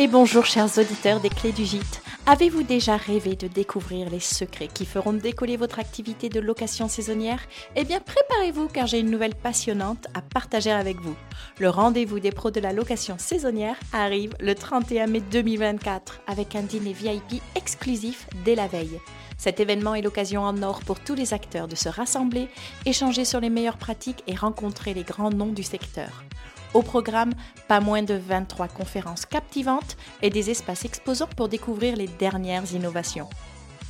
et 0.00 0.08
bonjour 0.08 0.46
chers 0.46 0.78
auditeurs 0.78 1.20
des 1.20 1.28
clés 1.28 1.52
du 1.52 1.66
gîte. 1.66 2.00
Avez-vous 2.24 2.62
déjà 2.62 2.96
rêvé 2.96 3.36
de 3.36 3.48
découvrir 3.48 4.08
les 4.08 4.18
secrets 4.18 4.70
qui 4.72 4.86
feront 4.86 5.12
décoller 5.12 5.58
votre 5.58 5.78
activité 5.78 6.30
de 6.30 6.40
location 6.40 6.88
saisonnière? 6.88 7.42
Eh 7.76 7.84
bien 7.84 8.00
préparez-vous 8.00 8.68
car 8.68 8.86
j'ai 8.86 9.00
une 9.00 9.10
nouvelle 9.10 9.34
passionnante 9.34 10.06
à 10.14 10.22
partager 10.22 10.70
avec 10.70 10.98
vous. 11.02 11.14
Le 11.58 11.68
rendez-vous 11.68 12.18
des 12.18 12.30
pros 12.30 12.50
de 12.50 12.60
la 12.60 12.72
location 12.72 13.16
saisonnière 13.18 13.76
arrive 13.92 14.32
le 14.40 14.54
31 14.54 15.06
mai 15.06 15.20
2024 15.20 16.22
avec 16.26 16.56
un 16.56 16.62
dîner 16.62 16.94
VIP 16.94 17.42
exclusif 17.54 18.26
dès 18.42 18.54
la 18.54 18.68
veille. 18.68 18.98
Cet 19.36 19.60
événement 19.60 19.94
est 19.94 20.02
l'occasion 20.02 20.44
en 20.44 20.62
or 20.62 20.80
pour 20.80 20.98
tous 21.00 21.14
les 21.14 21.34
acteurs 21.34 21.68
de 21.68 21.76
se 21.76 21.90
rassembler, 21.90 22.48
échanger 22.86 23.26
sur 23.26 23.40
les 23.40 23.50
meilleures 23.50 23.76
pratiques 23.76 24.24
et 24.26 24.34
rencontrer 24.34 24.94
les 24.94 25.04
grands 25.04 25.30
noms 25.30 25.52
du 25.52 25.62
secteur. 25.62 26.24
Au 26.72 26.82
programme, 26.82 27.32
pas 27.68 27.80
moins 27.80 28.02
de 28.02 28.14
23 28.14 28.68
conférences 28.68 29.26
captivantes 29.26 29.96
et 30.22 30.30
des 30.30 30.50
espaces 30.50 30.84
exposants 30.84 31.28
pour 31.36 31.48
découvrir 31.48 31.96
les 31.96 32.06
dernières 32.06 32.72
innovations. 32.72 33.28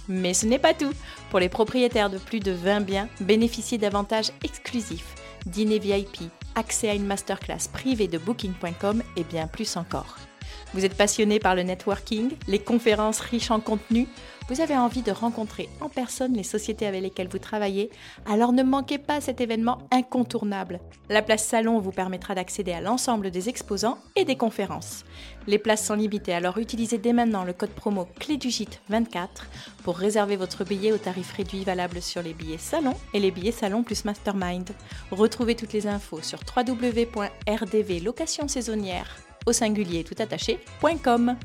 Mais 0.08 0.34
ce 0.34 0.46
n'est 0.46 0.58
pas 0.58 0.74
tout. 0.74 0.92
Pour 1.30 1.40
les 1.40 1.48
propriétaires 1.48 2.10
de 2.10 2.18
plus 2.18 2.40
de 2.40 2.52
20 2.52 2.80
biens, 2.80 3.08
bénéficiez 3.20 3.78
d'avantages 3.78 4.32
exclusifs, 4.42 5.14
dîner 5.46 5.78
VIP, 5.78 6.30
accès 6.54 6.88
à 6.88 6.94
une 6.94 7.06
masterclass 7.06 7.68
privée 7.72 8.08
de 8.08 8.18
booking.com 8.18 9.02
et 9.16 9.24
bien 9.24 9.46
plus 9.46 9.76
encore. 9.76 10.16
Vous 10.74 10.84
êtes 10.84 10.96
passionné 10.96 11.38
par 11.38 11.54
le 11.54 11.62
networking, 11.62 12.32
les 12.46 12.58
conférences 12.58 13.20
riches 13.20 13.50
en 13.50 13.60
contenu 13.60 14.06
vous 14.50 14.60
avez 14.60 14.76
envie 14.76 15.02
de 15.02 15.12
rencontrer 15.12 15.68
en 15.80 15.88
personne 15.88 16.34
les 16.34 16.42
sociétés 16.42 16.84
avec 16.84 17.02
lesquelles 17.02 17.28
vous 17.28 17.38
travaillez, 17.38 17.88
alors 18.26 18.52
ne 18.52 18.64
manquez 18.64 18.98
pas 18.98 19.20
cet 19.20 19.40
événement 19.40 19.78
incontournable. 19.92 20.80
La 21.08 21.22
place 21.22 21.44
salon 21.44 21.78
vous 21.78 21.92
permettra 21.92 22.34
d'accéder 22.34 22.72
à 22.72 22.80
l'ensemble 22.80 23.30
des 23.30 23.48
exposants 23.48 23.98
et 24.16 24.24
des 24.24 24.34
conférences. 24.34 25.04
Les 25.46 25.60
places 25.60 25.86
sont 25.86 25.94
limitées, 25.94 26.34
alors 26.34 26.58
utilisez 26.58 26.98
dès 26.98 27.12
maintenant 27.12 27.44
le 27.44 27.52
code 27.52 27.70
promo 27.70 28.08
clé 28.18 28.38
du 28.38 28.50
24 28.88 29.46
pour 29.84 29.96
réserver 29.96 30.34
votre 30.34 30.64
billet 30.64 30.90
au 30.90 30.98
tarif 30.98 31.32
réduit 31.32 31.62
valable 31.62 32.02
sur 32.02 32.20
les 32.20 32.34
billets 32.34 32.58
salon 32.58 32.94
et 33.14 33.20
les 33.20 33.30
billets 33.30 33.52
salon 33.52 33.84
plus 33.84 34.04
mastermind. 34.04 34.70
Retrouvez 35.12 35.54
toutes 35.54 35.72
les 35.72 35.86
infos 35.86 36.22
sur 36.22 36.40
www.rdvlocationsaisonnière 36.56 39.29
au 39.46 39.52
singulier 39.52 40.04
tout 40.04 40.16
attaché.com. 40.18 41.36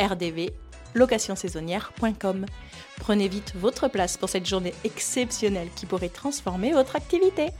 RDV 0.00 0.52
locationsaisonnière.com. 0.94 2.46
Prenez 2.98 3.28
vite 3.28 3.52
votre 3.54 3.88
place 3.88 4.16
pour 4.16 4.28
cette 4.28 4.46
journée 4.46 4.74
exceptionnelle 4.84 5.68
qui 5.76 5.86
pourrait 5.86 6.08
transformer 6.08 6.72
votre 6.72 6.96
activité. 6.96 7.50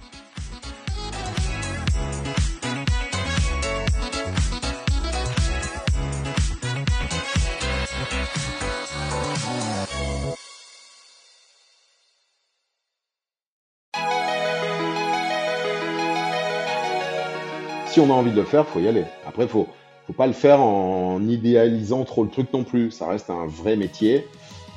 Si 17.97 18.01
on 18.01 18.11
a 18.11 18.13
envie 18.13 18.31
de 18.31 18.37
le 18.37 18.45
faire, 18.45 18.67
faut 18.67 18.79
y 18.79 18.89
aller. 18.89 19.05
Après, 19.27 19.49
faut, 19.49 19.67
faut 20.07 20.13
pas 20.13 20.27
le 20.27 20.35
faire 20.35 20.61
en 20.61 21.27
idéalisant 21.27 22.05
trop 22.05 22.25
le 22.25 22.29
truc 22.29 22.53
non 22.53 22.63
plus. 22.63 22.91
Ça 22.91 23.07
reste 23.07 23.31
un 23.31 23.47
vrai 23.47 23.75
métier. 23.75 24.29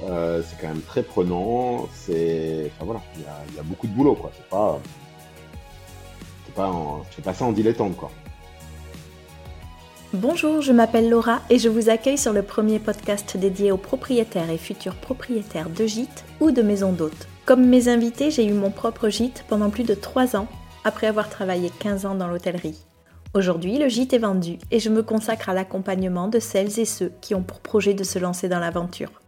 Euh, 0.06 0.42
c'est 0.42 0.58
quand 0.62 0.70
même 0.70 0.80
très 0.80 1.04
prenant. 1.04 1.90
C'est, 1.94 2.72
il 2.82 3.56
y 3.56 3.60
a, 3.60 3.64
beaucoup 3.64 3.88
de 3.88 3.92
boulot 3.92 4.16
quoi. 4.16 4.32
C'est 4.34 4.48
pas, 4.48 4.80
pas, 6.56 6.72
fais 7.12 7.22
pas 7.22 7.34
ça 7.34 7.44
en 7.44 7.52
dilettante 7.52 7.98
quoi. 7.98 8.10
Bonjour, 10.14 10.62
je 10.62 10.72
m'appelle 10.72 11.10
Laura 11.10 11.42
et 11.50 11.60
je 11.60 11.68
vous 11.68 11.90
accueille 11.90 12.18
sur 12.18 12.32
le 12.32 12.44
premier 12.44 12.80
podcast 12.80 13.36
dédié 13.36 13.74
aux 13.74 13.78
propriétaires 13.78 14.50
et 14.50 14.58
futurs 14.58 14.96
propriétaires 14.96 15.70
de 15.70 15.86
gîtes 15.86 16.24
ou 16.40 16.52
de 16.52 16.62
maisons 16.62 16.94
d'hôtes. 16.94 17.28
Comme 17.46 17.66
mes 17.66 17.90
invités, 17.90 18.32
j'ai 18.32 18.46
eu 18.46 18.54
mon 18.54 18.72
propre 18.72 19.10
gîte 19.10 19.44
pendant 19.50 19.70
plus 19.70 19.84
de 19.84 19.94
3 19.94 20.38
ans 20.38 20.48
après 20.86 21.08
avoir 21.08 21.28
travaillé 21.28 21.70
15 21.82 22.06
ans 22.06 22.16
dans 22.16 22.30
l'hôtellerie. 22.30 22.80
Aujourd'hui, 23.36 23.78
le 23.78 23.88
gîte 23.90 24.14
est 24.14 24.20
vendu 24.20 24.58
et 24.72 24.80
je 24.80 24.90
me 24.90 25.04
consacre 25.04 25.50
à 25.50 25.54
l'accompagnement 25.54 26.30
de 26.30 26.40
celles 26.40 26.80
et 26.80 26.86
ceux 26.86 27.12
qui 27.22 27.36
ont 27.36 27.44
pour 27.44 27.60
projet 27.60 27.94
de 27.94 28.04
se 28.04 28.18
lancer 28.18 28.50
dans 28.50 28.58
l'aventure. 28.58 29.22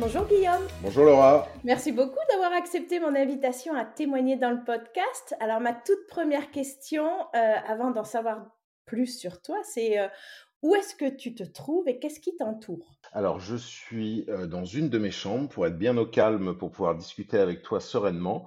Bonjour 0.00 0.26
Guillaume. 0.26 0.66
Bonjour 0.80 1.04
Laura. 1.04 1.46
Merci 1.62 1.92
beaucoup 1.92 2.18
d'avoir 2.30 2.54
accepté 2.54 3.00
mon 3.00 3.14
invitation 3.14 3.74
à 3.74 3.84
témoigner 3.84 4.36
dans 4.36 4.50
le 4.50 4.64
podcast. 4.64 5.36
Alors 5.40 5.60
ma 5.60 5.74
toute 5.74 6.06
première 6.08 6.50
question, 6.50 7.04
euh, 7.34 7.54
avant 7.68 7.90
d'en 7.90 8.04
savoir 8.04 8.46
plus 8.86 9.18
sur 9.18 9.42
toi, 9.42 9.58
c'est 9.62 9.98
euh, 9.98 10.08
où 10.62 10.74
est-ce 10.74 10.94
que 10.94 11.14
tu 11.14 11.34
te 11.34 11.42
trouves 11.42 11.86
et 11.86 11.98
qu'est-ce 11.98 12.18
qui 12.18 12.34
t'entoure? 12.34 12.96
Alors 13.12 13.40
je 13.40 13.56
suis 13.56 14.24
euh, 14.30 14.46
dans 14.46 14.64
une 14.64 14.88
de 14.88 14.96
mes 14.96 15.10
chambres 15.10 15.50
pour 15.50 15.66
être 15.66 15.76
bien 15.76 15.98
au 15.98 16.06
calme, 16.06 16.56
pour 16.56 16.70
pouvoir 16.70 16.94
discuter 16.94 17.38
avec 17.38 17.62
toi 17.62 17.78
sereinement, 17.78 18.46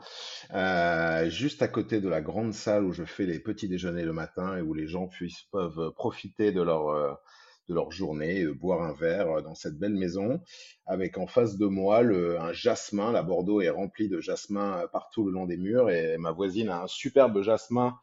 juste 1.28 1.62
à 1.62 1.68
côté 1.68 2.02
de 2.02 2.09
la 2.09 2.22
grande 2.22 2.56
salle 2.56 2.84
où 2.84 2.94
je 2.94 3.03
fais 3.03 3.28
les 3.28 3.38
petits 3.38 3.70
déjeuners 3.70 4.06
le 4.06 4.14
matin 4.14 4.58
et 4.58 4.62
où 4.62 4.74
les 4.74 4.88
gens 4.88 5.06
puissent, 5.06 5.44
peuvent 5.52 5.91
profiter 5.91 6.52
de 6.52 6.64
leur 6.64 7.20
de 7.69 7.74
leur 7.74 7.91
journée, 7.91 8.46
boire 8.46 8.81
un 8.81 8.94
verre 8.94 9.38
euh, 9.38 9.41
dans 9.41 9.56
cette 9.56 9.78
belle 9.78 9.96
maison, 9.96 10.41
avec 10.85 11.18
en 11.18 11.28
face 11.28 11.57
de 11.57 11.66
moi 11.66 12.01
le, 12.01 12.40
un 12.40 12.53
jasmin. 12.53 13.12
La 13.12 13.24
Bordeaux 13.24 13.62
est 13.62 13.69
remplie 13.69 14.09
de 14.09 14.19
jasmin 14.19 14.79
euh, 14.79 14.88
partout 14.88 15.25
le 15.25 15.31
long 15.31 15.46
des 15.46 15.57
murs 15.57 15.90
et 15.90 16.18
ma 16.18 16.31
voisine 16.31 16.69
a 16.69 16.84
un 16.84 16.88
superbe 16.88 17.41
jasmin 17.41 17.97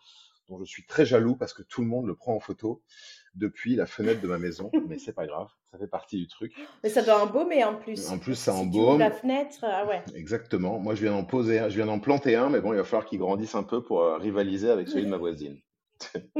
dont 0.48 0.58
je 0.58 0.64
suis 0.64 0.84
très 0.84 1.06
jaloux 1.06 1.36
parce 1.36 1.52
que 1.52 1.62
tout 1.62 1.80
le 1.80 1.86
monde 1.86 2.06
le 2.06 2.14
prend 2.14 2.34
en 2.34 2.40
photo 2.40 2.82
depuis 3.34 3.76
la 3.76 3.86
fenêtre 3.86 4.20
de 4.20 4.26
ma 4.26 4.38
maison, 4.38 4.70
mais 4.88 4.98
c'est 4.98 5.12
pas 5.12 5.26
grave, 5.26 5.48
ça 5.70 5.78
fait 5.78 5.86
partie 5.86 6.16
du 6.16 6.26
truc. 6.26 6.52
Mais 6.82 6.88
ça 6.88 7.02
doit 7.02 7.22
embaumer 7.22 7.62
en 7.64 7.76
plus. 7.76 8.10
En 8.10 8.18
plus, 8.18 8.34
ça 8.34 8.52
si 8.52 8.58
embaume. 8.58 8.98
la 8.98 9.10
fenêtre, 9.10 9.58
ah 9.62 9.86
ouais. 9.86 10.02
Exactement. 10.14 10.78
Moi, 10.78 10.94
je 10.94 11.02
viens 11.02 11.12
d'en 11.12 11.24
poser, 11.24 11.58
je 11.68 11.76
viens 11.76 11.86
d'en 11.86 12.00
planter 12.00 12.34
un, 12.34 12.48
mais 12.48 12.60
bon, 12.60 12.72
il 12.72 12.76
va 12.76 12.84
falloir 12.84 13.06
qu'il 13.06 13.18
grandisse 13.18 13.54
un 13.54 13.62
peu 13.62 13.82
pour 13.82 14.02
euh, 14.02 14.16
rivaliser 14.16 14.70
avec 14.70 14.88
celui 14.88 15.04
de 15.04 15.10
ma 15.10 15.16
voisine. 15.16 15.60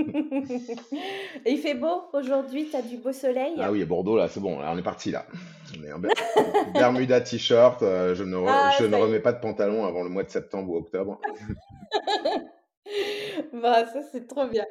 il 1.46 1.58
fait 1.58 1.74
beau 1.74 2.04
aujourd'hui, 2.12 2.68
tu 2.70 2.76
as 2.76 2.82
du 2.82 2.96
beau 2.96 3.12
soleil. 3.12 3.54
Ah 3.58 3.70
oui, 3.70 3.82
à 3.82 3.86
Bordeaux, 3.86 4.16
là, 4.16 4.28
c'est 4.28 4.40
bon, 4.40 4.58
là, 4.58 4.70
on 4.72 4.78
est 4.78 4.82
parti 4.82 5.10
là. 5.10 5.26
On 5.78 5.84
est 5.84 5.92
en 5.92 6.00
Bermuda 6.74 7.20
t-shirt, 7.20 7.82
euh, 7.82 8.14
je, 8.14 8.24
ne, 8.24 8.36
ah, 8.46 8.70
je 8.78 8.84
ne 8.84 8.96
remets 8.96 9.20
pas 9.20 9.32
de 9.32 9.40
pantalon 9.40 9.86
avant 9.86 10.02
le 10.02 10.10
mois 10.10 10.24
de 10.24 10.30
septembre 10.30 10.70
ou 10.70 10.76
octobre. 10.78 11.20
bah, 13.62 13.86
ça, 13.86 14.00
c'est 14.12 14.26
trop 14.26 14.46
bien. 14.46 14.64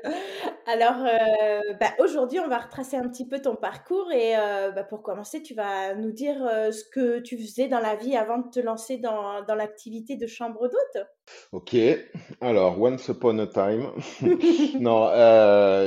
Alors, 0.66 1.06
euh, 1.06 1.74
bah, 1.80 1.92
aujourd'hui, 2.00 2.40
on 2.40 2.48
va 2.48 2.60
retracer 2.60 2.98
un 2.98 3.08
petit 3.08 3.28
peu 3.28 3.40
ton 3.40 3.56
parcours 3.56 4.12
et 4.12 4.38
euh, 4.38 4.72
bah, 4.72 4.84
pour 4.84 5.02
commencer, 5.02 5.42
tu 5.42 5.54
vas 5.54 5.96
nous 5.96 6.12
dire 6.12 6.36
euh, 6.44 6.72
ce 6.72 6.84
que 6.84 7.20
tu 7.20 7.38
faisais 7.38 7.68
dans 7.68 7.80
la 7.80 7.96
vie 7.96 8.16
avant 8.16 8.40
de 8.40 8.50
te 8.50 8.60
lancer 8.60 8.98
dans, 8.98 9.44
dans 9.44 9.56
l'activité 9.56 10.16
de 10.16 10.28
chambre 10.28 10.68
d'hôte. 10.68 11.06
Ok, 11.52 11.76
alors, 12.42 12.80
once 12.82 13.08
upon 13.08 13.38
a 13.40 13.48
time. 13.48 13.92
non, 14.80 15.10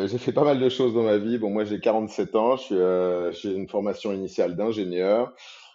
j'ai 0.06 0.18
fait 0.18 0.32
pas 0.32 0.44
mal 0.44 0.60
de 0.60 0.68
choses 0.68 0.94
dans 0.94 1.02
ma 1.02 1.18
vie. 1.18 1.38
Bon, 1.38 1.50
moi, 1.50 1.64
j'ai 1.64 1.80
47 1.80 2.36
ans, 2.36 2.56
j'ai 2.56 3.52
une 3.52 3.68
formation 3.68 4.12
initiale 4.12 4.56
d'ingénieur. 4.56 5.32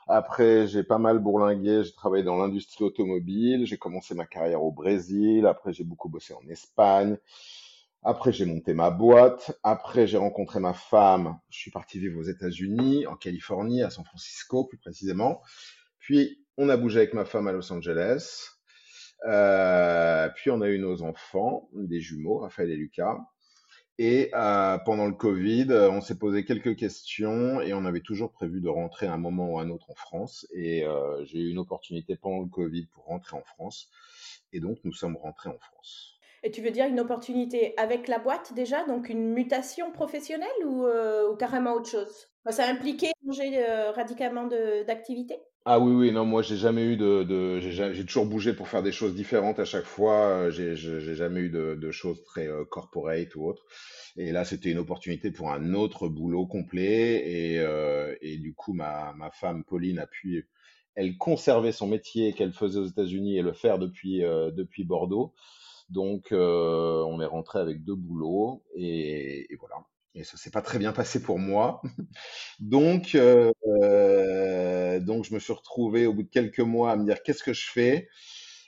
Après, 0.09 0.67
j'ai 0.67 0.83
pas 0.83 0.99
mal 0.99 1.19
bourlingué, 1.19 1.83
j'ai 1.83 1.91
travaillé 1.91 2.23
dans 2.23 2.37
l'industrie 2.37 2.85
automobile, 2.85 3.65
j'ai 3.65 3.77
commencé 3.77 4.15
ma 4.15 4.25
carrière 4.25 4.63
au 4.63 4.71
Brésil, 4.71 5.45
après 5.45 5.73
j'ai 5.73 5.83
beaucoup 5.83 6.07
bossé 6.07 6.33
en 6.33 6.47
Espagne, 6.47 7.17
après 8.03 8.31
j'ai 8.31 8.45
monté 8.45 8.73
ma 8.73 8.89
boîte, 8.89 9.59
après 9.63 10.07
j'ai 10.07 10.15
rencontré 10.15 10.61
ma 10.61 10.73
femme, 10.73 11.37
je 11.49 11.59
suis 11.59 11.71
parti 11.71 11.99
vivre 11.99 12.19
aux 12.19 12.23
États-Unis, 12.23 13.05
en 13.05 13.17
Californie, 13.17 13.83
à 13.83 13.89
San 13.89 14.05
Francisco 14.05 14.63
plus 14.63 14.77
précisément, 14.77 15.41
puis 15.99 16.41
on 16.57 16.69
a 16.69 16.77
bougé 16.77 16.99
avec 16.99 17.13
ma 17.13 17.25
femme 17.25 17.49
à 17.49 17.51
Los 17.51 17.69
Angeles, 17.73 18.51
euh, 19.25 20.29
puis 20.35 20.51
on 20.51 20.61
a 20.61 20.69
eu 20.69 20.79
nos 20.79 21.01
enfants, 21.01 21.67
des 21.73 21.99
jumeaux, 21.99 22.37
Raphaël 22.37 22.71
et 22.71 22.77
Lucas, 22.77 23.17
Et 23.99 24.29
euh, 24.35 24.77
pendant 24.77 25.07
le 25.07 25.13
Covid, 25.13 25.67
euh, 25.71 25.89
on 25.89 26.01
s'est 26.01 26.19
posé 26.19 26.45
quelques 26.45 26.75
questions 26.75 27.61
et 27.61 27.73
on 27.73 27.83
avait 27.83 28.01
toujours 28.01 28.31
prévu 28.31 28.61
de 28.61 28.69
rentrer 28.69 29.07
à 29.07 29.13
un 29.13 29.17
moment 29.17 29.53
ou 29.53 29.59
à 29.59 29.63
un 29.63 29.69
autre 29.69 29.89
en 29.89 29.95
France. 29.95 30.45
Et 30.51 30.85
euh, 30.85 31.25
j'ai 31.25 31.39
eu 31.39 31.49
une 31.49 31.57
opportunité 31.57 32.15
pendant 32.15 32.41
le 32.41 32.47
Covid 32.47 32.85
pour 32.93 33.05
rentrer 33.05 33.35
en 33.35 33.43
France. 33.43 33.89
Et 34.53 34.59
donc, 34.59 34.77
nous 34.83 34.93
sommes 34.93 35.17
rentrés 35.17 35.49
en 35.49 35.57
France. 35.57 36.19
Et 36.43 36.51
tu 36.51 36.61
veux 36.61 36.69
dire 36.69 36.85
une 36.85 36.99
opportunité 36.99 37.73
avec 37.77 38.07
la 38.07 38.19
boîte 38.19 38.53
déjà, 38.53 38.85
donc 38.85 39.09
une 39.09 39.33
mutation 39.33 39.91
professionnelle 39.91 40.47
ou, 40.65 40.85
ou 40.85 41.35
carrément 41.35 41.73
autre 41.73 41.89
chose? 41.89 42.27
Ça 42.49 42.65
a 42.65 42.71
impliqué 42.71 43.07
changer 43.25 43.65
radicalement 43.95 44.45
d'activité? 44.45 45.41
Ah 45.69 45.79
oui, 45.79 45.91
oui, 45.93 46.11
non, 46.13 46.23
moi 46.23 46.41
j'ai 46.43 46.55
jamais 46.55 46.85
eu 46.85 46.95
de, 46.95 47.59
j'ai 47.59 48.05
toujours 48.05 48.25
bougé 48.25 48.53
pour 48.53 48.69
faire 48.69 48.83
des 48.83 48.93
choses 48.93 49.13
différentes 49.13 49.59
à 49.59 49.65
chaque 49.65 49.83
fois. 49.83 50.49
J'ai 50.49 50.77
j'ai 50.77 51.13
jamais 51.13 51.41
eu 51.41 51.49
de, 51.49 51.91
choses 51.91 52.23
très 52.23 52.47
euh, 52.47 52.63
corporate 52.63 53.35
ou 53.35 53.45
autre. 53.45 53.65
Et 54.15 54.31
là, 54.31 54.45
c'était 54.45 54.71
une 54.71 54.77
opportunité 54.77 55.29
pour 55.29 55.51
un 55.51 55.73
autre 55.73 56.07
boulot 56.07 56.45
complet. 56.47 57.21
Et, 57.29 57.59
euh, 57.59 58.15
du 58.21 58.53
coup, 58.53 58.71
ma, 58.73 59.13
femme 59.33 59.65
Pauline 59.65 59.99
a 59.99 60.07
pu, 60.07 60.49
elle 60.95 61.17
conserver 61.17 61.73
son 61.73 61.87
métier 61.87 62.31
qu'elle 62.31 62.53
faisait 62.53 62.79
aux 62.79 62.85
États-Unis 62.87 63.37
et 63.37 63.41
le 63.41 63.51
faire 63.51 63.77
depuis 63.77 64.23
euh, 64.23 64.51
Bordeaux. 64.85 65.33
Donc, 65.89 66.29
on 66.31 67.21
est 67.21 67.25
rentré 67.25 67.59
avec 67.59 67.83
deux 67.83 67.95
boulots 67.95 68.63
et 68.73 69.47
voilà. 69.59 69.85
Et 70.17 70.23
ça 70.23 70.35
s'est 70.35 70.49
pas 70.49 70.63
très 70.63 70.79
bien 70.79 70.93
passé 70.93 71.21
pour 71.21 71.37
moi. 71.37 71.79
Donc, 72.59 73.13
euh, 73.13 73.51
donc 74.99 75.25
je 75.25 75.33
me 75.33 75.39
suis 75.39 75.53
retrouvé 75.53 76.07
au 76.07 76.13
bout 76.13 76.23
de 76.23 76.29
quelques 76.29 76.59
mois 76.59 76.91
à 76.91 76.95
me 76.95 77.05
dire 77.05 77.21
qu'est-ce 77.21 77.43
que 77.43 77.53
je 77.53 77.69
fais? 77.69 78.09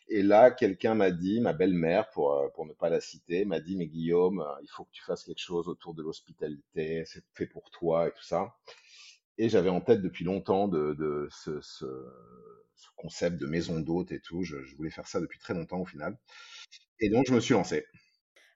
Et 0.09 0.21
là, 0.21 0.51
quelqu'un 0.51 0.93
m'a 0.95 1.09
dit, 1.11 1.41
ma 1.41 1.53
belle-mère, 1.53 2.09
pour, 2.11 2.33
euh, 2.33 2.49
pour 2.55 2.65
ne 2.67 2.73
pas 2.73 2.89
la 2.89 3.01
citer, 3.01 3.45
m'a 3.45 3.59
dit, 3.59 3.75
mais 3.77 3.87
Guillaume, 3.87 4.41
euh, 4.41 4.61
il 4.63 4.69
faut 4.69 4.83
que 4.85 4.91
tu 4.91 5.03
fasses 5.03 5.23
quelque 5.23 5.41
chose 5.41 5.67
autour 5.67 5.95
de 5.95 6.03
l'hospitalité, 6.03 7.03
c'est 7.05 7.23
fait 7.33 7.47
pour 7.47 7.71
toi 7.71 8.07
et 8.07 8.11
tout 8.11 8.23
ça. 8.23 8.55
Et 9.39 9.49
j'avais 9.49 9.69
en 9.69 9.81
tête 9.81 10.01
depuis 10.01 10.25
longtemps 10.25 10.67
de, 10.67 10.93
de 10.93 11.27
ce, 11.31 11.61
ce, 11.61 11.85
ce, 12.75 12.87
concept 12.95 13.37
de 13.37 13.47
maison 13.47 13.79
d'hôte 13.79 14.11
et 14.11 14.19
tout. 14.21 14.43
Je, 14.43 14.63
je 14.63 14.75
voulais 14.75 14.91
faire 14.91 15.07
ça 15.07 15.19
depuis 15.21 15.39
très 15.39 15.55
longtemps 15.55 15.79
au 15.81 15.85
final. 15.85 16.17
Et 16.99 17.09
donc, 17.09 17.25
je 17.27 17.33
me 17.33 17.39
suis 17.39 17.53
lancé. 17.55 17.85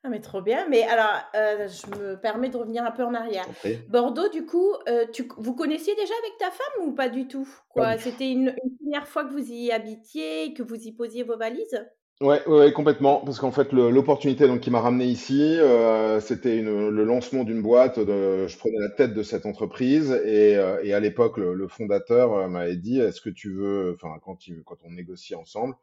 Ah 0.05 0.09
mais 0.09 0.19
trop 0.19 0.41
bien. 0.41 0.67
Mais 0.69 0.83
alors, 0.83 1.21
euh, 1.33 1.67
je 1.69 1.97
me 1.97 2.15
permets 2.15 2.49
de 2.49 2.57
revenir 2.57 2.83
un 2.83 2.91
peu 2.91 3.03
en 3.03 3.13
arrière. 3.13 3.45
Bordeaux, 3.87 4.27
du 4.29 4.45
coup, 4.45 4.73
euh, 4.89 5.05
tu, 5.13 5.27
vous 5.37 5.55
connaissiez 5.55 5.95
déjà 5.95 6.13
avec 6.19 6.37
ta 6.37 6.51
femme 6.51 6.87
ou 6.87 6.91
pas 6.91 7.07
du 7.07 7.27
tout? 7.27 7.47
Quoi 7.69 7.97
C'était 7.97 8.29
une, 8.29 8.53
première 8.81 9.07
fois 9.07 9.23
que 9.23 9.31
vous 9.31 9.49
y 9.49 9.71
habitiez, 9.71 10.53
que 10.53 10.61
vous 10.61 10.75
y 10.75 10.91
posiez 10.91 11.23
vos 11.23 11.37
valises? 11.37 11.87
Ouais, 12.19 12.45
ouais, 12.47 12.73
complètement. 12.73 13.21
Parce 13.23 13.39
qu'en 13.39 13.51
fait, 13.51 13.71
l'opportunité 13.71 14.45
donc 14.45 14.59
qui 14.59 14.71
m'a 14.71 14.81
ramené 14.81 15.05
ici, 15.05 15.57
euh, 15.59 16.19
c'était 16.19 16.61
le 16.61 17.03
lancement 17.05 17.45
d'une 17.45 17.61
boîte. 17.61 17.97
De, 17.97 18.45
je 18.47 18.57
prenais 18.57 18.79
la 18.79 18.89
tête 18.89 19.13
de 19.13 19.23
cette 19.23 19.45
entreprise 19.45 20.11
et, 20.25 20.59
et 20.83 20.93
à 20.93 20.99
l'époque, 20.99 21.37
le, 21.37 21.53
le 21.53 21.67
fondateur 21.69 22.49
m'avait 22.49 22.75
dit, 22.75 22.99
est-ce 22.99 23.21
que 23.21 23.29
tu 23.29 23.53
veux, 23.53 23.95
enfin, 23.95 24.19
quand, 24.21 24.37
quand 24.65 24.77
on 24.83 24.91
négocie 24.91 25.33
ensemble, 25.33 25.75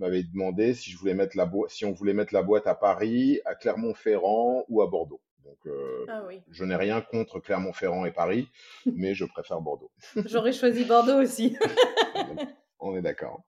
m'avait 0.00 0.22
demandé 0.22 0.74
si 0.74 0.90
je 0.90 0.98
voulais 0.98 1.14
mettre 1.14 1.36
la 1.36 1.46
boîte, 1.46 1.70
si 1.70 1.84
on 1.84 1.92
voulait 1.92 2.14
mettre 2.14 2.34
la 2.34 2.42
boîte 2.42 2.66
à 2.66 2.74
Paris, 2.74 3.40
à 3.44 3.54
Clermont-Ferrand 3.54 4.64
ou 4.68 4.82
à 4.82 4.86
Bordeaux. 4.86 5.20
Donc, 5.44 5.58
euh, 5.66 6.06
ah 6.08 6.22
je 6.50 6.64
n'ai 6.64 6.76
rien 6.76 7.00
contre 7.00 7.38
Clermont-Ferrand 7.40 8.04
et 8.06 8.12
Paris, 8.12 8.48
mais 8.94 9.14
je 9.14 9.24
préfère 9.24 9.60
Bordeaux. 9.60 9.90
J'aurais 10.26 10.52
choisi 10.52 10.84
Bordeaux 10.84 11.20
aussi. 11.20 11.56
on 12.80 12.96
est 12.96 13.02
d'accord. 13.02 13.42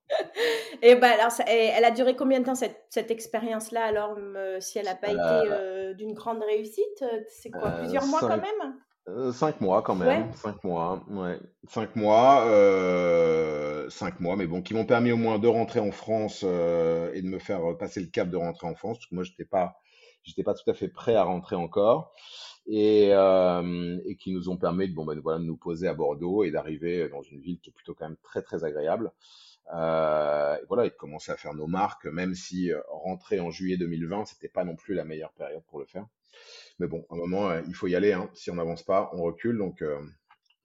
Et 0.81 0.95
ben 0.95 1.11
alors, 1.11 1.31
elle 1.47 1.85
a 1.85 1.91
duré 1.91 2.15
combien 2.15 2.39
de 2.39 2.45
temps 2.45 2.55
cette, 2.55 2.85
cette 2.89 3.09
expérience-là 3.09 3.83
Alors, 3.83 4.17
si 4.59 4.79
elle 4.79 4.85
n'a 4.85 4.95
pas 4.95 5.07
été 5.07 5.19
euh, 5.19 5.93
d'une 5.93 6.13
grande 6.13 6.43
réussite, 6.43 7.03
c'est 7.29 7.49
quoi 7.49 7.69
euh, 7.69 7.79
Plusieurs 7.79 8.05
mois 8.05 8.19
quand 8.19 8.37
même? 8.37 8.75
Euh, 9.15 9.31
cinq 9.31 9.61
mois 9.61 9.83
quand 9.83 9.95
même, 9.95 10.33
cinq 10.33 10.63
mois, 10.63 11.03
ouais, 11.09 11.39
cinq 11.67 11.95
mois, 11.95 12.45
euh, 12.47 13.87
cinq 13.89 14.19
mois, 14.19 14.35
mais 14.35 14.47
bon, 14.47 14.61
qui 14.63 14.73
m'ont 14.73 14.85
permis 14.85 15.11
au 15.11 15.17
moins 15.17 15.37
de 15.37 15.47
rentrer 15.47 15.79
en 15.79 15.91
France 15.91 16.41
euh, 16.43 17.11
et 17.13 17.21
de 17.21 17.27
me 17.27 17.37
faire 17.37 17.77
passer 17.77 17.99
le 17.99 18.07
cap 18.07 18.29
de 18.29 18.37
rentrer 18.37 18.65
en 18.65 18.75
France, 18.75 18.97
parce 18.97 19.05
que 19.07 19.15
moi 19.15 19.23
j'étais 19.23 19.45
pas, 19.45 19.77
j'étais 20.23 20.41
pas 20.41 20.55
tout 20.55 20.67
à 20.69 20.73
fait 20.73 20.87
prêt 20.87 21.15
à 21.15 21.23
rentrer 21.23 21.55
encore, 21.55 22.13
et, 22.65 23.09
et 23.09 24.15
qui 24.15 24.31
nous 24.31 24.49
ont 24.49 24.57
permis 24.57 24.89
de, 24.89 24.95
bon 24.95 25.05
ben 25.05 25.19
voilà, 25.19 25.37
de 25.39 25.45
nous 25.45 25.57
poser 25.57 25.87
à 25.87 25.93
Bordeaux 25.93 26.43
et 26.43 26.49
d'arriver 26.51 27.07
dans 27.09 27.21
une 27.21 27.39
ville 27.39 27.59
qui 27.59 27.69
est 27.69 27.73
plutôt 27.73 27.93
quand 27.93 28.07
même 28.07 28.17
très 28.23 28.41
très 28.41 28.63
agréable. 28.63 29.11
et 29.67 30.65
voilà, 30.67 30.85
et 30.85 30.89
de 30.89 30.95
commencer 30.95 31.31
à 31.31 31.37
faire 31.37 31.53
nos 31.53 31.67
marques, 31.67 32.05
même 32.05 32.33
si 32.33 32.71
rentrer 32.89 33.39
en 33.39 33.51
juillet 33.51 33.77
2020, 33.77 34.25
c'était 34.25 34.49
pas 34.49 34.63
non 34.63 34.75
plus 34.75 34.95
la 34.95 35.03
meilleure 35.03 35.33
période 35.33 35.63
pour 35.67 35.79
le 35.79 35.85
faire. 35.85 36.07
Mais 36.79 36.87
bon, 36.87 37.05
à 37.09 37.13
un 37.15 37.17
moment, 37.17 37.49
euh, 37.49 37.61
il 37.67 37.75
faut 37.75 37.87
y 37.87 37.95
aller. 37.95 38.13
Hein. 38.13 38.29
Si 38.33 38.49
on 38.51 38.55
n'avance 38.55 38.83
pas, 38.83 39.09
on 39.13 39.23
recule. 39.23 39.57
Donc, 39.57 39.81
euh, 39.81 39.99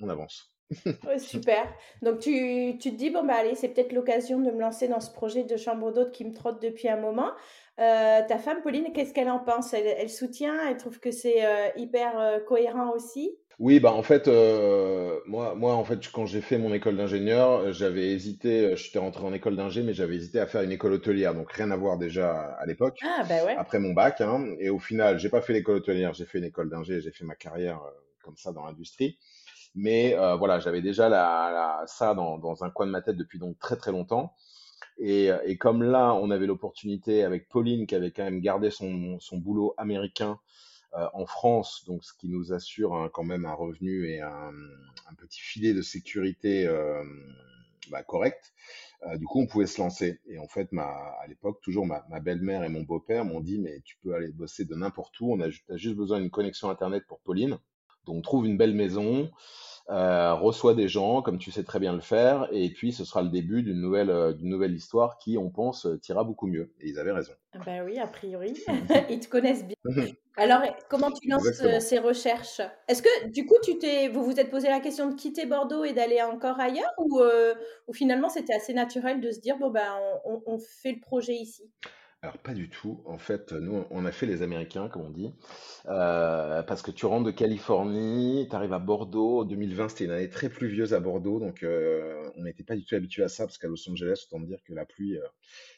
on 0.00 0.08
avance. 0.08 0.52
super. 1.18 1.72
Donc 2.02 2.18
tu, 2.18 2.76
tu, 2.78 2.90
te 2.90 2.96
dis, 2.96 3.10
bon, 3.10 3.24
bah 3.24 3.36
allez, 3.38 3.54
c'est 3.54 3.68
peut-être 3.68 3.92
l'occasion 3.92 4.38
de 4.38 4.50
me 4.50 4.60
lancer 4.60 4.86
dans 4.86 5.00
ce 5.00 5.10
projet 5.10 5.44
de 5.44 5.56
chambre 5.56 5.92
d'hôte 5.92 6.12
qui 6.12 6.24
me 6.24 6.34
trotte 6.34 6.60
depuis 6.60 6.88
un 6.88 7.00
moment. 7.00 7.30
Euh, 7.78 8.20
ta 8.26 8.38
femme, 8.38 8.60
Pauline, 8.62 8.92
qu'est-ce 8.92 9.14
qu'elle 9.14 9.30
en 9.30 9.38
pense? 9.38 9.72
Elle, 9.72 10.10
soutient 10.10 10.68
Elle 10.68 10.76
trouve 10.76 11.00
que 11.00 11.10
c'est 11.10 11.72
hyper 11.76 12.42
cohérent 12.46 12.92
aussi? 12.92 13.38
Oui, 13.58 13.80
bah 13.80 13.92
en 13.92 14.04
fait, 14.04 14.28
euh, 14.28 15.18
moi, 15.26 15.54
moi, 15.56 15.74
en 15.74 15.82
fait, 15.84 16.08
quand 16.12 16.26
j'ai 16.26 16.40
fait 16.40 16.58
mon 16.58 16.72
école 16.72 16.96
d'ingénieur, 16.96 17.50
euh, 17.60 17.72
j'avais 17.72 18.12
hésité, 18.12 18.64
euh, 18.66 18.76
j'étais 18.76 19.00
rentré 19.00 19.24
en 19.24 19.32
école 19.32 19.56
d'ingé, 19.56 19.82
mais 19.82 19.94
j'avais 19.94 20.14
hésité 20.14 20.38
à 20.38 20.46
faire 20.46 20.62
une 20.62 20.70
école 20.70 20.92
hôtelière, 20.92 21.34
donc 21.34 21.50
rien 21.52 21.70
à 21.72 21.76
voir 21.76 21.98
déjà 21.98 22.32
à 22.52 22.66
l'époque, 22.66 22.98
Ah, 23.02 23.24
bah 23.28 23.44
ouais. 23.44 23.56
après 23.56 23.80
mon 23.80 23.92
bac, 23.94 24.20
hein, 24.20 24.46
et 24.60 24.70
au 24.70 24.78
final, 24.78 25.18
j'ai 25.18 25.28
pas 25.28 25.40
fait 25.42 25.52
l'école 25.54 25.76
hôtelière, 25.76 26.14
j'ai 26.14 26.24
fait 26.24 26.38
une 26.38 26.44
école 26.44 26.70
d'ingé, 26.70 27.00
j'ai 27.00 27.10
fait 27.10 27.24
ma 27.24 27.34
carrière 27.34 27.80
comme 28.22 28.36
ça 28.36 28.52
dans 28.52 28.64
l'industrie, 28.64 29.18
mais 29.74 30.14
voilà, 30.38 30.60
j'avais 30.60 30.82
déjà 30.82 31.08
la, 31.08 31.50
la- 31.80 31.86
ça 31.86 32.14
dans, 32.14 32.38
dans 32.38 32.64
un 32.64 32.70
coin 32.70 32.86
de 32.86 32.92
ma 32.92 33.02
tête 33.02 33.16
depuis 33.16 33.38
donc 33.40 33.58
très 33.58 33.76
très 33.76 33.92
longtemps, 33.92 34.34
et, 34.98 35.30
et 35.46 35.58
comme 35.58 35.82
là, 35.82 36.14
on 36.14 36.30
avait 36.30 36.46
l'opportunité 36.46 37.24
avec 37.24 37.48
Pauline 37.48 37.86
qui 37.86 37.94
avait 37.96 38.10
quand 38.12 38.24
même 38.24 38.40
gardé 38.40 38.70
son, 38.70 39.18
son 39.20 39.38
boulot 39.38 39.74
américain 39.78 40.32
euh, 40.32 40.38
en 40.92 41.26
France, 41.26 41.84
donc 41.86 42.04
ce 42.04 42.12
qui 42.14 42.28
nous 42.28 42.52
assure 42.52 43.10
quand 43.12 43.24
même 43.24 43.44
un 43.44 43.52
revenu 43.52 44.08
et 44.08 44.20
un, 44.20 44.52
petit 45.18 45.40
filet 45.40 45.74
de 45.74 45.82
sécurité 45.82 46.66
euh, 46.66 47.02
bah, 47.90 48.02
correct. 48.02 48.52
Euh, 49.06 49.16
du 49.16 49.24
coup, 49.26 49.40
on 49.40 49.46
pouvait 49.46 49.66
se 49.66 49.80
lancer. 49.80 50.20
Et 50.26 50.38
en 50.38 50.48
fait, 50.48 50.70
ma, 50.72 50.84
à 50.84 51.26
l'époque, 51.28 51.60
toujours 51.62 51.86
ma, 51.86 52.02
belle-mère 52.20 52.64
et 52.64 52.68
mon 52.68 52.82
beau-père 52.82 53.24
m'ont 53.24 53.40
dit, 53.40 53.58
mais 53.58 53.80
tu 53.84 53.96
peux 54.02 54.14
aller 54.14 54.28
bosser 54.28 54.64
de 54.64 54.74
n'importe 54.74 55.18
où. 55.20 55.32
On 55.32 55.40
a, 55.40 55.46
as 55.46 55.76
juste 55.76 55.96
besoin 55.96 56.20
d'une 56.20 56.30
connexion 56.30 56.70
Internet 56.70 57.04
pour 57.06 57.20
Pauline. 57.20 57.58
Donc, 58.06 58.24
trouve 58.24 58.46
une 58.46 58.56
belle 58.56 58.74
maison, 58.74 59.30
euh, 59.90 60.34
reçoit 60.34 60.74
des 60.74 60.86
gens, 60.86 61.22
comme 61.22 61.38
tu 61.38 61.50
sais 61.50 61.64
très 61.64 61.78
bien 61.78 61.94
le 61.94 62.00
faire, 62.00 62.46
et 62.52 62.70
puis 62.70 62.92
ce 62.92 63.06
sera 63.06 63.22
le 63.22 63.30
début 63.30 63.62
d'une 63.62 63.80
nouvelle, 63.80 64.10
euh, 64.10 64.34
d'une 64.34 64.50
nouvelle 64.50 64.74
histoire 64.74 65.16
qui, 65.16 65.38
on 65.38 65.48
pense, 65.48 65.86
euh, 65.86 65.98
ira 66.08 66.24
beaucoup 66.24 66.46
mieux. 66.46 66.74
Et 66.80 66.90
ils 66.90 66.98
avaient 66.98 67.12
raison. 67.12 67.32
Ben 67.64 67.82
oui, 67.84 67.98
a 67.98 68.06
priori, 68.06 68.52
ils 69.10 69.20
te 69.20 69.28
connaissent 69.28 69.64
bien. 69.64 69.76
Alors, 70.36 70.60
comment 70.90 71.10
tu 71.10 71.28
lances 71.28 71.62
ces 71.80 71.98
recherches? 71.98 72.60
Est-ce 72.86 73.02
que, 73.02 73.28
du 73.30 73.46
coup, 73.46 73.56
tu 73.62 73.78
t'es, 73.78 74.08
vous 74.08 74.22
vous 74.24 74.38
êtes 74.38 74.50
posé 74.50 74.68
la 74.68 74.80
question 74.80 75.08
de 75.08 75.14
quitter 75.14 75.46
Bordeaux 75.46 75.84
et 75.84 75.94
d'aller 75.94 76.20
encore 76.20 76.60
ailleurs, 76.60 76.92
ou, 76.98 77.22
ou 77.88 77.92
finalement 77.94 78.28
c'était 78.28 78.54
assez 78.54 78.74
naturel 78.74 79.22
de 79.22 79.30
se 79.30 79.40
dire, 79.40 79.56
bon, 79.56 79.70
ben, 79.70 79.94
on, 80.26 80.42
on 80.46 80.58
fait 80.58 80.92
le 80.92 81.00
projet 81.00 81.34
ici? 81.34 81.64
Alors 82.20 82.38
pas 82.38 82.52
du 82.52 82.68
tout. 82.68 83.00
En 83.04 83.16
fait, 83.16 83.52
nous, 83.52 83.84
on 83.90 84.04
a 84.04 84.10
fait 84.10 84.26
les 84.26 84.42
Américains, 84.42 84.88
comme 84.88 85.02
on 85.02 85.10
dit, 85.10 85.32
euh, 85.86 86.64
parce 86.64 86.82
que 86.82 86.90
tu 86.90 87.06
rentres 87.06 87.26
de 87.26 87.30
Californie, 87.30 88.48
tu 88.50 88.56
arrives 88.56 88.72
à 88.72 88.80
Bordeaux. 88.80 89.44
2020, 89.44 89.90
c'était 89.90 90.06
une 90.06 90.10
année 90.10 90.28
très 90.28 90.48
pluvieuse 90.48 90.94
à 90.94 91.00
Bordeaux, 91.00 91.38
donc 91.38 91.62
euh, 91.62 92.28
on 92.36 92.42
n'était 92.42 92.64
pas 92.64 92.74
du 92.74 92.84
tout 92.84 92.96
habitué 92.96 93.22
à 93.22 93.28
ça, 93.28 93.46
parce 93.46 93.56
qu'à 93.56 93.68
Los 93.68 93.88
Angeles, 93.88 94.26
autant 94.26 94.42
dire 94.42 94.58
que 94.66 94.74
la 94.74 94.84
pluie, 94.84 95.16
euh, 95.16 95.22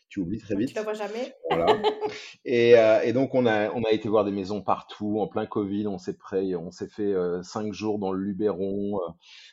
tu 0.09 0.21
oublies 0.21 0.39
très 0.39 0.57
vite. 0.57 0.71
Tu 0.71 0.75
la 0.77 0.83
vois 0.83 0.95
jamais. 0.95 1.35
Voilà. 1.51 1.67
Et, 2.45 2.71
et, 3.05 3.13
donc 3.13 3.35
on 3.35 3.47
a 3.47 3.71
on 3.73 3.85
a 3.85 3.93
été 3.93 4.09
voir 4.09 4.25
des 4.25 4.33
maisons 4.33 4.61
partout 4.61 5.21
en 5.21 5.29
plein 5.29 5.47
Covid. 5.47 5.87
On 5.87 5.99
s'est 5.99 6.17
prêt, 6.17 6.57
on 6.57 6.73
s'est 6.73 6.89
fait 6.89 7.15
cinq 7.43 7.73
jours 7.73 8.01
dans 8.01 8.11
le 8.11 8.21
Luberon. 8.21 8.99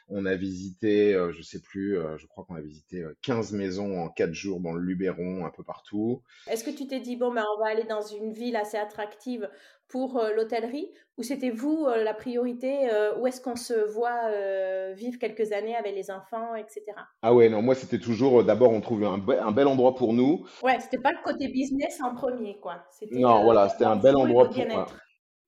On 0.08 0.26
a 0.26 0.36
visité, 0.36 1.14
je 1.32 1.42
sais 1.44 1.60
plus, 1.62 2.00
je 2.18 2.26
crois 2.26 2.46
qu'on 2.46 2.56
a 2.56 2.62
visité 2.62 3.06
15 3.22 3.52
maisons 3.52 4.00
en 4.00 4.10
quatre 4.10 4.34
jours 4.34 4.60
dans 4.62 4.74
le 4.74 4.82
Luberon, 4.82 5.46
un 5.46 5.52
peu 5.52 5.64
partout. 5.64 6.24
Est-ce 6.50 6.64
que 6.64 6.72
tu 6.78 6.88
t'es 6.88 7.00
dit 7.00 7.16
bon 7.16 7.34
ben 7.34 7.44
on 7.56 7.60
va 7.60 7.70
aller 7.70 7.84
dans 7.84 8.02
une 8.02 8.32
ville 8.32 8.56
assez 8.56 8.78
attractive 8.78 9.50
pour 9.88 10.18
euh, 10.18 10.34
l'hôtellerie 10.34 10.90
ou 11.18 11.24
c'était 11.24 11.50
vous 11.50 11.86
euh, 11.86 12.04
la 12.04 12.14
priorité 12.14 12.90
euh, 12.92 13.18
Où 13.18 13.28
est-ce 13.28 13.42
qu'on 13.42 13.56
se 13.56 13.74
voit 13.74 14.32
vivre 14.94 15.18
quelques 15.20 15.52
années 15.52 15.76
avec 15.76 15.96
les 15.96 16.12
enfants, 16.12 16.56
etc. 16.56 16.84
Ah 17.22 17.34
ouais, 17.34 17.50
non, 17.50 17.62
moi 17.62 17.76
c'était 17.76 18.00
toujours 18.00 18.44
d'abord 18.44 18.72
on 18.72 18.82
trouve 18.82 19.04
un, 19.04 19.16
un, 19.16 19.52
bel 19.52 19.68
endroit 19.68 19.96
pour 19.96 20.14
nous. 20.14 20.46
Ouais, 20.64 20.80
c'était 20.80 21.00
pas 21.00 21.12
le 21.12 21.24
côté 21.24 21.48
business 21.48 22.00
en 22.02 22.14
premier, 22.14 22.60
quoi. 22.60 22.84
Non, 23.12 23.44
voilà, 23.44 23.70
c'était 23.70 23.86
un 23.86 23.96
bel 23.96 24.16
endroit 24.16 24.50
pour. 24.50 24.66
moi. 24.68 24.86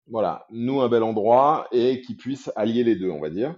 voilà, 0.07 0.45
nous 0.50 0.81
un 0.81 0.89
bel 0.89 1.03
endroit 1.03 1.67
et 1.71 2.01
qui 2.01 2.15
puisse 2.15 2.51
allier 2.55 2.83
les 2.83 2.95
deux, 2.95 3.12
on 3.12 3.19
va 3.19 3.29
dire. 3.29 3.55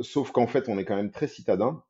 sauf 0.00 0.32
qu'en 0.32 0.46
fait, 0.46 0.68
on 0.68 0.78
est 0.78 0.84
quand 0.84 0.96
même 0.96 1.12
très 1.12 1.28
citadin. 1.28 1.82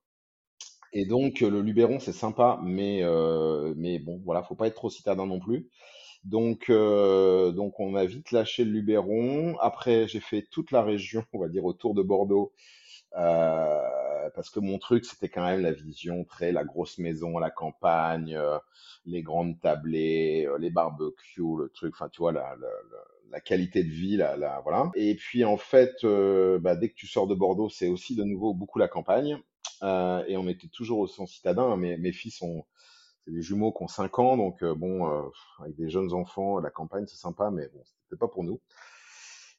Et 0.92 1.06
donc, 1.06 1.40
le 1.40 1.61
Luberon, 1.62 1.99
c'est 2.00 2.12
sympa, 2.12 2.61
mais, 2.62 3.00
euh, 3.02 3.72
mais 3.76 3.99
bon, 3.99 4.20
voilà, 4.25 4.42
faut 4.42 4.54
pas 4.54 4.66
être 4.66 4.75
trop 4.75 4.90
citadin 4.90 5.26
non 5.26 5.40
plus. 5.40 5.68
Donc, 6.25 6.70
euh, 6.70 7.52
donc 7.52 7.80
on 7.80 7.94
a 7.96 8.06
vite 8.06 8.32
lâché 8.32 8.64
le 8.64 8.72
Luberon. 8.72 9.56
Après, 9.61 10.08
j'ai 10.08 10.20
fait 10.20 10.46
toute 10.50 10.72
la 10.72 10.82
région, 10.82 11.25
on 11.34 11.40
va 11.40 11.49
dire 11.49 11.64
autour 11.66 11.94
de 11.94 12.02
Bordeaux, 12.02 12.52
euh, 13.18 13.80
parce 14.34 14.50
que 14.50 14.61
mon 14.61 14.78
truc, 14.78 15.04
c'était 15.06 15.28
quand 15.30 15.44
même 15.46 15.61
la 15.62 15.72
vision 15.72 16.25
très 16.25 16.52
la 16.52 16.64
grosse 16.64 16.99
maison 16.99 17.38
la 17.38 17.50
campagne, 17.50 18.34
euh, 18.37 18.58
les 19.06 19.22
grandes 19.22 19.61
tablées, 19.61 20.46
euh, 20.49 20.58
les 20.58 20.70
barbecues, 20.70 21.42
le 21.58 21.70
truc, 21.75 21.94
enfin 21.94 22.08
tu 22.11 22.20
vois 22.22 22.32
la, 22.32 22.56
la, 22.61 22.68
la 23.30 23.40
qualité 23.40 23.84
de 23.84 23.90
vie, 23.90 24.16
la, 24.16 24.37
la, 24.37 24.61
voilà. 24.62 24.90
Et 24.96 25.14
puis 25.16 25.44
en 25.44 25.56
fait, 25.56 26.04
euh, 26.04 26.58
bah, 26.58 26.76
dès 26.76 26.88
que 26.90 26.94
tu 26.94 27.06
sors 27.06 27.26
de 27.26 27.34
Bordeaux, 27.34 27.68
c'est 27.70 27.88
aussi 27.88 28.16
de 28.16 28.25
nouveau 28.25 28.54
beaucoup 28.54 28.78
la 28.78 28.88
campagne. 28.88 29.38
Euh, 29.83 30.25
et 30.28 30.37
on 30.37 30.49
était 30.49 30.69
toujours 30.69 31.00
au 31.00 31.07
sens 31.07 31.33
citadin. 31.33 31.76
Mes, 31.76 31.97
mes 31.97 32.12
fils 32.12 32.42
ont 32.42 32.64
c'est 33.25 33.33
des 33.33 33.42
jumeaux 33.42 33.73
qui 33.73 33.83
ont 33.85 33.88
5 33.88 34.19
ans, 34.19 34.37
donc 34.37 34.62
euh, 34.64 34.75
bon, 34.75 35.09
euh, 35.11 35.23
avec 35.61 35.76
des 35.76 35.90
jeunes 35.90 36.12
enfants, 36.12 36.59
la 36.61 36.71
campagne 36.71 37.07
c'est 37.07 37.16
sympa, 37.19 37.50
mais 37.52 37.69
bon, 37.75 37.83
c'était 38.04 38.19
pas 38.19 38.28
pour 38.28 38.45
nous. 38.45 38.61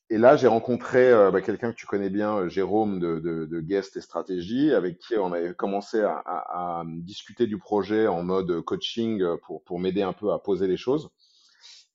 Et 0.10 0.18
là, 0.18 0.36
j'ai 0.36 0.48
rencontré 0.48 1.12
euh, 1.12 1.32
bah, 1.32 1.42
quelqu'un 1.42 1.72
que 1.72 1.78
tu 1.78 1.86
connais 1.88 2.10
bien, 2.10 2.48
Jérôme 2.48 3.00
de, 3.00 3.20
de, 3.20 3.46
de 3.46 3.62
Guest 3.62 3.98
et 3.98 4.02
Stratégie, 4.02 4.72
avec 4.74 5.00
qui 5.00 5.16
on 5.18 5.34
avait 5.34 5.54
commencé 5.56 6.02
à, 6.02 6.18
à- 6.26 6.80
à 6.82 6.84
discuter 6.88 7.48
du 7.48 7.58
projet 7.58 8.08
en 8.08 8.22
mode 8.22 8.62
coaching 8.62 9.24
pour, 9.44 9.64
pour 9.64 9.80
m'aider 9.80 10.04
un 10.04 10.14
peu 10.14 10.32
à 10.32 10.40
poser 10.40 10.68
les 10.68 10.78
choses. 10.78 11.10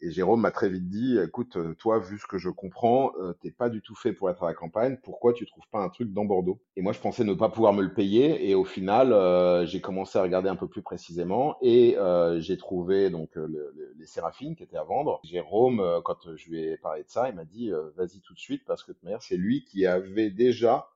Et 0.01 0.13
Jérôme 0.13 0.43
m'a 0.43 0.53
très 0.53 0.69
vite 0.69 0.89
dit, 0.89 1.19
écoute, 1.19 1.57
euh, 1.57 1.75
toi, 1.75 1.99
vu 1.99 2.19
ce 2.19 2.27
que 2.27 2.39
je 2.39 2.51
comprends, 2.51 3.13
euh, 3.21 3.33
t'es 3.41 3.51
pas 3.51 3.69
du 3.69 3.83
tout 3.83 3.97
fait 3.97 4.13
pour 4.13 4.31
être 4.31 4.45
à 4.45 4.47
la 4.47 4.55
campagne. 4.55 4.97
Pourquoi 5.03 5.33
tu 5.33 5.45
trouves 5.45 5.67
pas 5.73 5.81
un 5.81 5.89
truc 5.89 6.13
dans 6.13 6.25
Bordeaux? 6.25 6.61
Et 6.77 6.83
moi, 6.83 6.93
je 6.93 7.01
pensais 7.01 7.25
ne 7.25 7.35
pas 7.35 7.49
pouvoir 7.49 7.73
me 7.73 7.83
le 7.83 7.93
payer. 7.93 8.49
Et 8.49 8.55
au 8.55 8.65
final, 8.65 9.13
euh, 9.13 9.67
j'ai 9.67 9.81
commencé 9.81 10.17
à 10.19 10.23
regarder 10.23 10.49
un 10.49 10.55
peu 10.57 10.69
plus 10.69 10.83
précisément 10.83 11.57
et 11.63 11.97
euh, 11.99 12.39
j'ai 12.41 12.57
trouvé 12.57 13.11
donc 13.11 13.35
le- 13.35 13.47
le- 13.49 13.95
les 13.99 14.07
Séraphines 14.07 14.55
qui 14.55 14.63
étaient 14.63 14.77
à 14.77 14.85
vendre. 14.85 15.21
Jérôme, 15.25 15.83
quand 16.05 16.37
je 16.37 16.49
lui 16.49 16.63
ai 16.63 16.77
parlé 16.77 17.03
de 17.03 17.09
ça, 17.09 17.29
il 17.29 17.35
m'a 17.35 17.45
dit, 17.45 17.73
vas-y 17.97 18.21
tout 18.21 18.35
de 18.35 18.39
suite 18.39 18.63
parce 18.67 18.85
que 18.85 18.93
de 18.93 18.99
manière, 19.03 19.23
c'est 19.23 19.37
lui 19.37 19.65
qui 19.65 19.85
avait 19.87 20.31
déjà 20.31 20.89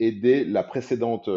aidé 0.00 0.44
la 0.44 0.62
précédente, 0.64 1.28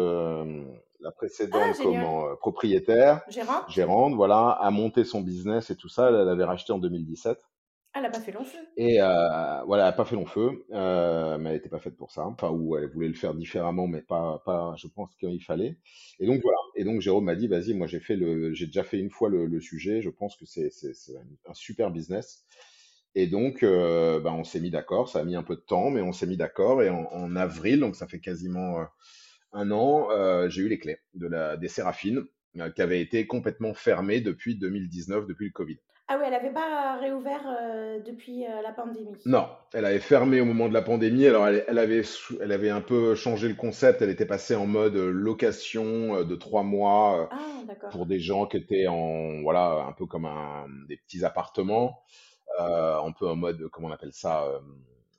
la 1.00 1.10
Ah, 1.10 1.12
précédente 1.16 1.76
comment, 1.82 2.28
euh, 2.28 2.34
propriétaire 2.36 3.22
Gérante? 3.28 3.70
gérante, 3.70 4.14
voilà, 4.14 4.50
à 4.50 4.70
monter 4.70 5.04
son 5.04 5.20
business 5.20 5.70
et 5.70 5.76
tout 5.76 5.88
ça. 5.88 6.08
Elle, 6.08 6.16
elle 6.16 6.28
avait 6.28 6.44
racheté 6.44 6.72
en 6.72 6.78
2017. 6.78 7.38
Elle 7.94 8.04
a 8.04 8.10
pas 8.10 8.20
fait 8.20 8.32
long 8.32 8.44
feu. 8.44 8.58
Et 8.76 9.00
euh, 9.00 9.62
voilà, 9.64 9.84
elle 9.84 9.90
n'a 9.90 9.92
pas 9.92 10.04
fait 10.04 10.14
long 10.14 10.26
feu, 10.26 10.64
euh, 10.72 11.36
mais 11.38 11.50
elle 11.50 11.56
n'était 11.56 11.68
pas 11.68 11.80
faite 11.80 11.96
pour 11.96 12.12
ça. 12.12 12.26
Enfin, 12.26 12.50
ou 12.50 12.76
elle 12.76 12.88
voulait 12.88 13.08
le 13.08 13.14
faire 13.14 13.34
différemment, 13.34 13.86
mais 13.88 14.02
pas, 14.02 14.40
pas, 14.44 14.74
je 14.76 14.86
pense 14.86 15.14
qu'il 15.16 15.42
fallait. 15.42 15.78
Et 16.20 16.26
donc 16.26 16.40
voilà. 16.42 16.58
Et 16.76 16.84
donc 16.84 17.00
Jérôme 17.00 17.24
m'a 17.24 17.34
dit, 17.34 17.48
vas-y, 17.48 17.74
moi 17.74 17.86
j'ai 17.88 17.98
fait 18.00 18.14
le, 18.14 18.52
j'ai 18.54 18.66
déjà 18.66 18.84
fait 18.84 18.98
une 18.98 19.10
fois 19.10 19.28
le, 19.30 19.46
le 19.46 19.60
sujet. 19.60 20.00
Je 20.00 20.10
pense 20.10 20.36
que 20.36 20.44
c'est, 20.46 20.70
un 21.48 21.54
super 21.54 21.90
business. 21.90 22.44
Et 23.14 23.26
donc, 23.26 23.62
euh, 23.64 24.20
bah, 24.20 24.32
on 24.32 24.44
s'est 24.44 24.60
mis 24.60 24.70
d'accord. 24.70 25.08
Ça 25.08 25.20
a 25.20 25.24
mis 25.24 25.34
un 25.34 25.42
peu 25.42 25.56
de 25.56 25.60
temps, 25.60 25.90
mais 25.90 26.02
on 26.02 26.12
s'est 26.12 26.26
mis 26.26 26.36
d'accord. 26.36 26.82
Et 26.82 26.90
en, 26.90 27.06
en 27.10 27.34
avril, 27.36 27.80
donc 27.80 27.96
ça 27.96 28.06
fait 28.06 28.20
quasiment 28.20 28.84
un 29.52 29.70
an, 29.70 30.08
euh, 30.10 30.48
j'ai 30.48 30.62
eu 30.62 30.68
les 30.68 30.78
clés 30.78 30.98
de 31.14 31.26
la, 31.26 31.56
des 31.56 31.68
Séraphines, 31.68 32.24
euh, 32.58 32.70
qui 32.70 32.82
avaient 32.82 33.00
été 33.00 33.26
complètement 33.26 33.74
fermées 33.74 34.20
depuis 34.20 34.58
2019, 34.58 35.26
depuis 35.26 35.46
le 35.46 35.52
Covid. 35.52 35.78
Ah 36.10 36.16
oui, 36.18 36.22
elle 36.24 36.32
n'avait 36.32 36.52
pas 36.52 36.96
réouvert 36.98 37.42
euh, 37.46 38.00
depuis 38.00 38.44
la 38.62 38.72
pandémie? 38.72 39.12
Non, 39.26 39.46
elle 39.74 39.84
avait 39.84 39.98
fermé 39.98 40.40
au 40.40 40.46
moment 40.46 40.66
de 40.66 40.72
la 40.72 40.80
pandémie. 40.80 41.26
Alors, 41.26 41.46
elle, 41.46 41.66
elle 41.68 41.78
avait, 41.78 42.00
elle 42.40 42.52
avait 42.52 42.70
un 42.70 42.80
peu 42.80 43.14
changé 43.14 43.46
le 43.46 43.54
concept. 43.54 44.00
Elle 44.00 44.08
était 44.08 44.24
passée 44.24 44.54
en 44.54 44.66
mode 44.66 44.94
location 44.94 46.24
de 46.24 46.34
trois 46.34 46.62
mois 46.62 47.28
Ah, 47.30 47.88
pour 47.90 48.06
des 48.06 48.20
gens 48.20 48.46
qui 48.46 48.56
étaient 48.56 48.86
en, 48.86 49.42
voilà, 49.42 49.84
un 49.86 49.92
peu 49.92 50.06
comme 50.06 50.24
un, 50.24 50.66
des 50.88 50.96
petits 50.96 51.26
appartements, 51.26 52.00
un 52.58 53.12
peu 53.12 53.28
en 53.28 53.36
mode, 53.36 53.68
comment 53.68 53.88
on 53.88 53.92
appelle 53.92 54.14
ça, 54.14 54.46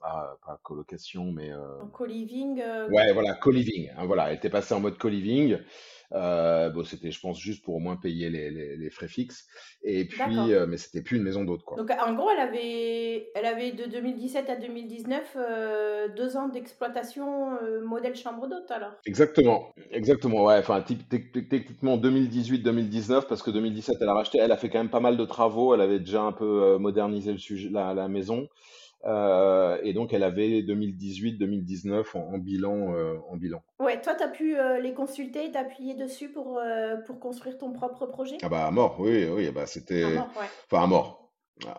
ah, 0.02 0.38
pas 0.46 0.60
colocation, 0.64 1.32
mais 1.32 1.52
euh, 1.52 1.82
En 1.82 1.88
co-living. 1.88 2.62
euh, 2.62 2.90
Ouais, 2.90 3.12
voilà, 3.14 3.34
co-living. 3.36 3.90
hein, 3.98 4.06
voilà, 4.06 4.30
elle 4.30 4.38
était 4.38 4.50
passée 4.50 4.74
en 4.74 4.80
mode 4.80 4.98
co-living. 4.98 5.58
Euh, 6.12 6.72
bon, 6.72 6.84
c'était, 6.84 7.12
je 7.12 7.20
pense, 7.20 7.40
juste 7.40 7.64
pour 7.64 7.76
au 7.76 7.80
moins 7.80 7.96
payer 7.96 8.32
les, 8.32 8.50
les, 8.50 8.76
les 8.76 8.90
frais 8.90 9.08
fixes. 9.08 9.46
Et 9.84 10.06
puis, 10.06 10.54
euh, 10.54 10.66
mais 10.66 10.78
c'était 10.78 11.04
plus 11.04 11.18
une 11.18 11.24
maison 11.24 11.44
d'hôte, 11.44 11.62
quoi. 11.64 11.78
Donc 11.78 11.92
en 11.92 12.14
gros, 12.16 12.32
elle 12.32 12.40
avait, 12.40 13.30
elle 13.36 13.46
avait 13.46 13.74
de 13.74 13.86
2017 13.86 14.50
à 14.50 14.56
2019 14.56 15.38
euh, 15.38 16.08
deux 16.16 16.36
ans 16.36 16.50
d'exploitation 16.50 17.52
modèle 17.86 18.16
chambre 18.16 18.48
d'hôte 18.48 18.72
alors. 18.72 18.94
Exactement, 19.06 19.70
exactement. 19.92 20.46
Ouais, 20.46 20.58
enfin, 20.58 20.82
techniquement 20.82 21.98
2018-2019, 21.98 23.28
parce 23.28 23.44
que 23.44 23.52
2017, 23.52 23.98
elle 24.02 24.10
a 24.10 24.14
racheté. 24.14 24.40
Elle 24.40 24.52
a 24.52 24.58
fait 24.58 24.70
quand 24.70 24.80
même 24.80 24.90
pas 24.90 25.00
mal 25.00 25.16
de 25.16 25.26
travaux. 25.26 25.76
Elle 25.76 25.82
avait 25.82 26.00
déjà 26.00 26.24
un 26.24 26.32
peu 26.32 26.78
modernisé 26.80 27.32
le 27.32 27.38
sujet, 27.38 27.70
la, 27.72 27.94
la 27.94 28.08
maison. 28.08 28.48
Euh, 29.06 29.78
et 29.84 29.94
donc, 29.94 30.14
elle 30.14 30.24
avait 30.24 30.62
2018-2019 30.62 32.04
en, 32.16 32.20
en 32.34 32.38
bilan, 32.38 32.94
euh, 32.94 33.16
en 33.30 33.38
bilan. 33.38 33.62
Ouais, 33.80 34.00
toi, 34.02 34.14
tu 34.16 34.24
as 34.24 34.28
pu 34.28 34.58
euh, 34.58 34.80
les 34.80 34.94
consulter, 34.94 35.50
t'appuyer 35.52 35.94
dessus 35.94 36.30
pour, 36.30 36.58
euh, 36.58 36.98
pour 37.08 37.20
construire 37.20 37.58
ton 37.58 37.72
propre 37.72 38.06
projet? 38.08 38.38
Ah 38.42 38.50
bah, 38.50 38.66
à 38.68 38.72
mort, 38.72 38.98
oui, 39.00 39.26
oui, 39.34 39.50
bah, 39.52 39.62
À 39.62 39.66
c'était, 39.68 40.04
mort, 40.04 40.30
ouais. 40.40 40.46
enfin, 40.72 40.84
à 40.84 40.88
mort. 40.88 41.18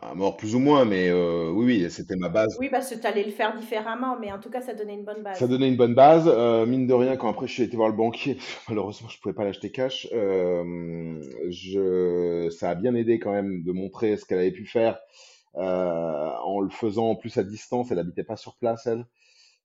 À 0.02 0.14
mort 0.14 0.36
plus 0.36 0.54
ou 0.54 0.58
moins, 0.58 0.84
mais 0.84 1.10
oui, 1.10 1.64
oui, 1.64 1.90
c'était 1.90 2.16
ma 2.16 2.28
base. 2.28 2.54
Oui, 2.60 2.68
parce 2.68 2.90
que 2.90 3.00
tu 3.00 3.06
allais 3.06 3.24
le 3.24 3.30
faire 3.30 3.56
différemment, 3.56 4.18
mais 4.20 4.30
en 4.30 4.38
tout 4.38 4.50
cas, 4.50 4.60
ça 4.60 4.74
donnait 4.74 4.92
une 4.92 5.06
bonne 5.06 5.22
Ça 5.24 5.40
base. 5.40 5.48
donnait 5.48 5.68
une 5.68 5.78
bonne 5.78 5.94
base. 5.94 6.26
Mine 6.68 6.86
de 6.86 6.92
rien, 6.92 7.16
quand 7.16 7.30
après 7.30 7.46
je 7.46 7.54
suis 7.54 7.62
été 7.62 7.78
voir 7.78 7.88
le 7.88 7.96
banquier, 7.96 8.36
malheureusement 8.68 9.08
je 9.08 9.18
pouvais 9.18 9.32
pas 9.34 9.42
l'acheter 9.44 9.70
cash. 9.72 10.06
je, 11.48 12.48
ça 12.50 12.70
a 12.70 12.74
bien 12.74 12.94
aidé 12.94 13.18
quand 13.18 13.32
même 13.32 13.62
de 13.62 13.72
montrer 13.72 14.18
ce 14.18 14.26
qu'elle 14.26 14.40
avait 14.40 14.50
pu 14.50 14.66
faire 14.66 14.98
en 15.54 16.60
le 16.60 16.70
faisant 16.70 17.10
en 17.10 17.16
plus 17.16 17.36
à 17.38 17.44
distance. 17.44 17.90
Elle 17.90 17.98
habitait 17.98 18.24
pas 18.24 18.36
sur 18.36 18.56
place, 18.56 18.86
elle. 18.86 19.06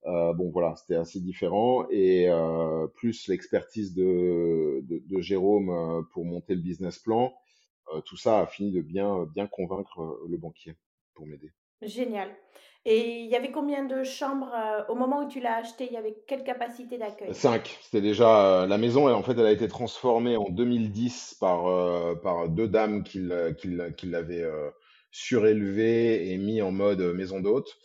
Euh, 0.06 0.34
bon 0.34 0.52
voilà, 0.52 0.76
c'était 0.76 0.96
assez 0.96 1.20
différent 1.20 1.88
et 1.90 2.30
euh, 2.30 2.88
plus 2.88 3.28
l'expertise 3.28 3.96
de, 3.96 4.82
de, 4.84 5.02
de 5.04 5.22
Jérôme 5.22 5.70
euh, 5.72 6.04
pour 6.14 6.26
monter 6.26 6.54
le 6.56 6.62
business 6.62 7.00
plan. 7.00 7.34
euh, 7.94 8.02
tout 8.02 8.18
ça 8.18 8.40
a 8.42 8.46
fini 8.48 8.72
de 8.72 8.82
bien 8.82 9.26
bien 9.34 9.48
convaincre 9.48 10.02
euh, 10.02 10.26
le 10.30 10.38
banquier 10.38 10.76
pour 11.16 11.26
m'aider. 11.28 11.52
Génial. 11.82 12.30
Et 12.86 13.20
il 13.22 13.28
y 13.30 13.36
avait 13.36 13.52
combien 13.52 13.84
de 13.86 14.04
chambres 14.04 14.54
euh, 14.54 14.84
au 14.90 14.96
moment 14.96 15.24
où 15.24 15.28
tu 15.28 15.40
l'as 15.40 15.58
acheté? 15.58 15.88
Il 15.88 15.94
y 15.94 15.98
avait 15.98 16.16
quelle 16.28 16.44
capacité 16.44 16.98
d'accueil? 16.98 17.34
5, 17.34 17.78
c'était 17.82 18.02
déjà 18.02 18.64
euh, 18.64 18.68
la 18.68 18.78
maison. 18.78 19.12
En 19.12 19.24
fait, 19.24 19.34
elle 19.34 19.46
a 19.46 19.52
été 19.52 19.68
transformée 19.68 20.38
en 20.38 20.50
2010 20.50 21.38
par, 21.40 21.68
euh, 21.68 22.16
par 22.16 22.50
deux 22.50 22.68
dames 22.68 23.04
qui 23.04 23.20
l'avaient 23.20 24.46
surélevée 25.16 26.32
et 26.32 26.38
mis 26.38 26.62
en 26.62 26.72
mode 26.72 27.02
euh, 27.02 27.14
maison 27.14 27.40
d'hôte. 27.40 27.78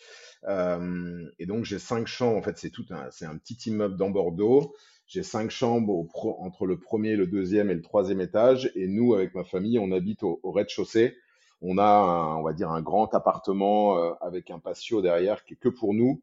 Euh, 0.49 1.25
et 1.39 1.47
donc, 1.47 1.65
j'ai 1.65 1.79
cinq 1.79 2.07
chambres. 2.07 2.37
En 2.37 2.43
fait, 2.43 2.59
c'est 2.59 2.71
tout 2.71 2.85
un, 2.91 3.11
c'est 3.11 3.27
un 3.27 3.37
petit 3.37 3.71
immeuble 3.71 3.97
dans 3.97 4.11
Bordeaux. 4.11 4.75
J'ai 5.07 5.23
cinq 5.23 5.51
chambres 5.51 6.07
entre 6.41 6.67
le 6.67 6.79
premier, 6.79 7.17
le 7.17 7.27
deuxième 7.27 7.71
et 7.71 7.75
le 7.75 7.83
troisième 7.83 8.21
étage. 8.21 8.71
Et 8.75 8.87
nous, 8.89 9.15
avec 9.15 9.35
ma 9.35 9.45
famille, 9.45 9.79
on 9.79 9.93
habite 9.93 10.23
au, 10.23 10.41
au 10.43 10.51
rez-de-chaussée. 10.53 11.17
On 11.63 11.79
a, 11.79 11.85
un- 11.85 12.37
on 12.37 12.43
va 12.43 12.53
dire, 12.53 12.71
un 12.71 12.83
grand 12.83 13.13
appartement 13.15 13.99
euh, 13.99 14.13
avec 14.21 14.51
un 14.51 14.59
patio 14.59 15.03
derrière 15.03 15.45
qui 15.45 15.55
est 15.55 15.57
que 15.57 15.69
pour 15.69 15.95
nous. 15.95 16.23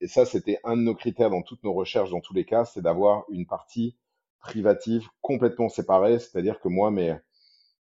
Et 0.00 0.08
ça, 0.08 0.26
c'était 0.26 0.60
un 0.64 0.76
de 0.76 0.82
nos 0.82 0.94
critères 0.94 1.30
dans 1.30 1.42
toutes 1.42 1.64
nos 1.64 1.72
recherches, 1.72 2.10
dans 2.10 2.20
tous 2.20 2.34
les 2.34 2.44
cas, 2.44 2.64
c'est 2.64 2.82
d'avoir 2.82 3.24
une 3.30 3.46
partie 3.46 3.96
privative 4.40 5.06
complètement 5.22 5.68
séparée. 5.68 6.18
C'est-à-dire 6.18 6.60
que 6.60 6.68
moi, 6.68 6.90
mes, 6.90 7.16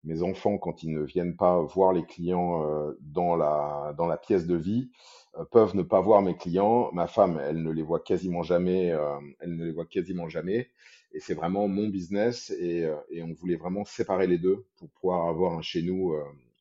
mes 0.04 0.22
enfants, 0.22 0.58
quand 0.58 0.82
ils 0.82 0.92
ne 0.92 1.02
viennent 1.02 1.36
pas 1.36 1.60
voir 1.60 1.92
les 1.92 2.04
clients 2.04 2.64
euh, 2.64 2.98
dans 3.00 3.36
la, 3.36 3.94
dans 3.98 4.06
la 4.06 4.16
pièce 4.16 4.46
de 4.46 4.56
vie, 4.56 4.90
euh, 5.38 5.44
peuvent 5.44 5.76
ne 5.76 5.82
pas 5.82 6.00
voir 6.00 6.22
mes 6.22 6.36
clients. 6.36 6.90
Ma 6.92 7.06
femme, 7.06 7.40
elle 7.42 7.62
ne 7.62 7.70
les 7.70 7.82
voit 7.82 8.00
quasiment 8.00 8.42
jamais. 8.42 8.90
euh, 8.90 9.18
elle 9.40 9.56
ne 9.56 9.64
les 9.64 9.72
voit 9.72 9.86
quasiment 9.86 10.28
jamais. 10.28 10.70
Et 11.12 11.20
c'est 11.20 11.34
vraiment 11.34 11.68
mon 11.68 11.88
business. 11.88 12.50
Et, 12.50 12.88
on 13.22 13.32
voulait 13.32 13.56
vraiment 13.56 13.84
séparer 13.84 14.26
les 14.26 14.38
deux 14.38 14.64
pour 14.76 14.88
pouvoir 14.90 15.28
avoir 15.28 15.54
un 15.54 15.62
chez 15.62 15.82
nous, 15.82 16.14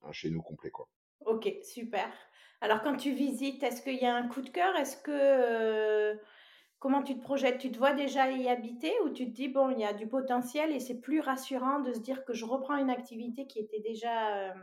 un 0.04 0.12
chez 0.12 0.32
nous 0.32 0.42
complet, 0.42 0.72
quoi. 0.72 0.88
Ok, 1.26 1.48
super. 1.64 2.10
Alors 2.62 2.82
quand 2.82 2.98
tu 2.98 3.14
visites, 3.14 3.62
est-ce 3.62 3.84
qu'il 3.84 3.98
y 4.02 4.06
a 4.06 4.16
un 4.16 4.28
coup 4.28 4.42
de 4.42 4.50
cœur? 4.50 4.76
Est-ce 4.76 4.98
que 4.98 6.20
comment 6.80 7.04
tu 7.04 7.16
te 7.18 7.22
projettes? 7.22 7.60
Tu 7.60 7.72
te 7.72 7.78
vois 7.78 7.94
déjà 7.94 8.32
y 8.32 8.48
habiter 8.50 8.92
ou 9.06 9.10
tu 9.10 9.26
te 9.26 9.32
dis 9.32 9.48
bon, 9.50 9.70
il 9.70 9.80
y 9.80 9.86
a 9.86 9.94
du 9.94 10.08
potentiel 10.08 10.72
et 10.72 10.80
c'est 10.80 11.00
plus 11.02 11.20
rassurant 11.22 11.80
de 11.82 11.94
se 11.94 12.00
dire 12.00 12.26
que 12.26 12.34
je 12.34 12.46
reprends 12.46 12.78
une 12.78 12.90
activité 12.90 13.48
qui 13.48 13.60
était 13.60 13.82
déjà 13.82 14.52
euh, 14.52 14.54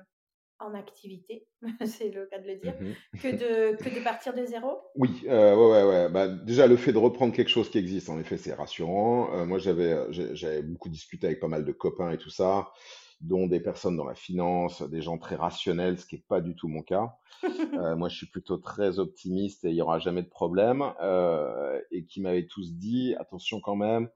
en 0.60 0.74
activité, 0.74 1.48
c'est 1.86 2.10
le 2.10 2.26
cas 2.26 2.38
de 2.40 2.46
le 2.48 2.56
dire, 2.56 2.76
Mhm. 2.80 2.96
que 3.18 3.28
de 3.28 3.76
que 3.82 3.90
de 3.90 4.00
partir 4.00 4.34
de 4.34 4.44
zéro? 4.46 4.80
Oui, 4.94 5.24
euh, 5.28 5.54
ouais, 5.54 5.82
ouais, 5.82 5.88
ouais. 6.04 6.08
Bah, 6.10 6.26
déjà, 6.28 6.66
le 6.66 6.76
fait 6.78 6.92
de 6.92 6.98
reprendre 6.98 7.34
quelque 7.34 7.50
chose 7.50 7.68
qui 7.70 7.76
existe, 7.76 8.08
en 8.08 8.18
effet, 8.18 8.38
c'est 8.38 8.54
rassurant. 8.54 9.30
Euh, 9.34 9.44
moi, 9.44 9.58
j'avais, 9.58 9.94
j'avais 10.10 10.62
beaucoup 10.62 10.88
discuté 10.88 11.26
avec 11.26 11.38
pas 11.38 11.48
mal 11.48 11.66
de 11.66 11.72
copains 11.72 12.12
et 12.12 12.16
tout 12.18 12.30
ça. 12.30 12.72
Dont 13.20 13.46
des 13.46 13.60
personnes 13.60 13.96
dans 13.96 14.04
la 14.04 14.14
finance, 14.14 14.82
des 14.82 15.00
gens 15.00 15.18
très 15.18 15.36
rationnels, 15.36 15.98
ce 15.98 16.06
qui 16.06 16.16
n'est 16.16 16.24
pas 16.28 16.40
du 16.40 16.54
tout 16.54 16.68
mon 16.68 16.82
cas. 16.82 17.16
Euh, 17.74 17.94
moi, 17.94 18.08
je 18.08 18.16
suis 18.16 18.26
plutôt 18.26 18.56
très 18.56 18.98
optimiste 18.98 19.64
et 19.64 19.68
il 19.68 19.74
n'y 19.74 19.82
aura 19.82 19.98
jamais 19.98 20.22
de 20.22 20.28
problème. 20.28 20.82
Euh, 21.02 21.78
et 21.90 22.04
qui 22.04 22.22
m'avaient 22.22 22.46
tous 22.46 22.72
dit, 22.74 23.14
attention 23.18 23.60
quand 23.60 23.76
même, 23.76 24.08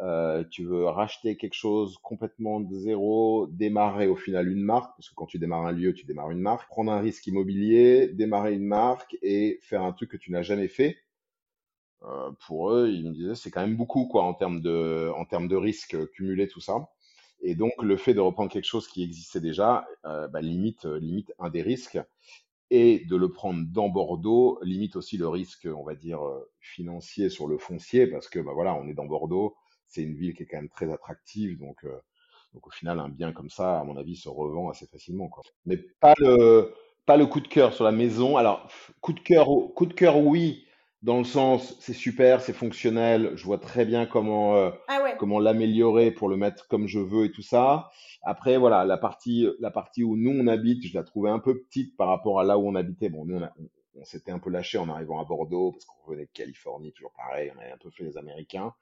euh, 0.00 0.44
tu 0.50 0.64
veux 0.64 0.84
racheter 0.86 1.36
quelque 1.36 1.54
chose 1.54 1.96
complètement 2.02 2.60
de 2.60 2.74
zéro, 2.76 3.46
démarrer 3.50 4.06
au 4.08 4.16
final 4.16 4.48
une 4.48 4.62
marque, 4.62 4.94
parce 4.96 5.08
que 5.08 5.14
quand 5.14 5.26
tu 5.26 5.38
démarres 5.38 5.66
un 5.66 5.72
lieu, 5.72 5.94
tu 5.94 6.04
démarres 6.04 6.30
une 6.30 6.40
marque, 6.40 6.68
prendre 6.68 6.92
un 6.92 7.00
risque 7.00 7.26
immobilier, 7.26 8.08
démarrer 8.08 8.54
une 8.54 8.66
marque 8.66 9.16
et 9.22 9.58
faire 9.62 9.82
un 9.82 9.92
truc 9.92 10.10
que 10.10 10.16
tu 10.18 10.30
n'as 10.30 10.42
jamais 10.42 10.68
fait. 10.68 10.98
Euh, 12.02 12.30
pour 12.46 12.70
eux, 12.70 12.90
ils 12.90 13.08
me 13.08 13.14
disaient 13.14 13.34
c'est 13.34 13.50
quand 13.50 13.62
même 13.62 13.76
beaucoup 13.76 14.06
quoi 14.06 14.22
en 14.22 14.34
termes 14.34 14.60
de 14.60 15.10
en 15.16 15.24
termes 15.24 15.48
de 15.48 15.56
risques 15.56 15.96
cumulés 16.12 16.46
tout 16.48 16.60
ça. 16.60 16.88
Et 17.40 17.54
donc 17.54 17.72
le 17.82 17.96
fait 17.96 18.14
de 18.14 18.20
reprendre 18.20 18.50
quelque 18.50 18.64
chose 18.64 18.88
qui 18.88 19.02
existait 19.02 19.40
déjà, 19.40 19.86
euh, 20.06 20.28
bah, 20.28 20.40
limite 20.40 20.84
limite 20.86 21.32
un 21.38 21.50
des 21.50 21.62
risques 21.62 21.98
et 22.70 23.04
de 23.06 23.16
le 23.16 23.30
prendre 23.32 23.64
dans 23.72 23.88
Bordeaux 23.88 24.58
limite 24.62 24.96
aussi 24.96 25.18
le 25.18 25.28
risque, 25.28 25.68
on 25.72 25.84
va 25.84 25.94
dire 25.94 26.20
financier 26.60 27.30
sur 27.30 27.46
le 27.48 27.58
foncier 27.58 28.06
parce 28.08 28.28
que 28.28 28.40
bah 28.40 28.52
voilà, 28.54 28.74
on 28.74 28.88
est 28.88 28.94
dans 28.94 29.06
Bordeaux, 29.06 29.56
c'est 29.88 30.02
une 30.02 30.14
ville 30.16 30.34
qui 30.34 30.44
est 30.44 30.46
quand 30.46 30.58
même 30.58 30.68
très 30.70 30.92
attractive, 30.92 31.58
donc 31.58 31.86
donc 32.54 32.66
au 32.66 32.70
final 32.70 33.00
un 33.00 33.08
bien 33.08 33.32
comme 33.32 33.50
ça, 33.50 33.80
à 33.80 33.84
mon 33.84 33.96
avis, 33.96 34.16
se 34.16 34.28
revend 34.28 34.70
assez 34.70 34.86
facilement 34.86 35.28
quoi. 35.28 35.42
Mais 35.66 35.76
pas 36.00 36.14
le 36.18 36.74
pas 37.06 37.16
le 37.16 37.26
coup 37.26 37.40
de 37.40 37.48
cœur 37.48 37.72
sur 37.74 37.84
la 37.84 37.92
maison. 37.92 38.36
Alors 38.36 38.68
coup 39.00 39.12
de 39.12 39.20
cœur 39.20 39.48
coup 39.74 39.86
de 39.86 39.94
cœur 39.94 40.18
oui 40.18 40.65
dans 41.06 41.18
le 41.18 41.24
sens, 41.24 41.76
c'est 41.78 41.92
super, 41.92 42.40
c'est 42.40 42.52
fonctionnel, 42.52 43.30
je 43.36 43.44
vois 43.44 43.58
très 43.58 43.84
bien 43.84 44.06
comment, 44.06 44.56
euh, 44.56 44.72
ah 44.88 45.14
comment 45.20 45.38
l'améliorer 45.38 46.10
pour 46.10 46.28
le 46.28 46.36
mettre 46.36 46.66
comme 46.66 46.88
je 46.88 46.98
veux 46.98 47.26
et 47.26 47.30
tout 47.30 47.42
ça. 47.42 47.90
Après, 48.22 48.58
voilà, 48.58 48.84
la 48.84 48.98
partie, 48.98 49.46
la 49.60 49.70
partie 49.70 50.02
où 50.02 50.16
nous 50.16 50.32
on 50.32 50.48
habite, 50.48 50.84
je 50.84 50.92
la 50.94 51.04
trouvais 51.04 51.30
un 51.30 51.38
peu 51.38 51.62
petite 51.62 51.96
par 51.96 52.08
rapport 52.08 52.40
à 52.40 52.44
là 52.44 52.58
où 52.58 52.68
on 52.68 52.74
habitait. 52.74 53.08
Bon, 53.08 53.24
nous 53.24 53.38
on, 53.38 54.04
s'était 54.04 54.32
un 54.32 54.40
peu 54.40 54.50
lâché 54.50 54.78
en 54.78 54.88
arrivant 54.88 55.20
à 55.20 55.24
Bordeaux 55.24 55.70
parce 55.70 55.84
qu'on 55.84 56.10
venait 56.10 56.26
de 56.26 56.30
Californie, 56.32 56.92
toujours 56.92 57.12
pareil, 57.16 57.52
on 57.56 57.60
avait 57.60 57.70
un 57.70 57.78
peu 57.78 57.90
fait 57.90 58.02
les 58.02 58.18
Américains. 58.18 58.74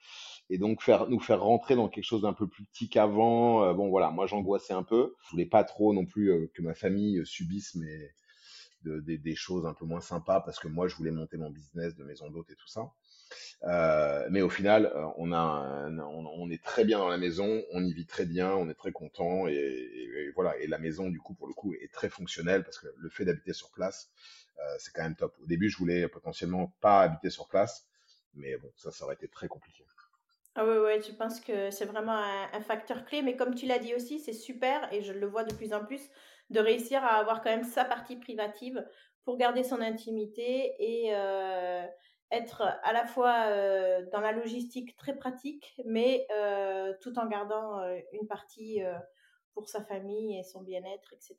Et 0.49 0.57
donc 0.57 0.81
faire, 0.81 1.11
nous 1.11 1.21
faire 1.21 1.43
rentrer 1.43 1.77
dans 1.77 1.91
quelque 1.91 2.05
chose 2.05 2.23
d'un 2.23 2.33
peu 2.33 2.49
plus 2.49 2.65
petit 2.65 2.89
qu'avant, 2.89 3.65
euh, 3.65 3.75
bon 3.75 3.91
voilà, 3.91 4.11
moi 4.11 4.27
j'angoissais 4.27 4.73
un 4.73 4.83
peu. 4.83 5.15
Je 5.27 5.33
voulais 5.33 5.45
pas 5.45 5.63
trop 5.63 5.93
non 5.93 6.07
plus 6.07 6.33
euh, 6.33 6.51
que 6.55 6.63
ma 6.63 6.73
famille 6.73 7.21
subisse 7.27 7.75
mes 7.75 8.09
des 8.85 9.35
choses 9.35 9.67
un 9.67 9.75
peu 9.75 9.85
moins 9.85 10.01
sympas 10.01 10.41
parce 10.41 10.59
que 10.59 10.69
moi, 10.69 10.89
je 10.89 10.97
voulais 10.97 11.11
monter 11.11 11.37
mon 11.37 11.51
business 11.51 11.95
de 11.95 12.05
maison 12.05 12.31
d'hôte 12.31 12.51
et 12.51 12.57
tout 12.57 12.69
ça. 12.69 12.93
Euh, 13.65 14.27
mais 14.31 14.43
au 14.43 14.51
final, 14.51 14.87
euh, 14.95 15.07
on, 15.17 15.33
a 15.33 15.89
on, 15.89 16.51
est 16.51 16.63
très 16.63 16.85
bien 16.85 16.99
dans 16.99 17.09
la 17.09 17.17
maison, 17.17 17.63
on 17.73 17.85
y 17.85 17.93
vit 17.93 18.07
très 18.07 18.27
bien, 18.27 18.53
on 18.53 18.69
est 18.69 18.75
très 18.75 18.93
content 18.93 19.47
et, 19.49 20.33
voilà. 20.35 20.57
Et 20.59 20.67
la 20.67 20.79
maison, 20.79 21.09
du 21.09 21.21
coup, 21.21 21.35
pour 21.35 21.47
le 21.47 21.55
coup, 21.55 21.75
est 21.75 21.93
très 21.93 22.09
fonctionnelle 22.09 22.65
parce 22.65 22.79
que 22.79 22.89
le 22.97 23.09
fait 23.09 23.25
d'habiter 23.25 23.53
sur 23.53 23.71
place, 23.71 24.11
euh, 24.59 24.77
c'est 24.79 24.93
quand 24.93 25.03
même 25.03 25.17
top. 25.17 25.35
Au 25.43 25.47
début, 25.47 25.71
je 25.71 25.79
voulais 25.79 26.09
potentiellement 26.09 26.75
pas 26.81 27.01
habiter 27.01 27.31
sur 27.31 27.49
place, 27.49 27.87
mais 28.35 28.57
bon, 28.59 28.71
ça, 28.77 28.91
ça 28.91 29.05
aurait 29.05 29.15
été 29.15 29.29
très 29.29 29.49
compliqué. 29.49 29.85
Ah 30.57 30.65
ouais, 30.65 30.79
ouais, 30.79 31.03
je 31.03 31.11
pense 31.13 31.41
que 31.41 31.73
c'est 31.73 31.85
vraiment 31.85 32.17
un, 32.17 32.61
facteur 32.61 33.05
clé, 33.05 33.23
mais 33.23 33.35
comme 33.35 33.57
tu 33.57 33.67
l'as 33.67 33.81
dit 33.81 33.93
aussi, 33.93 34.21
c'est 34.21 34.33
super 34.33 34.93
et 34.93 35.03
je 35.03 35.13
le 35.13 35.27
vois 35.27 35.43
de 35.43 35.53
plus 35.53 35.73
en 35.73 35.85
plus 35.85 36.01
de 36.51 36.61
réussir 36.61 37.03
à 37.05 37.17
avoir 37.17 37.43
quand 37.43 37.51
même 37.51 37.65
sa 37.65 37.85
partie 37.85 38.17
privative 38.17 38.85
pour 39.25 39.37
garder 39.37 39.65
son 39.65 39.81
intimité 39.81 40.75
et 40.79 41.15
euh, 41.15 41.85
être 42.31 42.63
à 42.83 42.93
la 42.93 43.07
fois 43.07 43.47
euh, 43.47 44.03
dans 44.13 44.21
la 44.21 44.33
logistique 44.33 44.97
très 44.97 45.17
pratique, 45.17 45.75
mais 45.85 46.27
euh, 46.37 46.93
tout 47.01 47.19
en 47.19 47.27
gardant 47.27 47.81
une 48.13 48.27
partie 48.27 48.81
pour 49.55 49.69
sa 49.69 49.83
famille 49.85 50.39
et 50.39 50.43
son 50.43 50.63
bien-être, 50.63 51.13
etc. 51.13 51.37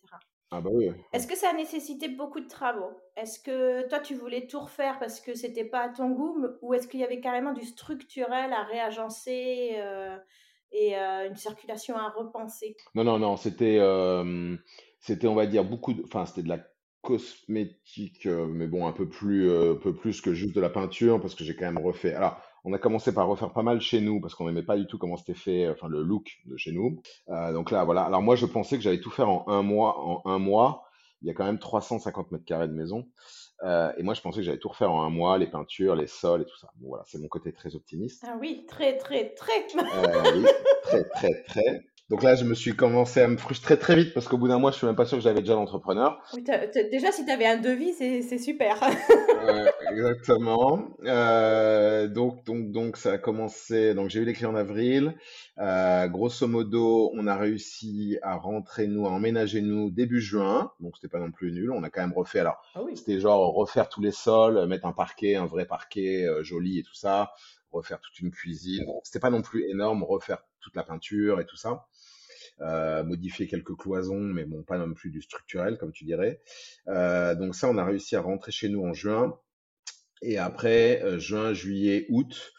Ah 0.51 0.61
bah 0.61 0.69
oui. 0.71 0.91
Est-ce 1.11 1.27
que 1.27 1.35
ça 1.35 1.49
a 1.49 1.53
nécessité 1.53 2.07
beaucoup 2.07 2.39
de 2.39 2.47
travaux? 2.47 2.91
Est-ce 3.17 3.39
que 3.39 3.87
toi 3.89 3.99
tu 3.99 4.15
voulais 4.15 4.47
tout 4.47 4.59
refaire 4.59 4.99
parce 4.99 5.19
que 5.19 5.33
c'était 5.33 5.65
pas 5.65 5.81
à 5.81 5.89
ton 5.89 6.11
goût 6.11 6.45
ou 6.61 6.73
est-ce 6.73 6.87
qu'il 6.87 6.99
y 6.99 7.03
avait 7.03 7.19
carrément 7.19 7.51
du 7.51 7.65
structurel 7.65 8.53
à 8.53 8.63
réagencer 8.63 9.75
et 10.71 10.95
une 10.95 11.35
circulation 11.35 11.97
à 11.97 12.09
repenser? 12.09 12.77
Non, 12.93 13.03
non, 13.03 13.19
non, 13.19 13.37
c'était 13.37 13.79
c'était, 15.05 15.27
on 15.27 15.35
va 15.35 15.45
dire, 15.45 15.63
beaucoup 15.63 15.93
de, 15.93 16.03
enfin, 16.03 16.25
c'était 16.25 16.41
de 16.41 16.49
la 16.49 16.59
cosmétique, 17.03 18.25
euh, 18.25 18.47
mais 18.47 18.65
bon, 18.65 18.87
un 18.87 18.91
peu 18.91 19.07
plus, 19.07 19.47
euh, 19.47 19.73
un 19.73 19.75
peu 19.75 19.93
plus 19.93 20.19
que 20.19 20.33
juste 20.33 20.55
de 20.55 20.61
la 20.61 20.71
peinture, 20.71 21.21
parce 21.21 21.35
que 21.35 21.43
j'ai 21.43 21.55
quand 21.55 21.65
même 21.65 21.77
refait. 21.77 22.15
Alors, 22.15 22.41
on 22.63 22.73
a 22.73 22.79
commencé 22.79 23.13
par 23.13 23.27
refaire 23.27 23.53
pas 23.53 23.61
mal 23.61 23.79
chez 23.79 24.01
nous, 24.01 24.19
parce 24.19 24.33
qu'on 24.33 24.47
n'aimait 24.47 24.63
pas 24.63 24.77
du 24.77 24.87
tout 24.87 24.97
comment 24.97 25.15
c'était 25.15 25.35
fait, 25.35 25.69
enfin, 25.69 25.87
le 25.87 26.01
look 26.01 26.39
de 26.45 26.57
chez 26.57 26.71
nous. 26.71 27.03
Euh, 27.29 27.53
donc 27.53 27.69
là, 27.69 27.83
voilà. 27.83 28.01
Alors 28.01 28.23
moi, 28.23 28.35
je 28.35 28.47
pensais 28.47 28.77
que 28.77 28.81
j'allais 28.81 28.99
tout 28.99 29.11
faire 29.11 29.29
en 29.29 29.47
un 29.47 29.61
mois. 29.61 29.99
En 29.99 30.23
un 30.25 30.39
mois, 30.39 30.85
il 31.21 31.27
y 31.27 31.31
a 31.31 31.35
quand 31.35 31.45
même 31.45 31.59
350 31.59 32.31
mètres 32.31 32.45
carrés 32.45 32.67
de 32.67 32.73
maison. 32.73 33.07
et 33.63 34.01
moi, 34.01 34.15
je 34.15 34.21
pensais 34.21 34.39
que 34.39 34.43
j'allais 34.43 34.57
tout 34.57 34.69
refaire 34.69 34.91
en 34.91 35.03
un 35.03 35.11
mois, 35.11 35.37
les 35.37 35.47
peintures, 35.47 35.95
les 35.95 36.07
sols 36.07 36.41
et 36.41 36.45
tout 36.45 36.57
ça. 36.57 36.69
Bon, 36.77 36.87
voilà, 36.87 37.03
c'est 37.05 37.19
mon 37.19 37.27
côté 37.27 37.53
très 37.53 37.75
optimiste. 37.75 38.25
Ah 38.27 38.37
oui, 38.41 38.65
très, 38.67 38.97
très, 38.97 39.35
très. 39.35 39.67
oui, 40.33 40.45
très, 40.83 41.03
très, 41.09 41.43
très. 41.43 41.85
Donc 42.09 42.21
là, 42.21 42.35
je 42.35 42.43
me 42.43 42.53
suis 42.53 42.75
commencé 42.75 43.19
à 43.19 43.27
me 43.27 43.35
frustrer 43.35 43.79
très 43.79 43.95
vite 43.95 44.13
parce 44.13 44.27
qu'au 44.27 44.37
bout 44.37 44.47
d'un 44.47 44.59
mois, 44.59 44.69
je 44.69 44.77
suis 44.77 44.85
même 44.85 44.95
pas 44.95 45.05
sûr 45.05 45.17
que 45.17 45.23
j'avais 45.23 45.39
déjà 45.39 45.55
l'entrepreneur. 45.55 46.21
déjà, 46.35 47.11
si 47.11 47.25
tu 47.25 47.31
avais 47.31 47.47
un 47.47 47.57
devis, 47.57 47.93
c'est 47.93 48.37
super. 48.37 48.79
exactement. 49.91 50.87
Euh, 51.05 52.07
donc, 52.07 52.45
donc, 52.45 52.69
donc, 52.71 52.97
ça 52.97 53.13
a 53.13 53.17
commencé. 53.17 53.95
Donc, 53.95 54.11
j'ai 54.11 54.19
eu 54.19 54.25
les 54.25 54.33
clés 54.33 54.45
en 54.45 54.55
avril. 54.55 55.15
Euh, 55.57 56.07
grosso 56.07 56.47
modo, 56.47 57.11
on 57.15 57.25
a 57.25 57.35
réussi 57.35 58.19
à 58.21 58.35
rentrer 58.35 58.85
nous, 58.85 59.07
à 59.07 59.09
emménager 59.09 59.61
nous 59.61 59.89
début 59.89 60.21
juin. 60.21 60.71
Donc, 60.79 60.97
c'était 60.97 61.07
pas 61.07 61.19
non 61.19 61.31
plus 61.31 61.51
nul. 61.51 61.71
On 61.71 61.81
a 61.81 61.89
quand 61.89 62.01
même 62.01 62.13
refait. 62.13 62.39
Alors, 62.39 62.61
ah 62.75 62.81
c'était 62.93 63.19
genre 63.19 63.51
refaire 63.55 63.89
tous 63.89 64.01
les 64.01 64.11
sols, 64.11 64.67
mettre 64.67 64.85
un 64.85 64.93
parquet, 64.93 65.37
un 65.37 65.47
vrai 65.47 65.65
parquet 65.65 66.25
euh, 66.25 66.43
joli 66.43 66.77
et 66.77 66.83
tout 66.83 66.93
ça 66.93 67.31
refaire 67.75 67.99
toute 67.99 68.19
une 68.19 68.31
cuisine. 68.31 68.85
C'était 69.03 69.19
pas 69.19 69.29
non 69.29 69.41
plus 69.41 69.69
énorme, 69.69 70.03
refaire 70.03 70.39
toute 70.61 70.75
la 70.75 70.83
peinture 70.83 71.39
et 71.39 71.45
tout 71.45 71.57
ça. 71.57 71.85
Euh, 72.61 73.03
modifier 73.03 73.47
quelques 73.47 73.75
cloisons, 73.75 74.21
mais 74.21 74.45
bon, 74.45 74.63
pas 74.63 74.77
non 74.77 74.93
plus 74.93 75.09
du 75.09 75.21
structurel, 75.21 75.77
comme 75.77 75.91
tu 75.91 76.05
dirais. 76.05 76.41
Euh, 76.87 77.35
donc 77.35 77.53
ça, 77.53 77.69
on 77.69 77.77
a 77.77 77.83
réussi 77.83 78.15
à 78.15 78.21
rentrer 78.21 78.53
chez 78.53 78.69
nous 78.69 78.81
en 78.85 78.93
juin. 78.93 79.37
Et 80.21 80.37
après, 80.37 81.03
euh, 81.03 81.19
juin, 81.19 81.53
juillet, 81.53 82.05
août, 82.09 82.53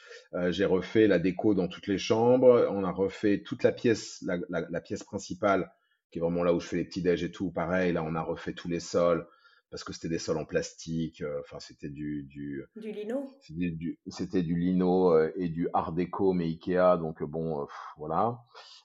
j'ai 0.49 0.67
refait 0.67 1.07
la 1.07 1.19
déco 1.19 1.55
dans 1.55 1.67
toutes 1.67 1.87
les 1.87 1.97
chambres. 1.97 2.69
On 2.71 2.85
a 2.85 2.91
refait 2.91 3.43
toute 3.43 3.63
la 3.63 3.73
pièce, 3.73 4.23
la, 4.51 4.81
pièce 4.83 5.03
principale, 5.03 5.73
qui 6.11 6.19
est 6.19 6.21
vraiment 6.21 6.45
là 6.45 6.53
où 6.53 6.61
je 6.61 6.67
fais 6.67 6.77
les 6.77 6.85
petits 6.85 7.01
déj 7.01 7.25
et 7.25 7.31
tout. 7.31 7.51
Pareil, 7.51 7.95
là, 7.95 8.03
on 8.03 8.15
a 8.15 8.21
refait 8.21 8.53
tous 8.53 8.69
les 8.69 8.81
sols 8.81 9.27
parce 9.71 9.85
que 9.85 9.93
c'était 9.93 10.09
des 10.09 10.19
sols 10.19 10.39
en 10.39 10.45
plastique. 10.45 11.23
Enfin, 11.41 11.59
c'était 11.61 11.89
du, 11.89 12.25
du 12.25 12.65
du 12.77 12.93
lino. 12.93 13.27
C'était 14.09 14.43
du, 14.43 14.57
lino 14.57 15.19
et 15.37 15.49
du 15.49 15.69
art 15.73 15.93
déco 15.93 16.33
mais 16.33 16.47
Ikea. 16.47 16.99
Donc 16.99 17.23
bon, 17.23 17.67
voilà. 17.97 18.39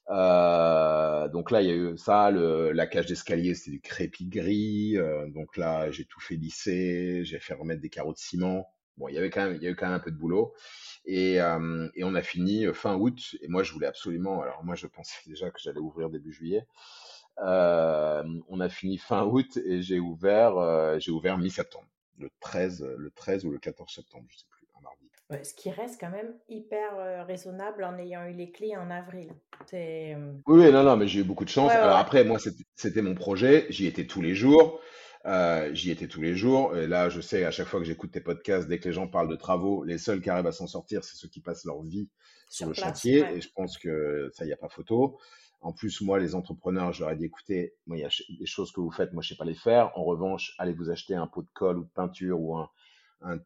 Euh, 0.10 1.28
donc 1.30 1.52
là, 1.52 1.62
il 1.62 1.68
y 1.68 1.72
a 1.72 1.76
eu 1.76 1.98
ça, 1.98 2.32
le, 2.32 2.72
la 2.72 2.88
cage 2.88 3.06
d'escalier, 3.06 3.54
c'était 3.56 3.72
du 3.72 3.82
crépi 3.82 4.26
gris. 4.28 4.98
Euh, 4.98 5.28
donc 5.30 5.58
là, 5.58 5.90
j'ai 5.92 6.06
tout 6.06 6.20
fait 6.20 6.36
lisser, 6.36 7.24
j'ai 7.24 7.40
fait 7.40 7.54
remettre 7.54 7.82
des 7.82 7.90
carreaux 7.90 8.14
de 8.14 8.18
ciment. 8.18 8.68
Bon, 8.98 9.08
il 9.08 9.16
y 9.16 9.18
avait 9.18 9.30
quand 9.30 9.46
même, 9.46 9.56
il 9.56 9.64
y 9.64 9.68
a 9.68 9.70
eu 9.72 9.76
quand 9.76 9.88
même 9.88 9.96
un 9.96 10.00
peu 10.00 10.12
de 10.12 10.18
boulot. 10.18 10.54
Et, 11.06 11.42
euh, 11.42 11.88
et 11.96 12.04
on 12.04 12.14
a 12.16 12.22
fini 12.22 12.66
fin 12.74 12.96
août. 12.98 13.36
Et 13.42 13.48
moi, 13.48 13.64
je 13.64 13.72
voulais 13.74 13.88
absolument. 13.88 14.42
Alors 14.42 14.64
moi, 14.64 14.76
je 14.76 14.88
pensais 14.88 15.18
déjà 15.28 15.50
que 15.50 15.60
j'allais 15.60 15.80
ouvrir 15.80 16.10
début 16.10 16.34
juillet. 16.34 16.66
On 17.42 18.60
a 18.60 18.70
fini 18.70 18.98
fin 18.98 19.26
août 19.26 19.58
et 19.58 19.82
j'ai 19.82 20.00
ouvert, 20.00 21.00
j'ai 21.00 21.12
ouvert 21.12 21.38
mi-septembre, 21.38 21.88
le 22.18 22.30
13, 22.40 22.86
le 22.98 23.12
13 23.12 23.46
ou 23.46 23.52
le 23.52 23.60
14 23.60 23.94
septembre, 23.94 24.26
je 24.30 24.38
sais 24.38 24.46
plus 24.50 24.62
ce 25.44 25.54
qui 25.54 25.70
reste 25.70 26.00
quand 26.00 26.10
même 26.10 26.34
hyper 26.50 27.26
raisonnable 27.26 27.84
en 27.84 27.98
ayant 27.98 28.26
eu 28.28 28.34
les 28.34 28.52
clés 28.52 28.76
en 28.76 28.90
avril. 28.90 29.30
Oui, 29.72 30.16
oui, 30.48 30.72
non, 30.72 30.84
non, 30.84 30.98
mais 30.98 31.08
j'ai 31.08 31.22
eu 31.22 31.24
beaucoup 31.24 31.46
de 31.46 31.50
chance. 31.50 31.72
Alors 31.72 31.98
après, 31.98 32.24
moi, 32.24 32.38
c'était 32.76 33.02
mon 33.02 33.16
projet. 33.16 33.66
J'y 33.70 33.88
étais 33.88 34.06
tous 34.06 34.22
les 34.22 34.36
jours. 34.36 34.80
J'y 35.74 35.92
étais 35.92 36.08
tous 36.08 36.22
les 36.22 36.36
jours. 36.36 36.76
Et 36.76 36.88
là, 36.88 37.10
je 37.10 37.22
sais, 37.22 37.46
à 37.46 37.52
chaque 37.52 37.68
fois 37.68 37.80
que 37.80 37.86
j'écoute 37.86 38.12
tes 38.12 38.22
podcasts, 38.22 38.68
dès 38.68 38.80
que 38.80 38.88
les 38.88 38.94
gens 38.94 39.08
parlent 39.08 39.30
de 39.30 39.36
travaux, 39.36 39.84
les 39.84 39.98
seuls 39.98 40.22
qui 40.22 40.30
arrivent 40.30 40.48
à 40.48 40.52
s'en 40.52 40.68
sortir, 40.68 41.04
c'est 41.04 41.16
ceux 41.16 41.30
qui 41.30 41.42
passent 41.42 41.66
leur 41.66 41.82
vie 41.82 42.10
sur, 42.50 42.68
le 42.68 42.74
chantier. 42.74 43.26
Et 43.34 43.42
je 43.42 43.50
pense 43.54 43.78
que 43.78 44.30
ça, 44.34 44.44
il 44.44 44.48
n'y 44.48 44.54
a 44.54 44.58
pas 44.58 44.70
photo. 44.70 45.18
En 45.62 45.74
plus, 45.74 46.02
moi, 46.02 46.20
les 46.20 46.34
entrepreneurs, 46.34 46.92
je 46.92 47.02
leur 47.02 47.12
ai 47.12 47.16
dit, 47.16 47.26
écoutez, 47.26 47.76
moi, 47.86 47.96
il 47.96 48.02
y 48.02 48.04
a 48.04 48.10
des 48.40 48.46
choses 48.48 48.72
que 48.72 48.82
vous 48.82 48.90
faites, 48.90 49.14
moi, 49.14 49.22
je 49.22 49.30
sais 49.30 49.36
pas 49.36 49.46
les 49.46 49.56
faire. 49.56 49.96
En 49.96 50.04
revanche, 50.04 50.56
allez 50.58 50.74
vous 50.74 50.90
acheter 50.90 51.14
un 51.14 51.28
pot 51.28 51.44
de 51.44 51.50
colle 51.54 51.78
ou 51.78 51.84
de 51.84 51.90
peinture 51.90 52.40
ou 52.40 52.58
un, 52.58 52.70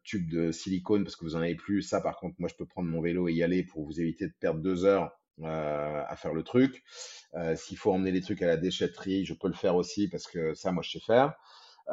tube 0.06 0.30
de 0.32 0.54
silicone 0.54 1.04
parce 1.04 1.18
que 1.18 1.26
vous 1.26 1.36
en 1.36 1.42
avez 1.42 1.56
plus. 1.56 1.82
Ça, 1.82 2.00
par 2.00 2.18
contre, 2.18 2.36
moi, 2.40 2.48
je 2.48 2.56
peux 2.56 2.66
prendre 2.66 2.88
mon 2.88 3.02
vélo 3.02 3.28
et 3.28 3.34
y 3.34 3.44
aller 3.44 3.64
pour 3.64 3.86
vous 3.86 4.00
éviter 4.00 4.28
de 4.28 4.34
perdre 4.40 4.62
deux 4.62 4.86
heures 4.86 5.12
euh, 5.42 6.04
à 6.08 6.16
faire 6.16 6.34
le 6.34 6.44
truc. 6.44 6.82
Euh, 7.34 7.58
S'il 7.58 7.78
faut 7.78 7.92
emmener 7.92 8.12
les 8.12 8.22
trucs 8.22 8.42
à 8.42 8.48
la 8.48 8.56
déchetterie, 8.56 9.26
je 9.26 9.34
peux 9.34 9.50
le 9.50 9.54
faire 9.54 9.76
aussi 9.76 10.08
parce 10.08 10.28
que 10.28 10.54
ça, 10.54 10.72
moi, 10.72 10.82
je 10.82 10.92
sais 10.92 11.06
faire. 11.06 11.34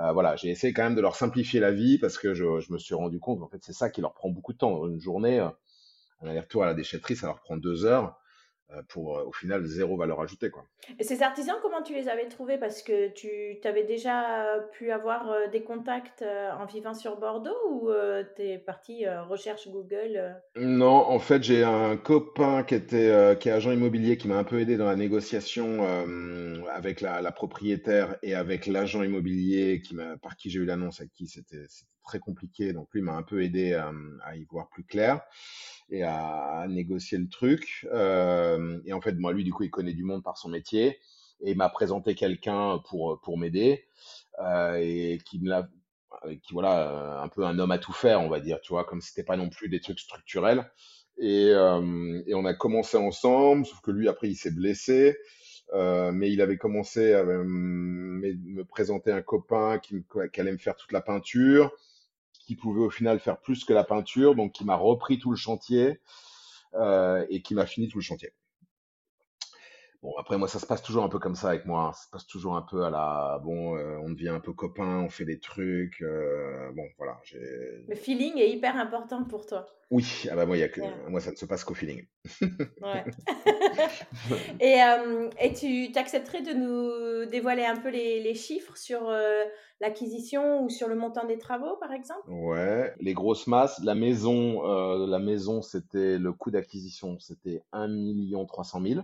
Euh, 0.00 0.12
voilà, 0.12 0.36
j'ai 0.36 0.50
essayé 0.50 0.72
quand 0.72 0.84
même 0.84 0.94
de 0.94 1.00
leur 1.00 1.16
simplifier 1.16 1.58
la 1.58 1.72
vie 1.72 1.98
parce 1.98 2.16
que 2.16 2.32
je, 2.32 2.72
me 2.72 2.78
suis 2.78 2.94
rendu 2.94 3.18
compte, 3.18 3.42
en 3.42 3.48
fait, 3.48 3.58
c'est 3.62 3.72
ça 3.72 3.90
qui 3.90 4.00
leur 4.00 4.14
prend 4.14 4.30
beaucoup 4.30 4.52
de 4.52 4.58
temps. 4.58 4.86
Une 4.86 5.00
journée, 5.00 5.40
un 5.40 5.52
aller-retour 6.22 6.62
à 6.62 6.66
la 6.66 6.74
déchetterie, 6.74 7.16
ça 7.16 7.26
leur 7.26 7.40
prend 7.40 7.56
deux 7.56 7.84
heures. 7.84 8.16
Euh, 8.74 8.82
pour 8.88 9.18
euh, 9.18 9.24
au 9.24 9.32
final 9.32 9.64
zéro 9.64 9.96
valeur 9.96 10.20
ajoutée. 10.20 10.50
Quoi. 10.50 10.64
Et 10.98 11.04
ces 11.04 11.22
artisans, 11.22 11.56
comment 11.62 11.82
tu 11.82 11.94
les 11.94 12.08
avais 12.08 12.28
trouvés? 12.28 12.58
Parce 12.58 12.82
que 12.82 13.08
tu 13.08 13.58
avais 13.64 13.84
déjà 13.84 14.58
pu 14.72 14.90
avoir 14.90 15.30
euh, 15.30 15.48
des 15.48 15.62
contacts 15.62 16.24
en 16.58 16.64
vivant 16.66 16.94
sur 16.94 17.18
Bordeaux 17.18 17.56
ou 17.70 17.90
tu 18.36 18.42
es 18.42 18.58
parti 18.58 19.06
recherche 19.08 19.68
Google 19.68 20.36
Non, 20.56 21.08
en 21.08 21.18
fait, 21.18 21.42
j'ai 21.42 21.64
un 21.64 21.96
copain 21.96 22.62
qui 22.62 22.74
était 22.74 23.36
qui 23.38 23.48
est 23.48 23.52
agent 23.52 23.72
immobilier 23.72 24.16
qui 24.16 24.28
m'a 24.28 24.36
un 24.36 24.44
peu 24.44 24.60
aidé 24.60 24.76
dans 24.76 24.86
la 24.86 24.96
négociation 24.96 25.84
avec 26.70 27.00
la, 27.00 27.20
la, 27.20 27.32
propriétaire 27.32 28.16
et 28.22 28.34
avec 28.34 28.66
l'agent 28.66 29.02
immobilier 29.02 29.82
qui 29.82 29.96
par 30.22 30.36
qui 30.36 30.50
j'ai 30.50 30.60
eu 30.60 30.64
l'annonce, 30.64 31.00
avec 31.00 31.12
qui 31.12 31.26
c'était 31.26 31.66
très 32.04 32.18
compliqué. 32.18 32.72
Donc 32.72 32.88
lui 32.92 33.02
m'a 33.02 33.14
un 33.14 33.22
peu 33.22 33.42
aidé 33.42 33.74
à 33.74 34.36
y 34.36 34.44
voir 34.44 34.68
plus 34.68 34.84
clair 34.84 35.20
et 35.92 36.02
à, 36.02 36.66
négocier 36.68 37.18
le 37.18 37.28
truc. 37.28 37.86
Euh, 37.92 38.80
et 38.86 38.92
en 38.92 39.00
fait, 39.00 39.12
moi, 39.12 39.32
lui, 39.32 39.44
du 39.44 39.52
coup, 39.52 39.62
il 39.62 39.70
connaît 39.70 39.92
du 39.92 40.04
monde 40.04 40.24
par 40.24 40.38
son 40.38 40.48
métier 40.48 40.98
et 41.42 41.54
m'a 41.54 41.68
présenté 41.68 42.14
quelqu'un 42.14 42.78
pour 42.88 43.20
pour 43.20 43.38
m'aider 43.38 43.84
euh, 44.40 44.78
et 44.80 45.18
qui 45.24 45.40
me 45.40 45.48
l'a 45.48 45.68
qui 46.42 46.52
voilà 46.52 47.20
un 47.20 47.28
peu 47.28 47.44
un 47.44 47.58
homme 47.58 47.72
à 47.72 47.78
tout 47.78 47.92
faire 47.92 48.20
on 48.20 48.28
va 48.28 48.38
dire 48.38 48.60
tu 48.60 48.72
vois 48.72 48.84
comme 48.84 49.00
c'était 49.00 49.24
pas 49.24 49.36
non 49.36 49.48
plus 49.48 49.68
des 49.68 49.80
trucs 49.80 49.98
structurels 49.98 50.70
et, 51.18 51.48
euh, 51.50 52.22
et 52.26 52.34
on 52.34 52.44
a 52.44 52.54
commencé 52.54 52.96
ensemble 52.96 53.66
sauf 53.66 53.80
que 53.80 53.90
lui 53.90 54.08
après 54.08 54.28
il 54.28 54.36
s'est 54.36 54.52
blessé 54.52 55.16
euh, 55.74 56.12
mais 56.12 56.30
il 56.30 56.40
avait 56.42 56.58
commencé 56.58 57.14
à 57.14 57.24
me, 57.24 57.42
me 57.42 58.64
présenter 58.64 59.10
un 59.10 59.22
copain 59.22 59.78
qui, 59.78 60.04
qui, 60.32 60.40
allait 60.40 60.52
me 60.52 60.58
faire 60.58 60.76
toute 60.76 60.92
la 60.92 61.00
peinture 61.00 61.72
qui 62.46 62.56
pouvait 62.56 62.80
au 62.80 62.90
final 62.90 63.20
faire 63.20 63.38
plus 63.38 63.64
que 63.64 63.72
la 63.72 63.84
peinture, 63.84 64.34
donc 64.34 64.52
qui 64.52 64.64
m'a 64.64 64.76
repris 64.76 65.18
tout 65.18 65.30
le 65.30 65.36
chantier 65.36 66.00
euh, 66.74 67.24
et 67.28 67.42
qui 67.42 67.54
m'a 67.54 67.66
fini 67.66 67.88
tout 67.88 67.98
le 67.98 68.02
chantier. 68.02 68.32
Bon, 70.02 70.14
après, 70.18 70.36
moi, 70.36 70.48
ça 70.48 70.58
se 70.58 70.66
passe 70.66 70.82
toujours 70.82 71.04
un 71.04 71.08
peu 71.08 71.20
comme 71.20 71.36
ça 71.36 71.50
avec 71.50 71.64
moi. 71.64 71.82
Hein. 71.82 71.92
Ça 71.92 72.04
se 72.04 72.10
passe 72.10 72.26
toujours 72.26 72.56
un 72.56 72.62
peu 72.62 72.82
à 72.82 72.90
la. 72.90 73.40
Bon, 73.44 73.76
euh, 73.76 73.98
on 74.02 74.10
devient 74.10 74.30
un 74.30 74.40
peu 74.40 74.52
copain, 74.52 75.04
on 75.04 75.08
fait 75.08 75.24
des 75.24 75.38
trucs. 75.38 76.02
Euh, 76.02 76.72
bon, 76.72 76.82
voilà. 76.98 77.20
Le 77.86 77.94
feeling 77.94 78.36
est 78.36 78.50
hyper 78.50 78.76
important 78.76 79.22
pour 79.22 79.46
toi. 79.46 79.64
Oui, 79.92 80.24
ah 80.28 80.34
bah 80.34 80.44
moi, 80.44 80.56
y 80.56 80.62
a 80.64 80.68
que... 80.68 80.80
moi, 81.08 81.20
ça 81.20 81.30
ne 81.30 81.36
se 81.36 81.44
passe 81.44 81.62
qu'au 81.62 81.74
feeling. 81.74 82.04
ouais. 82.40 83.04
et, 84.60 84.82
euh, 84.82 85.28
et 85.38 85.52
tu 85.52 85.92
t'accepterais 85.92 86.42
de 86.42 86.52
nous 86.52 87.30
dévoiler 87.30 87.64
un 87.64 87.76
peu 87.76 87.90
les, 87.90 88.20
les 88.20 88.34
chiffres 88.34 88.76
sur 88.76 89.08
l'acquisition 89.80 90.64
ou 90.64 90.70
sur 90.70 90.88
le 90.88 90.96
montant 90.96 91.26
des 91.26 91.38
travaux, 91.38 91.76
par 91.76 91.92
exemple? 91.92 92.28
Ouais, 92.28 92.92
les 92.98 93.14
grosses 93.14 93.46
masses. 93.46 93.80
La 93.84 93.94
maison, 93.94 94.62
la 95.06 95.18
maison 95.20 95.62
c'était 95.62 96.18
le 96.18 96.32
coût 96.32 96.50
d'acquisition, 96.50 97.20
c'était 97.20 97.62
1 97.72 97.88
300 98.48 98.80
000 98.80 99.02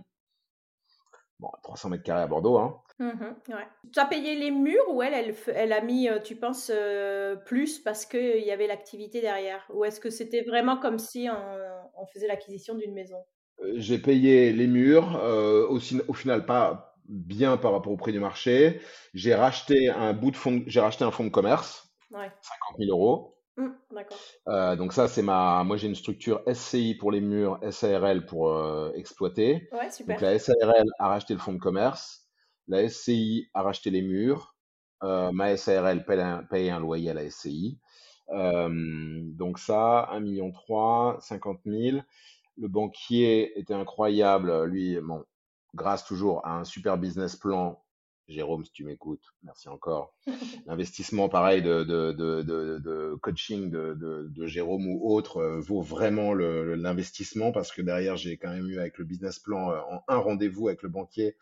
bon, 1.39 1.49
300 1.63 1.89
mètres 1.89 2.03
carrés 2.03 2.21
à 2.21 2.27
Bordeaux. 2.27 2.57
Hein. 2.57 2.81
Mmh 2.99 3.53
tu 3.93 3.99
as 3.99 4.05
payé 4.05 4.35
les 4.35 4.51
murs 4.51 4.93
ou 4.93 5.01
elle, 5.01 5.13
elle, 5.13 5.35
elle 5.55 5.71
a 5.71 5.81
mis, 5.81 6.09
euh, 6.09 6.19
tu 6.19 6.35
penses, 6.35 6.69
euh, 6.73 7.37
plus 7.37 7.79
parce 7.79 8.05
qu'il 8.05 8.43
y 8.43 8.51
avait 8.51 8.67
l'activité 8.67 9.21
derrière? 9.21 9.65
Ou 9.73 9.85
est-ce 9.85 10.01
que 10.01 10.09
c'était 10.09 10.41
vraiment 10.43 10.77
comme 10.77 10.99
si 10.99 11.27
on, 11.29 12.05
faisait 12.07 12.27
l'acquisition 12.27 12.75
d'une 12.75 12.93
maison? 12.93 13.17
Euh, 13.61 13.73
J'ai 13.75 13.99
payé 13.99 14.51
les 14.51 14.67
murs, 14.67 15.21
aussi, 15.69 16.01
au 16.07 16.13
final 16.13 16.45
pas 16.45 16.97
bien 17.05 17.57
par 17.57 17.71
rapport 17.71 17.91
au 17.91 17.97
prix 17.97 18.11
du 18.11 18.19
marché. 18.19 18.81
J'ai 19.13 19.33
racheté 19.33 19.89
un 19.89 20.13
bout 20.13 20.31
de 20.31 20.35
fond, 20.35 20.61
j'ai 20.67 20.81
racheté 20.81 21.03
un 21.03 21.11
fonds 21.11 21.23
de 21.23 21.29
commerce, 21.29 21.89
ouais. 22.11 22.29
50 22.41 22.77
000 22.79 22.91
euros. 22.91 23.38
Mmh. 23.59 23.71
Euh, 24.47 24.75
donc 24.77 24.93
ça, 24.93 25.09
c'est 25.09 25.21
ma. 25.21 25.63
Moi, 25.65 25.75
j'ai 25.75 25.87
une 25.87 25.95
structure 25.95 26.41
SCI 26.51 26.95
pour 26.95 27.11
les 27.11 27.19
murs, 27.19 27.59
SARL 27.71 28.25
pour 28.25 28.53
euh, 28.53 28.91
exploiter. 28.95 29.67
Ouais, 29.73 29.91
super. 29.91 30.15
Donc 30.15 30.21
la 30.21 30.39
SARL 30.39 30.85
a 30.97 31.07
racheté 31.09 31.33
le 31.33 31.41
fonds 31.41 31.53
de 31.53 31.59
commerce, 31.59 32.25
la 32.69 32.87
SCI 32.87 33.49
a 33.53 33.61
racheté 33.61 33.89
les 33.89 34.01
murs, 34.01 34.55
euh, 35.03 35.33
ma 35.33 35.57
SARL 35.57 36.05
paye 36.05 36.21
un, 36.21 36.43
paye 36.43 36.69
un, 36.69 36.79
loyer 36.79 37.09
à 37.09 37.13
la 37.13 37.29
SCI. 37.29 37.77
donc 38.29 39.59
ça, 39.59 40.07
1 40.11 40.21
million 40.21 40.51
3, 40.51 41.17
50 41.19 41.59
000. 41.65 41.97
Le 42.57 42.67
banquier 42.69 43.59
était 43.59 43.73
incroyable, 43.73 44.63
lui, 44.65 44.99
bon, 45.01 45.25
grâce 45.75 46.05
toujours 46.05 46.45
à 46.45 46.59
un 46.59 46.63
super 46.63 46.97
business 46.97 47.35
plan 47.35 47.81
Jérôme, 48.29 48.63
si 48.63 48.71
tu 48.71 48.83
m'écoutes, 48.83 49.33
merci 49.43 49.69
encore. 49.69 50.13
L'investissement, 50.67 51.29
pareil, 51.29 51.63
de, 51.63 51.83
de, 51.83 52.11
de, 52.11 52.43
de 52.43 53.15
coaching 53.21 53.71
de, 53.71 54.45
Jérôme 54.45 54.87
ou 54.87 55.11
autre 55.11 55.37
euh, 55.37 55.59
vaut 55.59 55.81
vraiment 55.81 56.33
l'investissement 56.33 57.51
parce 57.51 57.71
que 57.71 57.81
derrière, 57.81 58.17
j'ai 58.17 58.37
quand 58.37 58.49
même 58.49 58.69
eu 58.69 58.79
avec 58.79 58.97
le 58.97 59.05
business 59.05 59.39
plan 59.39 59.71
euh, 59.71 59.79
en 59.89 60.03
un 60.07 60.17
rendez-vous 60.17 60.67
avec 60.67 60.83
le 60.83 60.89
banquier, 60.89 61.35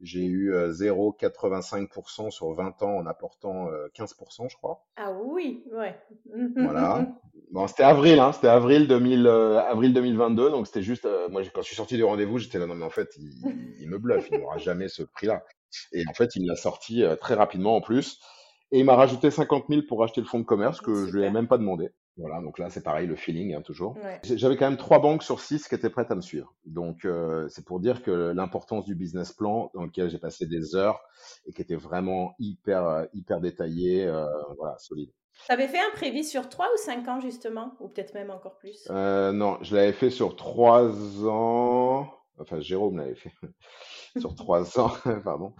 j'ai 0.00 0.26
eu 0.26 0.52
0,85% 0.52 2.26
euh, 2.26 2.30
sur 2.30 2.52
20 2.52 2.82
ans 2.82 2.96
en 2.98 3.06
apportant 3.06 3.68
15%, 3.94 4.50
je 4.50 4.56
crois. 4.56 4.84
Ah 4.96 5.12
oui, 5.12 5.64
ouais. 5.72 5.98
voilà. 6.56 7.08
Bon, 7.50 7.66
c'était 7.66 7.84
avril, 7.84 8.18
hein, 8.20 8.32
c'était 8.32 8.48
avril, 8.48 8.88
2000, 8.88 9.26
avril 9.26 9.94
2022, 9.94 10.50
donc 10.50 10.66
c'était 10.66 10.82
juste, 10.82 11.08
moi 11.30 11.42
quand 11.54 11.62
je 11.62 11.66
suis 11.66 11.76
sorti 11.76 11.96
du 11.96 12.04
rendez-vous, 12.04 12.38
j'étais 12.38 12.58
là, 12.58 12.66
non 12.66 12.74
mais 12.74 12.84
en 12.84 12.90
fait, 12.90 13.14
il, 13.18 13.76
il 13.80 13.88
me 13.88 13.98
bluffe, 13.98 14.28
il 14.30 14.38
n'aura 14.38 14.58
jamais 14.58 14.88
ce 14.88 15.02
prix-là. 15.02 15.42
Et 15.92 16.04
en 16.08 16.14
fait, 16.14 16.36
il 16.36 16.46
l'a 16.46 16.56
sorti 16.56 17.02
euh, 17.02 17.16
très 17.16 17.34
rapidement 17.34 17.76
en 17.76 17.80
plus. 17.80 18.20
Et 18.72 18.80
il 18.80 18.84
m'a 18.84 18.96
rajouté 18.96 19.30
50 19.30 19.66
000 19.68 19.82
pour 19.88 20.02
acheter 20.02 20.20
le 20.20 20.26
fonds 20.26 20.40
de 20.40 20.44
commerce 20.44 20.80
que 20.80 21.06
je 21.06 21.12
lui 21.12 21.24
ai 21.24 21.30
même 21.30 21.46
pas 21.46 21.58
demandé. 21.58 21.90
Voilà, 22.16 22.40
donc 22.40 22.58
là 22.58 22.70
c'est 22.70 22.82
pareil, 22.82 23.06
le 23.06 23.14
feeling 23.14 23.54
hein, 23.54 23.60
toujours. 23.60 23.94
J'avais 24.24 24.56
quand 24.56 24.68
même 24.68 24.78
trois 24.78 25.00
banques 25.00 25.22
sur 25.22 25.38
six 25.38 25.68
qui 25.68 25.74
étaient 25.74 25.90
prêtes 25.90 26.10
à 26.10 26.14
me 26.14 26.22
suivre. 26.22 26.54
Donc 26.64 27.04
euh, 27.04 27.46
c'est 27.48 27.64
pour 27.64 27.78
dire 27.78 28.02
que 28.02 28.32
l'importance 28.34 28.86
du 28.86 28.94
business 28.94 29.32
plan 29.32 29.70
dans 29.74 29.84
lequel 29.84 30.08
j'ai 30.08 30.18
passé 30.18 30.46
des 30.46 30.74
heures 30.74 31.00
et 31.46 31.52
qui 31.52 31.60
était 31.60 31.76
vraiment 31.76 32.34
hyper 32.38 32.86
euh, 32.86 33.04
hyper 33.12 33.40
détaillé, 33.40 34.10
voilà, 34.58 34.76
solide. 34.78 35.10
Tu 35.46 35.52
avais 35.52 35.68
fait 35.68 35.78
un 35.78 35.90
prévis 35.92 36.24
sur 36.24 36.48
trois 36.48 36.66
ou 36.74 36.78
cinq 36.78 37.06
ans 37.06 37.20
justement, 37.20 37.76
ou 37.80 37.88
peut-être 37.88 38.14
même 38.14 38.30
encore 38.30 38.56
plus? 38.56 38.88
Non, 38.88 39.58
je 39.60 39.76
l'avais 39.76 39.92
fait 39.92 40.10
sur 40.10 40.34
trois 40.34 40.90
ans. 41.28 42.10
Enfin, 42.38 42.60
Jérôme 42.60 42.96
l'avait 42.98 43.14
fait 43.14 43.32
sur 44.20 44.34
trois 44.34 44.78
ans, 44.78 44.92
pardon, 45.24 45.54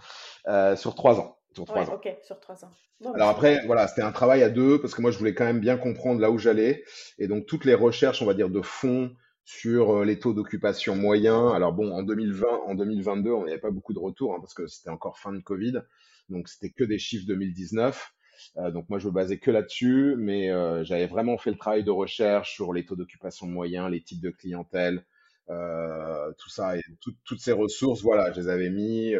euh, 0.47 0.75
sur 0.75 0.95
trois 0.95 1.19
ans. 1.19 1.37
Sur 1.53 1.65
trois 1.65 1.89
ans. 1.89 1.95
Ok, 1.95 2.15
sur 2.23 2.39
trois 2.39 2.63
ans. 2.65 2.71
Alors 3.15 3.29
après, 3.29 3.65
voilà, 3.65 3.87
c'était 3.87 4.03
un 4.03 4.11
travail 4.11 4.43
à 4.43 4.49
deux 4.49 4.79
parce 4.79 4.93
que 4.93 5.01
moi, 5.01 5.11
je 5.11 5.17
voulais 5.17 5.33
quand 5.33 5.45
même 5.45 5.59
bien 5.59 5.77
comprendre 5.77 6.21
là 6.21 6.29
où 6.29 6.37
j'allais. 6.37 6.83
Et 7.17 7.27
donc, 7.27 7.45
toutes 7.47 7.65
les 7.65 7.73
recherches, 7.73 8.21
on 8.21 8.25
va 8.25 8.35
dire, 8.35 8.49
de 8.49 8.61
fond 8.61 9.11
sur 9.43 9.97
euh, 9.97 10.05
les 10.05 10.19
taux 10.19 10.33
d'occupation 10.33 10.95
moyens. 10.95 11.53
Alors 11.53 11.73
bon, 11.73 11.91
en 11.91 12.03
2020, 12.03 12.47
en 12.67 12.75
2022, 12.75 13.31
on 13.31 13.45
n'avait 13.45 13.57
pas 13.57 13.71
beaucoup 13.71 13.93
de 13.93 13.99
retours 13.99 14.35
hein, 14.35 14.37
parce 14.39 14.53
que 14.53 14.67
c'était 14.67 14.89
encore 14.89 15.17
fin 15.17 15.33
de 15.33 15.39
Covid. 15.39 15.81
Donc, 16.29 16.47
c'était 16.47 16.69
que 16.69 16.83
des 16.83 16.99
chiffres 16.99 17.25
2019. 17.27 18.13
Euh, 18.57 18.71
donc 18.71 18.89
moi, 18.89 18.99
je 18.99 19.07
me 19.07 19.13
basais 19.13 19.37
que 19.37 19.51
là-dessus, 19.51 20.15
mais 20.17 20.51
euh, 20.51 20.83
j'avais 20.83 21.07
vraiment 21.07 21.37
fait 21.37 21.51
le 21.51 21.57
travail 21.57 21.83
de 21.83 21.91
recherche 21.91 22.53
sur 22.53 22.73
les 22.73 22.85
taux 22.85 22.95
d'occupation 22.95 23.47
moyens, 23.47 23.89
les 23.89 24.01
types 24.01 24.21
de 24.21 24.29
clientèle, 24.29 25.05
tout 25.47 26.49
ça 26.49 26.77
et 26.77 26.81
toutes 26.99 27.39
ces 27.39 27.53
ressources, 27.53 28.01
voilà, 28.01 28.31
je 28.31 28.41
les 28.41 28.49
avais 28.49 28.69
mis, 28.69 29.15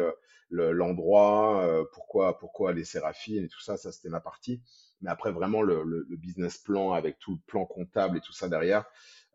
euh, 0.52 0.72
l'endroit, 0.72 1.64
euh, 1.66 1.84
pourquoi, 1.92 2.38
pourquoi 2.38 2.72
les 2.72 2.84
séraphines 2.84 3.44
et 3.44 3.48
tout 3.48 3.60
ça, 3.60 3.76
ça 3.76 3.92
c'était 3.92 4.08
ma 4.08 4.20
partie. 4.20 4.62
Mais 5.00 5.10
après 5.10 5.30
vraiment 5.30 5.62
le, 5.62 6.06
business 6.16 6.58
plan 6.58 6.92
avec 6.92 7.18
tout 7.18 7.32
le 7.32 7.40
plan 7.46 7.66
comptable 7.66 8.16
et 8.16 8.20
tout 8.20 8.32
ça 8.32 8.48
derrière, 8.48 8.84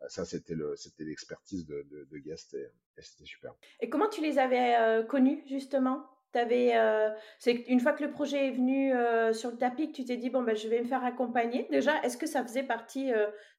ça 0.08 0.24
c'était 0.24 0.54
le, 0.54 0.74
c'était 0.76 1.04
l'expertise 1.04 1.66
de, 1.66 1.86
de, 2.10 2.18
Guest 2.18 2.54
et, 2.54 2.68
c'était 2.98 3.24
super. 3.24 3.54
Et 3.80 3.88
comment 3.88 4.08
tu 4.08 4.20
les 4.20 4.38
avais 4.38 5.06
connus 5.06 5.42
justement? 5.48 6.04
Euh, 6.36 7.10
c'est 7.38 7.52
une 7.68 7.78
fois 7.78 7.92
que 7.92 8.02
le 8.02 8.10
projet 8.10 8.48
est 8.48 8.50
venu 8.50 8.92
sur 9.32 9.52
le 9.52 9.56
tapis, 9.56 9.92
tu 9.92 10.04
t'es 10.04 10.16
dit 10.16 10.30
bon 10.30 10.42
ben 10.42 10.56
je 10.56 10.68
vais 10.68 10.80
me 10.80 10.86
faire 10.86 11.04
accompagner. 11.04 11.68
Déjà, 11.70 12.02
est-ce 12.02 12.16
que 12.16 12.26
ça 12.26 12.42
faisait 12.42 12.64
partie 12.64 13.12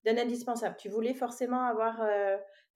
d'un 0.03 0.17
indispensable? 0.17 0.75
Tu 0.77 0.89
voulais 0.89 1.13
forcément 1.13 1.63
avoir 1.63 2.05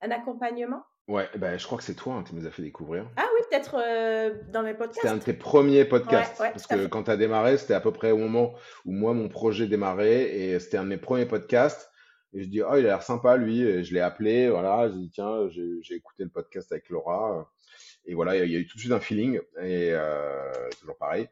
un 0.02 0.12
accompagnement? 0.12 0.84
Ouais, 1.08 1.28
ben, 1.38 1.58
je 1.58 1.66
crois 1.66 1.80
que 1.80 1.84
c'est 1.84 1.96
toi 1.96 2.14
hein, 2.14 2.24
qui 2.24 2.36
nous 2.36 2.46
a 2.46 2.52
fait 2.52 2.62
découvrir. 2.62 3.10
Ah 3.18 3.26
oui, 3.34 3.44
peut-être 3.50 3.78
euh, 3.80 4.32
dans 4.52 4.62
les 4.62 4.76
podcasts. 4.76 5.02
C'était 5.02 5.08
un 5.08 5.18
de 5.18 5.24
tes 5.24 5.34
premiers 5.34 5.84
podcasts. 5.84 6.38
parce 6.38 6.68
que 6.68 6.86
quand 6.86 7.04
tu 7.04 7.12
as 7.12 7.18
démarré, 7.18 7.58
c'était 7.58 7.74
à 7.74 7.82
peu 7.82 7.92
près 7.92 8.12
au 8.12 8.18
moment 8.18 8.54
où 8.86 8.92
moi, 8.92 9.14
mon 9.14 9.28
projet 9.28 9.66
démarrait. 9.66 10.36
Et 10.36 10.60
c'était 10.60 10.78
un 10.78 10.84
de 10.84 10.90
mes 10.90 10.98
premiers 10.98 11.26
podcasts. 11.26 11.90
Et 12.34 12.44
je 12.44 12.48
dis, 12.48 12.62
oh, 12.62 12.76
il 12.76 12.86
a 12.86 12.90
l'air 12.90 13.02
sympa, 13.02 13.38
lui. 13.38 13.62
Et 13.62 13.84
je 13.84 13.92
l'ai 13.96 14.02
appelé. 14.02 14.50
Voilà, 14.50 14.88
j'ai 14.90 15.00
dit, 15.00 15.10
tiens, 15.10 15.50
j'ai 15.50 15.96
écouté 15.96 16.24
le 16.24 16.30
podcast 16.30 16.72
avec 16.72 16.90
Laura. 16.90 17.52
Et 18.06 18.14
voilà, 18.14 18.36
il 18.36 18.52
y, 18.52 18.56
a 18.56 18.60
eu 18.60 18.68
tout 18.68 18.78
de 18.78 18.82
suite 18.82 18.94
un 18.94 19.00
feeling. 19.00 19.40
Et 19.64 19.90
euh, 19.92 20.52
toujours 20.80 20.98
pareil. 20.98 21.28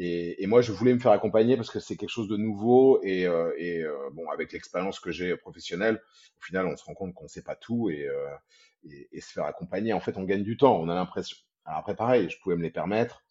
Et, 0.00 0.44
et, 0.44 0.46
moi, 0.46 0.62
je 0.62 0.70
voulais 0.70 0.94
me 0.94 1.00
faire 1.00 1.10
accompagner 1.10 1.56
parce 1.56 1.70
que 1.70 1.80
c'est 1.80 1.96
quelque 1.96 2.08
chose 2.08 2.28
de 2.28 2.36
nouveau. 2.36 3.00
Et, 3.02 3.26
euh, 3.26 3.52
et 3.58 3.82
euh, 3.82 3.92
bon, 4.12 4.30
avec 4.30 4.52
l'expérience 4.52 5.00
que 5.00 5.10
j'ai 5.10 5.36
professionnelle, 5.36 6.00
au 6.38 6.44
final, 6.44 6.66
on 6.66 6.76
se 6.76 6.84
rend 6.84 6.94
compte 6.94 7.14
qu'on 7.14 7.24
ne 7.24 7.28
sait 7.28 7.42
pas 7.42 7.56
tout 7.56 7.90
et, 7.90 8.06
euh, 8.06 8.28
et, 9.12 9.20
se 9.20 9.32
faire 9.32 9.44
accompagner. 9.44 9.92
En 9.92 10.00
fait, 10.00 10.16
on 10.16 10.22
gagne 10.22 10.44
du 10.44 10.56
temps. 10.56 10.78
On 10.80 10.88
a 10.88 10.94
l'impression. 10.94 11.36
Alors 11.64 11.80
après, 11.80 11.96
pareil, 11.96 12.30
je 12.30 12.38
pouvais 12.40 12.54
me 12.54 12.62
les 12.62 12.70
permettre. 12.70 13.24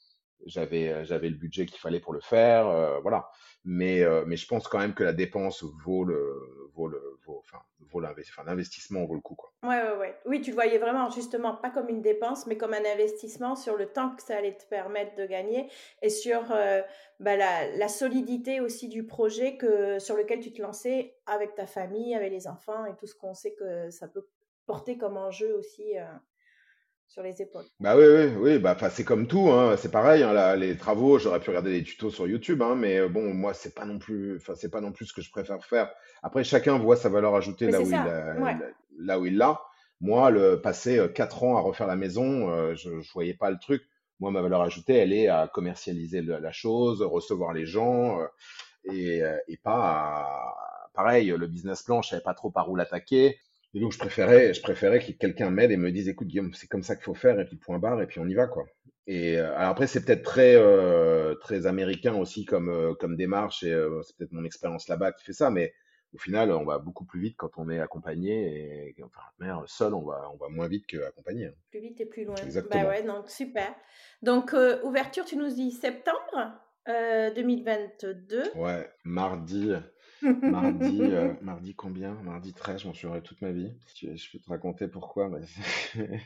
J'avais, 0.46 1.04
j'avais 1.04 1.30
le 1.30 1.36
budget 1.36 1.66
qu'il 1.66 1.80
fallait 1.80 2.00
pour 2.00 2.14
le 2.14 2.20
faire, 2.22 2.68
euh, 2.68 3.00
voilà. 3.00 3.30
Mais, 3.66 4.02
euh, 4.02 4.24
mais 4.26 4.38
je 4.38 4.48
pense 4.48 4.68
quand 4.68 4.80
même 4.80 4.94
que 4.94 5.04
la 5.04 5.14
dépense 5.14 5.64
vaut 5.64 6.06
le, 6.06 6.70
vaut 6.74 6.88
le, 6.88 7.18
vaut, 7.26 7.40
enfin, 7.40 7.60
vaut 7.80 8.00
l'investissement, 8.00 9.06
vaut 9.06 9.16
le 9.16 9.22
coup, 9.22 9.36
quoi. 9.36 9.52
Ouais, 9.64 9.82
ouais, 9.82 9.98
ouais. 9.98 10.18
Oui, 10.26 10.40
tu 10.42 10.52
le 10.52 10.56
voyais 10.56 10.78
vraiment 10.78 11.10
justement 11.10 11.56
pas 11.56 11.72
comme 11.72 11.90
une 11.90 12.02
dépense, 12.02 12.46
mais 12.48 12.56
comme 12.56 12.74
un 12.74 12.86
investissement 12.86 13.56
sur 13.56 13.76
le 13.76 13.88
temps 13.88 14.16
que 14.16 14.22
ça 14.22 14.38
allait 14.38 14.56
te 14.56 14.66
permettre 14.66 15.16
de 15.16 15.26
gagner 15.26 15.70
et 16.02 16.10
sur 16.10 16.52
euh, 16.52 16.82
bah, 17.20 17.36
la, 17.36 17.76
la 17.76 17.88
solidité 17.88 18.62
aussi 18.62 18.88
du 18.88 19.06
projet 19.06 19.58
que, 19.58 20.00
sur 20.00 20.16
lequel 20.16 20.40
tu 20.40 20.54
te 20.54 20.62
lançais 20.62 21.18
avec 21.26 21.56
ta 21.56 21.66
famille, 21.68 22.16
avec 22.16 22.32
les 22.32 22.48
enfants 22.48 22.86
et 22.86 22.96
tout 22.96 23.08
ce 23.08 23.16
qu'on 23.16 23.34
sait 23.34 23.56
que 23.56 23.90
ça 23.90 24.08
peut 24.08 24.28
porter 24.68 24.98
comme 24.98 25.18
enjeu 25.18 25.56
aussi 25.56 25.98
euh, 25.98 26.06
sur 27.08 27.24
les 27.24 27.42
épaules. 27.42 27.66
Bah 27.80 27.96
oui, 27.96 28.06
oui, 28.06 28.26
oui, 28.40 28.60
bah 28.60 28.76
c'est 28.90 29.04
comme 29.04 29.28
tout, 29.28 29.50
hein, 29.52 29.76
c'est 29.78 29.92
pareil, 29.92 30.24
hein, 30.24 30.34
là, 30.34 30.56
les 30.56 30.76
travaux, 30.78 31.20
j'aurais 31.20 31.40
pu 31.40 31.52
regarder 31.52 31.72
des 31.72 31.84
tutos 31.84 32.10
sur 32.10 32.26
YouTube, 32.28 32.64
hein, 32.64 32.74
mais 32.76 32.98
euh, 33.00 33.08
bon, 33.08 33.34
moi, 33.36 33.54
c'est 33.54 33.76
pas 33.76 33.86
non 33.86 34.00
plus, 34.00 34.38
enfin, 34.38 34.56
c'est 34.56 34.72
pas 34.72 34.82
non 34.82 34.92
plus 34.92 35.06
ce 35.06 35.14
que 35.14 35.22
je 35.22 35.30
préfère 35.30 35.64
faire. 35.64 35.92
Après, 36.24 36.44
chacun 36.44 36.80
voit 36.80 36.96
sa 36.96 37.10
valeur 37.10 37.36
ajoutée 37.36 37.68
là 37.68 37.84
où 37.84 37.92
il 37.92 37.98
ça, 37.98 38.08
a- 38.08 38.34
ouais. 38.40 38.56
là 38.56 38.66
là 39.00 39.20
où 39.20 39.28
il 39.28 39.38
l'a. 39.38 39.62
Moi, 40.02 40.32
le 40.32 40.60
passer 40.60 40.98
euh, 40.98 41.08
quatre 41.08 41.44
ans 41.44 41.56
à 41.58 41.62
refaire 41.62 41.86
la 41.88 41.96
maison, 41.96 42.50
euh, 42.50 42.74
je, 42.76 43.00
je 43.00 43.12
voyais 43.14 43.36
pas 43.36 43.52
le 43.52 43.60
truc. 43.60 43.84
Moi, 44.20 44.32
ma 44.32 44.42
valeur 44.42 44.62
ajoutée, 44.64 44.96
elle 44.96 45.14
est 45.14 45.28
à 45.28 45.48
commercialiser 45.48 46.22
le- 46.22 46.40
la 46.40 46.52
chose, 46.52 47.04
recevoir 47.04 47.54
les 47.54 47.68
gens, 47.68 48.20
euh, 48.22 48.26
et, 48.86 49.22
et 49.48 49.58
pas 49.58 49.76
à... 49.76 50.56
Pareil, 50.94 51.28
le 51.28 51.48
business 51.48 51.84
plan, 51.84 52.02
je 52.02 52.10
savais 52.10 52.24
pas 52.24 52.34
trop 52.34 52.50
par 52.50 52.70
où 52.72 52.76
l'attaquer. 52.76 53.38
Et 53.78 53.80
donc, 53.80 53.92
je 53.92 54.00
préférais, 54.00 54.56
je 54.56 54.62
préférais 54.64 54.98
que 54.98 55.12
quelqu'un 55.12 55.52
m'aide 55.52 55.70
et 55.70 55.78
me 55.78 55.92
dise, 55.92 56.10
écoute, 56.10 56.28
Guillaume, 56.30 56.52
c'est 56.56 56.66
comme 56.66 56.82
ça 56.82 56.96
qu'il 56.96 57.04
faut 57.04 57.14
faire, 57.14 57.40
et 57.40 57.46
puis 57.46 57.58
point 57.58 57.78
barre, 57.78 58.02
et 58.02 58.08
puis 58.08 58.20
on 58.20 58.26
y 58.26 58.34
va, 58.34 58.48
quoi. 58.48 58.66
Et 59.06 59.38
euh, 59.38 59.56
alors 59.56 59.70
après, 59.70 59.86
c'est 59.86 60.04
peut-être 60.04 60.24
très, 60.24 60.56
euh, 60.56 61.36
très 61.36 61.68
américain 61.68 62.16
aussi 62.16 62.44
comme, 62.44 62.70
euh, 62.70 62.96
comme 62.96 63.16
démarche, 63.16 63.62
et 63.62 63.80
c'est 64.04 64.18
peut-être 64.18 64.32
mon 64.32 64.44
expérience 64.46 64.88
là-bas 64.88 65.12
qui 65.12 65.24
fait 65.24 65.34
ça, 65.34 65.52
mais 65.52 65.76
au 66.12 66.18
final, 66.18 66.52
on 66.52 66.66
va 66.66 66.80
beaucoup 66.80 67.06
plus 67.06 67.20
vite 67.20 67.36
quand 67.38 67.52
on 67.58 67.70
est 67.70 67.80
accompagné, 67.80 68.96
et 68.98 69.04
enfin, 69.04 69.22
merde, 69.38 69.66
seul, 69.68 69.94
on 69.94 70.02
va, 70.02 70.28
on 70.34 70.38
va 70.38 70.50
moins 70.50 70.68
vite 70.68 70.88
qu'accompagné. 70.88 71.46
hein. 71.46 71.54
Plus 71.70 71.82
vite 71.82 72.02
et 72.02 72.08
plus 72.08 72.26
loin. 72.26 72.34
Bah 72.34 72.46
Exactement. 72.46 72.88
ouais, 72.88 73.04
donc 73.04 73.30
super. 73.30 73.76
Donc, 74.24 74.56
ouverture, 74.84 75.26
tu 75.26 75.38
nous 75.38 75.50
dis 75.50 75.70
septembre 75.70 76.58
euh, 76.90 77.32
2022. 77.32 78.44
Ouais, 78.56 78.90
mardi, 79.04 79.74
mardi, 80.22 81.02
euh, 81.12 81.34
mardi 81.42 81.76
combien? 81.76 82.14
Mardi 82.24 82.54
13, 82.54 82.82
je 82.82 82.88
m'en 82.88 82.94
souviendrai 82.94 83.22
toute 83.22 83.42
ma 83.42 83.52
vie. 83.52 83.74
Je, 84.02 84.08
peux 84.32 84.40
te 84.40 84.50
raconter 84.50 84.88
pourquoi. 84.88 85.30
mais- 85.30 86.20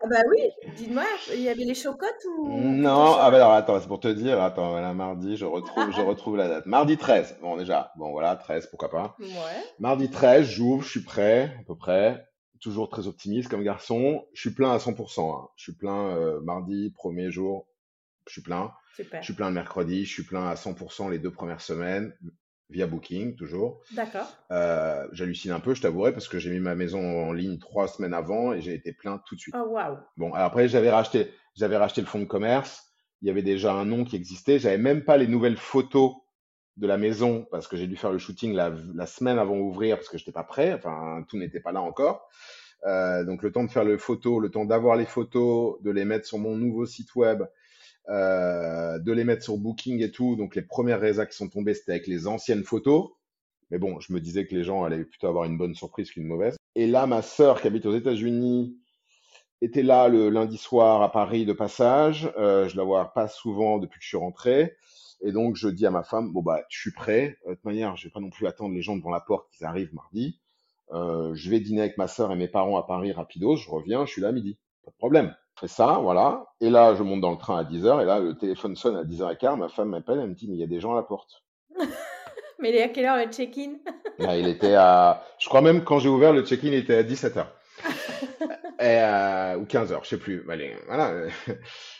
Ah 0.00 0.06
bah 0.10 0.20
oui, 0.30 0.42
dis-moi, 0.76 1.04
il 1.32 1.40
y 1.40 1.48
avait 1.48 1.64
les 1.64 1.74
chocottes 1.74 2.12
ou 2.38 2.44
plutôt 2.44 2.60
Non, 2.60 3.14
ah 3.18 3.30
bah 3.30 3.36
alors 3.38 3.52
attends, 3.52 3.80
c'est 3.80 3.88
pour 3.88 3.98
te 4.00 4.08
dire, 4.08 4.42
attends, 4.42 4.70
voilà, 4.70 4.92
mardi, 4.92 5.36
je 5.38 5.46
retrouve, 5.46 5.90
je 5.90 6.02
retrouve 6.02 6.36
la 6.36 6.48
date. 6.48 6.66
Mardi 6.66 6.98
13, 6.98 7.38
bon 7.40 7.56
déjà, 7.56 7.92
bon 7.96 8.10
voilà, 8.10 8.36
13, 8.36 8.66
pourquoi 8.66 8.90
pas. 8.90 9.16
Ouais, 9.18 9.62
Mardi 9.78 10.10
13, 10.10 10.46
j'ouvre, 10.46 10.82
je 10.84 10.90
suis 10.90 11.00
prêt, 11.02 11.56
à 11.60 11.64
peu 11.66 11.76
près, 11.76 12.26
toujours 12.60 12.90
très 12.90 13.06
optimiste 13.06 13.48
comme 13.48 13.62
garçon, 13.62 14.26
je 14.34 14.40
suis 14.42 14.50
plein 14.50 14.70
à 14.72 14.76
100%, 14.78 15.34
hein. 15.34 15.48
Je 15.56 15.62
suis 15.62 15.74
plein 15.74 16.08
euh, 16.16 16.40
mardi, 16.42 16.90
premier 16.94 17.30
jour, 17.30 17.66
je 18.26 18.32
suis 18.32 18.42
plein. 18.42 18.72
super. 18.94 19.22
Je 19.22 19.24
suis 19.24 19.34
plein 19.34 19.48
le 19.48 19.54
mercredi, 19.54 20.04
je 20.04 20.12
suis 20.12 20.24
plein 20.24 20.46
à 20.46 20.54
100% 20.56 21.10
les 21.10 21.18
deux 21.18 21.32
premières 21.32 21.62
semaines, 21.62 22.12
via 22.68 22.86
Booking, 22.86 23.36
toujours. 23.36 23.80
D'accord. 23.92 24.26
Euh, 24.50 25.06
j'hallucine 25.12 25.52
un 25.52 25.60
peu, 25.60 25.74
je 25.74 25.82
t'avouerai, 25.82 26.12
parce 26.12 26.28
que 26.28 26.38
j'ai 26.38 26.50
mis 26.50 26.60
ma 26.60 26.74
maison 26.74 27.00
en 27.00 27.32
ligne 27.32 27.58
trois 27.58 27.88
semaines 27.88 28.14
avant 28.14 28.52
et 28.52 28.60
j'ai 28.60 28.74
été 28.74 28.92
plein 28.92 29.22
tout 29.26 29.36
de 29.36 29.40
suite. 29.40 29.54
Oh 29.56 29.68
waouh. 29.68 29.98
Bon, 30.16 30.32
après, 30.34 30.68
j'avais 30.68 30.90
racheté, 30.90 31.30
j'avais 31.54 31.76
racheté 31.76 32.00
le 32.00 32.06
fonds 32.06 32.18
de 32.18 32.24
commerce. 32.24 32.84
Il 33.22 33.28
y 33.28 33.30
avait 33.30 33.42
déjà 33.42 33.72
un 33.72 33.84
nom 33.84 34.04
qui 34.04 34.16
existait. 34.16 34.58
J'avais 34.58 34.78
même 34.78 35.04
pas 35.04 35.16
les 35.16 35.26
nouvelles 35.26 35.56
photos 35.56 36.12
de 36.76 36.86
la 36.86 36.98
maison 36.98 37.46
parce 37.50 37.68
que 37.68 37.76
j'ai 37.76 37.86
dû 37.86 37.96
faire 37.96 38.12
le 38.12 38.18
shooting 38.18 38.52
la, 38.52 38.72
la 38.94 39.06
semaine 39.06 39.38
avant 39.38 39.56
d'ouvrir 39.56 39.96
parce 39.96 40.08
que 40.08 40.18
j'étais 40.18 40.32
pas 40.32 40.44
prêt. 40.44 40.74
Enfin, 40.74 41.24
tout 41.28 41.38
n'était 41.38 41.60
pas 41.60 41.72
là 41.72 41.80
encore. 41.80 42.28
Euh, 42.84 43.24
donc, 43.24 43.42
le 43.42 43.52
temps 43.52 43.64
de 43.64 43.70
faire 43.70 43.84
les 43.84 43.96
photos, 43.96 44.42
le 44.42 44.50
temps 44.50 44.64
d'avoir 44.64 44.96
les 44.96 45.06
photos, 45.06 45.80
de 45.82 45.90
les 45.90 46.04
mettre 46.04 46.26
sur 46.26 46.38
mon 46.38 46.56
nouveau 46.56 46.84
site 46.84 47.14
web, 47.14 47.42
euh, 48.08 48.98
de 48.98 49.12
les 49.12 49.24
mettre 49.24 49.42
sur 49.42 49.56
Booking 49.58 50.02
et 50.02 50.10
tout. 50.10 50.36
Donc, 50.36 50.54
les 50.54 50.62
premières 50.62 51.00
résas 51.00 51.26
qui 51.26 51.36
sont 51.36 51.48
tombées, 51.48 51.74
c'était 51.74 51.92
avec 51.92 52.06
les 52.06 52.26
anciennes 52.26 52.64
photos. 52.64 53.10
Mais 53.70 53.78
bon, 53.78 53.98
je 54.00 54.12
me 54.12 54.20
disais 54.20 54.46
que 54.46 54.54
les 54.54 54.62
gens 54.62 54.84
allaient 54.84 55.04
plutôt 55.04 55.26
avoir 55.26 55.44
une 55.44 55.58
bonne 55.58 55.74
surprise 55.74 56.10
qu'une 56.10 56.26
mauvaise. 56.26 56.56
Et 56.74 56.86
là, 56.86 57.06
ma 57.06 57.22
sœur 57.22 57.60
qui 57.60 57.66
habite 57.66 57.86
aux 57.86 57.96
États-Unis 57.96 58.78
était 59.60 59.82
là 59.82 60.08
le 60.08 60.28
lundi 60.28 60.58
soir 60.58 61.02
à 61.02 61.10
Paris 61.10 61.46
de 61.46 61.52
passage. 61.52 62.30
Euh, 62.36 62.68
je 62.68 62.76
la 62.76 62.84
vois 62.84 63.12
pas 63.12 63.28
souvent 63.28 63.78
depuis 63.78 63.98
que 63.98 64.04
je 64.04 64.08
suis 64.08 64.16
rentré. 64.16 64.76
Et 65.22 65.32
donc, 65.32 65.56
je 65.56 65.68
dis 65.68 65.86
à 65.86 65.90
ma 65.90 66.02
femme, 66.02 66.32
bon, 66.32 66.42
bah, 66.42 66.62
je 66.68 66.78
suis 66.78 66.92
prêt. 66.92 67.38
Euh, 67.46 67.50
De 67.50 67.54
toute 67.54 67.64
manière, 67.64 67.96
je 67.96 68.06
vais 68.06 68.12
pas 68.12 68.20
non 68.20 68.30
plus 68.30 68.46
attendre 68.46 68.74
les 68.74 68.82
gens 68.82 68.96
devant 68.96 69.10
la 69.10 69.20
porte 69.20 69.50
qu'ils 69.50 69.66
arrivent 69.66 69.94
mardi. 69.94 70.38
Euh, 70.92 71.34
je 71.34 71.50
vais 71.50 71.58
dîner 71.58 71.80
avec 71.80 71.98
ma 71.98 72.06
sœur 72.06 72.30
et 72.32 72.36
mes 72.36 72.48
parents 72.48 72.76
à 72.76 72.84
Paris 72.84 73.12
rapidos. 73.12 73.56
Je 73.56 73.68
reviens, 73.68 74.06
je 74.06 74.12
suis 74.12 74.22
là 74.22 74.28
à 74.28 74.32
midi. 74.32 74.58
Pas 74.84 74.90
de 74.90 74.96
problème. 74.96 75.34
Fais 75.58 75.68
ça, 75.68 75.98
voilà. 76.02 76.44
Et 76.60 76.68
là, 76.68 76.94
je 76.94 77.02
monte 77.02 77.22
dans 77.22 77.30
le 77.30 77.38
train 77.38 77.58
à 77.58 77.64
10h. 77.64 78.02
Et 78.02 78.04
là, 78.04 78.18
le 78.18 78.36
téléphone 78.36 78.76
sonne 78.76 78.96
à 78.96 79.04
10h15. 79.04 79.56
Ma 79.56 79.68
femme 79.68 79.88
m'appelle. 79.88 80.18
Elle 80.20 80.28
me 80.28 80.34
dit, 80.34 80.48
mais 80.48 80.56
il 80.56 80.60
y 80.60 80.64
a 80.64 80.66
des 80.66 80.80
gens 80.80 80.92
à 80.92 80.96
la 80.96 81.02
porte. 81.02 81.44
Mais 82.58 82.70
il 82.70 82.76
est 82.76 82.82
à 82.82 82.88
quelle 82.88 83.04
heure 83.04 83.18
le 83.18 83.30
check-in? 83.30 83.74
Il 84.18 84.48
était 84.48 84.74
à, 84.74 85.22
je 85.38 85.46
crois 85.46 85.60
même 85.60 85.84
quand 85.84 85.98
j'ai 85.98 86.08
ouvert 86.08 86.32
le 86.32 86.42
check-in, 86.42 86.72
était 86.72 86.96
à 86.96 87.02
17h. 87.02 87.44
Et, 88.80 89.00
euh, 89.00 89.56
ou 89.58 89.64
15h, 89.64 90.00
je 90.02 90.08
sais 90.08 90.18
plus. 90.18 90.44
Allez, 90.50 90.74
voilà. 90.86 91.12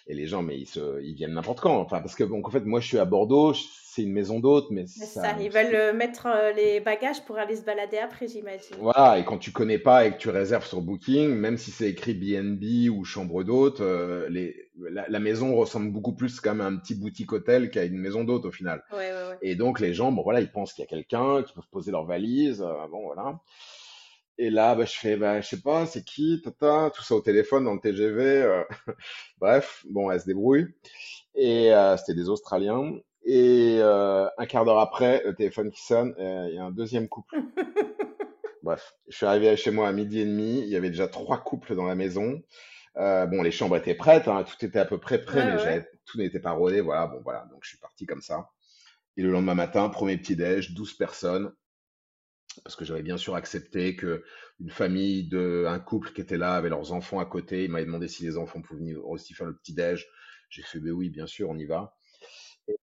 Et 0.06 0.14
les 0.14 0.26
gens, 0.26 0.42
mais 0.42 0.58
ils 0.58 0.66
se, 0.66 1.02
ils 1.02 1.14
viennent 1.14 1.34
n'importe 1.34 1.60
quand. 1.60 1.76
Enfin, 1.80 2.00
parce 2.00 2.14
que 2.14 2.24
bon, 2.24 2.42
en 2.44 2.50
fait, 2.50 2.64
moi, 2.64 2.80
je 2.80 2.86
suis 2.86 2.98
à 2.98 3.04
Bordeaux, 3.04 3.54
c'est 3.54 4.02
une 4.02 4.12
maison 4.12 4.40
d'hôte, 4.40 4.66
mais 4.70 4.86
C'est 4.86 5.06
ça, 5.06 5.22
ça, 5.22 5.36
ils 5.40 5.50
veulent 5.50 5.74
euh, 5.74 5.92
mettre 5.94 6.26
euh, 6.26 6.52
les 6.52 6.80
bagages 6.80 7.24
pour 7.24 7.38
aller 7.38 7.56
se 7.56 7.62
balader 7.62 7.96
après, 7.96 8.28
j'imagine. 8.28 8.76
voilà. 8.78 9.18
Et 9.18 9.24
quand 9.24 9.38
tu 9.38 9.52
connais 9.52 9.78
pas 9.78 10.06
et 10.06 10.12
que 10.12 10.18
tu 10.18 10.28
réserves 10.28 10.66
sur 10.66 10.82
Booking, 10.82 11.30
même 11.30 11.56
si 11.56 11.70
c'est 11.70 11.88
écrit 11.88 12.12
B&B 12.12 12.90
ou 12.94 13.04
chambre 13.04 13.42
d'hôte, 13.42 13.80
euh, 13.80 14.28
les, 14.28 14.54
la, 14.78 15.06
la 15.08 15.18
maison 15.18 15.56
ressemble 15.56 15.90
beaucoup 15.90 16.12
plus 16.14 16.40
quand 16.40 16.54
même 16.54 16.60
à 16.60 16.66
un 16.68 16.76
petit 16.76 16.94
boutique 16.94 17.32
hôtel 17.32 17.70
qu'à 17.70 17.84
une 17.84 17.96
maison 17.98 18.22
d'hôte 18.22 18.44
au 18.44 18.52
final. 18.52 18.84
Ouais, 18.92 18.98
ouais, 18.98 19.12
ouais. 19.30 19.38
Et 19.40 19.54
donc 19.54 19.80
les 19.80 19.94
gens, 19.94 20.12
bon 20.12 20.22
voilà, 20.22 20.40
ils 20.42 20.52
pensent 20.52 20.74
qu'il 20.74 20.82
y 20.84 20.86
a 20.86 20.90
quelqu'un, 20.90 21.42
qu'ils 21.42 21.54
peuvent 21.54 21.68
poser 21.72 21.90
leurs 21.90 22.04
valises, 22.04 22.60
euh, 22.60 22.86
bon 22.90 23.02
voilà. 23.06 23.40
Et 24.38 24.50
là, 24.50 24.74
bah, 24.74 24.84
je 24.84 24.92
fais, 24.94 25.16
bah, 25.16 25.40
je 25.40 25.48
sais 25.48 25.60
pas, 25.62 25.86
c'est 25.86 26.04
qui, 26.04 26.40
tata, 26.42 26.90
tout 26.94 27.02
ça 27.02 27.14
au 27.14 27.20
téléphone, 27.22 27.64
dans 27.64 27.74
le 27.74 27.80
TGV. 27.80 28.24
euh, 28.42 28.64
Bref, 29.38 29.84
bon, 29.88 30.10
elle 30.10 30.20
se 30.20 30.26
débrouille. 30.26 30.66
Et 31.34 31.74
euh, 31.74 31.96
c'était 31.96 32.14
des 32.14 32.28
Australiens. 32.28 32.92
Et 33.24 33.78
euh, 33.80 34.28
un 34.38 34.46
quart 34.46 34.64
d'heure 34.64 34.80
après, 34.80 35.22
le 35.24 35.34
téléphone 35.34 35.70
qui 35.70 35.82
sonne, 35.84 36.14
euh, 36.18 36.48
il 36.50 36.56
y 36.56 36.58
a 36.58 36.64
un 36.64 36.70
deuxième 36.72 37.08
couple. 37.08 37.36
Bref, 38.62 38.94
je 39.08 39.16
suis 39.16 39.26
arrivé 39.26 39.56
chez 39.56 39.70
moi 39.70 39.88
à 39.88 39.92
midi 39.92 40.20
et 40.20 40.24
demi. 40.26 40.60
Il 40.60 40.68
y 40.68 40.76
avait 40.76 40.90
déjà 40.90 41.08
trois 41.08 41.38
couples 41.38 41.74
dans 41.76 41.86
la 41.86 41.94
maison. 41.94 42.42
Euh, 42.98 43.26
bon, 43.26 43.42
les 43.42 43.50
chambres 43.52 43.76
étaient 43.76 43.94
prêtes, 43.94 44.28
hein, 44.28 44.44
tout 44.44 44.64
était 44.64 44.78
à 44.80 44.86
peu 44.86 44.98
près 44.98 45.22
prêt, 45.24 45.40
Ouais, 45.40 45.46
mais 45.46 45.52
ouais. 45.52 45.58
j'avais- 45.58 45.90
tout 46.06 46.18
n'était 46.18 46.40
pas 46.40 46.52
rodé. 46.52 46.80
Voilà, 46.80 47.06
bon, 47.06 47.20
voilà. 47.22 47.46
Donc, 47.52 47.60
je 47.64 47.70
suis 47.70 47.78
parti 47.78 48.06
comme 48.06 48.22
ça. 48.22 48.50
Et 49.16 49.22
le 49.22 49.30
lendemain 49.30 49.54
matin, 49.54 49.88
premier 49.90 50.16
petit-déj, 50.18 50.74
12 50.74 50.94
personnes. 50.94 51.52
Parce 52.64 52.76
que 52.76 52.84
j'avais 52.84 53.02
bien 53.02 53.16
sûr 53.16 53.34
accepté 53.34 53.96
que 53.96 54.24
une 54.60 54.70
famille 54.70 55.28
de 55.28 55.64
un 55.66 55.78
couple 55.78 56.12
qui 56.12 56.20
était 56.20 56.38
là 56.38 56.54
avait 56.54 56.68
leurs 56.68 56.92
enfants 56.92 57.20
à 57.20 57.26
côté. 57.26 57.64
Il 57.64 57.70
m'avait 57.70 57.86
demandé 57.86 58.08
si 58.08 58.24
les 58.24 58.36
enfants 58.38 58.62
pouvaient 58.62 58.80
venir 58.80 59.06
aussi 59.06 59.34
faire 59.34 59.46
le 59.46 59.56
petit-déj. 59.56 60.06
J'ai 60.48 60.62
fait, 60.62 60.80
ben 60.80 60.92
oui, 60.92 61.10
bien 61.10 61.26
sûr, 61.26 61.50
on 61.50 61.58
y 61.58 61.66
va. 61.66 61.96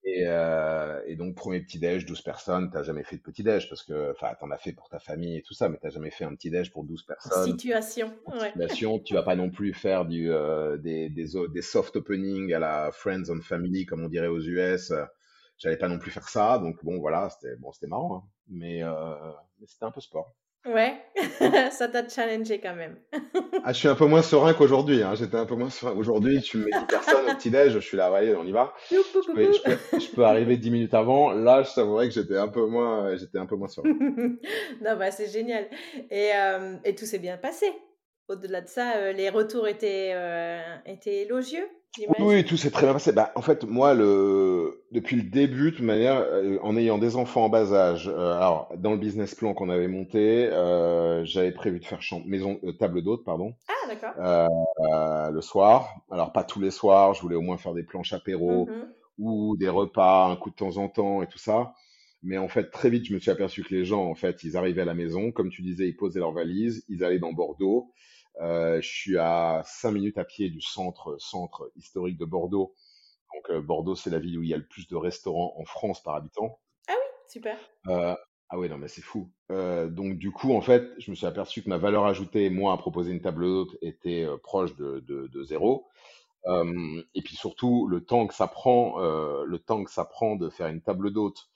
Et, 0.05 0.23
euh, 0.27 1.01
et 1.05 1.15
donc, 1.15 1.35
premier 1.35 1.61
petit-déj, 1.61 2.05
12 2.05 2.21
personnes. 2.21 2.69
T'as 2.71 2.83
jamais 2.83 3.03
fait 3.03 3.17
de 3.17 3.21
petit-déj 3.21 3.67
parce 3.69 3.83
que, 3.83 4.11
enfin, 4.11 4.33
t'en 4.39 4.49
as 4.51 4.57
fait 4.57 4.71
pour 4.71 4.87
ta 4.87 4.99
famille 4.99 5.37
et 5.37 5.41
tout 5.41 5.53
ça, 5.53 5.67
mais 5.69 5.77
t'as 5.81 5.89
jamais 5.89 6.11
fait 6.11 6.23
un 6.23 6.35
petit-déj 6.35 6.71
pour 6.71 6.85
12 6.85 7.03
personnes 7.03 7.45
Situation. 7.45 8.13
Ouais. 8.27 8.51
situation, 8.51 8.99
tu 8.99 9.13
vas 9.13 9.23
pas 9.23 9.35
non 9.35 9.49
plus 9.49 9.73
faire 9.73 10.05
du, 10.05 10.31
euh, 10.31 10.77
des, 10.77 11.09
des 11.09 11.61
soft 11.61 11.95
openings 11.97 12.53
à 12.53 12.59
la 12.59 12.91
Friends 12.93 13.29
and 13.29 13.41
Family, 13.41 13.85
comme 13.85 14.03
on 14.03 14.09
dirait 14.09 14.27
aux 14.27 14.41
US. 14.41 14.93
J'allais 15.57 15.77
pas 15.77 15.87
non 15.87 15.99
plus 15.99 16.11
faire 16.11 16.27
ça, 16.27 16.57
donc 16.59 16.83
bon, 16.83 16.99
voilà, 16.99 17.29
c'était 17.29 17.55
bon, 17.57 17.71
c'était 17.71 17.87
marrant, 17.87 18.15
hein. 18.15 18.23
mais, 18.49 18.83
euh, 18.83 19.15
mais 19.59 19.67
c'était 19.67 19.85
un 19.85 19.91
peu 19.91 20.01
sport. 20.01 20.35
Ouais, 20.65 20.95
ça 21.71 21.89
t'a 21.89 22.07
challengé 22.07 22.59
quand 22.59 22.75
même. 22.75 22.97
Ah, 23.65 23.73
je 23.73 23.79
suis 23.79 23.87
un 23.89 23.95
peu 23.95 24.05
moins 24.05 24.21
serein 24.21 24.53
qu'aujourd'hui, 24.53 25.03
hein. 25.03 25.13
J'étais 25.13 25.35
un 25.35 25.45
peu 25.45 25.55
moins 25.55 25.69
serein. 25.69 25.91
Aujourd'hui, 25.91 26.41
tu 26.41 26.57
me 26.57 26.65
mets 26.65 26.79
10 26.79 26.85
personnes 26.85 27.29
au 27.29 27.35
petit-déj, 27.35 27.73
je 27.73 27.79
suis 27.79 27.97
là, 27.97 28.13
allez, 28.13 28.33
on 28.33 28.45
y 28.45 28.53
va. 28.53 28.73
Je 28.89 28.95
peux, 28.95 29.19
pou. 29.19 29.53
je 29.53 29.61
peux, 29.61 29.99
je 29.99 30.15
peux 30.15 30.23
arriver 30.23 30.55
10 30.55 30.71
minutes 30.71 30.93
avant. 30.93 31.31
Là, 31.33 31.63
je 31.63 31.73
t'avouerais 31.73 32.07
que 32.07 32.13
j'étais 32.13 32.37
un 32.37 32.47
peu 32.47 32.65
moins, 32.65 33.13
j'étais 33.17 33.39
un 33.39 33.45
peu 33.45 33.57
moins 33.57 33.67
serein. 33.67 33.89
Non, 34.81 34.95
bah, 34.97 35.11
c'est 35.11 35.27
génial. 35.27 35.67
Et, 36.09 36.31
euh, 36.33 36.77
et 36.85 36.95
tout 36.95 37.05
s'est 37.05 37.19
bien 37.19 37.37
passé. 37.37 37.65
Au-delà 38.29 38.61
de 38.61 38.67
ça, 38.67 38.95
euh, 38.95 39.11
les 39.11 39.29
retours 39.29 39.67
étaient, 39.67 40.13
euh, 40.15 40.61
étaient 40.85 41.23
élogieux, 41.23 41.67
Oui, 42.19 42.43
tout 42.43 42.57
s'est 42.57 42.71
très 42.71 42.87
bien 42.87 42.93
passé. 42.93 43.11
Bah, 43.11 43.31
en 43.35 43.41
fait, 43.41 43.65
moi, 43.65 43.93
le... 43.93 44.83
depuis 44.91 45.15
le 45.15 45.23
début, 45.23 45.71
de 45.71 45.75
toute 45.77 45.85
manière, 45.85 46.17
euh, 46.17 46.57
en 46.63 46.75
ayant 46.75 46.97
des 46.97 47.15
enfants 47.15 47.45
en 47.45 47.49
bas 47.49 47.71
âge, 47.71 48.07
euh, 48.07 48.35
alors 48.35 48.69
dans 48.77 48.91
le 48.91 48.97
business 48.97 49.35
plan 49.35 49.53
qu'on 49.53 49.69
avait 49.69 49.87
monté, 49.87 50.47
euh, 50.51 51.23
j'avais 51.23 51.51
prévu 51.51 51.79
de 51.79 51.85
faire 51.85 52.01
chambre, 52.01 52.25
maison, 52.25 52.59
table 52.79 53.03
d'hôte, 53.03 53.23
pardon, 53.23 53.53
Ah, 53.67 53.87
d'accord. 53.87 55.31
le 55.31 55.41
soir. 55.41 56.01
Alors 56.09 56.33
pas 56.33 56.43
tous 56.43 56.59
les 56.59 56.71
soirs, 56.71 57.13
je 57.13 57.21
voulais 57.21 57.35
au 57.35 57.41
moins 57.41 57.57
faire 57.57 57.73
des 57.75 57.83
planches 57.83 58.13
apéro 58.13 58.67
Mhm. 58.67 58.87
ou 59.19 59.55
des 59.57 59.69
repas 59.69 60.27
un 60.31 60.35
coup 60.35 60.49
de 60.49 60.55
temps 60.55 60.77
en 60.77 60.89
temps 60.89 61.21
et 61.21 61.27
tout 61.27 61.37
ça. 61.37 61.73
Mais 62.23 62.37
en 62.37 62.47
fait, 62.47 62.71
très 62.71 62.89
vite, 62.89 63.05
je 63.05 63.13
me 63.13 63.19
suis 63.19 63.31
aperçu 63.31 63.63
que 63.63 63.75
les 63.75 63.85
gens, 63.85 64.03
en 64.09 64.15
fait, 64.15 64.43
ils 64.43 64.57
arrivaient 64.57 64.81
à 64.81 64.85
la 64.85 64.93
maison, 64.93 65.31
comme 65.31 65.49
tu 65.49 65.61
disais, 65.61 65.87
ils 65.89 65.95
posaient 65.95 66.19
leurs 66.21 66.31
valises, 66.31 66.85
ils 66.89 67.03
allaient 67.03 67.19
dans 67.19 67.33
Bordeaux. 67.33 67.91
Euh, 68.41 68.81
je 68.81 68.87
suis 68.87 69.17
à 69.17 69.61
5 69.65 69.91
minutes 69.91 70.17
à 70.17 70.25
pied 70.25 70.49
du 70.49 70.61
centre, 70.61 71.15
centre 71.19 71.71
historique 71.75 72.17
de 72.17 72.25
Bordeaux. 72.25 72.73
Donc, 73.33 73.49
euh, 73.49 73.61
Bordeaux, 73.61 73.95
c'est 73.95 74.09
la 74.09 74.19
ville 74.19 74.37
où 74.39 74.43
il 74.43 74.49
y 74.49 74.53
a 74.53 74.57
le 74.57 74.67
plus 74.67 74.87
de 74.87 74.95
restaurants 74.95 75.53
en 75.57 75.65
France 75.65 76.01
par 76.03 76.15
habitant. 76.15 76.59
Ah 76.87 76.93
oui, 76.95 77.07
super. 77.27 77.57
Euh, 77.87 78.15
ah 78.49 78.59
oui, 78.59 78.69
non, 78.69 78.77
mais 78.77 78.87
c'est 78.87 79.01
fou. 79.01 79.31
Euh, 79.51 79.87
donc, 79.89 80.17
du 80.17 80.31
coup, 80.31 80.53
en 80.53 80.61
fait, 80.61 80.89
je 80.99 81.09
me 81.11 81.15
suis 81.15 81.25
aperçu 81.25 81.63
que 81.63 81.69
ma 81.69 81.77
valeur 81.77 82.05
ajoutée, 82.05 82.49
moi, 82.49 82.73
à 82.73 82.77
proposer 82.77 83.11
une 83.11 83.21
table 83.21 83.45
d'hôte, 83.45 83.77
était 83.81 84.23
euh, 84.25 84.37
proche 84.37 84.75
de, 84.75 84.99
de, 85.07 85.27
de 85.27 85.43
zéro. 85.43 85.87
Euh, 86.47 87.01
et 87.15 87.21
puis 87.21 87.35
surtout, 87.35 87.87
le 87.87 88.03
temps 88.05 88.27
que 88.27 88.33
ça 88.33 88.47
prend, 88.47 89.01
euh, 89.01 89.45
le 89.45 89.59
temps 89.59 89.83
que 89.83 89.91
ça 89.91 90.05
prend 90.05 90.35
de 90.35 90.49
faire 90.49 90.67
une 90.67 90.81
table 90.81 91.11
d'hôte, 91.11 91.49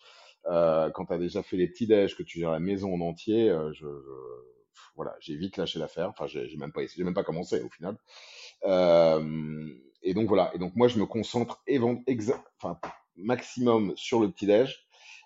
euh, 0.48 0.90
quand 0.92 1.08
tu 1.08 1.14
as 1.14 1.18
déjà 1.18 1.44
fait 1.44 1.58
les 1.58 1.68
petits 1.68 1.88
déj, 1.88 2.16
que 2.18 2.24
tu 2.24 2.40
gères 2.40 2.52
la 2.52 2.60
maison 2.60 2.94
en 2.96 3.02
entier, 3.02 3.50
euh, 3.50 3.72
je, 3.74 3.86
je- 3.88 4.57
voilà, 4.98 5.16
j'ai 5.22 5.38
vite 5.38 5.58
lâché 5.58 5.80
l'affaire. 5.80 6.10
Enfin, 6.10 6.28
j'ai 6.28 6.58
même 6.58 6.74
pas, 6.74 6.82
j'ai 6.86 7.04
même 7.04 7.14
pas 7.14 7.24
commencé 7.24 7.62
au 7.62 7.70
final. 7.70 7.96
Euh, 8.66 9.70
et 10.02 10.14
donc 10.14 10.28
voilà. 10.28 10.52
Et 10.54 10.58
donc 10.58 10.76
moi, 10.76 10.88
je 10.88 11.00
me 11.00 11.06
concentre 11.06 11.64
enfin, 12.62 12.80
maximum 13.16 13.94
sur 13.96 14.20
le 14.20 14.30
petit 14.32 14.48
déj. 14.48 14.86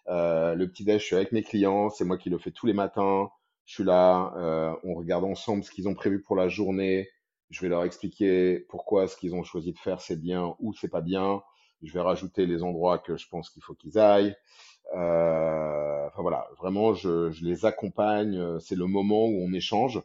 Euh, 0.09 0.55
le 0.55 0.69
petit 0.69 0.83
déj, 0.83 1.01
je 1.01 1.05
suis 1.07 1.15
avec 1.15 1.31
mes 1.31 1.41
clients, 1.41 1.89
c'est 1.89 2.03
moi 2.03 2.17
qui 2.17 2.29
le 2.29 2.37
fais 2.37 2.51
tous 2.51 2.67
les 2.67 2.73
matins. 2.73 3.29
Je 3.65 3.75
suis 3.75 3.83
là, 3.83 4.33
euh, 4.37 4.75
on 4.83 4.95
regarde 4.95 5.23
ensemble 5.23 5.63
ce 5.63 5.71
qu'ils 5.71 5.87
ont 5.87 5.95
prévu 5.95 6.21
pour 6.21 6.35
la 6.35 6.49
journée. 6.49 7.09
Je 7.49 7.61
vais 7.61 7.69
leur 7.69 7.83
expliquer 7.83 8.59
pourquoi 8.69 9.07
ce 9.07 9.15
qu'ils 9.15 9.35
ont 9.35 9.43
choisi 9.43 9.71
de 9.73 9.79
faire 9.79 10.01
c'est 10.01 10.19
bien 10.19 10.55
ou 10.59 10.73
c'est 10.73 10.89
pas 10.89 11.01
bien. 11.01 11.41
Je 11.83 11.93
vais 11.93 12.01
rajouter 12.01 12.45
les 12.45 12.63
endroits 12.63 12.99
que 12.99 13.17
je 13.17 13.27
pense 13.27 13.49
qu'il 13.49 13.63
faut 13.63 13.73
qu'ils 13.73 13.97
aillent. 13.97 14.35
Euh, 14.95 16.07
enfin 16.07 16.21
voilà, 16.21 16.47
vraiment, 16.57 16.93
je, 16.93 17.31
je 17.31 17.45
les 17.45 17.65
accompagne. 17.65 18.37
euh, 18.37 18.59
C'est 18.59 18.75
le 18.75 18.85
moment 18.87 19.25
où 19.25 19.41
on 19.47 19.53
échange. 19.53 20.01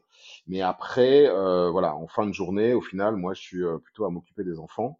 Mais 0.46 0.60
après, 0.62 1.26
euh, 1.28 1.70
voilà, 1.70 1.94
en 1.96 2.06
fin 2.06 2.26
de 2.26 2.32
journée, 2.32 2.72
au 2.72 2.80
final, 2.80 3.16
moi, 3.16 3.34
je 3.34 3.40
suis 3.40 3.62
euh, 3.64 3.78
plutôt 3.78 4.04
à 4.04 4.10
m'occuper 4.10 4.44
des 4.44 4.58
enfants 4.58 4.98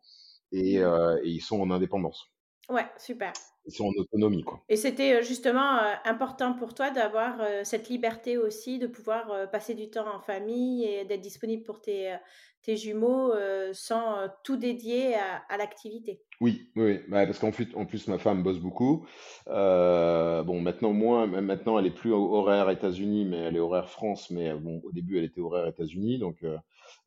et, 0.53 0.79
euh, 0.79 1.19
et 1.23 1.29
ils 1.31 1.41
sont 1.41 1.61
en 1.61 1.71
indépendance. 1.71 2.27
Ouais, 2.69 2.87
super. 2.99 3.33
Ils 3.67 3.73
sont 3.73 3.87
en 3.87 4.01
autonomie, 4.01 4.45
quoi. 4.45 4.63
Et 4.69 4.77
c'était 4.77 5.15
euh, 5.15 5.23
justement 5.23 5.79
euh, 5.79 5.93
important 6.05 6.55
pour 6.55 6.75
toi 6.75 6.91
d'avoir 6.91 7.41
euh, 7.41 7.63
cette 7.65 7.89
liberté 7.89 8.39
aussi, 8.39 8.79
de 8.79 8.87
pouvoir 8.87 9.51
passer 9.51 9.75
du 9.75 9.91
temps 9.91 10.07
en 10.15 10.21
famille 10.21 10.85
et 10.85 11.05
d'être 11.05 11.21
disponible 11.21 11.65
pour 11.65 11.81
tes, 11.81 12.17
tes 12.63 12.77
jumeaux 12.77 13.33
sans 13.73 14.29
tout 14.45 14.57
dédier 14.57 15.15
à, 15.15 15.43
à 15.49 15.57
l'activité? 15.57 16.21
Oui, 16.41 16.71
oui. 16.77 17.01
Bah, 17.09 17.25
parce 17.25 17.39
qu'en 17.39 17.51
plus, 17.51 17.69
en 17.75 17.87
plus, 17.87 18.09
ma 18.09 18.19
femme 18.19 18.43
bosse 18.43 18.59
beaucoup. 18.59 19.07
Euh, 19.49 20.43
bon, 20.43 20.61
maintenant 20.61 20.93
moins, 20.93 21.27
maintenant, 21.27 21.79
elle 21.79 21.87
est 21.87 21.91
plus 21.95 22.13
horaire 22.13 22.69
États-Unis, 22.69 23.25
mais 23.25 23.39
elle 23.39 23.57
est 23.57 23.61
horaire 23.61 23.89
France. 23.89 24.31
Mais 24.31 24.53
bon, 24.55 24.81
au 24.85 24.93
début, 24.93 25.19
elle 25.19 25.25
était 25.25 25.41
horaire 25.41 25.67
États-Unis, 25.67 26.19
donc 26.19 26.43
euh, 26.45 26.57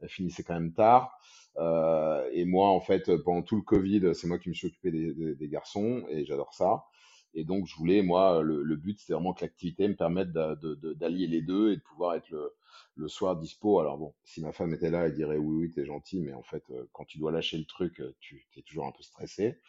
finissait 0.08 0.44
quand 0.44 0.54
même 0.54 0.74
tard. 0.74 1.14
Euh, 1.58 2.30
et 2.32 2.46
moi, 2.46 2.70
en 2.70 2.80
fait, 2.80 3.16
pendant 3.24 3.42
tout 3.42 3.56
le 3.56 3.62
Covid, 3.62 4.14
c'est 4.14 4.28
moi 4.28 4.40
qui 4.40 4.50
me 4.50 4.54
suis 4.54 4.68
occupé 4.68 4.92
des, 4.92 5.48
garçons, 5.50 6.06
et 6.10 6.26
j'adore 6.26 6.54
ça. 6.54 6.86
Et 7.34 7.44
donc, 7.44 7.68
je 7.68 7.76
voulais, 7.76 8.02
moi, 8.02 8.42
le, 8.42 8.76
but, 8.76 9.00
c'était 9.00 9.14
vraiment 9.14 9.34
que 9.34 9.42
l'activité 9.42 9.88
me 9.88 9.96
permette 9.96 10.32
d'allier 10.32 11.28
les 11.28 11.42
deux 11.42 11.72
et 11.72 11.76
de 11.76 11.82
pouvoir 11.82 12.16
être 12.16 12.30
le, 12.30 12.54
le 12.96 13.08
soir 13.08 13.36
dispo. 13.36 13.80
Alors 13.80 13.98
bon, 13.98 14.14
si 14.24 14.42
ma 14.42 14.52
femme 14.52 14.74
était 14.74 14.92
là, 14.92 15.06
elle 15.06 15.14
dirait 15.14 15.38
oui, 15.38 15.66
oui, 15.66 15.72
t'es 15.72 15.86
gentil, 15.86 16.22
mais 16.22 16.34
en 16.34 16.44
fait, 16.44 16.64
euh, 16.72 16.88
quand 16.92 17.06
tu 17.06 17.18
dois 17.18 17.32
lâcher 17.32 17.58
le 17.58 17.66
truc, 17.66 18.00
euh, 18.02 18.16
tu 18.20 18.46
es 18.58 18.62
toujours 18.62 18.86
un 18.86 18.92
peu 18.92 19.04
stressé. 19.04 19.60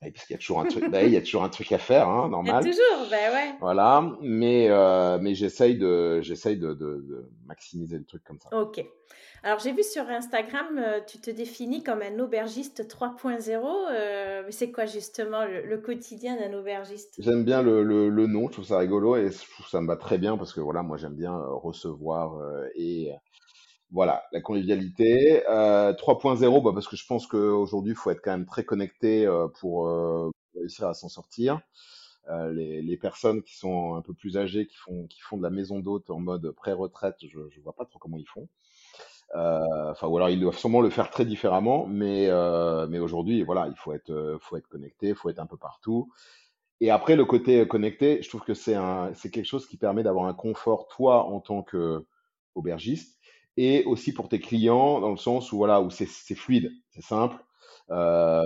Parce 0.00 0.26
qu'il 0.26 0.34
y 0.34 0.36
a 0.36 0.38
toujours 0.38 0.60
un 0.60 0.66
truc, 0.66 0.88
bah, 0.90 1.02
il 1.02 1.12
y 1.12 1.16
a 1.16 1.20
toujours 1.20 1.42
un 1.42 1.48
truc 1.48 1.72
à 1.72 1.78
faire, 1.78 2.08
hein, 2.08 2.22
Il 2.22 2.24
y 2.24 2.26
a 2.26 2.30
normal. 2.30 2.64
toujours, 2.64 3.08
ben 3.10 3.32
ouais. 3.32 3.54
Voilà, 3.60 4.08
mais 4.20 4.68
euh, 4.70 5.18
mais 5.20 5.34
j'essaye 5.34 5.76
de 5.76 6.20
j'essaye 6.20 6.56
de, 6.56 6.68
de, 6.72 7.02
de 7.08 7.28
maximiser 7.46 7.98
le 7.98 8.04
truc 8.04 8.22
comme 8.22 8.38
ça. 8.38 8.48
Ok. 8.56 8.84
Alors 9.42 9.58
j'ai 9.58 9.72
vu 9.72 9.82
sur 9.82 10.02
Instagram, 10.08 10.66
euh, 10.78 11.00
tu 11.06 11.18
te 11.18 11.30
définis 11.32 11.82
comme 11.82 12.02
un 12.02 12.18
aubergiste 12.20 12.86
3.0. 12.88 13.88
euh, 13.90 14.42
mais 14.46 14.52
c'est 14.52 14.70
quoi 14.70 14.86
justement 14.86 15.44
le, 15.44 15.62
le 15.64 15.78
quotidien 15.78 16.36
d'un 16.36 16.56
aubergiste? 16.56 17.14
J'aime 17.18 17.44
bien 17.44 17.62
le, 17.62 17.82
le, 17.82 18.08
le 18.08 18.26
nom, 18.28 18.46
je 18.48 18.52
trouve 18.52 18.64
ça 18.66 18.78
rigolo 18.78 19.16
et 19.16 19.30
je 19.32 19.50
trouve 19.52 19.66
ça 19.68 19.80
me 19.80 19.86
va 19.88 19.96
très 19.96 20.18
bien 20.18 20.36
parce 20.36 20.52
que 20.52 20.60
voilà, 20.60 20.82
moi 20.82 20.96
j'aime 20.96 21.14
bien 21.14 21.36
recevoir 21.36 22.40
et 22.76 23.10
voilà, 23.90 24.24
la 24.32 24.40
convivialité. 24.40 25.44
Euh, 25.48 25.92
3.0, 25.94 26.60
bah, 26.62 26.72
parce 26.74 26.88
que 26.88 26.96
je 26.96 27.06
pense 27.06 27.26
qu'aujourd'hui, 27.26 27.92
il 27.92 27.96
faut 27.96 28.10
être 28.10 28.20
quand 28.22 28.32
même 28.32 28.46
très 28.46 28.64
connecté 28.64 29.26
euh, 29.26 29.48
pour 29.48 29.88
euh, 29.88 30.30
réussir 30.54 30.88
à 30.88 30.94
s'en 30.94 31.08
sortir. 31.08 31.60
Euh, 32.30 32.52
les, 32.52 32.82
les 32.82 32.96
personnes 32.98 33.42
qui 33.42 33.56
sont 33.56 33.94
un 33.96 34.02
peu 34.02 34.14
plus 34.14 34.36
âgées, 34.38 34.66
qui 34.66 34.76
font, 34.76 35.06
qui 35.08 35.20
font 35.20 35.38
de 35.38 35.42
la 35.42 35.50
maison 35.50 35.80
d'hôte 35.80 36.10
en 36.10 36.20
mode 36.20 36.50
pré-retraite, 36.52 37.16
je, 37.22 37.38
je 37.50 37.60
vois 37.60 37.74
pas 37.74 37.86
trop 37.86 37.98
comment 37.98 38.18
ils 38.18 38.28
font. 38.28 38.48
Euh, 39.36 39.90
Enfin, 39.90 40.06
ou 40.08 40.16
alors 40.16 40.30
ils 40.30 40.40
doivent 40.40 40.56
sûrement 40.58 40.80
le 40.80 40.90
faire 40.90 41.10
très 41.10 41.24
différemment, 41.24 41.86
mais 41.86 42.26
euh, 42.28 42.86
mais 42.88 42.98
aujourd'hui, 42.98 43.42
voilà, 43.42 43.66
il 43.68 43.76
faut 43.76 43.92
être, 43.92 44.38
faut 44.40 44.56
être 44.56 44.68
connecté, 44.68 45.08
il 45.08 45.14
faut 45.14 45.28
être 45.30 45.38
un 45.38 45.46
peu 45.46 45.56
partout. 45.56 46.10
Et 46.80 46.90
après, 46.90 47.16
le 47.16 47.24
côté 47.26 47.66
connecté, 47.68 48.22
je 48.22 48.28
trouve 48.28 48.42
que 48.42 48.54
c'est 48.54 48.74
quelque 49.32 49.44
chose 49.46 49.66
qui 49.68 49.76
permet 49.78 50.02
d'avoir 50.04 50.26
un 50.26 50.34
confort, 50.34 50.88
toi, 50.88 51.24
en 51.26 51.40
tant 51.40 51.62
que 51.62 52.06
aubergiste, 52.56 53.17
et 53.58 53.84
aussi 53.86 54.12
pour 54.12 54.28
tes 54.28 54.38
clients, 54.38 55.00
dans 55.00 55.10
le 55.10 55.16
sens 55.16 55.50
où, 55.50 55.56
voilà, 55.56 55.80
où 55.82 55.90
c'est 55.90 56.06
fluide, 56.06 56.70
c'est 56.90 57.02
simple. 57.02 57.36
Euh, 57.90 58.44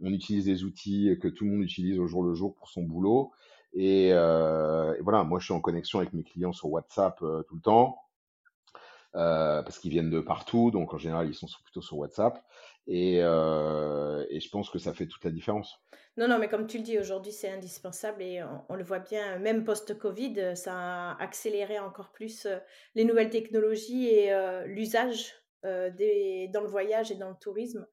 on 0.00 0.12
utilise 0.12 0.44
des 0.44 0.62
outils 0.62 1.18
que 1.20 1.26
tout 1.26 1.44
le 1.44 1.50
monde 1.50 1.62
utilise 1.62 1.98
au 1.98 2.06
jour 2.06 2.22
le 2.22 2.34
jour 2.34 2.54
pour 2.54 2.68
son 2.68 2.84
boulot. 2.84 3.32
Et, 3.72 4.10
euh, 4.12 4.94
voilà, 5.02 5.24
moi, 5.24 5.40
je 5.40 5.46
suis 5.46 5.54
en 5.54 5.60
connexion 5.60 5.98
avec 5.98 6.12
mes 6.12 6.22
clients 6.22 6.52
sur 6.52 6.70
WhatsApp 6.70 7.20
euh, 7.22 7.42
tout 7.48 7.56
le 7.56 7.62
temps 7.62 7.98
parce 9.12 9.78
qu'ils 9.78 9.90
viennent 9.90 10.10
de 10.10 10.20
partout, 10.20 10.72
donc 10.72 10.92
en 10.92 10.98
général 10.98 11.28
ils 11.28 11.34
sont 11.34 11.46
plutôt 11.62 11.82
sur 11.82 11.98
WhatsApp, 11.98 12.44
et, 12.86 13.18
euh, 13.22 14.24
et 14.30 14.40
je 14.40 14.48
pense 14.50 14.70
que 14.70 14.78
ça 14.78 14.92
fait 14.92 15.06
toute 15.06 15.24
la 15.24 15.30
différence. 15.30 15.80
Non, 16.16 16.28
non, 16.28 16.38
mais 16.38 16.48
comme 16.48 16.68
tu 16.68 16.78
le 16.78 16.84
dis, 16.84 16.98
aujourd'hui, 16.98 17.32
c'est 17.32 17.50
indispensable 17.50 18.22
et 18.22 18.40
on, 18.68 18.76
le 18.76 18.84
voit 18.84 19.00
bien, 19.00 19.38
même 19.40 19.64
post-Covid, 19.64 20.56
ça 20.56 20.72
a 20.74 21.22
accéléré 21.22 21.80
encore 21.80 22.12
plus 22.12 22.46
euh, 22.46 22.58
les 22.94 23.04
nouvelles 23.04 23.30
technologies 23.30 24.08
et 24.08 24.32
euh, 24.32 24.64
l'usage 24.66 25.34
euh, 25.64 25.90
dans 26.52 26.60
le 26.60 26.68
voyage 26.68 27.10
et 27.10 27.16
dans 27.16 27.30
le 27.30 27.36
tourisme 27.40 27.84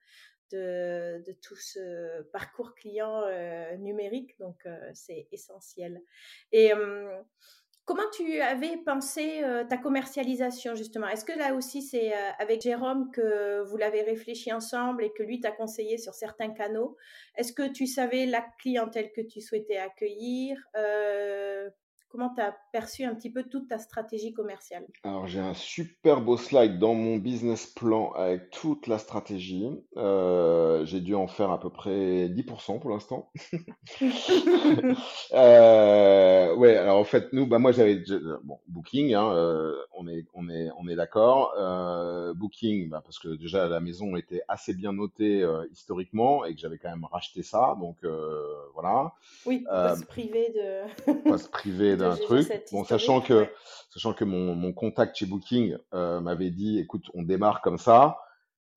de, 0.51 1.23
de 1.25 1.31
tout 1.41 1.55
ce 1.55 2.21
parcours 2.31 2.75
client 2.75 3.23
numérique. 3.77 4.37
Donc, 4.39 4.67
c'est 4.93 5.29
essentiel. 5.31 6.01
Et 6.51 6.73
comment 7.85 8.09
tu 8.13 8.39
avais 8.41 8.77
pensé 8.77 9.43
euh, 9.43 9.63
ta 9.63 9.77
commercialisation, 9.77 10.75
justement? 10.75 11.07
Est-ce 11.07 11.25
que 11.25 11.37
là 11.37 11.53
aussi, 11.53 11.81
c'est 11.81 12.13
euh, 12.13 12.31
avec 12.39 12.61
Jérôme 12.61 13.11
que 13.11 13.63
vous 13.63 13.77
l'avez 13.77 14.01
réfléchi 14.01 14.51
ensemble 14.53 15.03
et 15.03 15.11
que 15.11 15.23
lui 15.23 15.39
t'a 15.39 15.51
conseillé 15.51 15.97
sur 15.97 16.13
certains 16.13 16.51
canaux? 16.51 16.97
Est-ce 17.35 17.53
que 17.53 17.67
tu 17.67 17.87
savais 17.87 18.25
la 18.25 18.45
clientèle 18.59 19.11
que 19.11 19.21
tu 19.21 19.41
souhaitais 19.41 19.77
accueillir? 19.77 20.57
Euh, 20.75 21.69
comment 22.11 22.33
tu 22.33 22.41
as 22.41 22.55
perçu 22.71 23.03
un 23.05 23.15
petit 23.15 23.31
peu 23.31 23.43
toute 23.43 23.67
ta 23.69 23.79
stratégie 23.79 24.33
commerciale? 24.33 24.87
Alors 25.03 25.27
j'ai 25.27 25.39
un 25.39 25.53
super 25.53 26.21
beau 26.21 26.37
slide 26.37 26.77
dans 26.79 26.93
mon 26.95 27.17
business 27.17 27.65
plan 27.67 28.11
avec 28.13 28.49
toute 28.51 28.87
la 28.87 28.97
stratégie. 28.99 29.67
Euh, 29.97 30.85
j'ai 30.85 31.01
dû 31.01 31.13
en 31.15 31.27
faire 31.27 31.51
à 31.51 31.59
peu 31.59 31.69
près 31.71 32.29
10% 32.29 32.79
pour 32.79 32.89
l'instant. 32.91 33.31
Euh, 35.33 36.53
ouais, 36.55 36.75
alors 36.75 36.97
en 36.97 37.03
fait, 37.03 37.31
nous, 37.33 37.47
bah 37.47 37.59
moi 37.59 37.71
j'avais 37.71 38.03
bon 38.43 38.59
Booking, 38.67 39.13
hein, 39.13 39.31
euh, 39.33 39.75
on 39.93 40.07
est 40.07 40.25
on 40.33 40.49
est 40.49 40.69
on 40.77 40.87
est 40.87 40.95
d'accord. 40.95 41.53
Euh, 41.57 42.33
Booking, 42.33 42.89
bah, 42.89 43.01
parce 43.03 43.19
que 43.19 43.29
déjà 43.29 43.67
la 43.67 43.79
maison 43.79 44.15
était 44.17 44.41
assez 44.47 44.73
bien 44.73 44.93
notée 44.93 45.47
historiquement 45.71 46.43
et 46.45 46.53
que 46.53 46.59
j'avais 46.59 46.77
quand 46.77 46.89
même 46.89 47.05
racheté 47.05 47.43
ça, 47.43 47.77
donc 47.79 47.97
voilà. 48.73 49.13
Oui, 49.45 49.69
on 49.71 49.75
Euh, 49.75 49.87
peut 49.95 49.95
se 49.95 50.03
priver 50.05 50.49
de, 50.55 50.83
pas 51.27 51.37
se 51.37 51.49
priver 51.49 51.97
de 51.97 52.00
d'un 52.01 52.15
truc. 52.25 52.47
Bon, 52.71 52.83
sachant 52.83 53.21
que 53.21 53.33
Ouais. 53.33 53.53
sachant 53.89 54.13
que 54.13 54.23
mon 54.25 54.55
mon 54.55 54.73
contact 54.73 55.15
chez 55.15 55.25
Booking 55.25 55.77
euh, 55.93 56.19
m'avait 56.21 56.49
dit, 56.51 56.79
écoute, 56.79 57.05
on 57.13 57.23
démarre 57.23 57.61
comme 57.61 57.77
ça. 57.77 58.17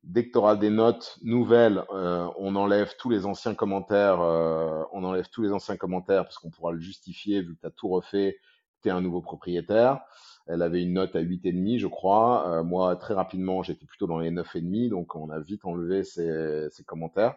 Dès 0.02 0.26
que 0.26 0.32
tu 0.32 0.38
auras 0.38 0.56
des 0.56 0.68
notes 0.70 1.18
nouvelles, 1.22 1.82
euh, 1.94 2.28
on 2.38 2.56
enlève 2.56 2.94
tous 2.98 3.08
les 3.08 3.24
anciens 3.24 3.54
commentaires, 3.54 4.20
euh, 4.20 4.82
on 4.92 5.02
enlève 5.02 5.29
tous 5.31 5.42
les 5.42 5.50
anciens 5.52 5.77
commentaires 5.79 6.25
parce 6.25 6.37
qu'on 6.38 6.50
pourra 6.50 6.72
le 6.72 6.81
justifier 6.81 7.40
vu 7.40 7.54
que 7.56 7.60
tu 7.62 7.66
as 7.66 7.70
tout 7.70 7.88
refait, 7.88 8.38
tu 8.83 8.88
es 8.88 8.92
un 8.92 9.00
nouveau 9.00 9.22
propriétaire. 9.22 10.00
Elle 10.46 10.60
avait 10.60 10.83
une 10.83 10.92
note 10.92 11.16
à 11.16 11.20
8,5, 11.20 11.79
je 11.79 11.87
crois. 11.87 12.62
Moi, 12.64 12.96
très 12.96 13.14
rapidement, 13.14 13.62
j'étais 13.62 13.87
plutôt 13.87 14.06
dans 14.06 14.18
les 14.18 14.31
9,5, 14.31 14.90
donc 14.90 15.16
on 15.16 15.31
a 15.31 15.40
vite 15.40 15.64
enlevé 15.64 16.04
ces, 16.04 16.68
ces 16.70 16.85
commentaires. 16.85 17.37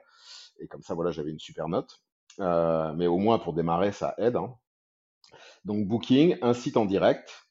Et 0.59 0.67
comme 0.67 0.81
ça, 0.81 0.93
voilà, 0.93 1.11
j'avais 1.11 1.31
une 1.31 1.39
super 1.39 1.69
note. 1.69 2.01
Euh, 2.41 2.91
mais 2.97 3.07
au 3.07 3.17
moins, 3.17 3.39
pour 3.39 3.53
démarrer, 3.53 3.93
ça 3.93 4.13
aide. 4.17 4.35
hein. 4.35 4.53
Donc, 5.65 5.87
Booking, 5.87 6.37
un 6.41 6.53
site 6.53 6.77
en 6.77 6.85
direct. 6.85 7.47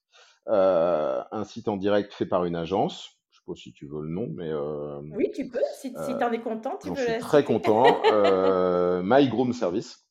Euh, 0.48 1.22
un 1.32 1.44
site 1.44 1.68
en 1.68 1.76
direct 1.76 2.12
fait 2.14 2.26
par 2.26 2.44
une 2.44 2.56
agence. 2.56 3.10
Je 3.30 3.38
sais 3.38 3.42
pas 3.46 3.54
si 3.54 3.72
tu 3.72 3.86
veux 3.86 4.00
le 4.00 4.08
nom, 4.08 4.28
mais 4.34 4.48
euh, 4.48 5.00
Oui, 5.12 5.30
tu 5.34 5.48
peux. 5.48 5.60
Si, 5.80 5.90
si 5.90 5.96
euh, 5.96 6.18
tu 6.18 6.24
en 6.24 6.32
es 6.32 6.40
content, 6.40 6.78
tu 6.80 6.88
peux 6.90 6.96
suis 6.96 7.12
la 7.12 7.18
très 7.18 7.44
content. 7.44 8.00
My 9.02 9.28
Groom 9.28 9.52
Service. 9.52 10.06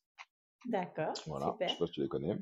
D'accord, 0.67 1.13
Voilà, 1.27 1.45
je 1.45 1.51
super. 1.51 1.69
sais 1.69 1.75
pas 1.77 1.85
si 1.85 1.91
tu 1.93 2.01
les 2.01 2.07
connais. 2.07 2.35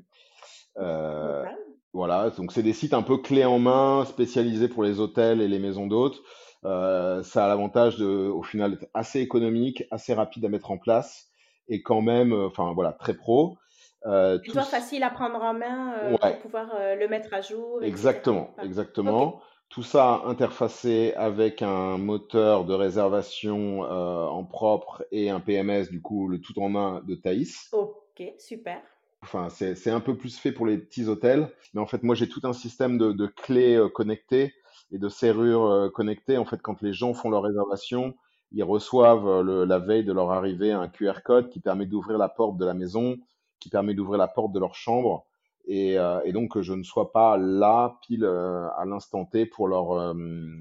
Euh, 0.78 1.44
voilà, 1.92 2.30
donc 2.30 2.52
c'est 2.52 2.62
des 2.62 2.72
sites 2.72 2.94
un 2.94 3.02
peu 3.02 3.18
clés 3.18 3.44
en 3.44 3.58
main, 3.58 4.04
spécialisés 4.06 4.68
pour 4.68 4.82
les 4.82 4.98
hôtels 4.98 5.40
et 5.40 5.48
les 5.48 5.58
maisons 5.58 5.86
d'hôtes. 5.86 6.20
Euh, 6.64 7.22
ça 7.22 7.44
a 7.44 7.48
l'avantage 7.48 7.98
de, 7.98 8.06
au 8.06 8.42
final, 8.42 8.72
d'être 8.72 8.90
assez 8.94 9.20
économique, 9.20 9.84
assez 9.90 10.14
rapide 10.14 10.44
à 10.46 10.48
mettre 10.48 10.70
en 10.70 10.78
place 10.78 11.28
et 11.68 11.82
quand 11.82 12.00
même, 12.00 12.32
enfin 12.32 12.72
voilà, 12.72 12.92
très 12.92 13.14
pro. 13.14 13.58
Euh, 14.06 14.38
tous, 14.38 14.60
facile 14.60 15.02
à 15.02 15.10
prendre 15.10 15.42
en 15.42 15.54
main 15.54 15.94
euh, 15.94 16.16
pour 16.18 16.38
pouvoir 16.40 16.74
euh, 16.74 16.94
le 16.94 17.08
mettre 17.08 17.32
à 17.32 17.40
jour, 17.40 17.78
etc. 17.78 17.88
exactement, 17.88 18.54
exactement. 18.62 19.40
Tout 19.70 19.82
ça 19.82 20.22
interfacé 20.26 21.14
avec 21.16 21.62
un 21.62 21.96
moteur 21.96 22.64
de 22.64 22.74
réservation 22.74 23.84
euh, 23.84 24.26
en 24.26 24.44
propre 24.44 25.04
et 25.10 25.30
un 25.30 25.40
PMS, 25.40 25.88
du 25.90 26.00
coup, 26.02 26.28
le 26.28 26.38
tout 26.40 26.60
en 26.60 26.76
un 26.76 27.00
de 27.00 27.14
Thaïs. 27.14 27.70
Ok, 27.72 28.22
super. 28.38 28.80
Enfin, 29.22 29.48
c'est, 29.48 29.90
un 29.90 30.00
peu 30.00 30.16
plus 30.16 30.38
fait 30.38 30.52
pour 30.52 30.66
les 30.66 30.76
petits 30.76 31.06
hôtels, 31.08 31.48
mais 31.72 31.80
en 31.80 31.86
fait, 31.86 32.02
moi, 32.02 32.14
j'ai 32.14 32.28
tout 32.28 32.42
un 32.44 32.52
système 32.52 32.98
de, 32.98 33.10
de 33.10 33.26
clés 33.26 33.82
connectées 33.94 34.54
et 34.92 34.98
de 34.98 35.08
serrures 35.08 35.90
connectées. 35.94 36.36
En 36.36 36.44
fait, 36.44 36.60
quand 36.60 36.82
les 36.82 36.92
gens 36.92 37.14
font 37.14 37.30
leur 37.30 37.42
réservation, 37.42 38.14
ils 38.52 38.62
reçoivent 38.62 39.40
le- 39.40 39.64
la 39.64 39.78
veille 39.78 40.04
de 40.04 40.12
leur 40.12 40.30
arrivée 40.30 40.72
un 40.72 40.88
QR 40.88 41.22
code 41.24 41.48
qui 41.48 41.58
permet 41.58 41.86
d'ouvrir 41.86 42.18
la 42.18 42.28
porte 42.28 42.58
de 42.58 42.66
la 42.66 42.74
maison, 42.74 43.16
qui 43.60 43.70
permet 43.70 43.94
d'ouvrir 43.94 44.18
la 44.18 44.28
porte 44.28 44.52
de 44.52 44.60
leur 44.60 44.74
chambre, 44.74 45.26
et, 45.66 45.98
euh, 45.98 46.20
et 46.24 46.32
donc 46.32 46.52
que 46.52 46.62
je 46.62 46.72
ne 46.74 46.82
sois 46.82 47.12
pas 47.12 47.36
là 47.38 47.98
pile 48.02 48.24
euh, 48.24 48.68
à 48.76 48.84
l'instant 48.84 49.24
T 49.24 49.46
pour 49.46 49.66
leur 49.68 49.92
euh, 49.92 50.14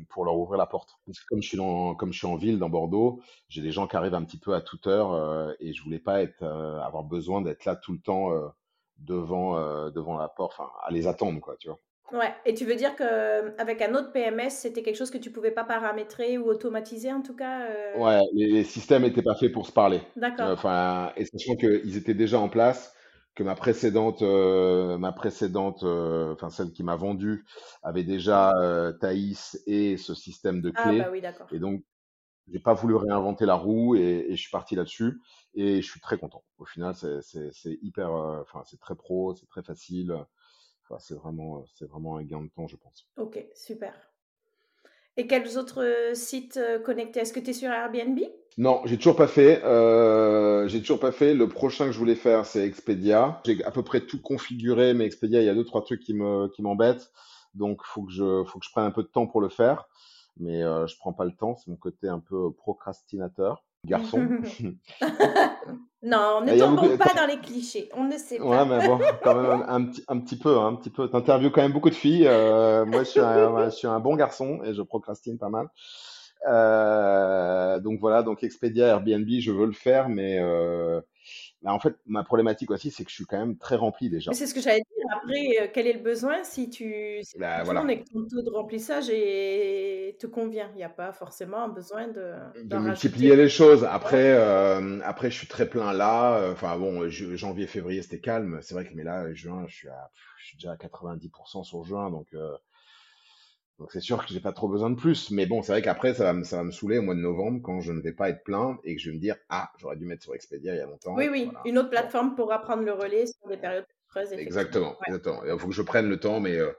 pour 0.10 0.26
leur 0.26 0.38
ouvrir 0.38 0.58
la 0.58 0.66
porte. 0.66 0.98
Parce 1.06 1.20
que 1.20 1.26
comme 1.28 1.42
je 1.42 1.48
suis 1.48 1.58
dans, 1.58 1.96
comme 1.96 2.14
je 2.14 2.18
suis 2.20 2.28
en 2.28 2.36
ville 2.38 2.58
dans 2.60 2.70
Bordeaux, 2.70 3.22
j'ai 3.50 3.62
des 3.62 3.72
gens 3.72 3.88
qui 3.88 3.96
arrivent 3.98 4.14
un 4.14 4.24
petit 4.24 4.40
peu 4.40 4.54
à 4.56 4.62
toute 4.62 4.88
heure 4.88 5.12
euh, 5.14 5.54
et 5.60 5.74
je 5.74 5.84
voulais 5.84 6.00
pas 6.00 6.22
être 6.22 6.44
euh, 6.44 6.80
avoir 6.82 7.04
besoin 7.04 7.42
d'être 7.42 7.66
là 7.66 7.76
tout 7.76 7.92
le 7.94 8.00
temps 8.00 8.32
euh, 8.32 8.48
devant 8.98 9.58
devant 9.92 10.18
la 10.18 10.30
porte, 10.30 10.54
enfin 10.58 10.72
à 10.84 10.92
les 10.92 11.08
attendre 11.08 11.40
quoi, 11.42 11.58
tu 11.58 11.68
vois. 11.68 11.80
Ouais. 12.12 12.34
Et 12.46 12.54
tu 12.54 12.66
veux 12.66 12.76
dire 12.76 12.96
que 12.96 13.60
avec 13.60 13.82
un 13.82 13.96
autre 13.96 14.12
PMS, 14.12 14.50
c'était 14.50 14.84
quelque 14.84 14.98
chose 14.98 15.10
que 15.10 15.18
tu 15.18 15.32
pouvais 15.32 15.52
pas 15.52 15.64
paramétrer 15.64 16.38
ou 16.38 16.48
automatiser 16.48 17.12
en 17.12 17.22
tout 17.22 17.36
cas 17.36 17.62
euh, 17.70 17.98
Ouais, 17.98 18.20
les, 18.34 18.48
les 18.48 18.64
systèmes 18.64 19.04
étaient 19.06 19.24
pas 19.24 19.36
faits 19.36 19.52
pour 19.52 19.66
se 19.66 19.72
parler. 19.72 19.98
Euh, 19.98 20.20
D'accord. 20.20 20.50
Enfin, 20.52 21.12
et 21.16 21.26
sachant 21.26 21.56
qu'ils 21.56 21.98
étaient 21.98 22.14
déjà 22.14 22.40
en 22.40 22.50
place, 22.50 22.94
que 23.36 23.44
ma 23.44 23.56
précédente, 23.56 24.22
euh, 24.22 24.98
ma 24.98 25.12
précédente, 25.12 25.84
euh, 25.84 26.34
enfin 26.34 26.50
celle 26.50 26.72
qui 26.72 26.84
m'a 26.84 26.96
vendu, 26.96 27.46
avait 27.82 28.04
déjà 28.04 28.52
euh, 28.60 28.92
Thaïs 28.94 29.62
et 29.66 29.98
ce 29.98 30.14
système 30.14 30.62
de 30.62 30.72
Ah 30.76 30.92
bah 30.94 31.10
oui, 31.12 31.22
d'accord. 31.22 31.48
Et 31.52 31.60
donc, 31.60 31.84
j'ai 32.52 32.60
pas 32.60 32.74
voulu 32.74 32.96
réinventer 32.96 33.46
la 33.46 33.56
roue 33.56 33.96
et, 33.96 34.28
et 34.30 34.36
je 34.36 34.42
suis 34.42 34.52
parti 34.52 34.76
là-dessus. 34.76 35.20
Et 35.56 35.82
je 35.82 35.90
suis 35.90 36.00
très 36.00 36.18
content. 36.18 36.44
Au 36.58 36.66
final, 36.66 36.94
c'est 36.96 37.78
hyper, 37.82 38.14
euh, 38.14 38.42
enfin 38.42 38.64
c'est 38.66 38.80
très 38.80 38.96
pro, 38.96 39.36
c'est 39.36 39.48
très 39.48 39.64
facile. 39.64 40.14
Enfin, 40.94 41.00
c'est 41.00 41.16
vraiment, 41.16 41.66
c'est 41.74 41.90
vraiment 41.90 42.18
un 42.18 42.24
gain 42.24 42.42
de 42.42 42.50
temps, 42.50 42.68
je 42.68 42.76
pense. 42.76 43.08
Ok, 43.18 43.44
super. 43.56 43.94
Et 45.18 45.28
quels 45.28 45.58
autres 45.58 45.84
euh, 45.84 46.14
sites 46.14 46.58
euh, 46.58 46.80
connectés? 46.80 47.20
Est-ce 47.20 47.34
que 47.34 47.40
tu 47.40 47.52
es 47.52 47.54
sur 47.54 47.72
Airbnb? 47.72 48.20
Non, 48.58 48.82
j'ai 48.86 48.98
toujours 48.98 49.16
pas 49.16 49.28
fait. 49.28 49.64
Euh, 49.64 50.68
j'ai 50.68 50.82
toujours 50.82 51.00
pas 51.00 51.12
fait. 51.12 51.34
Le 51.34 51.48
prochain 51.48 51.86
que 51.86 51.92
je 51.92 51.98
voulais 51.98 52.16
faire, 52.16 52.46
c'est 52.46 52.66
Expedia. 52.66 53.42
J'ai 53.46 53.64
à 53.64 53.72
peu 53.72 53.84
près 53.84 54.02
tout 54.02 54.22
configuré, 54.22 54.94
mais 54.94 55.06
Expedia, 55.06 55.42
il 55.42 55.46
y 55.46 55.50
a 55.50 55.56
deux 55.56 55.66
trois 55.66 55.84
trucs 55.84 56.02
qui 56.02 56.14
me 56.14 56.48
qui 56.50 56.62
m'embêtent. 56.62 57.12
Donc 57.56 57.84
faut 57.84 58.04
que 58.04 58.12
je 58.12 58.44
faut 58.46 58.60
que 58.60 58.66
je 58.66 58.72
prenne 58.72 58.86
un 58.86 58.92
peu 58.92 59.04
de 59.04 59.08
temps 59.08 59.28
pour 59.28 59.42
le 59.42 59.50
faire. 59.50 59.88
Mais 60.38 60.64
euh, 60.64 60.88
je 60.88 60.96
prends 60.98 61.14
pas 61.14 61.26
le 61.26 61.36
temps. 61.36 61.56
C'est 61.56 61.70
mon 61.70 61.78
côté 61.78 62.08
un 62.08 62.20
peu 62.20 62.52
procrastinateur, 62.52 63.64
garçon. 63.86 64.28
Non, 66.06 66.42
ne 66.42 66.52
beaucoup. 66.52 66.82
tombons 66.82 66.98
pas 66.98 67.14
dans 67.16 67.26
les 67.26 67.40
clichés. 67.40 67.90
On 67.96 68.04
ne 68.04 68.18
sait 68.18 68.38
Ouais, 68.42 68.58
pas. 68.58 68.66
mais 68.66 68.86
bon, 68.86 69.00
quand 69.24 69.36
même 69.36 69.64
un, 69.70 69.86
petit 69.86 70.04
un 70.10 70.20
petit 70.20 70.36
peu, 70.38 70.58
hein, 70.58 70.68
un 70.68 70.76
petit 70.76 70.90
peu. 70.90 71.10
T'interviews 71.10 71.50
quand 71.50 71.62
même 71.62 71.72
beaucoup 71.72 71.90
de 71.90 71.96
filles. 71.96 72.28
Euh, 72.28 72.84
moi, 72.86 73.04
je 73.06 73.10
suis 73.10 73.20
un, 73.22 73.70
je 73.70 73.76
suis 73.76 73.88
un 73.88 74.02
bon 74.02 74.18
garçon 74.18 74.62
et 74.66 74.74
je 74.74 74.82
procrastine 74.82 75.38
pas 75.38 75.48
mal. 75.48 75.70
Euh, 76.50 77.80
donc 77.80 78.02
voilà, 78.02 78.22
donc 78.22 78.44
Expedia, 78.44 78.88
Airbnb, 78.88 79.30
je 79.40 79.52
veux 79.52 79.66
le 79.66 79.72
faire, 79.72 80.10
mais 80.10 80.40
euh, 80.40 81.00
en 81.72 81.80
fait, 81.80 81.96
ma 82.06 82.24
problématique 82.24 82.72
aussi, 82.72 82.92
c'est 82.92 83.04
que 83.06 83.10
je 83.10 83.16
suis 83.16 83.26
quand 83.26 83.38
même 83.38 83.58
très 83.58 83.76
rempli 83.76 84.10
déjà. 84.10 84.32
c'est 84.34 84.48
ce 84.48 84.54
que 84.54 84.62
j'allais 84.62 84.82
dire. 84.82 85.06
Après, 85.16 85.62
euh, 85.62 85.68
quel 85.74 85.88
est 85.88 85.94
le 85.94 86.00
besoin 86.00 86.44
si 86.44 86.70
tu, 86.70 87.20
si 87.24 87.38
Bah, 87.40 87.60
tu 87.60 87.66
voilà, 87.66 87.82
et 87.92 88.04
que 88.04 88.10
ton 88.12 88.26
taux 88.28 88.42
de 88.42 88.50
remplissage 88.50 89.10
est- 89.10 90.18
te 90.20 90.28
convient? 90.28 90.70
Il 90.74 90.78
n'y 90.78 90.84
a 90.84 90.90
pas 90.90 91.12
forcément 91.14 91.70
besoin 91.70 92.08
de, 92.08 92.36
de 92.64 92.78
multiplier 92.78 93.32
rajouter. 93.32 93.36
les 93.36 93.50
choses. 93.50 93.84
Après, 93.84 94.32
euh, 94.34 95.00
après, 95.04 95.32
je 95.32 95.38
suis 95.38 95.48
très 95.48 95.68
plein 95.70 95.92
là. 95.94 96.50
Enfin 96.52 96.78
bon, 96.78 97.10
janvier, 97.10 97.68
février, 97.68 98.02
c'était 98.02 98.20
calme. 98.20 98.60
C'est 98.62 98.74
vrai 98.76 98.86
que 98.88 98.94
mais 98.94 99.04
là, 99.04 99.34
juin, 99.34 99.66
je 99.68 99.76
suis 99.76 99.88
à, 99.90 100.12
je 100.40 100.46
suis 100.48 100.58
déjà 100.58 100.72
à 100.74 100.78
90% 100.78 101.64
sur 101.64 101.84
juin, 101.84 102.10
donc 102.12 102.28
euh, 102.34 102.56
donc 103.80 103.92
c'est 103.92 104.00
sûr 104.02 104.26
que 104.26 104.32
j'ai 104.34 104.40
pas 104.40 104.54
trop 104.54 104.68
besoin 104.70 104.90
de 104.90 104.96
plus. 104.96 105.32
Mais 105.32 105.46
bon, 105.46 105.62
c'est 105.64 105.72
vrai 105.74 105.82
qu'après, 105.82 106.14
ça 106.14 106.24
va 106.26 106.34
me, 106.34 106.44
ça 106.44 106.58
va 106.58 106.64
me 106.64 106.72
saouler 106.72 107.00
au 107.00 107.02
mois 107.02 107.16
de 107.16 107.20
novembre 107.22 107.62
quand 107.64 107.82
je 107.82 107.92
ne 107.92 108.02
vais 108.02 108.14
pas 108.14 108.30
être 108.30 108.44
plein 108.44 108.80
et 108.84 108.96
que 108.96 109.02
je 109.02 109.10
vais 109.10 109.16
me 109.16 109.22
dire, 109.22 109.36
ah, 109.50 109.72
j'aurais 109.78 109.98
dû 109.98 110.06
mettre 110.06 110.24
sur 110.24 110.36
Expedia 110.36 110.74
il 110.76 110.78
y 110.78 110.82
a 110.82 110.88
Oui, 110.88 110.92
longtemps. 110.92 111.16
oui. 111.32 111.46
Voilà. 111.46 111.62
Une 111.66 111.78
autre 111.78 111.90
plateforme 111.90 112.36
pourra 112.36 112.60
prendre 112.60 112.84
le 112.84 112.94
relais 112.94 113.26
sur 113.28 113.48
des 113.50 113.58
périodes 113.58 113.86
creuses, 114.10 114.32
exactement, 114.34 114.98
exactement. 115.08 115.44
Il 115.46 115.58
faut 115.60 115.68
que 115.68 115.74
je 115.74 115.82
prenne 115.82 116.08
le 116.10 116.20
temps, 116.20 116.40
mais 116.40 116.58
euh, 116.58 116.72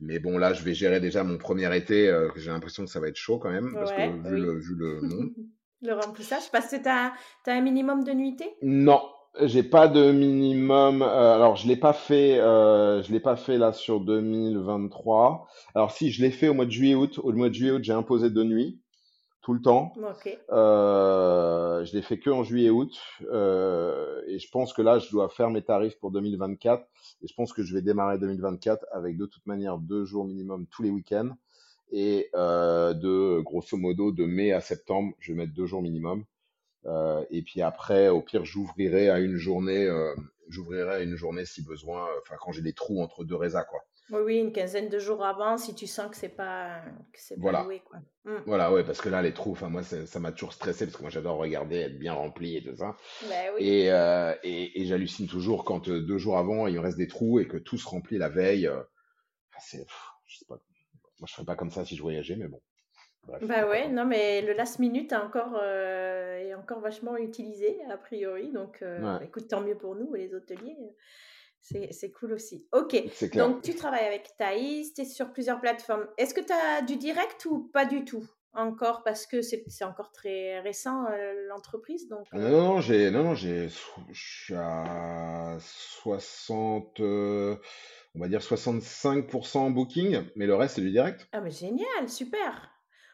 Mais 0.00 0.18
bon, 0.18 0.38
là, 0.38 0.52
je 0.52 0.62
vais 0.64 0.74
gérer 0.74 1.00
déjà 1.00 1.24
mon 1.24 1.38
premier 1.38 1.74
été. 1.76 2.08
euh, 2.08 2.30
j'ai 2.36 2.50
l'impression 2.50 2.84
que 2.84 2.90
ça 2.90 3.00
va 3.00 3.08
être 3.08 3.16
chaud 3.16 3.38
quand 3.38 3.50
même, 3.50 3.72
parce 3.74 3.92
que 3.92 3.96
Ouais, 4.00 4.08
vu 4.10 4.34
oui. 4.34 4.40
le, 4.40 4.58
vu 4.58 4.74
le 4.76 5.00
monde. 5.02 5.30
Le 5.82 5.92
remplissage, 5.94 6.50
parce 6.52 6.70
que 6.70 6.76
tu 6.76 6.88
as, 6.88 7.14
un 7.46 7.60
minimum 7.60 8.04
de 8.04 8.12
nuitées? 8.12 8.52
Non, 8.62 9.00
j'ai 9.42 9.62
pas 9.62 9.88
de 9.88 10.10
minimum. 10.12 11.02
euh, 11.02 11.34
alors, 11.34 11.56
je 11.56 11.66
l'ai 11.68 11.76
pas 11.76 11.92
fait. 11.92 12.38
euh, 12.38 13.02
je 13.02 13.12
l'ai 13.12 13.20
pas 13.20 13.36
fait 13.36 13.58
là 13.58 13.72
sur 13.72 14.00
2023. 14.00 15.46
Alors, 15.74 15.92
si, 15.92 16.10
je 16.10 16.22
l'ai 16.22 16.30
fait 16.30 16.48
au 16.48 16.54
mois 16.54 16.64
de 16.66 16.70
juillet-août. 16.70 17.20
Au 17.22 17.32
mois 17.32 17.48
de 17.48 17.54
juillet-août, 17.54 17.82
j'ai 17.84 17.92
imposé 17.92 18.30
deux 18.30 18.44
nuits 18.44 18.80
tout 19.42 19.54
le 19.54 19.62
temps. 19.62 19.92
Ok. 19.96 20.38
Euh, 20.50 21.84
je 21.84 21.94
l'ai 21.94 22.02
fait 22.02 22.18
que 22.18 22.30
en 22.30 22.42
juillet-août. 22.42 22.92
Euh, 23.32 24.20
et 24.26 24.38
je 24.38 24.50
pense 24.50 24.72
que 24.72 24.82
là, 24.82 24.98
je 24.98 25.10
dois 25.10 25.28
faire 25.28 25.50
mes 25.50 25.62
tarifs 25.62 25.98
pour 25.98 26.10
2024. 26.10 26.84
Et 27.22 27.26
je 27.28 27.34
pense 27.34 27.52
que 27.52 27.62
je 27.62 27.74
vais 27.74 27.82
démarrer 27.82 28.18
2024 28.18 28.84
avec 28.92 29.16
de 29.16 29.26
toute 29.26 29.46
manière 29.46 29.78
deux 29.78 30.04
jours 30.04 30.24
minimum 30.26 30.66
tous 30.66 30.82
les 30.82 30.90
week-ends. 30.90 31.30
Et 31.90 32.28
euh, 32.34 32.92
de 32.92 33.40
grosso 33.40 33.76
modo 33.78 34.12
de 34.12 34.26
mai 34.26 34.52
à 34.52 34.60
septembre, 34.60 35.14
je 35.20 35.32
vais 35.32 35.38
mettre 35.38 35.54
deux 35.54 35.64
jours 35.66 35.80
minimum. 35.80 36.24
Euh, 36.88 37.24
et 37.30 37.42
puis 37.42 37.62
après, 37.62 38.08
au 38.08 38.22
pire, 38.22 38.44
j'ouvrirai 38.44 39.10
à 39.10 39.18
une 39.20 39.36
journée, 39.36 39.84
euh, 39.86 40.14
j'ouvrirai 40.48 40.90
à 40.96 41.00
une 41.00 41.16
journée 41.16 41.44
si 41.44 41.62
besoin. 41.62 42.06
euh, 42.08 42.20
Enfin, 42.22 42.36
quand 42.40 42.50
j'ai 42.52 42.62
des 42.62 42.72
trous 42.72 43.02
entre 43.02 43.24
deux 43.24 43.36
résas, 43.36 43.64
quoi. 43.64 43.80
Oui, 44.10 44.20
oui, 44.24 44.38
une 44.38 44.52
quinzaine 44.52 44.88
de 44.88 44.98
jours 44.98 45.22
avant, 45.22 45.58
si 45.58 45.74
tu 45.74 45.86
sens 45.86 46.10
que 46.10 46.16
c'est 46.16 46.30
pas, 46.30 46.80
que 47.12 47.18
c'est 47.20 47.38
Voilà. 47.38 47.62
loué, 47.64 47.82
quoi. 47.84 47.98
Mm. 48.24 48.42
Voilà, 48.46 48.72
ouais, 48.72 48.82
parce 48.82 49.02
que 49.02 49.10
là, 49.10 49.20
les 49.20 49.34
trous, 49.34 49.52
enfin, 49.52 49.68
moi, 49.68 49.82
ça 49.82 50.18
m'a 50.18 50.32
toujours 50.32 50.54
stressé 50.54 50.86
parce 50.86 50.96
que 50.96 51.02
moi, 51.02 51.10
j'adore 51.10 51.36
regarder, 51.36 51.76
être 51.76 51.98
bien 51.98 52.14
rempli 52.14 52.56
et 52.56 52.62
tout 52.64 52.74
ça. 52.74 52.96
Ben 53.28 53.52
oui. 53.54 53.68
Et, 53.68 53.92
euh, 53.92 54.34
et, 54.42 54.80
et 54.80 54.86
j'hallucine 54.86 55.26
toujours 55.26 55.64
quand 55.64 55.90
deux 55.90 56.16
jours 56.18 56.38
avant, 56.38 56.66
il 56.68 56.76
me 56.76 56.80
reste 56.80 56.96
des 56.96 57.06
trous 57.06 57.38
et 57.38 57.46
que 57.46 57.58
tout 57.58 57.76
se 57.76 57.86
remplit 57.86 58.16
la 58.16 58.30
veille. 58.30 58.70
c'est, 59.60 59.84
je 60.24 60.38
sais 60.38 60.46
pas. 60.48 60.58
Moi, 61.18 61.26
je 61.28 61.34
ferais 61.34 61.44
pas 61.44 61.56
comme 61.56 61.70
ça 61.70 61.84
si 61.84 61.94
je 61.96 62.00
voyageais, 62.00 62.36
mais 62.36 62.48
bon. 62.48 62.62
Bref, 63.28 63.42
Bah 63.46 63.68
ouais, 63.68 63.88
non, 63.88 64.04
mais 64.06 64.40
le 64.42 64.54
last 64.54 64.78
minute 64.78 65.12
a 65.12 65.22
encore, 65.24 65.58
euh, 65.62 66.38
est 66.38 66.54
encore 66.54 66.80
vachement 66.80 67.16
utilisé, 67.16 67.78
a 67.90 67.98
priori. 67.98 68.50
Donc, 68.52 68.80
euh, 68.82 68.96
Ouais, 68.98 69.18
bah, 69.18 69.20
écoute, 69.24 69.48
tant 69.48 69.60
mieux 69.60 69.76
pour 69.76 69.94
nous, 69.94 70.12
les 70.14 70.34
hôteliers. 70.34 70.76
C'est, 71.60 71.92
c'est 71.92 72.10
cool 72.12 72.32
aussi. 72.32 72.66
Ok, 72.72 72.96
donc 73.34 73.62
tu 73.62 73.74
travailles 73.74 74.06
avec 74.06 74.30
Thaïs, 74.38 74.94
tu 74.94 75.02
es 75.02 75.04
sur 75.04 75.32
plusieurs 75.32 75.60
plateformes. 75.60 76.06
Est-ce 76.16 76.32
que 76.32 76.40
tu 76.40 76.52
as 76.52 76.82
du 76.82 76.96
direct 76.96 77.44
ou 77.46 77.68
pas 77.72 77.84
du 77.84 78.04
tout 78.04 78.24
encore? 78.54 79.02
Parce 79.02 79.26
que 79.26 79.42
c'est, 79.42 79.64
c'est 79.66 79.84
encore 79.84 80.10
très 80.12 80.60
récent, 80.60 81.04
euh, 81.10 81.34
l'entreprise. 81.48 82.08
Donc, 82.08 82.26
Ah 82.30 82.38
Non, 82.38 82.50
non, 82.50 82.80
j'ai, 82.80 83.10
non, 83.10 83.24
non, 83.24 83.34
j'ai, 83.34 83.68
je 83.68 84.44
suis 84.44 84.54
à 84.54 85.56
60, 85.60 87.00
euh, 87.00 87.56
on 88.14 88.20
va 88.20 88.28
dire 88.28 88.40
65% 88.40 89.58
en 89.58 89.70
booking, 89.70 90.22
mais 90.36 90.46
le 90.46 90.54
reste, 90.54 90.76
c'est 90.76 90.80
du 90.80 90.90
direct. 90.92 91.28
Ah, 91.32 91.40
mais 91.40 91.50
génial, 91.50 92.08
super. 92.08 92.70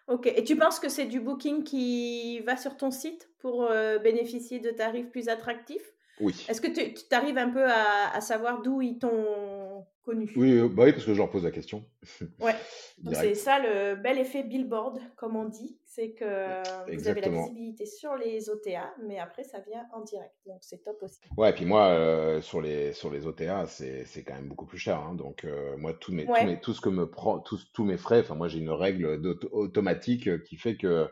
Ok, 0.06 0.26
et 0.26 0.44
tu 0.44 0.56
penses 0.56 0.80
que 0.80 0.88
c'est 0.88 1.06
du 1.06 1.20
booking 1.20 1.64
qui 1.64 2.40
va 2.40 2.56
sur 2.56 2.76
ton 2.76 2.90
site 2.90 3.30
pour 3.38 3.64
euh, 3.64 3.98
bénéficier 3.98 4.58
de 4.58 4.70
tarifs 4.70 5.10
plus 5.10 5.28
attractifs? 5.28 5.94
Oui. 6.20 6.44
Est-ce 6.48 6.60
que 6.60 6.68
tu 6.68 7.14
arrives 7.14 7.38
un 7.38 7.50
peu 7.50 7.64
à, 7.64 8.14
à 8.14 8.20
savoir 8.20 8.62
d'où 8.62 8.82
ils 8.82 8.98
t'ont 8.98 9.63
connu? 10.02 10.30
Oui, 10.36 10.58
euh, 10.58 10.68
bah 10.68 10.84
oui, 10.84 10.92
parce 10.92 11.04
que 11.04 11.12
je 11.12 11.18
leur 11.18 11.30
pose 11.30 11.44
la 11.44 11.50
question. 11.50 11.84
Ouais, 12.40 12.54
donc 12.98 13.14
c'est 13.14 13.34
ça 13.34 13.58
le 13.58 13.96
bel 13.96 14.18
effet 14.18 14.42
billboard, 14.42 15.00
comme 15.16 15.36
on 15.36 15.46
dit, 15.46 15.78
c'est 15.84 16.12
que 16.12 16.94
vous 16.94 17.08
avez 17.08 17.20
la 17.20 17.28
visibilité 17.28 17.86
sur 17.86 18.16
les 18.16 18.50
OTA, 18.50 18.94
mais 19.06 19.18
après 19.18 19.44
ça 19.44 19.60
vient 19.60 19.86
en 19.92 20.02
direct, 20.02 20.34
donc 20.46 20.58
c'est 20.60 20.82
top 20.82 21.02
aussi. 21.02 21.20
Ouais, 21.36 21.50
et 21.50 21.52
puis 21.52 21.64
moi, 21.64 21.88
euh, 21.88 22.40
sur 22.40 22.60
les, 22.60 22.92
sur 22.92 23.10
les 23.10 23.26
OTA, 23.26 23.66
c'est, 23.66 24.06
quand 24.26 24.34
même 24.34 24.48
beaucoup 24.48 24.66
plus 24.66 24.78
cher, 24.78 24.98
hein. 24.98 25.14
Donc, 25.14 25.44
euh, 25.44 25.76
moi, 25.76 25.94
tous 25.94 26.12
mes, 26.12 26.26
tout 26.60 26.72
ce 26.72 26.80
que 26.80 26.88
me 26.88 27.08
prend, 27.08 27.38
tous, 27.38 27.70
tous 27.72 27.84
mes 27.84 27.96
frais, 27.96 28.20
enfin, 28.20 28.34
moi, 28.34 28.48
j'ai 28.48 28.58
une 28.58 28.70
règle 28.70 29.06
automatique 29.52 30.42
qui 30.44 30.56
fait 30.56 30.76
que 30.76 31.08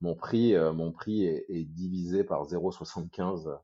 mon 0.00 0.14
prix, 0.14 0.54
euh, 0.54 0.72
mon 0.72 0.92
prix 0.92 1.24
est, 1.24 1.46
est 1.48 1.64
divisé 1.64 2.24
par 2.24 2.44
0,75 2.44 3.58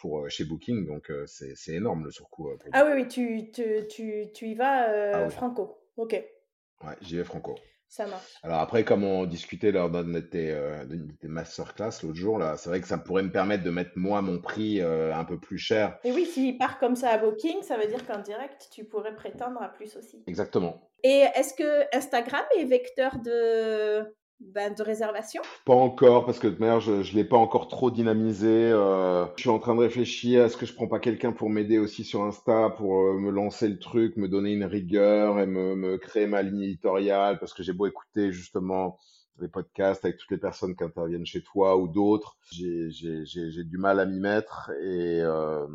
pour 0.00 0.28
chez 0.30 0.44
Booking, 0.44 0.86
donc 0.86 1.12
c'est 1.26 1.54
c'est 1.56 1.74
énorme 1.74 2.04
le 2.04 2.10
surcoût. 2.10 2.50
ah 2.72 2.84
oui, 2.86 3.02
oui, 3.02 3.08
tu, 3.08 3.50
tu, 3.52 3.86
tu, 3.88 4.26
tu 4.32 4.46
y 4.48 4.54
vas 4.54 5.24
ah 5.26 5.30
franco. 5.30 5.78
Ok. 5.96 6.12
Ouais, 6.12 6.94
j'y 7.00 7.16
vais 7.16 7.24
franco. 7.24 7.56
Ça 7.88 8.06
marche. 8.06 8.34
Alors 8.42 8.60
après, 8.60 8.84
comme 8.84 9.02
on 9.02 9.24
discutait 9.24 9.72
lors 9.72 9.88
d'un 9.88 10.04
de 10.04 10.20
tes, 10.20 10.52
euh, 10.52 10.84
masterclass 11.22 12.02
l'autre 12.02 12.16
jour, 12.16 12.38
là, 12.38 12.58
c'est 12.58 12.68
vrai 12.68 12.82
que 12.82 12.86
ça 12.86 12.98
pourrait 12.98 13.22
me 13.22 13.32
permettre 13.32 13.64
de 13.64 13.70
mettre 13.70 13.92
moi 13.96 14.20
mon 14.20 14.40
prix 14.40 14.82
euh, 14.82 15.14
un 15.14 15.24
peu 15.24 15.38
plus 15.40 15.56
cher. 15.56 15.98
Et 16.04 16.12
oui, 16.12 16.26
s'il 16.26 16.58
part 16.58 16.78
comme 16.78 16.96
ça 16.96 17.08
à 17.08 17.18
Booking, 17.18 17.62
ça 17.62 17.78
veut 17.78 17.86
dire 17.86 18.06
qu'en 18.06 18.18
direct, 18.18 18.68
tu 18.70 18.84
pourrais 18.84 19.14
prétendre 19.14 19.62
à 19.62 19.68
plus 19.70 19.96
aussi. 19.96 20.22
Exactement. 20.26 20.90
Et 21.02 21.24
est-ce 21.34 21.54
que 21.54 21.96
Instagram 21.96 22.44
est 22.58 22.64
vecteur 22.64 23.18
de, 23.20 24.00
ben, 24.40 24.72
de 24.72 24.82
réservation 24.82 25.42
Pas 25.64 25.74
encore, 25.74 26.24
parce 26.24 26.38
que 26.38 26.46
de 26.46 26.58
manière, 26.58 26.80
je 26.80 26.92
ne 26.92 27.16
l'ai 27.16 27.24
pas 27.24 27.36
encore 27.36 27.68
trop 27.68 27.90
dynamisé. 27.90 28.70
Euh, 28.72 29.26
je 29.36 29.42
suis 29.42 29.50
en 29.50 29.58
train 29.58 29.74
de 29.74 29.80
réfléchir, 29.80 30.44
est-ce 30.44 30.56
que 30.56 30.66
je 30.66 30.74
prends 30.74 30.86
pas 30.86 31.00
quelqu'un 31.00 31.32
pour 31.32 31.50
m'aider 31.50 31.78
aussi 31.78 32.04
sur 32.04 32.22
Insta, 32.22 32.70
pour 32.70 33.00
euh, 33.00 33.18
me 33.18 33.30
lancer 33.30 33.68
le 33.68 33.78
truc, 33.78 34.16
me 34.16 34.28
donner 34.28 34.52
une 34.52 34.64
rigueur 34.64 35.40
et 35.40 35.46
me, 35.46 35.74
me 35.74 35.98
créer 35.98 36.26
ma 36.26 36.42
ligne 36.42 36.62
éditoriale, 36.62 37.38
parce 37.40 37.52
que 37.52 37.62
j'ai 37.62 37.72
beau 37.72 37.86
écouter 37.86 38.32
justement 38.32 38.98
les 39.40 39.48
podcasts 39.48 40.04
avec 40.04 40.18
toutes 40.18 40.30
les 40.30 40.38
personnes 40.38 40.76
qui 40.76 40.84
interviennent 40.84 41.26
chez 41.26 41.42
toi 41.42 41.76
ou 41.76 41.86
d'autres, 41.88 42.36
j'ai 42.50 43.64
du 43.64 43.78
mal 43.78 44.00
à 44.00 44.06
m'y 44.06 44.18
mettre 44.18 44.70
et, 44.82 45.20
euh, 45.20 45.66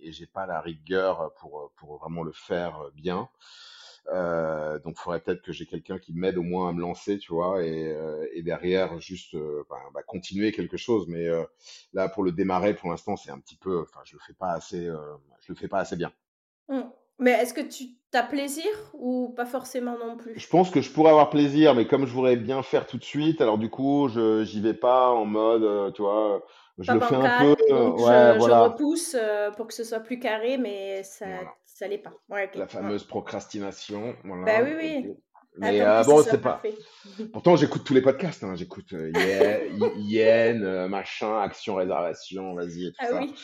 et 0.00 0.12
j'ai 0.12 0.26
pas 0.26 0.46
la 0.46 0.60
rigueur 0.60 1.32
pour, 1.38 1.72
pour 1.76 1.98
vraiment 1.98 2.22
le 2.24 2.32
faire 2.32 2.78
bien. 2.94 3.28
Euh, 4.08 4.78
donc, 4.80 4.94
il 4.98 5.00
faudrait 5.00 5.20
peut-être 5.20 5.42
que 5.42 5.52
j'ai 5.52 5.66
quelqu'un 5.66 5.98
qui 5.98 6.12
m'aide 6.12 6.36
au 6.38 6.42
moins 6.42 6.68
à 6.68 6.72
me 6.72 6.80
lancer, 6.80 7.18
tu 7.18 7.32
vois, 7.32 7.64
et, 7.64 7.92
euh, 7.92 8.26
et 8.32 8.42
derrière 8.42 8.98
juste 9.00 9.34
euh, 9.34 9.64
bah, 9.70 9.76
bah, 9.94 10.02
continuer 10.02 10.52
quelque 10.52 10.76
chose. 10.76 11.06
Mais 11.08 11.26
euh, 11.26 11.44
là, 11.92 12.08
pour 12.08 12.24
le 12.24 12.32
démarrer, 12.32 12.74
pour 12.74 12.90
l'instant, 12.90 13.16
c'est 13.16 13.30
un 13.30 13.38
petit 13.38 13.56
peu, 13.56 13.80
enfin, 13.80 14.00
je 14.04 14.14
le 14.14 14.20
fais 14.26 14.34
pas 14.34 14.50
assez, 14.50 14.86
je 14.86 15.52
le 15.52 15.54
fais 15.54 15.68
pas 15.68 15.78
assez 15.78 15.96
bien. 15.96 16.12
Mmh. 16.68 16.80
Mais 17.18 17.32
est-ce 17.32 17.54
que 17.54 17.60
tu 17.60 17.84
as 18.14 18.22
plaisir 18.24 18.70
ou 18.94 19.32
pas 19.36 19.46
forcément 19.46 19.96
non 19.96 20.16
plus? 20.16 20.36
Je 20.36 20.48
pense 20.48 20.70
que 20.70 20.80
je 20.80 20.90
pourrais 20.90 21.10
avoir 21.10 21.30
plaisir, 21.30 21.74
mais 21.74 21.86
comme 21.86 22.04
je 22.04 22.12
voudrais 22.12 22.36
bien 22.36 22.62
faire 22.62 22.86
tout 22.86 22.98
de 22.98 23.04
suite, 23.04 23.40
alors 23.40 23.58
du 23.58 23.70
coup, 23.70 24.08
je 24.08 24.42
j'y 24.42 24.60
vais 24.60 24.74
pas 24.74 25.10
en 25.10 25.24
mode, 25.24 25.92
tu 25.94 26.02
vois, 26.02 26.44
je 26.78 26.90
le 26.90 27.00
fais 27.00 27.14
un 27.14 27.38
peu. 27.38 27.54
ouais, 27.72 28.34
je, 28.34 28.38
voilà. 28.38 28.64
je 28.64 28.70
repousse 28.72 29.16
pour 29.56 29.68
que 29.68 29.74
ce 29.74 29.84
soit 29.84 30.00
plus 30.00 30.18
carré, 30.18 30.58
mais 30.58 31.04
ça, 31.04 31.26
ça 31.82 31.88
l'est 31.88 31.98
pas. 31.98 32.14
La 32.54 32.68
fameuse 32.68 33.02
procrastination. 33.02 34.14
Voilà. 34.22 34.44
Bah 34.44 34.62
oui, 34.62 34.74
oui. 34.78 35.16
Mais 35.58 35.80
euh, 35.80 36.04
bon, 36.04 36.22
c'est 36.22 36.40
pas. 36.40 36.62
Pourtant, 37.32 37.56
j'écoute 37.56 37.82
tous 37.84 37.92
les 37.92 38.00
podcasts. 38.00 38.44
Hein. 38.44 38.54
J'écoute 38.54 38.92
euh, 38.92 39.10
Yen, 39.96 40.62
euh, 40.62 40.86
machin, 40.86 41.40
Action, 41.40 41.74
Réservation, 41.74 42.54
vas-y 42.54 42.86
et 42.86 42.90
tout 42.92 42.98
ah 43.00 43.08
ça. 43.08 43.18
Oui. 43.18 43.34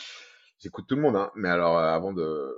J'écoute 0.59 0.85
tout 0.87 0.95
le 0.95 1.01
monde. 1.01 1.17
Hein. 1.17 1.31
Mais 1.35 1.49
alors, 1.49 1.77
avant 1.77 2.13
de, 2.13 2.57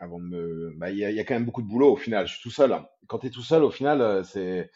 avant 0.00 0.18
de 0.18 0.24
me, 0.24 0.72
bah, 0.76 0.90
il 0.90 0.96
y, 0.96 1.02
y, 1.02 1.20
a 1.20 1.24
quand 1.24 1.34
même 1.34 1.44
beaucoup 1.44 1.62
de 1.62 1.68
boulot 1.68 1.92
au 1.92 1.96
final. 1.96 2.26
Je 2.26 2.34
suis 2.34 2.42
tout 2.42 2.50
seul. 2.50 2.72
Hein. 2.72 2.84
Quand 3.06 3.20
tu 3.20 3.28
es 3.28 3.30
tout 3.30 3.42
seul, 3.42 3.62
au 3.62 3.70
final, 3.70 4.24
c'est, 4.24 4.72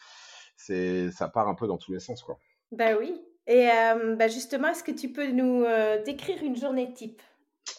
c'est, 0.55 1.11
ça 1.11 1.27
part 1.27 1.49
un 1.49 1.55
peu 1.55 1.67
dans 1.67 1.77
tous 1.77 1.91
les 1.91 1.99
sens, 1.99 2.23
quoi. 2.23 2.39
Bah 2.71 2.95
oui. 2.97 3.21
Et 3.45 3.67
bah 4.15 4.27
justement, 4.27 4.69
est-ce 4.69 4.83
que 4.83 4.91
tu 4.91 5.11
peux 5.11 5.27
nous 5.31 5.65
décrire 6.05 6.41
une 6.43 6.55
journée 6.55 6.93
type? 6.93 7.21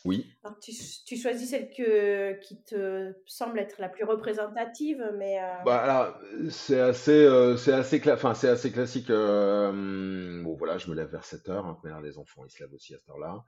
Oui. 0.04 0.26
tu, 0.60 1.16
choisis 1.16 1.50
celle 1.50 1.70
que, 1.70 2.38
qui 2.40 2.62
te 2.62 3.12
semble 3.26 3.58
être 3.58 3.80
la 3.80 3.88
plus 3.88 4.04
représentative, 4.04 5.04
mais. 5.16 5.40
Euh, 5.40 5.64
bah, 5.64 6.18
c'est 6.50 6.80
assez, 6.80 7.24
euh, 7.24 7.56
c'est 7.56 7.72
assez, 7.72 8.00
assez 8.48 8.72
classique. 8.72 9.10
Euh, 9.10 10.42
bon, 10.42 10.54
voilà, 10.56 10.78
je 10.78 10.90
me 10.90 10.94
lève 10.94 11.10
vers 11.10 11.24
7 11.24 11.48
heures. 11.48 11.66
Hein, 11.66 11.78
mais 11.84 11.90
les 12.02 12.18
enfants, 12.18 12.42
ils 12.44 12.50
se 12.50 12.62
lèvent 12.62 12.72
aussi 12.72 12.94
à 12.94 12.98
cette 12.98 13.10
heure-là. 13.10 13.44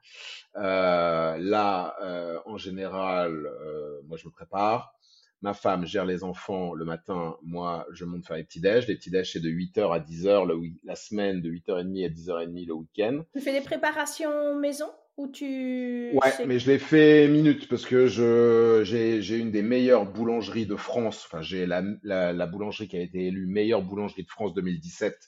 là, 1.39 2.43
en 2.47 2.57
général, 2.57 3.49
moi, 4.07 4.17
je 4.17 4.27
me 4.27 4.33
prépare. 4.33 4.95
Ma 5.43 5.55
femme 5.55 5.85
gère 5.85 6.05
les 6.05 6.23
enfants 6.23 6.73
le 6.73 6.85
matin. 6.85 7.37
Moi, 7.43 7.85
je 7.91 8.05
monte 8.05 8.25
faire 8.25 8.37
les 8.37 8.45
petits-déj. 8.45 8.87
Les 8.87 8.95
petits-déj, 8.95 9.33
c'est 9.33 9.41
de 9.41 9.49
8h 9.49 9.93
à 9.93 9.99
10h 9.99 10.47
le, 10.47 10.57
la 10.85 10.95
semaine, 10.95 11.43
de 11.43 11.51
8h30 11.51 12.07
à 12.07 12.09
10h30 12.09 12.67
le 12.69 12.75
week-end. 12.75 13.25
Tu 13.35 13.41
fais 13.41 13.53
des 13.53 13.65
préparations 13.65 14.57
maison? 14.61 14.87
Ou 15.17 15.29
tu... 15.29 16.13
Ouais, 16.15 16.47
mais 16.47 16.59
je 16.59 16.71
l'ai 16.71 16.79
fait 16.79 17.29
minute 17.29 17.69
parce 17.69 17.85
que 17.85 18.07
je, 18.07 18.83
j'ai, 18.85 19.37
une 19.37 19.51
des 19.51 19.63
meilleures 19.63 20.07
boulangeries 20.07 20.67
de 20.67 20.77
France. 20.77 21.25
Enfin, 21.27 21.43
j'ai 21.43 21.67
la, 21.67 21.83
la, 22.03 22.47
boulangerie 22.47 22.89
qui 22.89 22.97
a 22.97 23.01
été 23.01 23.27
élue 23.27 23.47
meilleure 23.47 23.83
boulangerie 23.83 24.23
de 24.23 24.31
France 24.31 24.55
2017 24.55 25.19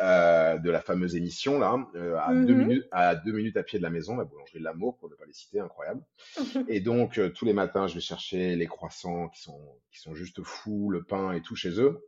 euh, 0.00 0.56
de 0.58 0.70
la 0.70 0.80
fameuse 0.80 1.16
émission 1.16 1.58
là, 1.58 1.76
euh, 1.96 2.16
à, 2.16 2.32
deux 2.32 2.54
mhm. 2.54 2.58
minutes, 2.58 2.86
à 2.92 3.16
deux 3.16 3.32
minutes 3.32 3.56
à 3.56 3.64
pied 3.64 3.78
de 3.78 3.82
la 3.82 3.90
maison, 3.90 4.16
la 4.16 4.24
boulangerie 4.24 4.60
de 4.60 4.64
l'amour 4.64 4.96
pour 4.96 5.10
ne 5.10 5.14
pas 5.16 5.26
les 5.26 5.32
citer, 5.32 5.58
incroyable. 5.58 6.02
et 6.68 6.80
donc 6.80 7.18
euh, 7.18 7.30
tous 7.30 7.44
les 7.44 7.52
matins, 7.52 7.88
je 7.88 7.94
vais 7.94 8.00
chercher 8.00 8.54
les 8.54 8.66
croissants 8.66 9.28
qui 9.28 9.42
sont 9.42 9.60
qui 9.90 10.00
sont 10.00 10.14
juste 10.14 10.42
fous, 10.44 10.90
le 10.90 11.02
pain 11.02 11.32
et 11.32 11.42
tout 11.42 11.56
chez 11.56 11.80
eux. 11.80 12.06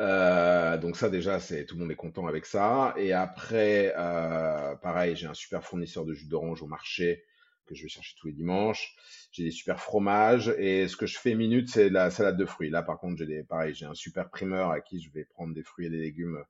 Euh, 0.00 0.76
donc 0.78 0.96
ça 0.96 1.08
déjà, 1.08 1.38
c'est 1.38 1.64
tout 1.66 1.76
le 1.76 1.82
monde 1.82 1.92
est 1.92 1.96
content 1.96 2.26
avec 2.26 2.46
ça. 2.46 2.94
Et 2.96 3.12
après, 3.12 3.94
euh, 3.96 4.74
pareil, 4.76 5.16
j'ai 5.16 5.26
un 5.26 5.34
super 5.34 5.64
fournisseur 5.64 6.04
de 6.04 6.14
jus 6.14 6.26
d'orange 6.26 6.62
au 6.62 6.66
marché 6.66 7.24
que 7.66 7.74
je 7.74 7.82
vais 7.82 7.88
chercher 7.88 8.14
tous 8.18 8.26
les 8.26 8.32
dimanches. 8.32 8.94
J'ai 9.32 9.44
des 9.44 9.50
super 9.50 9.80
fromages 9.80 10.54
et 10.58 10.86
ce 10.88 10.96
que 10.96 11.06
je 11.06 11.18
fais 11.18 11.34
minute, 11.34 11.70
c'est 11.70 11.88
la 11.88 12.10
salade 12.10 12.36
de 12.36 12.44
fruits. 12.44 12.70
Là, 12.70 12.82
par 12.82 12.98
contre, 12.98 13.18
j'ai 13.18 13.26
des, 13.26 13.42
pareil, 13.42 13.74
j'ai 13.74 13.86
un 13.86 13.94
super 13.94 14.28
primeur 14.30 14.70
à 14.70 14.80
qui 14.80 15.00
je 15.00 15.10
vais 15.10 15.24
prendre 15.24 15.54
des 15.54 15.62
fruits 15.62 15.86
et 15.86 15.90
des 15.90 15.98
légumes 15.98 16.44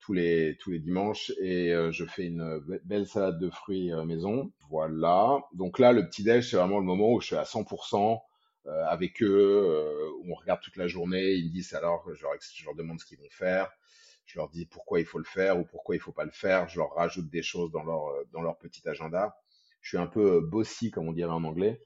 tous 0.00 0.12
les 0.12 0.56
tous 0.58 0.70
les 0.70 0.80
dimanches 0.80 1.32
et 1.40 1.72
euh, 1.72 1.90
je 1.90 2.04
fais 2.04 2.26
une 2.26 2.60
belle 2.84 3.06
salade 3.06 3.38
de 3.38 3.50
fruits 3.50 3.92
maison. 4.06 4.52
Voilà. 4.70 5.38
Donc 5.54 5.78
là, 5.78 5.92
le 5.92 6.06
petit 6.06 6.22
déj, 6.22 6.50
c'est 6.50 6.56
vraiment 6.56 6.78
le 6.78 6.84
moment 6.86 7.12
où 7.12 7.20
je 7.20 7.26
suis 7.26 7.36
à 7.36 7.44
100%. 7.44 8.20
Euh, 8.66 8.84
avec 8.86 9.22
eux, 9.22 9.66
euh, 9.66 10.10
on 10.26 10.34
regarde 10.34 10.60
toute 10.60 10.76
la 10.76 10.86
journée, 10.86 11.32
ils 11.32 11.46
me 11.46 11.52
disent 11.52 11.74
alors, 11.74 12.02
je 12.14 12.22
leur, 12.22 12.32
je 12.40 12.64
leur 12.64 12.74
demande 12.74 12.98
ce 12.98 13.04
qu'ils 13.04 13.18
vont 13.18 13.30
faire, 13.30 13.70
je 14.24 14.38
leur 14.38 14.48
dis 14.48 14.64
pourquoi 14.64 15.00
il 15.00 15.06
faut 15.06 15.18
le 15.18 15.24
faire 15.24 15.58
ou 15.58 15.64
pourquoi 15.64 15.96
il 15.96 15.98
faut 16.00 16.12
pas 16.12 16.24
le 16.24 16.30
faire, 16.30 16.68
je 16.68 16.78
leur 16.78 16.94
rajoute 16.94 17.28
des 17.28 17.42
choses 17.42 17.70
dans 17.72 17.82
leur, 17.82 18.10
dans 18.32 18.40
leur 18.40 18.56
petit 18.56 18.88
agenda. 18.88 19.36
Je 19.82 19.90
suis 19.90 19.98
un 19.98 20.06
peu 20.06 20.40
bossy, 20.40 20.90
comme 20.90 21.08
on 21.08 21.12
dirait 21.12 21.30
en 21.30 21.44
anglais. 21.44 21.82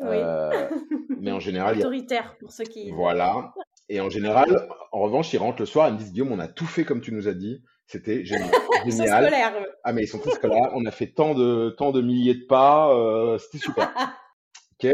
Oui. 0.00 0.16
Euh, 0.16 0.68
mais 1.20 1.30
en 1.30 1.40
général. 1.40 1.78
Autoritaire, 1.78 2.36
pour 2.38 2.50
ceux 2.50 2.64
qui. 2.64 2.90
Voilà. 2.90 3.52
Et 3.88 4.00
en 4.00 4.08
général, 4.08 4.68
en 4.92 5.00
revanche, 5.00 5.32
ils 5.32 5.38
rentrent 5.38 5.60
le 5.60 5.66
soir 5.66 5.88
et 5.88 5.92
me 5.92 5.98
disent 5.98 6.12
Guillaume, 6.12 6.32
on 6.32 6.38
a 6.38 6.48
tout 6.48 6.66
fait 6.66 6.84
comme 6.84 7.00
tu 7.00 7.12
nous 7.12 7.28
as 7.28 7.34
dit. 7.34 7.62
C'était 7.86 8.24
génial. 8.24 8.50
ils 8.84 8.92
sont 8.92 9.04
scolaires. 9.04 9.52
Ah, 9.84 9.92
mais 9.92 10.02
ils 10.02 10.08
sont 10.08 10.18
tous 10.18 10.30
scolaires. 10.30 10.70
On 10.74 10.86
a 10.86 10.90
fait 10.90 11.08
tant 11.08 11.34
de, 11.34 11.70
tant 11.70 11.92
de 11.92 12.00
milliers 12.00 12.34
de 12.34 12.46
pas. 12.46 12.94
Euh, 12.94 13.38
C'était 13.38 13.58
super. 13.58 13.92
ok. 14.82 14.90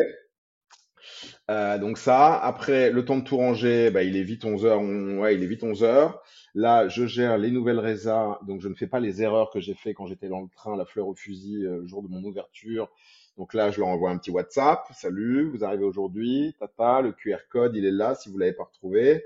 Euh, 1.48 1.78
donc 1.78 1.96
ça, 1.96 2.36
après 2.36 2.90
le 2.90 3.04
temps 3.04 3.18
de 3.18 3.22
tout 3.22 3.36
ranger, 3.36 3.90
bah, 3.90 4.02
il 4.02 4.16
est 4.16 4.22
vite 4.24 4.44
11 4.44 4.64
heures. 4.66 4.82
ouais, 4.82 5.34
il 5.36 5.42
est 5.42 5.46
vite 5.46 5.62
11 5.62 5.84
heures. 5.84 6.22
Là, 6.54 6.88
je 6.88 7.06
gère 7.06 7.38
les 7.38 7.50
nouvelles 7.50 7.78
résas, 7.78 8.40
donc 8.46 8.60
je 8.60 8.68
ne 8.68 8.74
fais 8.74 8.86
pas 8.86 8.98
les 8.98 9.22
erreurs 9.22 9.50
que 9.50 9.60
j'ai 9.60 9.74
fait 9.74 9.94
quand 9.94 10.06
j'étais 10.06 10.28
dans 10.28 10.40
le 10.40 10.48
train, 10.48 10.76
la 10.76 10.84
fleur 10.86 11.06
au 11.06 11.14
fusil, 11.14 11.64
euh, 11.64 11.86
jour 11.86 12.02
de 12.02 12.08
mon 12.08 12.22
ouverture. 12.24 12.90
Donc 13.36 13.52
là, 13.54 13.70
je 13.70 13.78
leur 13.78 13.88
envoie 13.88 14.10
un 14.10 14.18
petit 14.18 14.30
WhatsApp. 14.30 14.86
Salut, 14.94 15.50
vous 15.50 15.62
arrivez 15.62 15.84
aujourd'hui. 15.84 16.56
Tata, 16.58 17.02
le 17.02 17.12
QR 17.12 17.36
code, 17.50 17.76
il 17.76 17.84
est 17.84 17.90
là 17.90 18.14
si 18.14 18.30
vous 18.30 18.38
l'avez 18.38 18.54
pas 18.54 18.64
retrouvé. 18.64 19.24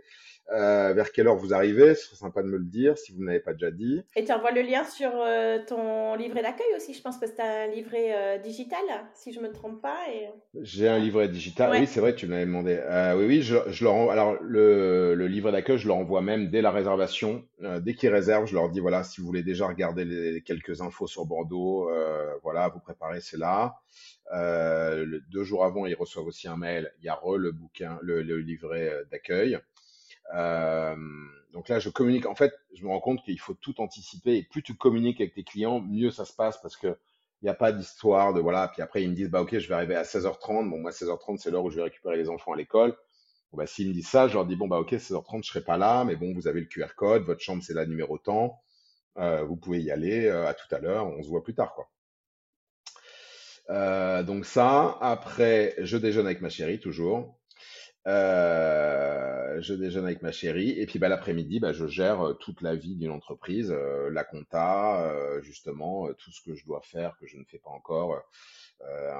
Euh, 0.53 0.93
vers 0.95 1.13
quelle 1.13 1.29
heure 1.29 1.37
vous 1.37 1.55
arrivez, 1.55 1.95
ce 1.95 2.07
serait 2.07 2.17
sympa 2.17 2.43
de 2.43 2.49
me 2.49 2.57
le 2.57 2.65
dire 2.65 2.99
si 2.99 3.13
vous 3.13 3.21
ne 3.21 3.27
l'avez 3.27 3.41
pas 3.41 3.53
déjà 3.53 3.71
dit. 3.71 4.03
Et 4.17 4.25
tu 4.25 4.33
envoies 4.33 4.51
le 4.51 4.63
lien 4.63 4.85
sur 4.85 5.11
euh, 5.15 5.59
ton 5.65 6.17
livret 6.17 6.43
d'accueil 6.43 6.67
aussi, 6.77 6.93
je 6.93 7.03
pense 7.03 7.19
que 7.19 7.27
c'est 7.27 7.41
un 7.41 7.69
livret 7.69 8.13
euh, 8.13 8.39
digital, 8.39 8.81
si 9.15 9.33
je 9.33 9.41
ne 9.41 9.47
me 9.47 9.53
trompe 9.53 9.81
pas. 9.81 9.99
Et... 10.13 10.29
J'ai 10.61 10.89
un 10.89 10.99
livret 10.99 11.29
digital, 11.29 11.71
oui 11.71 11.87
c'est 11.87 12.01
vrai, 12.01 12.17
tu 12.17 12.27
me 12.27 12.33
l'avais 12.33 12.47
demandé. 12.47 12.81
oui, 13.17 13.27
oui, 13.27 13.43
je, 13.43 13.57
je 13.69 13.85
leur 13.85 14.11
alors 14.11 14.37
le, 14.43 15.15
le 15.15 15.27
livret 15.29 15.53
d'accueil, 15.53 15.79
je 15.79 15.87
leur 15.87 15.97
envoie 15.97 16.21
même 16.21 16.51
dès 16.51 16.63
la 16.63 16.73
réservation, 16.73 17.45
dès 17.81 17.95
qu'ils 17.95 18.11
réservent, 18.11 18.47
je 18.47 18.55
leur 18.55 18.71
dis 18.71 18.81
voilà, 18.81 19.05
si 19.05 19.21
vous 19.21 19.27
voulez 19.29 19.45
déjà 19.45 19.69
regarder 19.69 20.05
les, 20.05 20.43
quelques 20.43 20.81
infos 20.81 21.07
sur 21.07 21.27
Bordeaux, 21.27 21.89
voilà, 22.43 22.69
vous 22.69 22.81
préparez, 22.81 23.21
c'est 23.21 23.39
là. 23.39 23.77
deux 24.33 25.45
jours 25.45 25.65
avant, 25.65 25.87
ils 25.87 25.95
reçoivent 25.95 26.27
aussi 26.27 26.49
un 26.49 26.57
mail, 26.57 26.93
il 26.99 27.05
y 27.05 27.09
a 27.09 27.15
re 27.15 27.37
le 27.37 27.53
bouquin, 27.53 27.99
le, 28.03 28.23
le 28.23 28.39
livret 28.39 28.93
d'accueil. 29.13 29.59
Euh, 30.35 30.97
donc 31.53 31.69
là, 31.69 31.79
je 31.79 31.89
communique. 31.91 32.27
En 32.27 32.35
fait, 32.35 32.53
je 32.75 32.85
me 32.85 32.89
rends 32.89 33.01
compte 33.01 33.23
qu'il 33.25 33.41
faut 33.41 33.55
tout 33.55 33.81
anticiper. 33.81 34.37
Et 34.37 34.43
plus 34.45 34.63
tu 34.63 34.75
communiques 34.77 35.21
avec 35.21 35.35
tes 35.35 35.45
clients, 35.45 35.81
mieux 35.81 36.11
ça 36.11 36.25
se 36.25 36.33
passe 36.33 36.61
parce 36.61 36.77
que 36.77 36.97
il 37.43 37.47
n'y 37.47 37.51
a 37.51 37.55
pas 37.55 37.73
d'histoire 37.73 38.35
de 38.35 38.41
voilà. 38.41 38.69
Puis 38.69 38.83
après, 38.83 39.03
ils 39.03 39.11
me 39.11 39.15
disent 39.15 39.31
bah 39.31 39.41
ok, 39.43 39.59
je 39.59 39.69
vais 39.69 39.75
arriver 39.75 39.97
à 39.97 40.03
16h30. 40.03 40.69
Bon, 40.71 40.79
moi 40.79 40.91
16h30, 40.91 41.39
c'est 41.39 41.51
l'heure 41.51 41.65
où 41.65 41.71
je 41.71 41.77
vais 41.77 41.83
récupérer 41.83 42.17
les 42.17 42.29
enfants 42.29 42.53
à 42.53 42.57
l'école. 42.57 42.97
Bon, 43.53 43.59
bah 43.59 43.67
s'ils 43.67 43.89
me 43.89 43.95
disent 43.95 44.09
ça, 44.09 44.29
je 44.29 44.35
leur 44.35 44.47
dis 44.47 44.57
bon 44.57 44.69
bah 44.69 44.79
ok, 44.79 44.93
16h30, 44.93 45.45
je 45.45 45.49
serai 45.51 45.65
pas 45.65 45.77
là, 45.79 46.05
mais 46.05 46.17
bon, 46.17 46.35
vous 46.35 46.47
avez 46.49 46.61
le 46.61 46.67
QR 46.67 46.95
code, 46.97 47.23
votre 47.25 47.41
chambre 47.41 47.63
c'est 47.63 47.75
la 47.75 47.87
numéro 47.87 48.19
temps. 48.19 48.61
Euh, 49.19 49.45
vous 49.45 49.57
pouvez 49.57 49.81
y 49.83 49.91
aller. 49.91 50.27
Euh, 50.27 50.47
à 50.47 50.55
tout 50.55 50.73
à 50.75 50.79
l'heure. 50.79 51.07
On 51.07 51.23
se 51.23 51.29
voit 51.29 51.43
plus 51.43 51.55
tard 51.55 51.75
quoi. 51.75 51.91
Euh, 53.71 54.23
donc 54.23 54.45
ça. 54.47 54.99
Après, 55.01 55.75
je 55.79 55.97
déjeune 55.97 56.27
avec 56.27 56.41
ma 56.41 56.49
chérie 56.49 56.81
toujours. 56.81 57.40
Euh, 58.07 59.61
je 59.61 59.75
déjeune 59.75 60.05
avec 60.05 60.23
ma 60.23 60.33
chérie 60.33 60.71
et 60.81 60.87
puis 60.87 60.99
bah, 60.99 61.09
l'après-midi, 61.09 61.61
bah, 61.61 61.73
je 61.73 61.87
gère 61.87 62.21
euh, 62.29 62.33
toute 62.35 62.63
la 62.63 62.75
vie 62.75 62.97
d'une 62.97 63.11
entreprise, 63.11 63.71
euh, 63.71 64.11
la 64.11 64.25
compta, 64.25 65.03
euh, 65.11 65.43
justement, 65.43 66.09
tout 66.15 66.31
ce 66.31 66.41
que 66.43 66.55
je 66.55 66.65
dois 66.65 66.81
faire 66.83 67.17
que 67.19 67.27
je 67.27 67.37
ne 67.37 67.45
fais 67.45 67.59
pas 67.59 67.71
encore, 67.71 68.23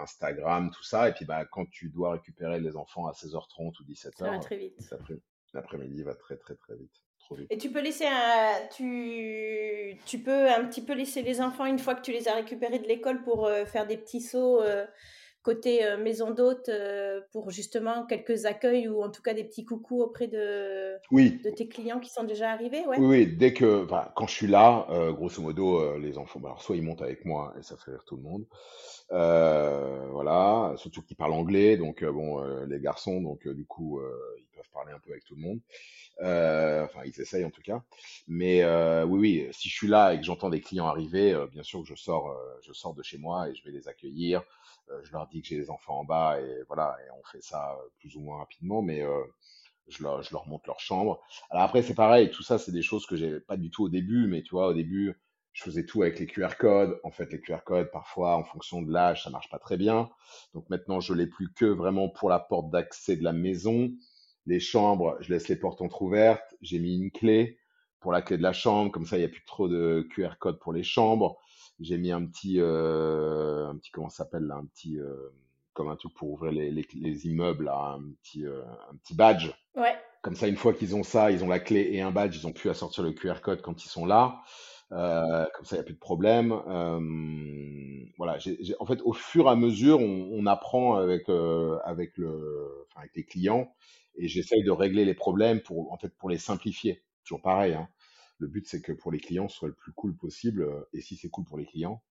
Instagram, 0.03 0.71
tout 0.75 0.83
ça. 0.83 1.09
Et 1.09 1.13
puis 1.13 1.27
bah, 1.27 1.45
quand 1.45 1.69
tu 1.71 1.91
dois 1.91 2.13
récupérer 2.13 2.61
les 2.61 2.77
enfants 2.77 3.07
à 3.07 3.13
16h30 3.13 3.73
ou 3.81 3.95
Ça 3.95 4.09
va 4.21 4.37
17h, 4.39 4.41
très 4.41 4.57
vite. 4.57 4.75
l'après- 4.91 5.19
l'après-midi 5.53 6.03
va 6.03 6.15
très 6.15 6.37
très 6.39 6.55
très 6.55 6.77
vite, 6.77 6.93
trop 7.19 7.35
vite. 7.35 7.47
Et 7.51 7.59
tu 7.59 7.71
peux 7.71 7.83
laisser 7.83 8.07
un, 8.07 8.53
tu, 8.75 9.99
tu 10.07 10.19
peux 10.21 10.49
un 10.51 10.65
petit 10.67 10.83
peu 10.83 10.95
laisser 10.95 11.21
les 11.23 11.43
enfants 11.43 11.67
une 11.67 11.79
fois 11.79 11.95
que 11.95 12.01
tu 12.03 12.13
les 12.13 12.27
as 12.29 12.35
récupérés 12.35 12.79
de 12.79 12.89
l'école 12.89 13.23
pour 13.23 13.51
faire 13.67 13.87
des 13.87 13.99
petits 13.99 14.23
sauts 14.23 14.63
côté 15.43 15.85
euh, 15.85 15.97
maison 15.97 16.33
d'hôte 16.33 16.69
euh, 16.69 17.21
pour 17.33 17.51
justement 17.51 18.05
quelques 18.05 18.45
accueils 18.45 18.89
ou 18.89 19.03
en 19.03 19.11
tout 19.11 19.23
cas 19.23 19.33
des 19.33 19.45
petits 19.45 19.65
coucous 19.65 20.03
auprès 20.03 20.27
de, 20.29 20.97
Oui, 21.11 21.41
de 21.43 21.51
tes 21.51 21.67
clients 21.67 21.99
qui 21.99 22.11
sont 22.11 22.25
déjà 22.25 22.51
arrivés, 22.51 22.85
ouais. 22.87 22.99
oui, 22.99 23.07
oui, 23.07 23.27
dès 23.27 23.55
que, 23.55 23.87
quand 24.15 24.27
je 24.27 24.35
suis 24.35 24.47
là, 24.47 24.87
euh, 24.91 25.13
grosso 25.13 25.41
modo, 25.41 25.97
les 25.99 26.19
enfants, 26.19 26.41
bah, 26.41 26.51
alors 26.51 26.63
soit 26.63 26.77
ils 26.77 26.83
montent 26.83 27.03
avec 27.03 27.25
moi 27.25 27.55
et 27.59 27.63
ça 27.63 27.77
fait 27.77 27.93
rire 27.93 28.05
tout 28.07 28.17
le 28.17 28.23
monde, 28.23 28.45
voilà, 29.09 30.75
surtout 30.77 31.03
qu'ils 31.03 31.17
parlent 31.17 31.33
anglais, 31.33 31.77
donc 31.77 32.05
bon, 32.05 32.43
les 32.67 32.81
garçons, 32.81 33.21
donc 33.21 33.49
du 33.49 33.65
coup, 33.65 34.01
ils 34.39 34.45
peuvent 34.55 34.71
parler 34.73 34.93
un 34.93 34.99
peu 34.99 35.13
avec 35.13 35.25
tout 35.25 35.35
le 35.37 35.43
monde. 35.43 35.61
Enfin, 36.21 37.01
ils 37.07 37.19
essayent 37.21 37.45
en 37.45 37.51
tout 37.51 37.63
cas. 37.63 37.83
Mais 38.29 38.63
oui, 39.05 39.19
oui, 39.19 39.49
si 39.53 39.69
je 39.69 39.75
suis 39.75 39.89
là 39.89 40.13
et 40.13 40.19
que 40.19 40.25
j'entends 40.25 40.51
des 40.51 40.61
clients 40.61 40.87
arriver, 40.87 41.35
bien 41.51 41.63
sûr 41.63 41.81
que 41.83 41.89
je 41.89 41.95
sors, 41.95 42.37
je 42.63 42.73
sors 42.73 42.95
de 42.95 43.03
chez 43.03 43.19
moi 43.19 43.49
et 43.49 43.55
je 43.55 43.65
vais 43.65 43.73
les 43.73 43.89
accueillir. 43.89 44.43
Euh, 44.91 45.01
je 45.05 45.13
leur 45.13 45.27
dis 45.29 45.43
que 45.43 45.49
j'ai 45.49 45.57
les 45.57 45.71
enfants 45.71 46.01
en 46.01 46.05
bas 46.05 46.41
et 46.41 46.63
voilà, 46.67 46.97
et 47.07 47.11
on 47.19 47.23
fait 47.25 47.43
ça 47.43 47.73
euh, 47.73 47.89
plus 47.99 48.17
ou 48.17 48.21
moins 48.21 48.39
rapidement, 48.39 48.83
mais 48.83 49.03
euh, 49.03 49.23
je 49.89 50.03
leur, 50.03 50.23
je 50.23 50.33
leur 50.33 50.47
montre 50.49 50.65
leur 50.67 50.81
chambre. 50.81 51.21
Alors 51.51 51.65
après, 51.65 51.83
c'est 51.83 51.95
pareil, 51.95 52.31
tout 52.31 52.43
ça, 52.43 52.59
c'est 52.59 52.73
des 52.73 52.83
choses 52.83 53.07
que 53.07 53.17
j'ai 53.17 53.41
pas 53.41 53.57
du 53.57 53.71
tout 53.71 53.85
au 53.85 53.89
début, 53.89 54.27
mais 54.27 54.43
tu 54.43 54.51
vois, 54.51 54.69
au 54.69 54.75
début, 54.75 55.15
je 55.53 55.65
faisais 55.65 55.85
tout 55.85 56.03
avec 56.03 56.19
les 56.19 56.27
QR 56.27 56.57
codes. 56.59 57.01
En 57.05 57.11
fait, 57.11 57.33
les 57.33 57.41
QR 57.41 57.59
codes, 57.65 57.91
parfois, 57.91 58.37
en 58.37 58.45
fonction 58.45 58.83
de 58.83 58.93
l'âge, 58.93 59.25
ça 59.25 59.31
marche 59.31 59.51
pas 59.51 59.59
très 59.59 59.77
bien. 59.77 60.11
Donc 60.55 60.69
maintenant, 60.71 61.01
je 61.01 61.13
l'ai 61.13 61.27
plus 61.27 61.53
que 61.53 61.65
vraiment 61.65 62.09
pour 62.09 62.29
la 62.29 62.39
porte 62.39 62.71
d'accès 62.71 63.17
de 63.17 63.25
la 63.25 63.33
maison. 63.33 63.91
Les 64.47 64.61
chambres, 64.61 65.17
je 65.21 65.33
laisse 65.33 65.49
les 65.49 65.57
portes 65.57 65.83
entrouvertes. 65.83 66.55
J'ai 66.61 66.79
mis 66.79 66.97
une 66.97 67.11
clé 67.11 67.59
pour 68.01 68.13
la 68.13 68.23
clé 68.23 68.39
de 68.39 68.43
la 68.43 68.53
chambre, 68.53 68.91
comme 68.91 69.05
ça, 69.05 69.17
il 69.17 69.21
n'y 69.21 69.27
a 69.27 69.29
plus 69.29 69.45
trop 69.45 69.69
de 69.69 70.07
QR 70.11 70.35
codes 70.39 70.59
pour 70.59 70.73
les 70.73 70.83
chambres. 70.83 71.39
J'ai 71.81 71.99
mis 71.99 72.13
un 72.13 72.27
petit, 72.27 72.57
euh, 72.61 73.69
un 73.69 73.77
petit, 73.77 73.91
comment 73.91 74.11
ça 74.11 74.25
s'appelle 74.25 74.45
là, 74.45 74.57
un 74.57 74.67
petit, 74.67 74.99
euh, 74.99 75.31
comme 75.73 75.89
un 75.89 75.97
truc 75.97 76.15
pour 76.15 76.31
ouvrir 76.31 76.53
les, 76.53 76.71
les, 76.71 76.87
les 76.95 77.27
immeubles, 77.27 77.65
là, 77.67 77.97
un 77.99 78.13
petit, 78.23 78.45
euh, 78.47 78.63
un 78.93 78.97
petit 78.97 79.15
badge. 79.15 79.51
Ouais. 79.75 79.97
Comme 80.23 80.37
ça, 80.37 80.49
une 80.49 80.57
fois 80.57 80.75
qu'ils 80.75 80.95
ont 80.97 81.03
ça, 81.03 81.31
ils 81.31 81.45
ont 81.45 81.49
la 81.49 81.61
clé 81.61 81.89
et 81.93 82.03
un 82.03 82.11
badge, 82.11 82.37
ils 82.37 82.47
ont 82.47 82.53
plus 82.53 82.71
à 82.71 82.75
sortir 82.75 83.05
le 83.05 83.13
QR 83.13 83.41
code 83.43 83.63
quand 83.63 83.85
ils 83.85 83.89
sont 83.89 84.07
là. 84.07 84.43
Euh, 84.93 85.47
comme 85.55 85.65
ça, 85.65 85.77
il 85.77 85.79
n'y 85.79 85.83
a 85.83 85.85
plus 85.85 85.95
de 85.95 85.99
problème. 86.01 86.53
Euh, 86.53 87.01
voilà, 88.19 88.39
j'ai, 88.39 88.57
j'ai- 88.63 88.75
en 88.81 88.87
fait, 88.87 89.01
au 89.03 89.13
fur 89.13 89.47
et 89.47 89.51
à 89.51 89.57
mesure, 89.57 90.01
on, 90.01 90.29
on 90.33 90.47
apprend 90.47 90.97
avec, 90.97 91.29
euh, 91.29 91.79
avec, 91.85 92.17
le, 92.19 92.85
enfin, 92.91 93.01
avec 93.01 93.15
les 93.17 93.25
clients 93.25 93.73
et 94.17 94.29
j'essaye 94.29 94.63
de 94.65 94.71
régler 94.71 95.05
les 95.05 95.15
problèmes 95.15 95.61
pour, 95.61 95.93
en 95.93 95.97
fait, 95.99 96.11
pour 96.19 96.29
les 96.31 96.39
simplifier. 96.39 97.03
Toujours 97.25 97.43
pareil, 97.43 97.75
hein. 97.75 97.89
Le 98.41 98.49
but, 98.49 98.67
c'est 98.67 98.81
que 98.83 98.93
pour 98.93 99.13
les 99.13 99.21
clients, 99.21 99.49
ce 99.49 99.57
soit 99.59 99.69
le 99.69 99.75
plus 99.75 99.93
cool 99.93 100.17
possible. 100.17 100.63
euh, 100.63 100.89
Et 100.93 101.01
si 101.01 101.17
c'est 101.17 101.29
cool 101.31 101.45
pour 101.45 101.59
les 101.59 101.67
clients, 101.67 102.03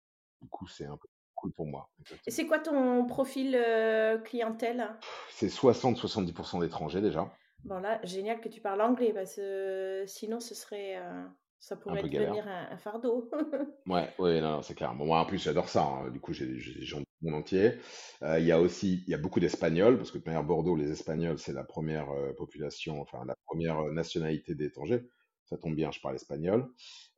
du 0.41 0.47
coup, 0.47 0.67
c'est 0.67 0.85
un 0.85 0.95
peu 0.97 1.07
cool 1.35 1.51
pour 1.53 1.65
moi. 1.67 1.89
Et 2.27 2.31
c'est 2.31 2.45
quoi 2.45 2.59
ton 2.59 3.05
profil 3.05 3.55
euh, 3.55 4.17
clientèle? 4.19 4.89
C'est 5.29 5.49
60-70% 5.49 6.61
d'étrangers 6.61 7.01
déjà, 7.01 7.31
Bon 7.65 7.79
là, 7.79 7.99
génial 8.05 8.39
que 8.39 8.47
tu 8.47 8.61
parles 8.61 8.79
anglais 8.81 9.11
parce 9.13 9.35
que 9.35 10.05
sinon 10.07 10.39
ce 10.39 10.55
serait, 10.55 10.95
euh, 10.97 11.25
ça 11.59 11.75
pourrait 11.75 12.03
devenir 12.03 12.47
un, 12.47 12.69
un 12.71 12.77
fardeau. 12.77 13.29
Ouais, 13.85 14.07
ouais, 14.19 14.39
non, 14.39 14.51
non, 14.51 14.61
c'est 14.61 14.75
clair. 14.75 14.93
Bon, 14.95 15.05
moi, 15.05 15.19
en 15.19 15.25
plus, 15.25 15.39
j'adore 15.41 15.67
ça. 15.67 15.83
hein. 15.83 16.09
Du 16.11 16.19
coup, 16.19 16.31
j'ai 16.31 16.45
des 16.45 16.59
gens 16.59 16.99
du 16.99 17.05
monde 17.21 17.35
entier. 17.41 17.73
Euh, 18.21 18.39
Il 18.39 18.45
y 18.45 18.51
a 18.51 18.59
aussi, 18.61 19.03
il 19.07 19.09
y 19.09 19.15
a 19.15 19.17
beaucoup 19.17 19.39
d'Espagnols, 19.39 19.97
parce 19.97 20.11
que 20.11 20.19
de 20.19 20.23
manière 20.25 20.43
Bordeaux, 20.43 20.75
les 20.75 20.91
Espagnols, 20.91 21.39
c'est 21.39 21.53
la 21.53 21.63
première 21.63 22.09
euh, 22.11 22.33
population, 22.33 23.01
enfin, 23.01 23.23
la 23.25 23.35
première 23.45 23.79
euh, 23.79 23.91
nationalité 23.91 24.53
d'étrangers. 24.53 25.09
Ça 25.49 25.57
tombe 25.57 25.75
bien, 25.75 25.91
je 25.91 25.99
parle 25.99 26.15
espagnol. 26.15 26.69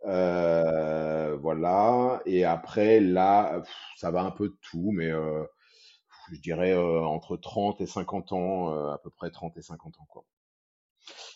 Euh, 0.05 1.36
voilà. 1.38 2.21
Et 2.25 2.45
après, 2.45 2.99
là, 2.99 3.61
ça 3.97 4.11
va 4.11 4.21
un 4.23 4.32
peu 4.32 4.49
de 4.49 4.57
tout, 4.61 4.91
mais 4.91 5.11
euh, 5.11 5.43
je 6.34 6.39
dirais 6.41 6.73
euh, 6.73 7.01
entre 7.01 7.38
30 7.38 7.82
et 7.82 7.88
50 7.88 8.34
ans, 8.34 8.69
à 8.91 8.99
peu 8.99 9.09
près 9.11 9.32
30 9.32 9.57
et 9.57 9.61
50 9.61 9.99
ans, 9.99 10.07
quoi. 10.09 10.25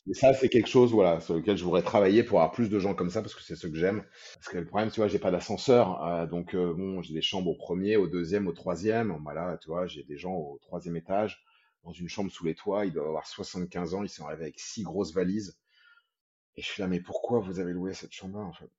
Et 0.07 0.13
ça, 0.13 0.33
c'est 0.33 0.49
quelque 0.49 0.67
chose, 0.69 0.91
voilà, 0.91 1.19
sur 1.19 1.35
lequel 1.35 1.57
je 1.57 1.63
voudrais 1.63 1.81
travailler 1.81 2.23
pour 2.23 2.39
avoir 2.39 2.51
plus 2.51 2.69
de 2.69 2.79
gens 2.79 2.93
comme 2.93 3.09
ça, 3.09 3.21
parce 3.21 3.33
que 3.33 3.41
c'est 3.41 3.55
ce 3.55 3.67
que 3.67 3.75
j'aime. 3.75 4.03
Parce 4.35 4.47
que 4.49 4.57
le 4.57 4.65
problème, 4.65 4.91
tu 4.91 4.99
vois, 4.99 5.07
j'ai 5.07 5.19
pas 5.19 5.31
d'ascenseur, 5.31 6.27
donc 6.27 6.55
bon, 6.55 7.01
j'ai 7.01 7.13
des 7.13 7.21
chambres 7.21 7.49
au 7.49 7.55
premier, 7.55 7.97
au 7.97 8.07
deuxième, 8.07 8.47
au 8.47 8.53
troisième. 8.53 9.17
Voilà, 9.23 9.57
tu 9.61 9.69
vois, 9.69 9.87
j'ai 9.87 10.03
des 10.03 10.17
gens 10.17 10.33
au 10.33 10.59
troisième 10.61 10.95
étage, 10.95 11.43
dans 11.83 11.91
une 11.91 12.09
chambre 12.09 12.31
sous 12.31 12.45
les 12.45 12.55
toits, 12.55 12.85
ils 12.85 12.93
doivent 12.93 13.07
avoir 13.07 13.27
75 13.27 13.93
ans, 13.95 14.03
ils 14.03 14.09
sont 14.09 14.25
arrivés 14.25 14.43
avec 14.43 14.59
six 14.59 14.83
grosses 14.83 15.13
valises. 15.13 15.57
Et 16.57 16.61
je 16.61 16.67
suis 16.67 16.81
là, 16.81 16.87
mais 16.87 16.99
pourquoi 17.01 17.39
vous 17.39 17.59
avez 17.59 17.71
loué 17.73 17.93
cette 17.93 18.11
chambre-là, 18.13 18.45
en 18.45 18.53
fait? 18.53 18.69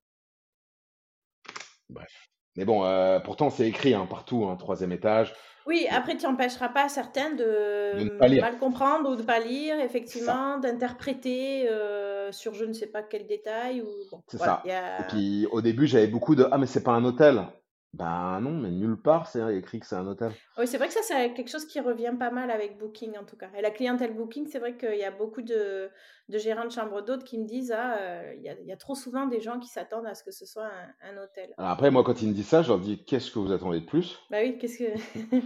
Bref. 1.89 2.29
Mais 2.55 2.65
bon, 2.65 2.83
euh, 2.85 3.19
pourtant, 3.19 3.49
c'est 3.49 3.67
écrit 3.67 3.93
hein, 3.93 4.07
partout, 4.07 4.45
hein, 4.45 4.55
troisième 4.57 4.91
étage, 4.91 5.33
Oui, 5.65 5.85
après, 5.91 6.15
tu 6.17 6.25
n'empêcheras 6.25 6.69
pas 6.69 6.89
certains 6.89 7.31
de 7.31 8.03
ne 8.03 8.03
de 8.05 8.09
pas 8.17 8.27
lire. 8.27 8.41
mal 8.41 8.57
comprendre 8.57 9.09
ou 9.11 9.15
de 9.15 9.21
pas 9.23 9.39
lire, 9.39 9.79
effectivement, 9.79 10.57
d'interpréter 10.59 11.69
euh, 11.69 12.31
sur 12.31 12.53
je 12.53 12.65
ne 12.65 12.73
sais 12.73 12.87
pas 12.87 13.03
quel 13.03 13.27
détail 13.27 13.81
ou 13.81 13.87
bon, 14.09 14.23
c'est 14.27 14.37
voilà, 14.37 14.61
ça. 14.65 14.99
Et 14.99 15.03
puis, 15.03 15.45
au 15.51 15.61
début, 15.61 15.87
j'avais 15.87 16.07
beaucoup 16.07 16.35
de, 16.35 16.47
ah, 16.51 16.57
mais 16.57 16.65
c'est 16.67 16.83
pas 16.83 16.91
un 16.93 17.03
hôtel. 17.05 17.45
Ben 17.93 18.39
non, 18.41 18.51
mais 18.51 18.69
nulle 18.69 18.97
part, 19.01 19.27
c'est 19.27 19.55
écrit 19.57 19.79
que 19.79 19.85
c'est 19.85 19.95
un 19.95 20.05
hôtel. 20.05 20.31
Oui, 20.57 20.67
c'est 20.67 20.77
vrai 20.77 20.87
que 20.87 20.93
ça, 20.93 20.99
c'est 21.01 21.33
quelque 21.33 21.49
chose 21.49 21.65
qui 21.65 21.79
revient 21.79 22.13
pas 22.19 22.29
mal 22.29 22.51
avec 22.51 22.77
Booking 22.77 23.17
en 23.17 23.23
tout 23.23 23.37
cas. 23.37 23.47
Et 23.57 23.61
la 23.61 23.71
clientèle 23.71 24.13
Booking, 24.13 24.47
c'est 24.47 24.59
vrai 24.59 24.75
qu'il 24.77 24.97
y 24.97 25.03
a 25.03 25.09
beaucoup 25.11 25.41
de, 25.41 25.89
de 26.29 26.37
gérants 26.37 26.65
de 26.65 26.71
chambres 26.71 27.01
d'hôtes 27.01 27.23
qui 27.23 27.39
me 27.39 27.45
disent 27.47 27.71
ah, 27.75 27.97
euh, 27.97 28.33
il 28.35 28.43
y 28.43 28.49
a, 28.49 28.53
il 28.59 28.67
y 28.67 28.71
a 28.71 28.77
trop 28.77 28.93
souvent 28.93 29.25
des 29.25 29.39
gens 29.41 29.57
qui 29.59 29.69
s'attendent 29.69 30.05
à 30.05 30.13
ce 30.13 30.23
que 30.23 30.31
ce 30.31 30.45
soit 30.45 30.65
un, 30.65 31.11
un 31.17 31.23
hôtel. 31.23 31.53
Alors 31.57 31.71
après, 31.71 31.89
moi, 31.89 32.03
quand 32.03 32.21
ils 32.21 32.27
me 32.27 32.33
disent 32.33 32.47
ça, 32.49 32.61
je 32.61 32.67
leur 32.67 32.79
dis, 32.79 33.03
qu'est-ce 33.03 33.31
que 33.31 33.39
vous 33.39 33.51
attendez 33.51 33.79
de 33.79 33.85
plus? 33.85 34.19
Bah 34.29 34.37
oui, 34.43 34.57
qu'est-ce 34.59 34.77
que. 34.77 35.37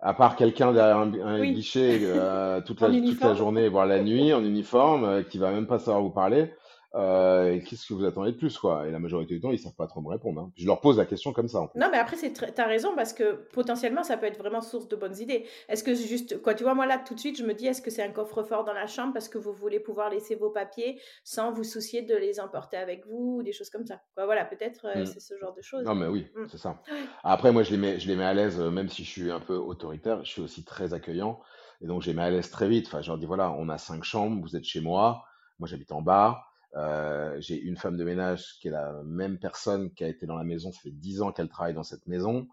À 0.00 0.14
part 0.14 0.36
quelqu'un 0.36 0.72
derrière 0.72 0.98
un, 0.98 1.12
un 1.12 1.40
Oui, 1.40 1.54
guichet 1.54 1.98
euh, 2.04 2.60
toute 2.60 2.80
la, 2.80 2.86
toute 2.86 2.92
la 2.92 2.98
uniforme. 2.98 3.36
journée, 3.36 3.68
voire 3.68 3.86
la 3.86 4.00
nuit, 4.00 4.32
en 4.32 4.44
uniforme, 4.44 5.04
euh, 5.04 5.22
qui 5.24 5.38
va 5.38 5.50
même 5.50 5.66
pas 5.66 5.80
savoir 5.80 6.02
vous 6.02 6.10
parler, 6.10 6.52
euh, 6.94 7.60
qu'est-ce 7.60 7.86
que 7.86 7.92
vous 7.94 8.04
attendez 8.06 8.32
de 8.32 8.36
plus, 8.38 8.56
quoi? 8.58 8.86
Et 8.88 8.90
la 8.90 8.98
majorité 8.98 9.34
du 9.34 9.40
temps, 9.40 9.50
ils 9.50 9.58
savent 9.58 9.74
pas 9.74 9.86
trop 9.86 10.00
me 10.00 10.08
répondre. 10.08 10.40
hein. 10.40 10.52
Je 10.56 10.66
leur 10.66 10.80
pose 10.80 10.96
la 10.96 11.04
question 11.04 11.32
comme 11.34 11.46
ça, 11.48 11.60
en. 11.60 11.70
Non, 11.74 11.88
mais 11.92 11.98
après, 11.98 12.16
très- 12.30 12.50
t'as 12.52 12.66
raison 12.66 12.94
parce 12.96 13.12
que 13.12 13.32
potentiellement, 13.52 14.02
ça 14.02 14.16
peut 14.16 14.24
être 14.26 14.38
vraiment 14.38 14.62
source 14.62 14.88
de 14.88 14.96
bonnes 14.96 15.16
idées. 15.18 15.44
Est-ce 15.68 15.84
que 15.84 15.94
juste, 15.94 16.40
quoi, 16.40 16.54
tu 16.54 16.62
vois, 16.64 16.74
moi 16.74 16.86
là, 16.86 16.98
tout 16.98 17.14
de 17.14 17.20
suite, 17.20 17.36
je 17.38 17.44
me 17.44 17.52
dis, 17.52 17.66
est-ce 17.66 17.82
que 17.82 17.90
c'est 17.90 18.02
un 18.02 18.10
coffre-fort 18.10 18.64
dans 18.64 18.72
la 18.72 18.86
chambre 18.86 19.12
parce 19.12 19.28
que 19.28 19.36
vous 19.38 19.52
voulez 19.52 19.80
pouvoir 19.80 20.08
laisser 20.08 20.34
vos 20.34 20.48
papiers 20.50 20.98
sans 21.24 21.52
vous 21.52 21.64
soucier 21.64 22.02
de 22.02 22.16
les 22.16 22.40
emporter 22.40 22.78
avec 22.78 23.06
vous 23.06 23.36
ou 23.38 23.42
des 23.42 23.52
choses 23.52 23.68
comme 23.70 23.84
ça? 23.84 24.00
Quoi, 24.14 24.24
voilà, 24.24 24.44
peut-être 24.46 24.86
euh, 24.86 25.02
Mm. 25.02 25.06
c'est 25.06 25.20
ce 25.20 25.34
genre 25.38 25.54
de 25.54 25.60
choses. 25.62 25.84
Non, 25.84 25.94
mais 25.94 26.06
oui, 26.06 26.26
Mm. 26.34 26.46
c'est 26.50 26.58
ça. 26.58 26.80
Après, 27.22 27.52
moi, 27.52 27.62
je 27.64 27.70
les 27.72 27.76
mets, 27.76 27.98
je 28.00 28.08
les 28.08 28.16
mets 28.16 28.24
à 28.24 28.32
l'aise, 28.32 28.58
euh, 28.58 28.70
même 28.70 28.88
si 28.88 29.04
je 29.04 29.10
suis 29.10 29.30
un 29.30 29.40
peu 29.40 29.56
autoritaire, 29.56 30.24
je 30.24 30.30
suis 30.30 30.40
aussi 30.42 30.64
très 30.64 30.94
accueillant. 30.94 31.38
Et 31.82 31.86
donc, 31.86 32.00
je 32.02 32.06
les 32.08 32.14
mets 32.14 32.22
à 32.22 32.30
l'aise 32.30 32.50
très 32.50 32.66
vite. 32.66 32.86
Enfin, 32.86 33.02
je 33.02 33.08
leur 33.08 33.18
dis, 33.18 33.26
voilà, 33.26 33.52
on 33.52 33.68
a 33.68 33.76
cinq 33.78 34.02
chambres, 34.04 34.40
vous 34.40 34.56
êtes 34.56 34.64
chez 34.64 34.80
moi, 34.80 35.22
moi, 35.58 35.68
j'habite 35.68 35.92
en 35.92 36.02
bas. 36.02 36.44
Euh, 36.76 37.36
j'ai 37.40 37.58
une 37.60 37.76
femme 37.76 37.96
de 37.96 38.04
ménage 38.04 38.58
qui 38.60 38.68
est 38.68 38.72
la 38.72 39.02
même 39.04 39.38
personne 39.38 39.90
qui 39.92 40.04
a 40.04 40.08
été 40.08 40.26
dans 40.26 40.36
la 40.36 40.44
maison, 40.44 40.70
ça 40.70 40.80
fait 40.80 40.90
dix 40.90 41.22
ans 41.22 41.32
qu'elle 41.32 41.48
travaille 41.48 41.74
dans 41.74 41.82
cette 41.82 42.06
maison. 42.06 42.46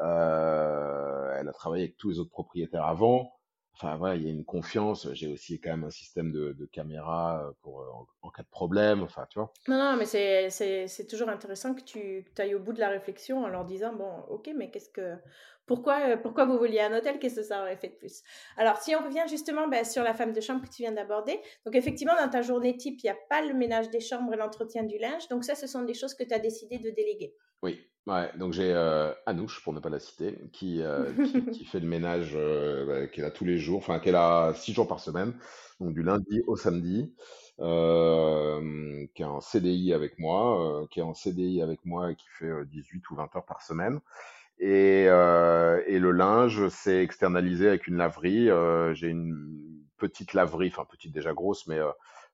Euh, 0.00 1.34
elle 1.36 1.48
a 1.48 1.52
travaillé 1.52 1.84
avec 1.84 1.96
tous 1.96 2.10
les 2.10 2.18
autres 2.18 2.30
propriétaires 2.30 2.84
avant. 2.84 3.32
Enfin, 3.80 3.96
voilà, 3.96 4.16
il 4.16 4.24
y 4.24 4.26
a 4.26 4.30
une 4.30 4.44
confiance. 4.44 5.08
J'ai 5.12 5.28
aussi 5.32 5.60
quand 5.60 5.70
même 5.70 5.84
un 5.84 5.90
système 5.90 6.32
de, 6.32 6.52
de 6.52 6.66
caméra 6.66 7.44
euh, 7.44 7.52
pour, 7.62 7.80
euh, 7.80 7.88
en, 7.94 8.06
en 8.22 8.30
cas 8.30 8.42
de 8.42 8.48
problème. 8.48 9.02
Enfin, 9.02 9.24
tu 9.30 9.38
vois. 9.38 9.52
Non, 9.68 9.78
non, 9.78 9.96
mais 9.96 10.04
c'est 10.04 11.06
toujours 11.08 11.28
intéressant 11.28 11.74
que 11.74 11.82
tu 11.82 12.24
ailles 12.38 12.54
au 12.56 12.60
bout 12.60 12.72
de 12.72 12.80
la 12.80 12.88
réflexion 12.88 13.44
en 13.44 13.48
leur 13.48 13.64
disant, 13.64 13.94
bon, 13.94 14.10
ok, 14.28 14.50
mais 14.56 14.70
qu'est-ce 14.70 14.90
que... 14.90 15.14
Pourquoi, 15.66 16.00
euh, 16.08 16.16
pourquoi 16.16 16.46
vous 16.46 16.56
vouliez 16.56 16.80
un 16.80 16.96
hôtel? 16.96 17.18
Qu'est-ce 17.18 17.36
que 17.36 17.42
ça 17.42 17.60
aurait 17.60 17.76
fait 17.76 17.90
de 17.90 17.96
plus? 17.96 18.22
Alors, 18.56 18.78
si 18.78 18.96
on 18.96 19.04
revient 19.04 19.24
justement 19.28 19.68
ben, 19.68 19.84
sur 19.84 20.02
la 20.02 20.14
femme 20.14 20.32
de 20.32 20.40
chambre 20.40 20.62
que 20.62 20.74
tu 20.74 20.82
viens 20.82 20.92
d'aborder, 20.92 21.38
donc 21.66 21.74
effectivement, 21.74 22.14
dans 22.18 22.30
ta 22.30 22.40
journée 22.40 22.74
type, 22.78 22.98
il 23.02 23.06
n'y 23.06 23.10
a 23.10 23.18
pas 23.28 23.42
le 23.42 23.52
ménage 23.52 23.90
des 23.90 24.00
chambres 24.00 24.32
et 24.32 24.38
l'entretien 24.38 24.82
du 24.82 24.96
linge. 24.96 25.28
Donc 25.28 25.44
ça, 25.44 25.54
ce 25.54 25.66
sont 25.66 25.82
des 25.82 25.92
choses 25.92 26.14
que 26.14 26.24
tu 26.24 26.32
as 26.32 26.38
décidé 26.38 26.78
de 26.78 26.88
déléguer. 26.88 27.34
Oui, 27.62 27.78
ouais. 28.06 28.30
Donc 28.38 28.52
j'ai 28.52 28.72
euh, 28.72 29.12
Anouche, 29.26 29.62
pour 29.62 29.72
ne 29.72 29.80
pas 29.80 29.88
la 29.90 30.00
citer, 30.00 30.38
qui, 30.52 30.82
euh, 30.82 31.12
qui, 31.24 31.46
qui 31.50 31.64
fait 31.64 31.80
le 31.80 31.86
ménage, 31.88 32.32
euh, 32.34 32.86
bah, 32.86 33.06
qui 33.08 33.20
est 33.20 33.22
là 33.22 33.30
tous 33.30 33.44
les 33.44 33.58
jours, 33.58 33.78
enfin 33.78 33.98
qui 34.00 34.08
est 34.08 34.12
là 34.12 34.52
six 34.54 34.72
jours 34.72 34.88
par 34.88 35.00
semaine, 35.00 35.34
donc 35.80 35.94
du 35.94 36.02
lundi 36.02 36.42
au 36.46 36.56
samedi, 36.56 37.14
euh, 37.60 39.06
qui 39.14 39.22
est 39.22 39.24
en 39.26 39.40
CDI 39.40 39.92
avec 39.94 40.18
moi, 40.18 40.82
euh, 40.82 40.86
qui 40.90 41.00
est 41.00 41.02
en 41.02 41.14
CDI 41.14 41.62
avec 41.62 41.84
moi 41.84 42.10
et 42.12 42.16
qui 42.16 42.26
fait 42.38 42.46
euh, 42.46 42.64
18 42.64 43.08
ou 43.10 43.16
20 43.16 43.34
heures 43.36 43.46
par 43.46 43.62
semaine. 43.62 44.00
Et, 44.60 45.06
euh, 45.08 45.82
et 45.86 45.98
le 45.98 46.12
linge, 46.12 46.68
c'est 46.68 47.02
externalisé 47.02 47.68
avec 47.68 47.86
une 47.88 47.96
laverie. 47.96 48.50
Euh, 48.50 48.94
j'ai 48.94 49.08
une 49.08 49.84
petite 49.98 50.34
laverie, 50.34 50.68
enfin 50.68 50.84
petite 50.90 51.12
déjà 51.12 51.32
grosse, 51.34 51.66
mais 51.68 51.78
euh, 51.78 51.90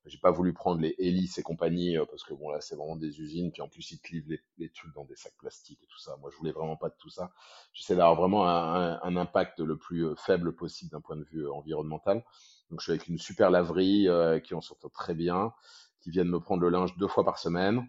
j'ai 0.07 0.19
pas 0.19 0.31
voulu 0.31 0.53
prendre 0.53 0.81
les 0.81 0.95
hélices 0.99 1.39
et 1.39 1.43
compagnie 1.43 1.97
euh, 1.97 2.05
parce 2.05 2.25
que 2.25 2.35
bon 2.35 2.51
là 2.51 2.61
c'est 2.61 2.77
vraiment 2.77 2.97
des 2.97 3.21
usines, 3.21 3.53
puis 3.53 3.63
en 3.63 3.69
plus 3.69 3.91
ils 3.91 3.99
te 3.99 4.09
livrent 4.13 4.31
les, 4.31 4.41
les 4.59 4.71
trucs 4.71 4.93
dans 4.95 5.05
des 5.05 5.17
sacs 5.17 5.37
plastiques 5.39 5.83
et 5.83 5.87
tout 5.87 5.99
ça. 5.99 6.17
Moi 6.21 6.31
je 6.33 6.37
voulais 6.37 6.53
vraiment 6.53 6.77
pas 6.77 6.89
de 6.89 6.95
tout 6.99 7.11
ça. 7.11 7.33
J'essaie 7.73 7.97
d'avoir 7.97 8.15
vraiment 8.15 8.49
un, 8.49 9.01
un, 9.03 9.17
impact 9.17 9.61
le 9.61 9.77
plus 9.77 10.07
euh, 10.07 10.15
faible 10.17 10.55
possible 10.55 10.91
d'un 10.91 11.01
point 11.01 11.17
de 11.17 11.25
vue 11.25 11.49
environnemental. 11.49 12.25
Donc 12.71 12.81
je 12.81 12.85
suis 12.85 12.93
avec 12.93 13.09
une 13.09 13.19
super 13.19 13.51
laverie 13.51 14.09
qui 14.43 14.55
en 14.55 14.61
sort 14.61 14.79
très 14.93 15.15
bien, 15.15 15.53
qui 16.01 16.11
viennent 16.11 16.29
me 16.29 16.41
prendre 16.41 16.63
le 16.63 16.71
linge 16.71 16.97
deux 16.97 17.09
fois 17.09 17.25
par 17.25 17.39
semaine. 17.39 17.87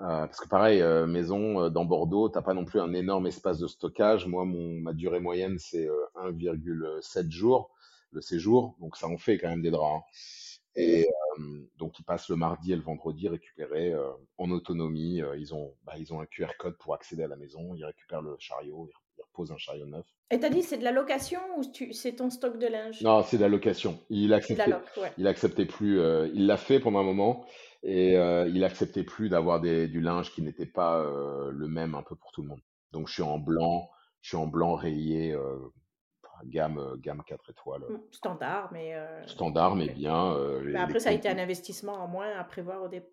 Euh, 0.00 0.26
parce 0.26 0.40
que 0.40 0.48
pareil, 0.48 0.80
euh, 0.80 1.06
maison 1.06 1.64
euh, 1.64 1.68
dans 1.68 1.84
Bordeaux, 1.84 2.30
t'as 2.30 2.40
pas 2.40 2.54
non 2.54 2.64
plus 2.64 2.80
un 2.80 2.94
énorme 2.94 3.26
espace 3.26 3.58
de 3.58 3.66
stockage. 3.66 4.26
Moi, 4.26 4.46
mon, 4.46 4.80
ma 4.80 4.94
durée 4.94 5.20
moyenne, 5.20 5.58
c'est 5.58 5.88
1,7 6.16 7.30
jours 7.30 7.70
le 8.12 8.20
séjour, 8.20 8.76
donc 8.80 8.96
ça 8.96 9.06
en 9.06 9.18
fait 9.18 9.38
quand 9.38 9.48
même 9.48 9.62
des 9.62 9.70
draps. 9.70 10.00
Hein. 10.00 10.02
Et 10.74 11.06
donc 11.78 11.98
ils 11.98 12.04
passent 12.04 12.28
le 12.28 12.36
mardi 12.36 12.72
et 12.72 12.76
le 12.76 12.82
vendredi 12.82 13.28
récupérer 13.28 13.94
en 14.38 14.50
autonomie. 14.50 15.22
ils 15.38 15.54
ont, 15.54 15.74
bah, 15.84 15.94
ils 15.98 16.12
ont 16.12 16.20
un 16.20 16.26
QR 16.26 16.52
code 16.58 16.76
pour 16.78 16.94
accéder 16.94 17.22
à 17.22 17.28
la 17.28 17.36
maison. 17.36 17.74
Ils 17.74 17.84
récupèrent 17.84 18.22
le 18.22 18.36
chariot, 18.38 18.88
ils, 18.88 19.22
reposent 19.22 19.52
un 19.52 19.58
chariot 19.58 19.86
neuf. 19.86 20.06
Et 20.30 20.40
t'as 20.40 20.48
dit 20.48 20.62
c'est 20.62 20.78
de 20.78 20.84
la 20.84 20.92
location 20.92 21.40
ou 21.56 21.62
c'est 21.92 22.12
ton 22.14 22.30
stock 22.30 22.58
de 22.58 22.66
linge? 22.66 23.02
Non, 23.02 23.22
c'est 23.22 23.36
de 23.36 23.42
la 23.42 23.48
location. 23.48 23.98
Il 24.08 24.32
acceptait, 24.32 24.72
il 25.18 25.26
acceptait 25.26 25.66
plus. 25.66 26.00
il 26.34 26.46
l'a 26.46 26.56
fait 26.56 26.80
pendant 26.80 27.00
un 27.00 27.04
moment 27.04 27.46
et 27.82 28.16
euh, 28.16 28.48
il 28.48 28.64
acceptait 28.64 29.04
plus 29.04 29.28
d'avoir 29.28 29.60
du 29.60 30.00
linge 30.00 30.32
qui 30.32 30.42
n'était 30.42 30.66
pas 30.66 31.00
euh, 31.00 31.50
le 31.50 31.68
même 31.68 31.94
un 31.94 32.02
peu 32.02 32.14
pour 32.14 32.32
tout 32.32 32.42
le 32.42 32.48
monde. 32.48 32.60
Donc 32.92 33.08
je 33.08 33.14
suis 33.14 33.22
en 33.22 33.38
blanc, 33.38 33.88
je 34.20 34.30
suis 34.30 34.36
en 34.36 34.46
blanc 34.46 34.74
rayé, 34.74 35.32
euh, 35.32 35.56
gamme 36.44 36.96
gamme 36.98 37.22
4 37.26 37.50
étoiles. 37.50 37.82
Mmh, 37.88 37.98
standard, 38.10 38.70
mais 38.72 38.94
standard, 39.26 39.76
mais 39.76 39.88
bien. 39.88 40.36
après, 40.76 41.00
ça 41.00 41.10
a 41.10 41.12
été 41.12 41.28
un 41.28 41.38
investissement 41.38 41.94
en 41.94 42.08
moins 42.08 42.28
à 42.38 42.44
prévoir 42.44 42.82
au 42.82 42.88
départ 42.88 43.10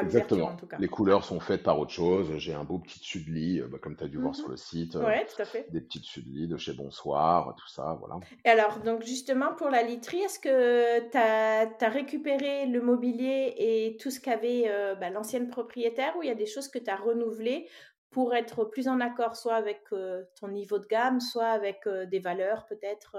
Exactement. 0.00 0.56
Les 0.78 0.88
couleurs 0.88 1.24
sont 1.24 1.40
faites 1.40 1.62
par 1.62 1.78
autre 1.78 1.90
chose. 1.90 2.36
J'ai 2.36 2.54
un 2.54 2.64
beau 2.64 2.78
petit 2.78 3.00
dessus 3.00 3.20
de 3.20 3.30
lit, 3.30 3.62
bah, 3.68 3.78
comme 3.80 3.96
tu 3.96 4.04
as 4.04 4.08
dû 4.08 4.18
voir 4.18 4.32
mmh 4.32 4.34
sur 4.34 4.48
le 4.48 4.56
site. 4.56 4.94
Ouais, 4.94 5.26
tout 5.26 5.42
à 5.42 5.44
fait. 5.44 5.66
Des 5.70 5.80
petits 5.80 6.00
dessus 6.00 6.22
de 6.22 6.28
lit 6.28 6.48
de 6.48 6.56
chez 6.56 6.72
Bonsoir, 6.72 7.54
tout 7.56 7.68
ça, 7.68 7.96
voilà. 7.98 8.16
Et 8.44 8.48
alors, 8.48 8.78
donc 8.80 9.02
justement, 9.02 9.54
pour 9.54 9.68
la 9.68 9.82
literie, 9.82 10.20
est-ce 10.20 10.38
que 10.38 11.10
tu 11.10 11.16
as, 11.16 11.88
récupéré 11.88 12.66
le 12.66 12.80
mobilier 12.80 13.54
et 13.56 13.96
tout 14.00 14.10
ce 14.10 14.20
qu'avait 14.20 14.64
euh, 14.68 14.94
bah, 14.94 15.10
l'ancienne 15.10 15.48
propriétaire 15.48 16.14
ou 16.16 16.22
il 16.22 16.28
y 16.28 16.32
a 16.32 16.36
des 16.36 16.46
choses 16.46 16.68
que 16.68 16.78
tu 16.78 16.90
as 16.90 16.96
renouvelées 16.96 17.66
pour 18.10 18.34
être 18.34 18.64
plus 18.64 18.88
en 18.88 19.00
accord 19.00 19.36
soit 19.36 19.54
avec 19.54 19.82
euh, 19.92 20.24
ton 20.38 20.48
niveau 20.48 20.78
de 20.78 20.86
gamme, 20.86 21.20
soit 21.20 21.48
avec 21.48 21.86
euh, 21.86 22.06
des 22.06 22.18
valeurs 22.18 22.66
peut-être 22.66 23.16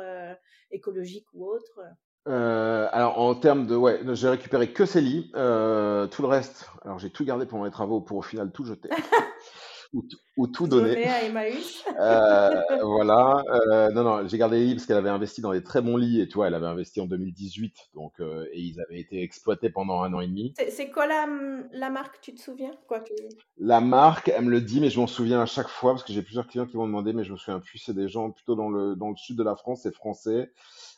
écologiques 0.71 1.27
ou 1.33 1.45
autres 1.45 1.81
euh, 2.27 2.87
alors 2.91 3.19
en 3.19 3.33
termes 3.33 3.65
de 3.65 3.75
ouais, 3.75 3.99
j'ai 4.13 4.29
récupéré 4.29 4.71
que 4.71 4.85
ces 4.85 5.01
lits, 5.01 5.31
euh, 5.35 6.05
tout 6.05 6.21
le 6.21 6.27
reste. 6.27 6.69
Alors 6.85 6.99
j'ai 6.99 7.09
tout 7.09 7.25
gardé 7.25 7.45
pendant 7.45 7.63
les 7.65 7.71
travaux 7.71 7.99
pour 7.99 8.17
au 8.17 8.21
final 8.21 8.51
tout 8.51 8.63
jeter 8.63 8.89
ou, 9.93 10.47
tout 10.47 10.67
donner. 10.67 11.05
à 11.05 11.23
Emmaüs. 11.23 11.83
euh, 11.99 12.61
voilà. 12.81 13.43
Euh, 13.49 13.91
non 13.91 14.03
non, 14.03 14.27
j'ai 14.27 14.37
gardé 14.37 14.59
les 14.59 14.65
lits 14.67 14.75
parce 14.75 14.85
qu'elle 14.85 14.97
avait 14.97 15.09
investi 15.09 15.41
dans 15.41 15.51
des 15.51 15.63
très 15.63 15.81
bons 15.81 15.97
lits 15.97 16.21
et 16.21 16.27
tu 16.27 16.35
vois, 16.35 16.47
elle 16.47 16.53
avait 16.53 16.67
investi 16.67 17.01
en 17.01 17.05
2018 17.05 17.89
donc 17.93 18.13
euh, 18.19 18.45
et 18.53 18.59
ils 18.61 18.79
avaient 18.81 18.99
été 18.99 19.21
exploités 19.21 19.69
pendant 19.69 20.01
un 20.03 20.13
an 20.13 20.21
et 20.21 20.27
demi. 20.27 20.53
C'est 20.69 20.89
quoi 20.89 21.07
la, 21.07 21.27
la 21.73 21.89
marque, 21.89 22.21
tu 22.21 22.33
te 22.33 22.41
souviens? 22.41 22.71
Quoi 22.87 23.01
tu... 23.01 23.13
La 23.57 23.81
marque, 23.81 24.29
elle 24.29 24.45
me 24.45 24.51
le 24.51 24.61
dit, 24.61 24.79
mais 24.79 24.89
je 24.89 24.99
m'en 24.99 25.07
souviens 25.07 25.41
à 25.41 25.45
chaque 25.45 25.67
fois 25.67 25.91
parce 25.91 26.03
que 26.03 26.13
j'ai 26.13 26.21
plusieurs 26.21 26.47
clients 26.47 26.65
qui 26.65 26.77
m'ont 26.77 26.87
demandé, 26.87 27.13
mais 27.13 27.23
je 27.23 27.31
me 27.33 27.37
souviens 27.37 27.59
plus. 27.59 27.79
C'est 27.79 27.93
des 27.93 28.07
gens 28.07 28.31
plutôt 28.31 28.55
dans 28.55 28.69
le 28.69 28.95
dans 28.95 29.09
le 29.09 29.17
sud 29.17 29.37
de 29.37 29.43
la 29.43 29.55
France, 29.55 29.81
c'est 29.83 29.93
français. 29.93 30.51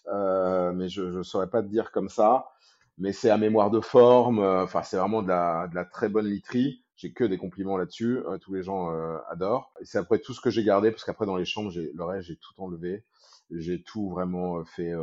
Euh, 0.08 0.72
mais 0.74 0.90
je 0.90 1.02
ne 1.02 1.24
saurais 1.24 1.50
pas 1.50 1.62
te 1.62 1.68
dire 1.68 1.92
comme 1.92 2.10
ça. 2.10 2.50
Mais 2.98 3.12
c'est 3.12 3.30
à 3.30 3.38
mémoire 3.38 3.72
de 3.72 3.82
forme. 3.82 4.40
Euh, 4.40 4.64
enfin, 4.64 4.84
c'est 4.84 4.98
vraiment 4.98 5.24
de 5.24 5.30
la, 5.30 5.68
de 5.68 5.76
la 5.76 5.86
très 5.86 6.10
bonne 6.10 6.28
literie. 6.28 6.83
J'ai 6.96 7.12
que 7.12 7.24
des 7.24 7.38
compliments 7.38 7.78
là-dessus. 7.78 8.20
Euh, 8.20 8.38
tous 8.38 8.54
les 8.54 8.64
gens 8.64 8.90
adorent. 9.30 9.74
Et 9.82 9.86
c'est 9.86 9.98
après 9.98 10.20
tout 10.20 10.34
ce 10.34 10.42
que 10.42 10.50
j'ai 10.50 10.64
gardé, 10.64 10.92
parce 10.92 11.04
qu'après 11.04 11.26
dans 11.26 11.38
les 11.38 11.46
chambres, 11.46 11.72
le 11.76 12.04
reste, 12.04 12.28
j'ai 12.28 12.38
tout 12.38 12.54
enlevé. 12.62 13.04
J'ai 13.52 13.84
tout 13.84 14.10
vraiment 14.10 14.64
fait 14.66 14.94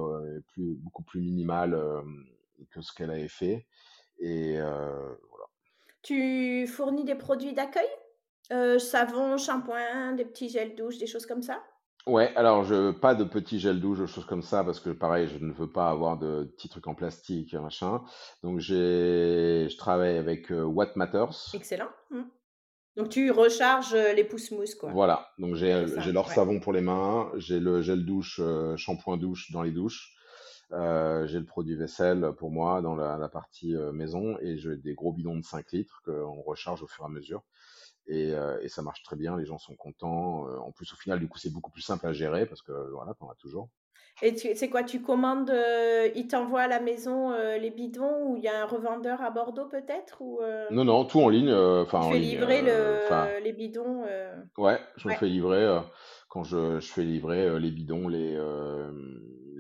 plus, 0.53 0.75
beaucoup 0.77 1.03
plus 1.03 1.21
minimal 1.21 1.79
que 2.71 2.81
ce 2.81 2.93
qu'elle 2.93 3.11
avait 3.11 3.29
fait. 3.29 3.67
Et 4.19 4.59
voilà. 4.59 5.47
Tu 6.03 6.67
fournis 6.67 7.05
des 7.05 7.15
produits 7.15 7.53
d'accueil? 7.53 7.89
Savon, 8.79 9.37
shampoing, 9.37 10.15
des 10.15 10.25
petits 10.25 10.49
gels 10.49 10.75
douche, 10.75 10.99
des 10.99 11.07
choses 11.07 11.27
comme 11.27 11.43
ça? 11.43 11.63
Ouais, 12.07 12.35
alors 12.35 12.65
je 12.65 12.93
pas 12.93 13.15
de 13.15 13.25
petits 13.25 13.61
gels 13.61 13.81
douche, 13.81 14.05
choses 14.07 14.25
comme 14.25 14.43
ça, 14.43 14.65
parce 14.65 14.81
que 14.81 14.91
pareil, 14.91 15.29
je 15.29 15.45
ne 15.45 15.53
veux 15.53 15.71
pas 15.71 15.91
avoir 15.91 16.19
de 16.19 16.45
petits 16.57 16.69
trucs 16.69 16.87
en 16.87 16.95
plastique, 16.95 17.53
machin. 17.55 18.03
Donc 18.43 18.59
j'ai, 18.59 19.69
je 19.71 19.77
travaille 19.77 20.17
avec 20.17 20.51
euh, 20.51 20.63
What 20.63 20.93
Matters. 20.97 21.55
Excellent. 21.55 21.91
Mmh. 22.11 22.23
Donc 22.97 23.11
tu 23.11 23.31
recharges 23.31 23.95
euh, 23.95 24.15
les 24.15 24.25
pouces 24.25 24.51
mousse, 24.51 24.75
quoi. 24.75 24.91
Voilà, 24.93 25.31
donc 25.39 25.57
j'ai 25.57 25.87
j'ai 25.99 26.13
leur 26.13 26.31
savon 26.31 26.59
pour 26.59 26.73
les 26.73 26.81
mains, 26.81 27.31
j'ai 27.37 27.61
le 27.61 27.83
gel 27.83 28.05
douche, 28.07 28.41
euh, 28.43 28.77
shampoing 28.77 29.19
douche 29.19 29.53
dans 29.53 29.63
les 29.63 29.71
douches, 29.71 30.15
j'ai 30.71 31.39
le 31.39 31.45
produit 31.45 31.77
vaisselle 31.77 32.33
pour 32.39 32.51
moi 32.51 32.81
dans 32.81 32.97
la, 32.97 33.19
la 33.19 33.29
partie 33.29 33.75
maison 33.93 34.39
et 34.41 34.57
j'ai 34.57 34.77
des 34.77 34.95
gros 34.95 35.13
bidons 35.13 35.37
de 35.37 35.45
5 35.45 35.73
litres 35.73 36.01
qu'on 36.05 36.43
recharge 36.43 36.83
au 36.83 36.87
fur 36.87 37.05
et 37.05 37.07
à 37.07 37.11
mesure. 37.11 37.43
Euh, 38.09 38.59
et, 38.63 38.69
ça 38.69 38.83
marche 38.83 39.03
très 39.03 39.17
bien, 39.17 39.37
les 39.37 39.45
gens 39.45 39.59
sont 39.59 39.77
contents. 39.77 40.49
Euh, 40.49 40.59
en 40.59 40.73
plus, 40.73 40.93
au 40.93 40.97
final, 40.97 41.21
du 41.21 41.29
coup, 41.29 41.39
c'est 41.39 41.53
beaucoup 41.53 41.71
plus 41.71 41.83
simple 41.83 42.07
à 42.07 42.13
gérer 42.13 42.47
parce 42.47 42.63
que 42.63 42.73
voilà, 42.93 43.15
t'en 43.15 43.31
as 43.31 43.37
toujours. 43.37 43.69
Et 44.23 44.37
c'est 44.37 44.69
quoi, 44.69 44.83
tu 44.83 45.01
commandes, 45.01 45.49
euh, 45.49 46.11
ils 46.15 46.27
t'envoient 46.27 46.63
à 46.63 46.69
la 46.69 46.81
maison 46.81 47.31
les 47.57 47.71
bidons 47.71 48.27
ou 48.27 48.37
il 48.37 48.43
y 48.43 48.49
a 48.49 48.63
un 48.63 48.67
revendeur 48.67 49.23
à 49.23 49.31
Bordeaux 49.31 49.67
peut-être 49.67 50.21
ou 50.21 50.41
Non, 50.71 50.85
non, 50.85 51.05
tout 51.05 51.21
en 51.21 51.29
ligne. 51.29 51.53
Enfin, 51.53 52.01
tu 52.03 52.13
fais 52.13 52.19
livrer 52.19 52.61
le, 52.61 53.43
les 53.43 53.53
bidons. 53.53 54.05
Ouais, 54.59 54.79
je 54.97 55.09
me 55.09 55.15
fais 55.15 55.27
livrer 55.27 55.81
quand 56.31 56.45
je, 56.45 56.81
je 56.81 56.87
fais 56.91 57.03
livrer 57.03 57.61
les 57.61 57.71
bidons, 57.71 58.09
les, 58.09 58.39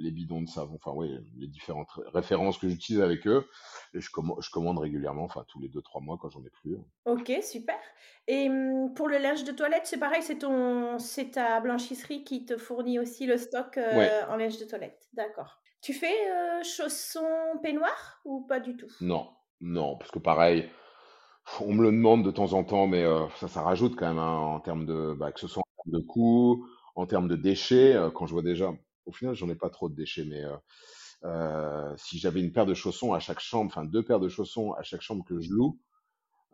les 0.00 0.10
bidons 0.10 0.42
de 0.42 0.48
savon, 0.48 0.76
enfin 0.76 0.92
oui, 0.96 1.14
les 1.36 1.46
différentes 1.46 1.90
références 2.14 2.58
que 2.58 2.68
j'utilise 2.68 3.02
avec 3.02 3.26
eux. 3.26 3.46
Et 3.94 4.00
je, 4.00 4.10
commande, 4.10 4.38
je 4.40 4.50
commande 4.50 4.78
régulièrement, 4.78 5.24
enfin 5.24 5.44
tous 5.48 5.60
les 5.60 5.68
2-3 5.68 6.02
mois 6.02 6.18
quand 6.20 6.30
j'en 6.30 6.44
ai 6.44 6.50
plus. 6.50 6.78
Ok, 7.04 7.32
super. 7.42 7.78
Et 8.26 8.48
mmh, 8.48 8.94
pour 8.94 9.08
le 9.08 9.18
linge 9.18 9.44
de 9.44 9.52
toilette, 9.52 9.86
c'est 9.86 9.98
pareil, 9.98 10.22
c'est 10.22 10.38
ton, 10.38 10.98
c'est 10.98 11.32
ta 11.32 11.60
blanchisserie 11.60 12.24
qui 12.24 12.44
te 12.44 12.56
fournit 12.56 12.98
aussi 12.98 13.26
le 13.26 13.36
stock 13.36 13.76
euh, 13.76 14.22
en 14.28 14.36
linge 14.36 14.58
de 14.58 14.64
toilette. 14.64 15.08
D'accord. 15.12 15.60
Tu 15.82 15.92
fais 15.94 16.14
euh, 16.30 16.62
chaussons 16.62 17.58
peignoirs 17.62 18.20
ou 18.24 18.46
pas 18.46 18.60
du 18.60 18.76
tout? 18.76 18.90
Non, 19.00 19.30
non, 19.60 19.96
parce 19.96 20.10
que 20.10 20.18
pareil, 20.18 20.68
on 21.60 21.72
me 21.72 21.82
le 21.82 21.90
demande 21.90 22.24
de 22.24 22.30
temps 22.30 22.52
en 22.52 22.64
temps, 22.64 22.86
mais 22.86 23.02
euh, 23.02 23.26
ça, 23.36 23.48
ça 23.48 23.62
rajoute 23.62 23.96
quand 23.96 24.06
même 24.06 24.18
hein, 24.18 24.36
en 24.36 24.60
termes 24.60 24.86
de, 24.86 25.14
bah, 25.14 25.32
que 25.32 25.40
ce 25.40 25.48
soit 25.48 25.62
de 25.86 25.98
coûts, 25.98 26.66
en 26.96 27.06
termes 27.06 27.28
de 27.28 27.36
déchets. 27.36 27.96
quand 28.14 28.26
je 28.26 28.32
vois 28.32 28.42
déjà, 28.42 28.72
au 29.06 29.12
final, 29.12 29.34
j'en 29.34 29.48
ai 29.48 29.54
pas 29.54 29.70
trop 29.70 29.88
de 29.88 29.94
déchets, 29.94 30.24
mais 30.24 30.42
euh, 31.24 31.94
si 31.96 32.18
j'avais 32.18 32.40
une 32.40 32.52
paire 32.52 32.66
de 32.66 32.74
chaussons 32.74 33.12
à 33.12 33.20
chaque 33.20 33.40
chambre, 33.40 33.66
enfin 33.66 33.84
deux 33.84 34.02
paires 34.02 34.20
de 34.20 34.28
chaussons 34.28 34.72
à 34.72 34.82
chaque 34.82 35.02
chambre 35.02 35.24
que 35.24 35.40
je 35.40 35.50
loue, 35.52 35.78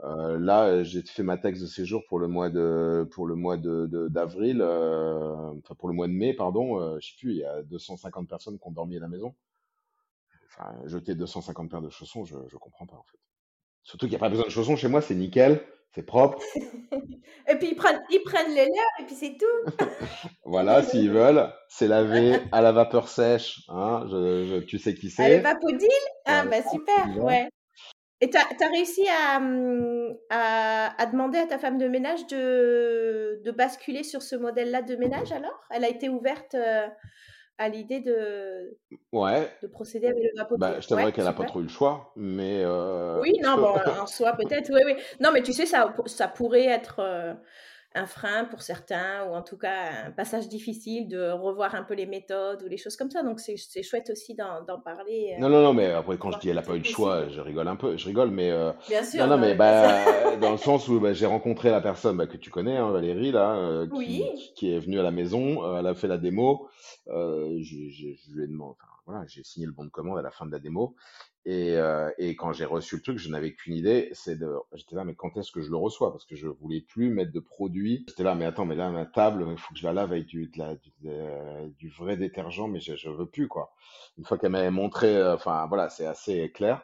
euh, 0.04 0.38
là, 0.38 0.82
j'ai 0.82 1.02
fait 1.02 1.22
ma 1.22 1.38
taxe 1.38 1.60
de 1.60 1.66
séjour 1.66 2.04
pour 2.08 2.18
le 2.18 2.28
mois 2.28 2.50
de 2.50 3.08
pour 3.12 3.26
le 3.26 3.34
mois 3.34 3.56
de 3.56 3.86
d'avril, 4.10 4.60
euh, 4.60 5.34
enfin 5.58 5.74
pour 5.76 5.88
le 5.88 5.94
mois 5.94 6.06
de 6.08 6.12
mai, 6.12 6.34
pardon. 6.34 6.80
Euh, 6.80 6.98
je 7.00 7.08
sais 7.10 7.16
plus, 7.18 7.32
il 7.32 7.38
y 7.38 7.44
a 7.44 7.62
250 7.62 8.28
personnes 8.28 8.58
qui 8.58 8.66
ont 8.68 8.72
dormi 8.72 8.96
à 8.96 9.00
la 9.00 9.08
maison. 9.08 9.34
Enfin, 10.48 10.74
jeter 10.86 11.14
250 11.14 11.70
paires 11.70 11.82
de 11.82 11.90
chaussons, 11.90 12.24
je 12.24 12.36
je 12.48 12.56
comprends 12.56 12.86
pas 12.86 12.96
en 12.96 13.02
fait. 13.04 13.18
Surtout 13.82 14.06
qu'il 14.06 14.12
n'y 14.12 14.16
a 14.16 14.20
pas 14.20 14.30
besoin 14.30 14.46
de 14.46 14.50
chaussons 14.50 14.76
chez 14.76 14.88
moi, 14.88 15.02
c'est 15.02 15.14
nickel. 15.14 15.62
C'est 15.96 16.02
propre. 16.02 16.38
et 17.48 17.54
puis 17.56 17.68
ils 17.68 17.74
prennent, 17.74 18.02
ils 18.10 18.22
prennent 18.22 18.54
les 18.54 18.66
leurs 18.66 19.00
et 19.00 19.04
puis 19.06 19.14
c'est 19.14 19.38
tout. 19.38 19.86
voilà, 20.44 20.82
s'ils 20.82 21.10
veulent. 21.10 21.50
C'est 21.70 21.88
lavé 21.88 22.36
à 22.52 22.60
la 22.60 22.72
vapeur 22.72 23.08
sèche. 23.08 23.62
Hein, 23.70 24.04
je, 24.10 24.60
tu 24.60 24.78
sais 24.78 24.92
qui 24.92 25.08
c'est. 25.08 25.24
À 25.24 25.28
l'évapodile 25.30 25.88
Ah, 26.26 26.44
bah 26.44 26.58
super, 26.70 27.24
ouais. 27.24 27.48
Et 28.20 28.28
tu 28.28 28.36
as, 28.36 28.68
réussi 28.68 29.06
hum, 29.36 30.14
à, 30.28 30.94
à, 31.00 31.06
demander 31.06 31.38
à 31.38 31.46
ta 31.46 31.58
femme 31.58 31.78
de 31.78 31.88
ménage 31.88 32.26
de, 32.26 33.40
de 33.42 33.50
basculer 33.50 34.02
sur 34.02 34.20
ce 34.20 34.36
modèle-là 34.36 34.82
de 34.82 34.96
ménage 34.96 35.32
alors? 35.32 35.58
Elle 35.70 35.84
a 35.84 35.88
été 35.88 36.10
ouverte 36.10 36.54
euh, 36.54 36.86
à 37.58 37.68
l'idée 37.68 38.00
de, 38.00 38.76
ouais. 39.12 39.50
de 39.62 39.66
procéder 39.66 40.08
avec 40.08 40.22
le 40.22 40.30
vapeur. 40.36 40.58
Bah, 40.58 40.80
je 40.80 40.86
t'aimerais 40.86 41.12
qu'elle 41.12 41.24
n'a 41.24 41.32
pas 41.32 41.44
trop 41.44 41.60
eu 41.60 41.64
le 41.64 41.68
choix, 41.68 42.12
mais. 42.16 42.62
Euh... 42.64 43.20
Oui, 43.20 43.38
non, 43.42 43.56
bon, 43.56 43.74
en 44.00 44.06
soi, 44.06 44.32
peut-être, 44.34 44.70
oui, 44.72 44.80
oui. 44.84 44.94
Non, 45.20 45.30
mais 45.32 45.42
tu 45.42 45.52
sais, 45.52 45.66
ça, 45.66 45.94
ça 46.06 46.28
pourrait 46.28 46.66
être 46.66 47.00
euh, 47.00 47.34
un 47.96 48.06
frein 48.06 48.44
pour 48.44 48.62
certains, 48.62 49.24
ou 49.28 49.34
en 49.34 49.42
tout 49.42 49.56
cas 49.56 50.06
un 50.06 50.10
passage 50.12 50.48
difficile 50.48 51.08
de 51.08 51.30
revoir 51.30 51.74
un 51.74 51.82
peu 51.82 51.94
les 51.94 52.06
méthodes 52.06 52.62
ou 52.62 52.68
les 52.68 52.76
choses 52.76 52.96
comme 52.96 53.10
ça. 53.10 53.22
Donc 53.22 53.40
c'est 53.40 53.82
chouette 53.82 54.10
aussi 54.10 54.34
d'en 54.34 54.80
parler. 54.80 55.36
Non, 55.40 55.48
non, 55.48 55.62
non, 55.62 55.72
mais 55.74 55.90
après, 55.90 56.18
quand 56.18 56.30
je 56.32 56.38
dis 56.38 56.48
elle 56.48 56.56
n'a 56.56 56.62
pas 56.62 56.74
eu 56.76 56.78
le 56.78 56.84
choix, 56.84 57.28
je 57.28 57.40
rigole 57.40 57.68
un 57.68 57.76
peu, 57.76 57.96
je 57.96 58.06
rigole, 58.06 58.30
mais. 58.30 58.52
Bien 58.88 59.02
sûr. 59.02 59.26
Non, 59.26 59.36
non, 59.36 59.38
mais 59.38 59.54
bah, 59.54 60.36
dans 60.40 60.52
le 60.52 60.58
sens 60.58 60.86
où 60.88 61.00
bah, 61.00 61.12
j'ai 61.12 61.26
rencontré 61.26 61.70
la 61.70 61.80
personne 61.80 62.16
bah, 62.16 62.26
que 62.26 62.36
tu 62.36 62.50
connais, 62.50 62.76
hein, 62.76 62.90
Valérie, 62.90 63.32
là, 63.32 63.86
qui, 63.86 63.96
Oui. 63.96 64.52
qui 64.54 64.72
est 64.72 64.78
venue 64.78 65.00
à 65.00 65.02
la 65.02 65.10
maison, 65.10 65.76
elle 65.78 65.86
a 65.86 65.94
fait 65.94 66.08
la 66.08 66.18
démo, 66.18 66.68
je, 67.06 67.88
je, 67.90 68.08
je 68.14 68.32
lui 68.32 68.44
ai 68.44 68.46
demandé, 68.46 68.76
enfin, 68.78 68.92
voilà, 69.06 69.24
j'ai 69.26 69.42
signé 69.44 69.66
le 69.66 69.72
bon 69.72 69.84
de 69.84 69.90
commande 69.90 70.18
à 70.18 70.22
la 70.22 70.30
fin 70.30 70.46
de 70.46 70.52
la 70.52 70.58
démo, 70.58 70.94
et, 71.48 71.76
euh, 71.76 72.10
et 72.18 72.34
quand 72.34 72.52
j'ai 72.52 72.64
reçu 72.64 72.96
le 72.96 73.02
truc, 73.02 73.18
je 73.18 73.28
n'avais 73.30 73.54
qu'une 73.54 73.74
idée, 73.74 74.10
c'est 74.12 74.36
de, 74.36 74.52
j'étais 74.74 74.96
là, 74.96 75.04
mais 75.04 75.14
quand 75.14 75.36
est-ce 75.36 75.52
que 75.52 75.60
je 75.60 75.70
le 75.70 75.76
reçois? 75.76 76.10
Parce 76.10 76.24
que 76.24 76.34
je 76.34 76.48
voulais 76.48 76.80
plus 76.80 77.08
mettre 77.08 77.30
de 77.30 77.38
produits. 77.38 78.04
J'étais 78.08 78.24
là, 78.24 78.34
mais 78.34 78.44
attends, 78.44 78.66
mais 78.66 78.74
là 78.74 78.90
ma 78.90 79.06
table, 79.06 79.46
il 79.48 79.56
faut 79.56 79.72
que 79.72 79.78
je 79.78 79.84
la 79.84 79.92
lave 79.92 80.10
avec 80.10 80.26
du, 80.26 80.48
de 80.48 80.58
la, 80.58 80.74
du, 80.74 80.90
du, 81.78 81.88
vrai 81.88 82.16
détergent, 82.16 82.66
mais 82.66 82.80
je, 82.80 82.96
je 82.96 83.08
veux 83.10 83.26
plus 83.26 83.46
quoi. 83.46 83.72
Une 84.18 84.24
fois 84.24 84.38
qu'elle 84.38 84.50
m'avait 84.50 84.72
montré, 84.72 85.16
euh, 85.16 85.36
enfin 85.36 85.66
voilà, 85.68 85.88
c'est 85.88 86.06
assez 86.06 86.50
clair. 86.50 86.82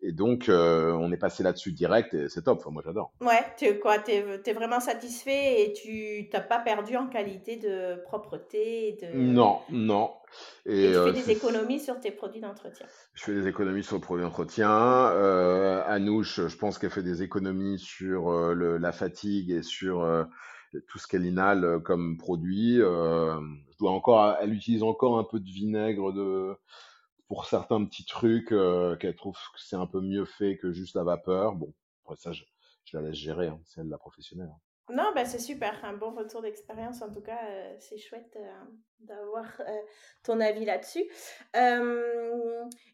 Et 0.00 0.12
donc, 0.12 0.48
euh, 0.48 0.92
on 0.92 1.12
est 1.12 1.18
passé 1.18 1.42
là-dessus 1.42 1.72
direct 1.72 2.14
et 2.14 2.30
c'est 2.30 2.44
top. 2.44 2.60
Enfin, 2.60 2.70
moi, 2.70 2.82
j'adore. 2.82 3.12
Ouais, 3.20 3.44
tu 3.58 3.78
quoi, 3.80 3.98
es, 4.08 4.24
es, 4.46 4.52
vraiment 4.54 4.80
satisfait 4.80 5.62
et 5.62 5.72
tu 5.74 6.26
t'as 6.30 6.40
pas 6.40 6.58
perdu 6.58 6.96
en 6.96 7.06
qualité 7.06 7.56
de 7.56 8.02
propreté 8.04 8.96
de... 9.02 9.18
Non, 9.18 9.60
non. 9.68 10.10
Et, 10.66 10.84
et 10.84 10.90
tu 10.90 10.96
euh, 10.96 11.12
fais 11.12 11.20
des 11.20 11.30
économies 11.30 11.80
sur 11.80 11.98
tes 12.00 12.10
produits 12.10 12.40
d'entretien. 12.40 12.86
Je 13.14 13.24
fais 13.24 13.34
des 13.34 13.48
économies 13.48 13.82
sur 13.82 13.96
les 13.96 14.02
produits 14.02 14.24
d'entretien. 14.24 14.70
Euh, 14.70 15.82
Anouche, 15.86 16.46
je 16.46 16.56
pense 16.56 16.78
qu'elle 16.78 16.90
fait 16.90 17.02
des 17.02 17.22
économies 17.22 17.78
sur 17.78 18.30
euh, 18.30 18.54
le, 18.54 18.78
la 18.78 18.92
fatigue 18.92 19.50
et 19.50 19.62
sur 19.62 20.06
tout 20.88 20.98
ce 20.98 21.06
qu'elle 21.06 21.26
inhale 21.26 21.80
comme 21.84 22.16
produit. 22.16 22.76
je 22.76 23.78
dois 23.78 23.90
encore, 23.90 24.36
elle 24.40 24.52
utilise 24.52 24.82
encore 24.82 25.18
un 25.18 25.24
peu 25.24 25.40
de 25.40 25.48
vinaigre 25.48 26.12
de 26.12 26.56
pour 27.30 27.46
certains 27.46 27.84
petits 27.84 28.04
trucs 28.04 28.50
euh, 28.50 28.96
qu'elle 28.96 29.14
trouve 29.14 29.36
que 29.36 29.60
c'est 29.60 29.76
un 29.76 29.86
peu 29.86 30.00
mieux 30.00 30.24
fait 30.24 30.58
que 30.58 30.72
juste 30.72 30.96
la 30.96 31.04
vapeur. 31.04 31.54
Bon, 31.54 31.72
après 32.04 32.16
ça, 32.16 32.32
je, 32.32 32.42
je 32.84 32.96
la 32.96 33.04
laisse 33.04 33.14
gérer, 33.16 33.46
hein, 33.46 33.60
c'est 33.64 33.80
elle 33.80 33.88
la 33.88 33.98
professionnelle. 33.98 34.50
Hein. 34.52 34.60
Non, 34.92 35.12
bah 35.14 35.24
c'est 35.24 35.38
super, 35.38 35.72
un 35.84 35.92
bon 35.92 36.10
retour 36.10 36.42
d'expérience 36.42 37.02
en 37.02 37.10
tout 37.10 37.20
cas, 37.20 37.38
euh, 37.48 37.74
c'est 37.78 37.98
chouette 37.98 38.36
euh, 38.36 38.50
d'avoir 39.00 39.46
euh, 39.60 39.64
ton 40.24 40.40
avis 40.40 40.64
là-dessus. 40.64 41.04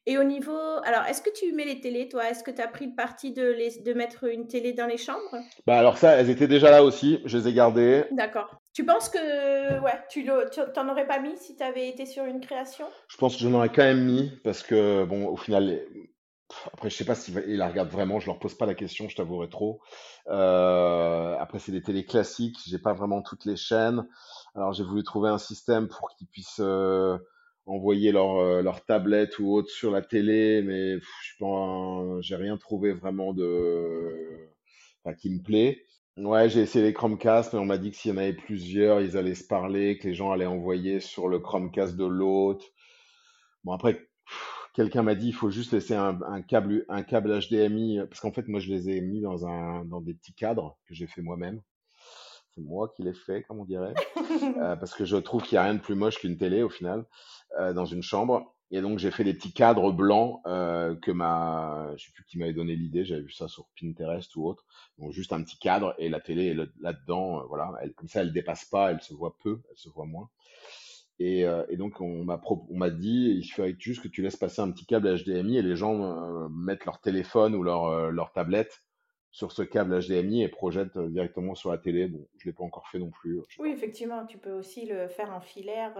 et 0.06 0.18
au 0.18 0.24
niveau, 0.24 0.58
alors 0.84 1.04
est-ce 1.08 1.22
que 1.22 1.30
tu 1.30 1.52
mets 1.52 1.64
les 1.64 1.80
télés 1.80 2.08
toi? 2.08 2.28
Est-ce 2.28 2.44
que 2.44 2.50
tu 2.50 2.60
as 2.60 2.68
pris 2.68 2.86
le 2.86 2.94
parti 2.94 3.32
de, 3.32 3.42
les, 3.42 3.80
de 3.82 3.92
mettre 3.94 4.24
une 4.24 4.46
télé 4.46 4.72
dans 4.72 4.86
les 4.86 4.98
chambres? 4.98 5.36
Bah 5.66 5.78
alors 5.78 5.98
ça, 5.98 6.12
elles 6.12 6.30
étaient 6.30 6.48
déjà 6.48 6.70
là 6.70 6.84
aussi, 6.84 7.20
je 7.24 7.38
les 7.38 7.48
ai 7.48 7.52
gardées. 7.52 8.04
D'accord. 8.10 8.60
Tu 8.72 8.84
penses 8.84 9.08
que 9.08 9.80
ouais, 9.80 9.98
tu 10.10 10.26
t'en 10.74 10.88
aurais 10.88 11.06
pas 11.06 11.18
mis 11.18 11.36
si 11.38 11.56
tu 11.56 11.62
avais 11.62 11.88
été 11.88 12.04
sur 12.04 12.24
une 12.24 12.40
création? 12.40 12.86
Je 13.08 13.16
pense 13.16 13.36
que 13.36 13.42
j'en 13.42 13.54
aurais 13.54 13.70
quand 13.70 13.84
même 13.84 14.04
mis 14.04 14.30
parce 14.44 14.62
que 14.62 15.04
bon, 15.04 15.26
au 15.28 15.36
final, 15.36 15.80
après, 16.72 16.90
je 16.90 16.96
sais 16.96 17.04
pas 17.04 17.14
s'ils 17.14 17.34
la 17.56 17.68
regardent 17.68 17.90
vraiment, 17.90 18.20
je 18.20 18.26
leur 18.26 18.38
pose 18.38 18.54
pas 18.54 18.66
la 18.66 18.74
question, 18.74 19.08
je 19.08 19.16
t'avouerai 19.16 19.48
trop. 19.48 19.80
Euh, 20.28 21.36
après, 21.38 21.58
c'est 21.58 21.72
des 21.72 21.82
télés 21.82 22.04
classiques, 22.04 22.58
j'ai 22.66 22.78
pas 22.78 22.92
vraiment 22.92 23.22
toutes 23.22 23.44
les 23.44 23.56
chaînes. 23.56 24.06
Alors, 24.54 24.72
j'ai 24.72 24.84
voulu 24.84 25.02
trouver 25.02 25.28
un 25.28 25.38
système 25.38 25.88
pour 25.88 26.10
qu'ils 26.16 26.28
puissent 26.28 26.60
euh, 26.60 27.18
envoyer 27.66 28.12
leur, 28.12 28.36
euh, 28.38 28.62
leur 28.62 28.84
tablette 28.84 29.38
ou 29.38 29.52
autre 29.52 29.70
sur 29.70 29.90
la 29.90 30.02
télé, 30.02 30.62
mais 30.62 30.98
je 31.00 31.24
suis 31.24 31.38
pas, 31.38 32.20
j'ai 32.20 32.36
rien 32.36 32.56
trouvé 32.56 32.92
vraiment 32.92 33.32
de, 33.32 34.48
enfin, 35.04 35.14
qui 35.14 35.30
me 35.30 35.42
plaît. 35.42 35.82
Ouais, 36.16 36.48
j'ai 36.48 36.60
essayé 36.60 36.84
les 36.84 36.94
Chromecast, 36.94 37.52
mais 37.52 37.58
on 37.58 37.66
m'a 37.66 37.76
dit 37.76 37.90
que 37.90 37.96
s'il 37.96 38.10
y 38.12 38.14
en 38.14 38.18
avait 38.18 38.32
plusieurs, 38.32 39.02
ils 39.02 39.18
allaient 39.18 39.34
se 39.34 39.46
parler, 39.46 39.98
que 39.98 40.08
les 40.08 40.14
gens 40.14 40.32
allaient 40.32 40.46
envoyer 40.46 41.00
sur 41.00 41.28
le 41.28 41.40
Chromecast 41.40 41.96
de 41.96 42.06
l'autre. 42.06 42.64
Bon, 43.64 43.72
après, 43.72 44.08
quelqu'un 44.76 45.02
m'a 45.02 45.14
dit 45.14 45.28
il 45.28 45.34
faut 45.34 45.50
juste 45.50 45.72
laisser 45.72 45.94
un, 45.94 46.20
un, 46.22 46.42
câble 46.42 46.84
un 46.90 47.02
câble 47.02 47.40
HDMI 47.40 48.00
parce 48.08 48.20
qu'en 48.20 48.30
fait 48.30 48.46
moi 48.46 48.60
je 48.60 48.68
les 48.68 48.90
ai 48.90 49.00
mis 49.00 49.22
dans 49.22 49.46
un 49.46 49.86
dans 49.86 50.02
des 50.02 50.12
petits 50.12 50.34
cadres 50.34 50.78
que 50.86 50.94
j'ai 50.94 51.06
fait 51.06 51.22
moi-même. 51.22 51.62
C'est 52.54 52.60
moi 52.60 52.92
qui 52.94 53.02
l'ai 53.02 53.14
fait 53.14 53.42
comme 53.42 53.60
on 53.60 53.64
dirait. 53.64 53.94
Euh, 54.60 54.76
parce 54.76 54.92
que 54.94 55.04
je 55.04 55.16
trouve 55.16 55.42
qu'il 55.42 55.54
y 55.54 55.58
a 55.58 55.62
rien 55.62 55.74
de 55.74 55.80
plus 55.80 55.94
moche 55.94 56.18
qu'une 56.18 56.36
télé 56.36 56.62
au 56.62 56.68
final 56.68 57.06
euh, 57.58 57.72
dans 57.72 57.86
une 57.86 58.02
chambre. 58.02 58.54
Et 58.70 58.80
donc 58.82 58.98
j'ai 58.98 59.10
fait 59.10 59.24
des 59.24 59.32
petits 59.32 59.52
cadres 59.52 59.92
blancs 59.92 60.40
euh, 60.46 60.94
que 60.96 61.10
ma 61.10 61.92
je 61.96 62.04
sais 62.04 62.12
plus 62.12 62.24
qui 62.24 62.38
m'avait 62.38 62.52
donné 62.52 62.76
l'idée. 62.76 63.04
J'avais 63.04 63.22
vu 63.22 63.30
ça 63.30 63.48
sur 63.48 63.66
Pinterest 63.80 64.34
ou 64.36 64.46
autre. 64.46 64.64
Donc 64.98 65.12
juste 65.12 65.32
un 65.32 65.42
petit 65.42 65.58
cadre 65.58 65.94
et 65.98 66.08
la 66.08 66.20
télé 66.20 66.48
est 66.48 66.54
là-dedans 66.80 67.40
euh, 67.40 67.44
voilà. 67.48 67.72
Elle, 67.80 67.94
comme 67.94 68.08
ça 68.08 68.20
elle 68.20 68.32
dépasse 68.32 68.66
pas 68.66 68.90
elle 68.90 69.00
se 69.00 69.14
voit 69.14 69.36
peu 69.42 69.62
elle 69.70 69.78
se 69.78 69.88
voit 69.88 70.06
moins 70.06 70.28
et, 71.18 71.46
euh, 71.46 71.64
et, 71.68 71.76
donc, 71.76 72.00
on 72.00 72.24
m'a, 72.24 72.40
on 72.48 72.76
m'a 72.76 72.90
dit, 72.90 73.38
il 73.38 73.44
faudrait 73.44 73.74
juste 73.78 74.02
que 74.02 74.08
tu 74.08 74.22
laisses 74.22 74.36
passer 74.36 74.60
un 74.60 74.70
petit 74.70 74.86
câble 74.86 75.08
HDMI 75.16 75.58
et 75.58 75.62
les 75.62 75.76
gens 75.76 76.02
euh, 76.02 76.48
mettent 76.50 76.84
leur 76.84 77.00
téléphone 77.00 77.54
ou 77.54 77.62
leur, 77.62 77.86
euh, 77.86 78.10
leur 78.10 78.32
tablette 78.32 78.82
sur 79.30 79.52
ce 79.52 79.62
câble 79.62 79.98
HDMI 79.98 80.42
et 80.42 80.48
projettent 80.48 80.98
directement 80.98 81.54
sur 81.54 81.70
la 81.70 81.78
télé. 81.78 82.06
Bon, 82.08 82.26
je 82.38 82.46
l'ai 82.46 82.52
pas 82.52 82.64
encore 82.64 82.88
fait 82.88 82.98
non 82.98 83.10
plus. 83.10 83.40
Oui, 83.58 83.70
effectivement, 83.70 84.24
tu 84.26 84.38
peux 84.38 84.52
aussi 84.52 84.86
le 84.86 85.08
faire 85.08 85.30
en 85.32 85.40
filaire. 85.40 85.92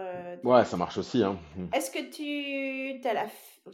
ouais, 0.42 0.64
ça 0.64 0.76
marche 0.76 0.98
aussi. 0.98 1.22
Hein. 1.22 1.38
Est-ce 1.74 1.90
que 1.90 2.10
tu 2.10 3.06
as 3.06 3.12
la, 3.12 3.26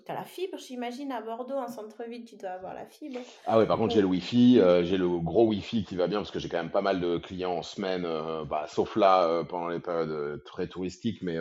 as 0.09 0.15
la 0.15 0.25
fibre, 0.25 0.59
j'imagine, 0.59 1.13
à 1.13 1.21
Bordeaux, 1.21 1.55
en 1.55 1.69
centre-ville, 1.69 2.25
tu 2.25 2.37
dois 2.37 2.51
avoir 2.51 2.75
la 2.75 2.87
fibre. 2.87 3.21
Ah 3.47 3.59
oui, 3.59 3.67
par 3.67 3.79
contre, 3.79 3.95
j'ai 3.95 4.01
le 4.01 4.07
Wi-Fi, 4.07 4.61
j'ai 4.83 4.97
le 4.97 5.09
gros 5.19 5.47
Wi-Fi 5.47 5.85
qui 5.85 5.97
va 5.97 6.07
bien 6.07 6.19
parce 6.19 6.31
que 6.31 6.39
j'ai 6.39 6.49
quand 6.49 6.59
même 6.59 6.71
pas 6.71 6.83
mal 6.83 7.01
de 7.01 7.19
clients 7.19 7.55
en 7.55 7.63
semaine, 7.63 8.03
bah, 8.49 8.67
sauf 8.69 8.97
là 8.97 9.45
pendant 9.45 9.69
les 9.69 9.81
périodes 9.81 10.43
très 10.45 10.69
touristiques, 10.69 11.23
mais 11.23 11.39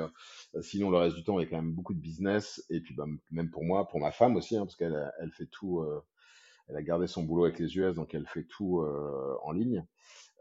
sinon 0.62 0.89
le 0.89 0.97
reste 0.97 1.16
du 1.16 1.24
temps, 1.24 1.39
il 1.39 1.43
y 1.43 1.45
a 1.45 1.49
quand 1.49 1.62
même 1.62 1.74
beaucoup 1.74 1.93
de 1.93 1.99
business. 1.99 2.64
Et 2.70 2.82
puis, 2.82 2.93
bah, 2.93 3.06
même 3.32 3.49
pour 3.49 3.64
moi, 3.64 3.88
pour 3.88 3.99
ma 3.99 4.12
femme 4.12 4.36
aussi, 4.36 4.58
hein, 4.58 4.66
parce 4.66 4.76
qu'elle 4.76 5.12
elle 5.20 5.32
fait 5.32 5.47
tout 5.47 5.84
elle 6.72 6.78
a 6.78 6.82
gardé 6.82 7.08
son 7.08 7.24
boulot 7.24 7.45
avec 7.45 7.60
les 7.60 7.78
US, 7.78 7.95
donc 7.95 8.14
elle 8.14 8.26
fait 8.26 8.43
tout 8.43 8.80
euh, 8.80 9.36
en 9.43 9.52
ligne. 9.52 9.86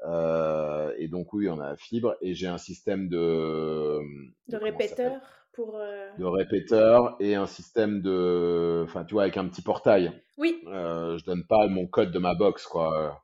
Euh, 0.06 0.94
et 0.96 1.08
donc 1.08 1.32
oui, 1.32 1.48
on 1.48 1.58
a 1.60 1.70
la 1.70 1.76
fibre 1.76 2.16
et 2.22 2.34
j'ai 2.34 2.46
un 2.46 2.56
système 2.56 3.08
de 3.08 4.00
de, 4.48 4.56
répéteur 4.56 5.20
pour 5.52 5.76
euh, 5.76 6.08
de 6.18 6.24
répéteur 6.24 7.16
et 7.20 7.34
un 7.34 7.46
système 7.46 8.02
de 8.02 8.84
enfin 8.84 9.04
tu 9.04 9.14
vois 9.14 9.22
avec 9.22 9.36
un 9.36 9.46
petit 9.48 9.62
portail. 9.62 10.12
Oui. 10.38 10.62
Euh, 10.66 11.18
je 11.18 11.24
donne 11.24 11.44
pas 11.44 11.66
mon 11.68 11.86
code 11.86 12.12
de 12.12 12.18
ma 12.18 12.34
box 12.34 12.66
quoi. 12.66 13.20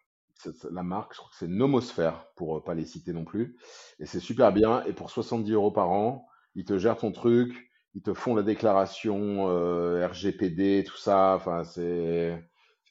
la 0.70 0.82
marque, 0.82 1.14
je 1.14 1.18
crois 1.18 1.30
que 1.30 1.36
c'est 1.36 1.48
Nomosphère 1.48 2.26
pour 2.36 2.62
pas 2.64 2.74
les 2.74 2.84
citer 2.84 3.12
non 3.12 3.24
plus. 3.24 3.56
Et 4.00 4.06
c'est 4.06 4.20
super 4.20 4.52
bien. 4.52 4.84
Et 4.84 4.92
pour 4.92 5.10
70 5.10 5.52
euros 5.52 5.70
par 5.70 5.90
an, 5.90 6.26
ils 6.54 6.64
te 6.64 6.78
gèrent 6.78 6.96
ton 6.96 7.12
truc, 7.12 7.70
ils 7.96 8.02
te 8.02 8.12
font 8.12 8.34
la 8.34 8.42
déclaration 8.42 9.48
euh, 9.48 10.06
RGPD, 10.06 10.84
tout 10.84 10.96
ça. 10.98 11.34
Enfin, 11.36 11.64
c'est 11.64 12.42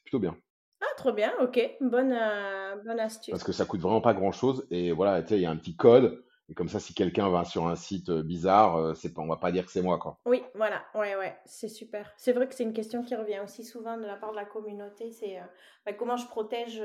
plutôt 0.02 0.18
bien. 0.18 0.36
Ah, 0.80 0.94
trop 0.96 1.12
bien, 1.12 1.32
ok, 1.40 1.58
bonne, 1.80 2.12
euh, 2.12 2.76
bonne 2.84 3.00
astuce. 3.00 3.30
Parce 3.30 3.44
que 3.44 3.52
ça 3.52 3.64
coûte 3.64 3.80
vraiment 3.80 4.00
pas 4.00 4.14
grand 4.14 4.32
chose. 4.32 4.66
Et 4.70 4.92
voilà, 4.92 5.22
tu 5.22 5.28
sais, 5.28 5.36
il 5.36 5.42
y 5.42 5.46
a 5.46 5.50
un 5.50 5.56
petit 5.56 5.76
code. 5.76 6.24
Et 6.48 6.54
comme 6.54 6.68
ça, 6.68 6.78
si 6.78 6.94
quelqu'un 6.94 7.28
va 7.28 7.44
sur 7.44 7.66
un 7.66 7.74
site 7.74 8.08
euh, 8.08 8.22
bizarre, 8.22 8.76
euh, 8.76 8.94
c'est 8.94 9.12
pas, 9.12 9.20
on 9.20 9.26
va 9.26 9.36
pas 9.36 9.50
dire 9.50 9.66
que 9.66 9.72
c'est 9.72 9.82
moi, 9.82 9.98
quoi. 9.98 10.20
Oui, 10.26 10.44
voilà, 10.54 10.84
ouais, 10.94 11.16
ouais, 11.16 11.36
c'est 11.44 11.68
super. 11.68 12.12
C'est 12.16 12.32
vrai 12.32 12.48
que 12.48 12.54
c'est 12.54 12.62
une 12.62 12.72
question 12.72 13.02
qui 13.02 13.16
revient 13.16 13.40
aussi 13.42 13.64
souvent 13.64 13.96
de 13.96 14.04
la 14.04 14.14
part 14.14 14.30
de 14.30 14.36
la 14.36 14.44
communauté. 14.44 15.10
C'est 15.10 15.40
bah, 15.84 15.92
comment 15.92 16.16
je 16.16 16.26
protège 16.28 16.80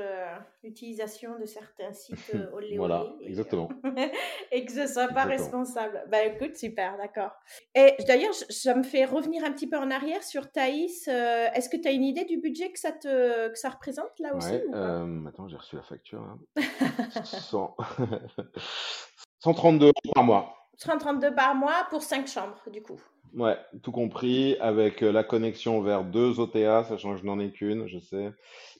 l'utilisation 0.64 1.38
de 1.38 1.46
certains 1.46 1.92
sites 1.92 2.34
olé 2.52 2.76
Voilà, 2.76 3.06
exactement. 3.20 3.68
et 4.50 4.64
que 4.64 4.72
ce 4.72 4.88
soit 4.88 5.08
pas 5.08 5.24
responsable. 5.24 6.02
Bah 6.10 6.24
écoute, 6.24 6.56
super, 6.56 6.96
d'accord. 6.96 7.30
Et 7.76 7.94
d'ailleurs, 8.08 8.34
ça 8.34 8.74
me 8.74 8.82
fait 8.82 9.04
revenir 9.04 9.44
un 9.44 9.52
petit 9.52 9.68
peu 9.68 9.76
en 9.76 9.92
arrière 9.92 10.24
sur 10.24 10.50
Thaïs. 10.50 11.06
Est-ce 11.06 11.68
que 11.68 11.76
tu 11.76 11.86
as 11.86 11.92
une 11.92 12.04
idée 12.04 12.24
du 12.24 12.38
budget 12.38 12.72
que 12.72 12.80
ça, 12.80 12.90
te, 12.90 13.48
que 13.48 13.58
ça 13.58 13.70
représente 13.70 14.18
là 14.18 14.34
aussi 14.34 14.60
ou 14.68 15.28
Attends, 15.28 15.46
j'ai 15.46 15.56
reçu 15.56 15.76
la 15.76 15.82
facture. 15.82 16.20
Là. 16.20 16.36
132 19.42 19.86
euros 19.86 19.92
par 20.14 20.22
mois. 20.22 20.54
132 20.76 21.34
par 21.34 21.56
mois 21.56 21.86
pour 21.90 22.02
5 22.02 22.28
chambres, 22.28 22.62
du 22.72 22.80
coup. 22.80 23.00
Ouais, 23.34 23.56
tout 23.82 23.90
compris, 23.90 24.56
avec 24.60 25.02
euh, 25.02 25.10
la 25.10 25.24
connexion 25.24 25.80
vers 25.80 26.04
deux 26.04 26.38
OTA, 26.38 26.84
sachant 26.84 27.14
que 27.14 27.20
je 27.20 27.24
n'en 27.24 27.40
ai 27.40 27.50
qu'une, 27.50 27.88
je 27.88 27.98
sais, 27.98 28.32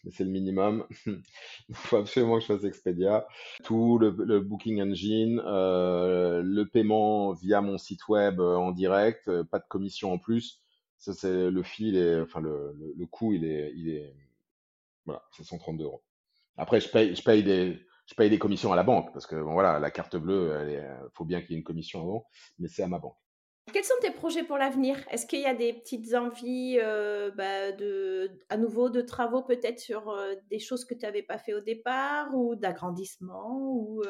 mais 0.05 0.11
c'est 0.13 0.23
le 0.23 0.31
minimum. 0.31 0.87
Il 1.69 1.75
faut 1.75 1.97
absolument 1.97 2.37
que 2.37 2.43
je 2.43 2.47
fasse 2.47 2.63
Expedia. 2.63 3.27
Tout 3.65 3.99
le, 3.99 4.41
booking 4.41 4.81
engine, 4.81 5.43
euh, 5.45 6.43
le 6.45 6.69
paiement 6.69 7.33
via 7.33 7.61
mon 7.61 7.77
site 7.77 8.07
web 8.07 8.41
euh, 8.41 8.55
en 8.55 8.71
direct, 8.71 9.43
pas 9.45 9.59
de 9.59 9.67
commission 9.69 10.13
en 10.13 10.19
plus. 10.19 10.61
Ça, 10.99 11.13
c'est 11.13 11.51
le 11.51 11.63
fil, 11.65 11.97
et, 11.97 12.21
enfin 12.21 12.41
le, 12.41 12.77
le, 12.97 13.07
coût, 13.07 13.33
il 13.33 13.45
est, 13.45 13.73
il 13.75 13.89
est, 13.89 14.15
voilà, 15.07 15.25
c'est 15.33 15.43
132 15.43 15.83
euros. 15.83 16.03
Après, 16.57 16.81
je 16.81 16.89
paye, 16.89 17.17
je 17.17 17.23
paye 17.23 17.43
des, 17.43 17.81
je 18.13 18.17
paye 18.17 18.31
des 18.31 18.39
commissions 18.39 18.73
à 18.73 18.77
la 18.77 18.83
banque 18.85 19.13
parce 19.13 19.27
que 19.27 19.37
bon, 19.37 19.53
voilà, 19.55 19.79
la 19.81 19.91
carte 19.91 20.17
bleue, 20.17 20.69
il 20.71 21.09
faut 21.15 21.25
bien 21.25 21.41
qu'il 21.41 21.53
y 21.53 21.55
ait 21.55 21.59
une 21.59 21.65
commission 21.65 22.03
avant, 22.03 22.27
mais 22.59 22.69
c'est 22.69 22.83
à 22.83 22.89
ma 22.89 22.99
banque. 22.99 23.17
Quels 23.73 23.85
sont 23.85 23.95
tes 24.03 24.11
projets 24.11 24.43
pour 24.45 24.59
l'avenir? 24.59 24.97
Est-ce 25.11 25.25
qu'il 25.27 25.41
y 25.41 25.47
a 25.47 25.55
des 25.55 25.73
petites 25.73 26.15
envies, 26.15 26.79
heu, 26.81 27.31
bah, 27.37 27.71
de 27.73 28.31
à 28.51 28.57
nouveau 28.57 28.91
de 28.91 29.01
travaux 29.03 29.43
peut-être 29.43 29.79
sur, 29.79 30.11
heu, 30.11 30.37
des 30.51 30.59
choses 30.59 30.85
que 30.85 30.95
tu 30.95 31.07
avais 31.07 31.23
pas 31.23 31.39
fait 31.39 31.55
au 31.55 31.61
départ 31.61 32.35
ou 32.35 32.57
d'agrandissement 32.57 33.57
ou? 33.57 34.03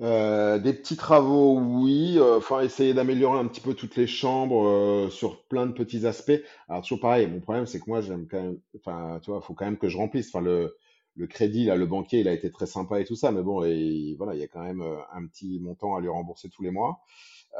Euh, 0.00 0.58
des 0.58 0.72
petits 0.72 0.96
travaux, 0.96 1.58
oui. 1.60 2.14
euh, 2.18 2.38
Enfin, 2.38 2.60
essayer 2.62 2.94
d'améliorer 2.94 3.38
un 3.38 3.46
petit 3.46 3.60
peu 3.60 3.74
toutes 3.74 3.96
les 3.96 4.06
chambres 4.06 4.66
euh, 4.66 5.10
sur 5.10 5.44
plein 5.46 5.66
de 5.66 5.72
petits 5.72 6.06
aspects. 6.06 6.40
Alors 6.68 6.82
toujours 6.82 7.00
pareil. 7.00 7.26
Mon 7.26 7.40
problème, 7.40 7.66
c'est 7.66 7.80
que 7.80 7.84
moi, 7.88 8.00
j'aime 8.00 8.26
quand 8.26 8.40
même. 8.42 8.60
Enfin, 8.76 9.20
tu 9.22 9.30
vois, 9.30 9.42
faut 9.42 9.52
quand 9.54 9.66
même 9.66 9.76
que 9.78 9.88
je 9.88 9.98
remplisse. 9.98 10.28
Enfin, 10.34 10.42
le 10.44 10.74
le 11.14 11.26
crédit 11.26 11.66
là, 11.66 11.76
le 11.76 11.86
banquier, 11.86 12.20
il 12.20 12.28
a 12.28 12.32
été 12.32 12.50
très 12.50 12.66
sympa 12.66 13.00
et 13.00 13.04
tout 13.04 13.16
ça, 13.16 13.32
mais 13.32 13.42
bon, 13.42 13.64
et 13.64 14.14
voilà, 14.16 14.34
il 14.34 14.40
y 14.40 14.44
a 14.44 14.48
quand 14.48 14.62
même 14.62 14.82
euh, 14.82 15.00
un 15.12 15.26
petit 15.26 15.58
montant 15.60 15.96
à 15.96 16.00
lui 16.00 16.08
rembourser 16.08 16.48
tous 16.48 16.62
les 16.62 16.70
mois. 16.70 17.00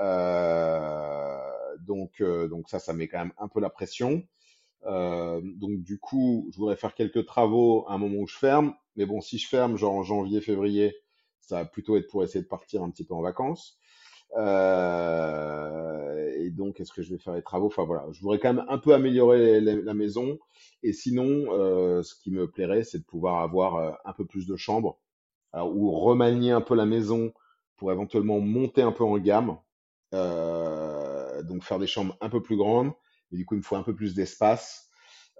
Euh, 0.00 1.36
donc 1.80 2.20
euh, 2.20 2.48
donc 2.48 2.68
ça, 2.68 2.78
ça 2.78 2.92
met 2.92 3.08
quand 3.08 3.18
même 3.18 3.32
un 3.38 3.48
peu 3.48 3.60
la 3.60 3.70
pression. 3.70 4.22
Donc 4.84 5.82
du 5.82 5.98
coup, 5.98 6.48
je 6.52 6.58
voudrais 6.58 6.76
faire 6.76 6.94
quelques 6.94 7.26
travaux 7.26 7.84
à 7.88 7.94
un 7.94 7.98
moment 7.98 8.20
où 8.20 8.26
je 8.26 8.36
ferme. 8.36 8.74
Mais 8.96 9.04
bon, 9.06 9.20
si 9.20 9.38
je 9.38 9.48
ferme, 9.48 9.76
genre 9.76 9.94
en 9.94 10.02
janvier, 10.02 10.40
février, 10.40 10.96
ça 11.40 11.56
va 11.56 11.64
plutôt 11.64 11.96
être 11.96 12.08
pour 12.08 12.22
essayer 12.22 12.42
de 12.42 12.48
partir 12.48 12.82
un 12.82 12.90
petit 12.90 13.04
peu 13.04 13.14
en 13.14 13.20
vacances. 13.20 13.78
Euh, 14.36 16.34
et 16.36 16.50
donc, 16.50 16.80
est-ce 16.80 16.92
que 16.92 17.02
je 17.02 17.12
vais 17.12 17.18
faire 17.18 17.34
les 17.34 17.42
travaux? 17.42 17.66
Enfin 17.66 17.84
voilà, 17.84 18.06
je 18.12 18.20
voudrais 18.20 18.38
quand 18.38 18.52
même 18.52 18.64
un 18.68 18.78
peu 18.78 18.94
améliorer 18.94 19.60
la, 19.60 19.94
maison. 19.94 20.38
Et 20.82 20.92
sinon, 20.92 21.46
euh, 21.52 22.02
ce 22.02 22.14
qui 22.14 22.30
me 22.30 22.48
plairait, 22.50 22.84
c'est 22.84 22.98
de 22.98 23.04
pouvoir 23.04 23.42
avoir 23.42 23.76
euh, 23.76 23.92
un 24.04 24.12
peu 24.12 24.24
plus 24.24 24.46
de 24.46 24.56
chambres, 24.56 24.98
alors, 25.52 25.74
ou 25.74 25.90
remanier 25.90 26.52
un 26.52 26.60
peu 26.60 26.74
la 26.74 26.86
maison 26.86 27.32
pour 27.76 27.92
éventuellement 27.92 28.40
monter 28.40 28.82
un 28.82 28.92
peu 28.92 29.04
en 29.04 29.18
gamme. 29.18 29.58
Euh, 30.12 31.42
donc 31.42 31.62
faire 31.62 31.78
des 31.78 31.86
chambres 31.86 32.16
un 32.20 32.28
peu 32.28 32.42
plus 32.42 32.56
grandes. 32.56 32.92
Mais 33.30 33.38
du 33.38 33.46
coup, 33.46 33.54
il 33.54 33.58
me 33.58 33.62
faut 33.62 33.76
un 33.76 33.82
peu 33.82 33.94
plus 33.94 34.14
d'espace. 34.14 34.90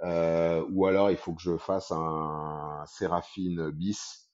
Euh, 0.03 0.65
ou 0.71 0.87
alors, 0.87 1.11
il 1.11 1.17
faut 1.17 1.35
que 1.35 1.43
je 1.43 1.57
fasse 1.59 1.93
un 1.93 2.85
Séraphine 2.87 3.71
bis 3.71 4.30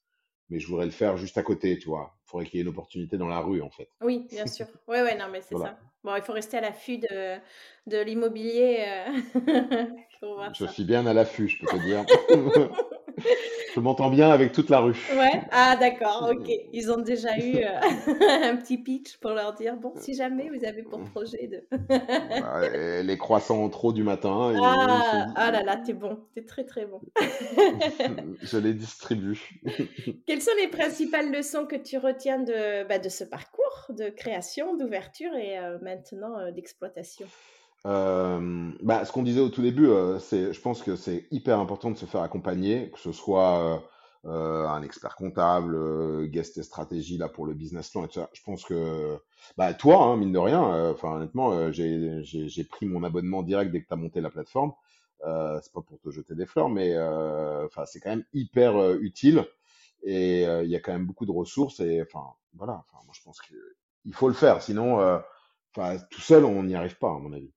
mais 0.50 0.58
je 0.60 0.66
voudrais 0.68 0.84
le 0.86 0.90
faire 0.92 1.16
juste 1.16 1.38
à 1.38 1.42
côté, 1.42 1.78
tu 1.78 1.88
vois. 1.88 2.14
Il 2.26 2.30
faudrait 2.30 2.46
qu'il 2.46 2.58
y 2.58 2.60
ait 2.60 2.62
une 2.64 2.70
opportunité 2.70 3.16
dans 3.18 3.28
la 3.28 3.40
rue, 3.40 3.62
en 3.62 3.70
fait. 3.70 3.88
Oui, 4.00 4.26
bien 4.30 4.46
sûr. 4.46 4.66
Ouais, 4.88 5.02
ouais, 5.02 5.16
non, 5.16 5.26
mais 5.30 5.40
c'est 5.42 5.54
Voilà. 5.54 5.72
ça. 5.72 5.78
Bon, 6.04 6.14
il 6.16 6.22
faut 6.22 6.32
rester 6.32 6.56
à 6.58 6.60
l'affût 6.60 6.98
de 6.98 7.36
de 7.86 7.98
l'immobilier, 8.00 8.84
voir 10.22 10.54
Je 10.54 10.64
ça. 10.66 10.72
suis 10.72 10.84
bien 10.84 11.04
à 11.06 11.12
l'affût, 11.12 11.48
je 11.48 11.58
peux 11.58 11.66
te 11.66 11.76
dire. 11.84 12.04
Je 13.74 13.80
m'entends 13.80 14.10
bien 14.10 14.30
avec 14.30 14.52
toute 14.52 14.70
la 14.70 14.80
rue. 14.80 14.96
Ouais? 15.16 15.42
Ah 15.52 15.76
d'accord, 15.78 16.28
OK. 16.30 16.50
Ils 16.72 16.90
ont 16.90 17.00
déjà 17.00 17.36
eu, 17.38 17.56
heu, 17.56 17.66
un 18.44 18.56
petit 18.56 18.78
pitch 18.78 19.18
pour 19.18 19.32
leur 19.32 19.54
dire: 19.54 19.76
«Bon, 19.76 19.92
si 20.00 20.14
jamais 20.14 20.48
vous 20.48 20.64
avez 20.64 20.82
pour 20.82 21.00
projet 21.00 21.46
de» 21.46 21.62
les 23.02 23.18
croissants 23.18 23.62
en 23.64 23.68
trop 23.68 23.92
du 23.92 24.02
matin, 24.02 24.52
Ah! 24.56 25.26
Ah 25.36 25.50
là 25.50 25.62
là, 25.62 25.76
di- 25.76 25.82
tu 25.84 25.90
es 25.90 25.94
bon, 25.94 26.18
tu 26.34 26.40
es 26.40 26.44
très, 26.44 26.64
très 26.64 26.86
bon. 26.86 27.00
je 28.42 28.58
les 28.58 28.74
distribue. 28.74 29.38
Quelles 30.26 30.42
sont 30.42 30.54
les 30.58 30.68
principales 30.68 31.30
leçons 31.30 31.66
que 31.66 31.76
tu 31.76 31.98
retiens 31.98 32.38
de, 32.38 32.84
bah, 32.88 32.98
de 32.98 33.08
ce 33.08 33.24
parcours 33.24 33.86
de 33.90 34.08
création, 34.08 34.76
d'ouverture 34.76 35.34
et 35.36 35.58
heu, 35.58 35.78
maintenant, 35.82 36.40
heu, 36.40 36.52
d'exploitation? 36.52 37.26
Euh, 37.86 38.72
bah, 38.82 39.04
ce 39.04 39.12
qu'on 39.12 39.22
disait 39.22 39.40
au 39.40 39.48
tout 39.48 39.62
début, 39.62 39.86
euh, 39.86 40.18
c'est, 40.18 40.52
je 40.52 40.60
pense 40.60 40.82
que 40.82 40.96
c'est 40.96 41.26
hyper 41.30 41.60
important 41.60 41.90
de 41.90 41.96
se 41.96 42.04
faire 42.04 42.22
accompagner, 42.22 42.90
que 42.90 42.98
ce 42.98 43.12
soit 43.12 43.62
euh, 43.62 43.78
euh, 44.28 44.66
un 44.66 44.82
expert 44.82 45.14
comptable, 45.14 45.76
euh, 45.76 46.26
guest 46.26 46.58
et 46.58 46.64
stratégie 46.64 47.16
là 47.16 47.28
pour 47.28 47.46
le 47.46 47.54
business 47.54 47.90
plan 47.90 48.04
et 48.04 48.08
tout 48.08 48.14
ça. 48.14 48.28
Je 48.32 48.42
pense 48.42 48.64
que 48.64 49.18
bah, 49.56 49.72
toi, 49.72 50.02
hein, 50.02 50.16
mine 50.16 50.32
de 50.32 50.38
rien, 50.38 50.74
euh, 50.74 50.92
enfin 50.92 51.14
honnêtement, 51.16 51.70
j'ai, 51.70 52.22
j'ai, 52.24 52.64
pris 52.64 52.86
mon 52.86 53.04
abonnement 53.04 53.42
direct 53.42 53.70
dès 53.70 53.82
que 53.82 53.86
tu 53.88 53.94
as 53.94 53.96
monté 53.96 54.20
la 54.20 54.30
plateforme. 54.30 54.72
C'est 55.22 55.72
pas 55.72 55.82
pour 55.82 55.98
te 56.00 56.10
jeter 56.10 56.34
des 56.34 56.46
fleurs, 56.46 56.68
mais 56.68 56.96
enfin 57.64 57.84
c'est 57.86 58.00
quand 58.00 58.10
même 58.10 58.24
hyper 58.32 58.94
utile 59.00 59.44
et 60.02 60.42
il 60.42 60.68
y 60.68 60.76
a 60.76 60.80
quand 60.80 60.92
même 60.92 61.06
beaucoup 61.06 61.26
de 61.26 61.32
ressources 61.32 61.80
et 61.80 62.02
enfin 62.02 62.24
voilà. 62.54 62.74
Enfin 62.74 62.98
moi 63.04 63.14
je 63.16 63.22
pense 63.22 63.40
que 63.40 63.54
il 64.04 64.14
faut 64.14 64.28
le 64.28 64.34
faire, 64.34 64.62
sinon, 64.62 65.00
enfin 65.74 65.98
tout 66.10 66.20
seul 66.20 66.44
on 66.44 66.62
n'y 66.64 66.74
arrive 66.74 66.98
pas 66.98 67.08
à 67.08 67.18
mon 67.18 67.32
avis. 67.32 67.50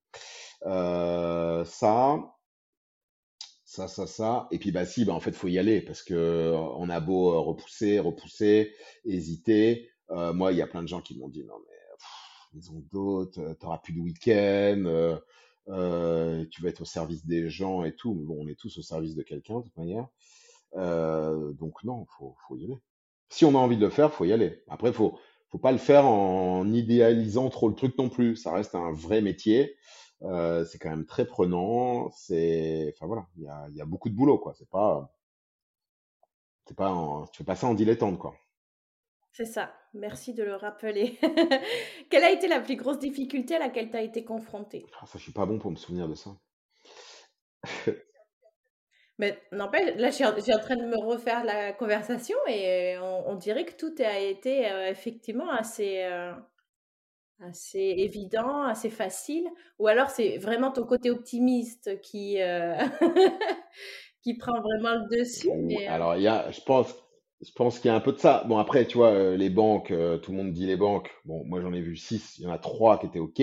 Euh, 0.66 1.64
ça, 1.66 2.20
ça, 3.66 3.88
ça, 3.88 4.08
ça. 4.08 4.48
Et 4.52 4.58
puis 4.60 4.72
bah 4.72 4.86
si, 4.86 5.06
bah 5.06 5.14
en 5.14 5.20
fait 5.20 5.32
faut 5.34 5.48
y 5.48 5.60
aller 5.60 5.82
parce 5.82 6.04
que 6.04 6.14
euh, 6.14 6.58
on 6.58 6.90
a 6.90 7.00
beau 7.00 7.34
euh, 7.34 7.40
repousser, 7.40 8.00
repousser, 8.00 8.74
hésiter. 9.06 9.90
Moi, 10.10 10.54
il 10.54 10.58
y 10.58 10.62
a 10.64 10.68
plein 10.68 10.82
de 10.82 10.88
gens 10.88 11.02
qui 11.02 11.18
m'ont 11.20 11.30
dit 11.30 11.44
non 11.46 11.54
mais 11.68 11.76
maison 12.56 12.84
d'hôte, 12.92 13.38
euh, 13.38 13.54
t'auras 13.54 13.78
plus 13.78 13.94
de 13.94 14.00
week-end, 14.00 15.20
tu 16.52 16.62
vas 16.64 16.70
être 16.70 16.82
au 16.82 16.86
service 16.86 17.26
des 17.28 17.50
gens 17.50 17.84
et 17.84 17.96
tout. 17.96 18.16
Mais 18.16 18.26
bon, 18.26 18.38
on 18.40 18.48
est 18.48 18.60
tous 18.60 18.78
au 18.80 18.82
service 18.82 19.16
de 19.16 19.22
quelqu'un 19.22 19.60
de 19.60 19.64
toute 19.66 19.78
manière. 19.78 20.08
Donc 20.76 21.84
non, 21.84 22.06
faut, 22.18 22.36
faut 22.48 22.56
y 22.58 22.66
aller. 22.66 22.80
Si 23.30 23.46
on 23.46 23.52
a 23.52 23.60
envie 23.60 23.78
de 23.78 23.86
le 23.86 23.92
faire, 23.92 24.12
faut 24.12 24.26
y 24.26 24.34
aller. 24.34 24.64
Après, 24.68 24.92
faut, 24.92 25.20
faut 25.50 25.58
pas 25.58 25.72
le 25.72 25.78
faire 25.78 26.06
en 26.06 26.72
idéalisant 26.72 27.50
trop 27.50 27.70
le 27.70 27.76
truc 27.76 27.98
non 27.98 28.10
plus. 28.10 28.36
Ça 28.36 28.52
reste 28.54 28.76
un 28.76 28.92
vrai 28.92 29.22
métier. 29.22 29.76
Euh, 30.24 30.66
c'est 30.66 30.78
quand 30.80 30.90
même 30.90 31.06
très 31.06 31.26
prenant. 31.26 32.12
C'est, 32.12 32.94
enfin 32.96 33.08
voilà, 33.08 33.28
il 33.38 33.44
y 33.44 33.48
a, 33.48 33.68
il 33.70 33.76
y 33.76 33.82
a 33.82 33.86
beaucoup 33.86 34.10
de 34.10 34.16
boulot, 34.16 34.38
quoi. 34.40 34.54
C'est 34.58 34.70
pas, 34.70 35.12
c'est 36.66 36.78
pas, 36.78 36.90
en- 36.94 37.28
tu 37.28 37.40
fais 37.40 37.44
pas 37.44 37.58
ça 37.58 37.68
en 37.68 37.74
dilettante, 37.74 38.18
quoi. 38.18 38.34
C'est 39.32 39.46
ça, 39.46 39.74
merci 39.96 40.36
de 40.36 40.44
le 40.44 40.54
rappeler. 40.56 41.18
Quelle 42.12 42.24
a 42.24 42.30
été 42.32 42.48
la 42.48 42.60
plus 42.62 42.76
grosse 42.76 43.00
difficulté 43.00 43.56
à 43.56 43.60
laquelle 43.60 43.90
tu 43.90 43.98
as 43.98 44.04
été 44.04 44.24
confrontée? 44.24 44.86
Ah, 45.02 45.08
ça, 45.08 45.18
je 45.18 45.24
suis 45.24 45.32
pas 45.32 45.48
bon 45.48 45.58
pour 45.58 45.72
me 45.72 45.76
souvenir 45.78 46.08
de 46.08 46.14
ça. 46.14 46.38
Mais 49.20 49.40
n'empêche, 49.52 49.96
là, 49.98 50.10
je 50.10 50.16
suis 50.16 50.26
en 50.26 50.36
je 50.36 50.42
suis 50.42 50.54
en 50.54 50.60
train 50.60 50.76
de 50.78 50.86
me 50.86 50.98
refaire 50.98 51.44
la 51.44 51.74
conversation 51.74 52.38
et 52.48 52.98
on 53.00 53.30
on 53.30 53.36
dirait 53.36 53.66
que 53.66 53.74
tout 53.76 53.94
a 54.00 54.20
été, 54.20 54.70
heu, 54.72 54.88
effectivement 54.88 55.50
assez, 55.52 56.04
heu, 56.06 56.34
assez 57.42 57.96
évident, 57.98 58.64
assez 58.64 58.90
facile 58.90 59.48
ou 59.78 59.88
alors 59.88 60.10
c'est 60.10 60.38
vraiment 60.38 60.72
ton 60.72 60.84
côté 60.86 61.10
optimiste 61.10 62.02
qui, 62.02 62.38
qui 64.22 64.34
prend 64.38 64.60
vraiment 64.62 64.96
le 64.96 65.18
dessus 65.18 65.50
mais, 65.56 65.88
Alors, 65.88 66.16
il 66.16 66.24
y 66.24 66.28
a, 66.28 66.52
je 66.52 66.62
pense, 66.62 66.94
je 67.42 67.52
pense 67.54 67.80
qu'il 67.80 67.90
y 67.90 67.92
a 67.92 67.96
un 67.96 68.02
peu 68.02 68.12
de 68.12 68.18
ça. 68.18 68.44
Bon, 68.48 68.58
après, 68.58 68.86
tu 68.86 68.98
vois, 68.98 69.12
euh, 69.12 69.38
les 69.38 69.50
banques, 69.50 69.92
euh, 69.92 70.18
tout 70.18 70.32
le 70.32 70.38
monde 70.38 70.52
dit 70.52 70.66
les 70.66 70.76
banques. 70.76 71.10
Bon, 71.26 71.44
moi, 71.46 71.62
j'en 71.62 71.74
ai 71.74 71.82
vu 71.82 71.96
six. 71.96 72.38
Il 72.38 72.44
y 72.44 72.48
en 72.48 72.52
a 72.52 72.58
trois 72.58 73.00
qui 73.00 73.06
étaient 73.08 73.20
OK. 73.20 73.42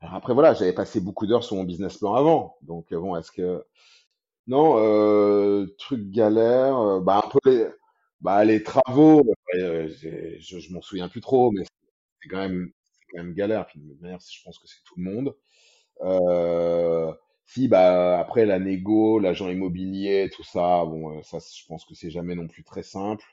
Alors 0.00 0.14
après, 0.14 0.34
voilà, 0.34 0.54
j'avais 0.54 0.72
passé 0.72 1.00
beaucoup 1.00 1.26
d'heures 1.26 1.44
sur 1.44 1.56
mon 1.56 1.64
business 1.64 1.98
plan 1.98 2.14
avant. 2.14 2.56
Donc, 2.62 2.92
euh, 2.92 3.00
bon, 3.00 3.16
est-ce 3.16 3.30
que 3.32 3.64
Non, 4.46 4.76
euh, 4.78 5.66
truc 5.78 6.08
galère, 6.10 6.78
euh, 6.78 7.00
bah 7.00 7.20
un 7.24 7.28
peu 7.28 7.38
les, 7.50 7.66
bah 8.20 8.44
les 8.44 8.62
travaux, 8.62 9.22
euh, 9.56 9.88
je, 9.88 10.58
je 10.60 10.72
m'en 10.72 10.80
souviens 10.82 11.08
plus 11.08 11.20
trop, 11.20 11.50
mais 11.50 11.64
c'est 12.22 12.28
quand 12.28 12.38
même, 12.38 12.70
c'est 12.82 13.06
quand 13.16 13.24
même 13.24 13.34
galère. 13.34 13.66
Puis 13.66 13.80
de 13.80 13.94
manière, 14.02 14.18
je 14.20 14.42
pense 14.44 14.58
que 14.58 14.68
c'est 14.68 14.82
tout 14.84 14.94
le 14.98 15.04
monde. 15.04 15.36
Euh, 16.02 17.12
si, 17.46 17.68
bah 17.68 18.18
après 18.20 18.46
la 18.46 18.58
négo, 18.60 19.18
l'agent 19.20 19.50
immobilier, 19.50 20.30
tout 20.34 20.44
ça, 20.44 20.84
bon, 20.86 21.18
euh, 21.18 21.22
ça, 21.22 21.38
je 21.40 21.66
pense 21.68 21.84
que 21.86 21.94
c'est 21.94 22.10
jamais 22.10 22.34
non 22.36 22.48
plus 22.48 22.64
très 22.64 22.82
simple. 22.84 23.24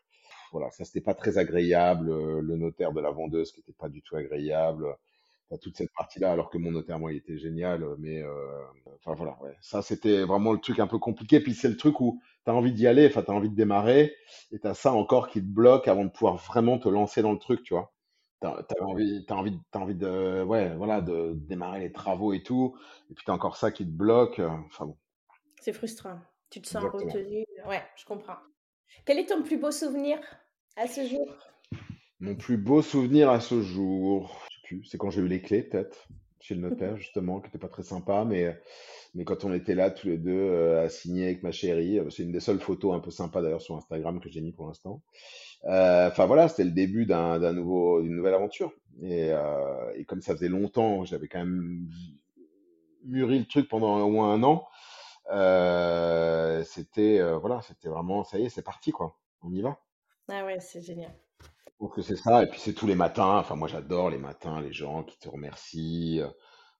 Voilà, 0.53 0.71
ça 0.71 0.85
c'était 0.85 1.01
pas 1.01 1.15
très 1.15 1.37
agréable. 1.39 2.09
Le 2.41 2.57
notaire 2.57 2.93
de 2.93 3.01
la 3.01 3.11
vendeuse 3.11 3.51
qui 3.53 3.61
était 3.61 3.73
pas 3.73 3.89
du 3.89 4.01
tout 4.03 4.15
agréable. 4.17 4.95
Enfin, 5.49 5.59
toute 5.61 5.77
cette 5.77 5.91
partie-là, 5.95 6.31
alors 6.31 6.49
que 6.49 6.57
mon 6.57 6.71
notaire, 6.71 6.99
moi, 6.99 7.11
il 7.13 7.17
était 7.17 7.37
génial, 7.37 7.85
mais 7.99 8.21
euh, 8.23 8.61
Enfin 9.05 9.15
voilà, 9.15 9.37
ouais. 9.43 9.55
Ça 9.61 9.81
c'était 9.81 10.23
vraiment 10.23 10.53
le 10.53 10.59
truc 10.59 10.79
un 10.79 10.87
peu 10.87 10.97
compliqué. 10.99 11.39
Puis 11.39 11.53
c'est 11.53 11.69
le 11.69 11.77
truc 11.77 11.99
où 11.99 12.21
tu 12.45 12.51
as 12.51 12.53
envie 12.55 12.71
d'y 12.73 12.87
aller, 12.87 13.05
enfin 13.07 13.21
tu 13.23 13.31
as 13.31 13.33
envie 13.33 13.49
de 13.49 13.55
démarrer, 13.55 14.15
et 14.51 14.59
tu 14.59 14.67
as 14.67 14.73
ça 14.73 14.93
encore 14.93 15.27
qui 15.29 15.41
te 15.41 15.45
bloque 15.45 15.87
avant 15.87 16.05
de 16.05 16.09
pouvoir 16.09 16.37
vraiment 16.37 16.79
te 16.79 16.87
lancer 16.89 17.21
dans 17.21 17.31
le 17.33 17.39
truc, 17.39 17.63
tu 17.63 17.73
vois. 17.73 17.93
T'as, 18.39 18.63
t'as 18.63 18.83
envie, 18.85 19.25
t'as 19.25 19.35
envie, 19.35 19.59
t'as 19.71 19.79
envie 19.79 19.95
de, 19.95 20.43
ouais, 20.43 20.75
voilà, 20.75 21.01
de 21.01 21.33
démarrer 21.35 21.79
les 21.81 21.91
travaux 21.91 22.33
et 22.33 22.43
tout, 22.43 22.77
et 23.11 23.13
puis 23.13 23.23
t'as 23.25 23.33
encore 23.33 23.57
ça 23.57 23.71
qui 23.71 23.85
te 23.85 23.91
bloque. 23.91 24.39
euh, 24.39 24.49
Enfin 24.67 24.85
bon, 24.87 24.97
c'est 25.59 25.73
frustrant. 25.73 26.19
Tu 26.49 26.61
te 26.61 26.67
sens 26.67 26.83
exactement. 26.83 27.11
retenu, 27.13 27.45
ouais, 27.65 27.83
je 27.95 28.05
comprends. 28.05 28.37
Quel 29.05 29.19
est 29.19 29.27
ton 29.27 29.43
plus 29.43 29.57
beau 29.57 29.71
souvenir 29.71 30.19
à 30.75 30.87
ce 30.87 31.05
jour? 31.07 31.27
Mon 32.19 32.35
plus 32.35 32.57
beau 32.57 32.81
souvenir 32.81 33.29
à 33.29 33.39
ce 33.39 33.61
jour, 33.61 34.41
c'est 34.85 34.97
quand 34.97 35.09
j'ai 35.09 35.21
eu 35.21 35.27
les 35.27 35.41
clés, 35.41 35.63
peut-être, 35.63 36.07
chez 36.39 36.55
le 36.55 36.61
notaire, 36.61 36.97
justement, 36.97 37.39
qui 37.39 37.47
était 37.47 37.57
pas 37.57 37.69
très 37.69 37.83
sympa, 37.83 38.25
mais, 38.25 38.59
mais 39.13 39.23
quand 39.23 39.45
on 39.45 39.53
était 39.53 39.75
là, 39.75 39.91
tous 39.91 40.07
les 40.07 40.17
deux, 40.17 40.31
euh, 40.31 40.83
à 40.83 40.89
signer 40.89 41.25
avec 41.25 41.43
ma 41.43 41.51
chérie, 41.51 41.99
euh, 41.99 42.09
c'est 42.09 42.23
une 42.23 42.31
des 42.33 42.41
seules 42.41 42.59
photos 42.59 42.93
un 42.93 42.99
peu 42.99 43.11
sympas 43.11 43.41
d'ailleurs 43.41 43.61
sur 43.61 43.75
Instagram 43.77 44.19
que 44.19 44.29
j'ai 44.29 44.41
mis 44.41 44.51
pour 44.51 44.67
l'instant. 44.67 45.01
Euh, 45.65 46.07
Enfin 46.09 46.25
voilà, 46.25 46.49
c'était 46.49 46.65
le 46.65 46.71
début 46.71 47.05
d'un 47.05 47.39
d'un 47.39 47.53
nouveau, 47.53 48.01
d'une 48.01 48.15
nouvelle 48.15 48.33
aventure. 48.33 48.73
Et, 49.01 49.31
euh, 49.31 49.93
et 49.95 50.03
comme 50.05 50.21
ça 50.21 50.33
faisait 50.35 50.49
longtemps, 50.49 51.05
j'avais 51.05 51.27
quand 51.27 51.39
même 51.39 51.87
mûri 53.05 53.39
le 53.39 53.45
truc 53.45 53.69
pendant 53.69 54.01
au 54.01 54.09
moins 54.09 54.33
un 54.33 54.43
an. 54.43 54.65
C'était 56.65 57.21
voilà, 57.37 57.61
c'était 57.61 57.87
vraiment, 57.87 58.23
ça 58.25 58.37
y 58.37 58.45
est, 58.45 58.49
c'est 58.49 58.61
parti 58.61 58.91
quoi. 58.91 59.17
On 59.41 59.53
y 59.53 59.61
va. 59.61 59.79
Ah 60.29 60.45
ouais, 60.45 60.59
c'est 60.59 60.81
génial. 60.81 61.13
Que 61.89 62.01
c'est 62.01 62.15
ça. 62.15 62.43
Et 62.43 62.47
puis 62.47 62.59
c'est 62.59 62.73
tous 62.73 62.87
les 62.87 62.95
matins. 62.95 63.37
Enfin, 63.39 63.55
moi, 63.55 63.67
j'adore 63.67 64.09
les 64.09 64.17
matins, 64.17 64.61
les 64.61 64.73
gens 64.73 65.03
qui 65.03 65.17
te 65.19 65.29
remercient. 65.29 66.21
euh, 66.21 66.29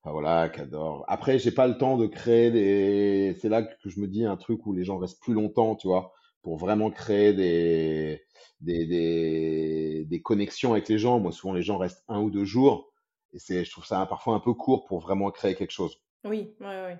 Enfin, 0.03 0.11
voilà, 0.13 0.49
qui 0.49 0.59
adorent. 0.61 1.05
Après, 1.07 1.39
j'ai 1.39 1.51
pas 1.51 1.65
le 1.67 1.77
temps 1.77 1.97
de 1.97 2.07
créer 2.07 2.51
des. 2.51 3.37
C'est 3.41 3.47
là 3.49 3.63
que 3.63 3.89
je 3.89 3.99
me 4.01 4.07
dis 4.07 4.25
un 4.25 4.35
truc 4.37 4.65
où 4.67 4.73
les 4.73 4.83
gens 4.83 4.97
restent 4.99 5.21
plus 5.21 5.33
longtemps, 5.33 5.75
tu 5.77 5.87
vois, 5.87 6.13
pour 6.43 6.57
vraiment 6.57 6.91
créer 6.91 7.33
des 7.33 8.21
des, 8.61 8.85
des, 8.85 10.05
des 10.05 10.21
connexions 10.21 10.73
avec 10.73 10.89
les 10.89 10.97
gens. 10.99 11.19
Moi, 11.19 11.31
souvent, 11.31 11.53
les 11.53 11.63
gens 11.63 11.77
restent 11.77 12.03
un 12.09 12.21
ou 12.21 12.29
deux 12.31 12.45
jours. 12.45 12.91
Et 13.33 13.39
c'est, 13.39 13.63
je 13.65 13.71
trouve 13.71 13.85
ça 13.85 14.05
parfois 14.05 14.35
un 14.35 14.39
peu 14.41 14.53
court 14.53 14.85
pour 14.87 14.99
vraiment 14.99 15.31
créer 15.31 15.55
quelque 15.55 15.71
chose. 15.71 15.97
Oui, 16.25 16.55
oui, 16.59 16.67
oui. 16.85 16.93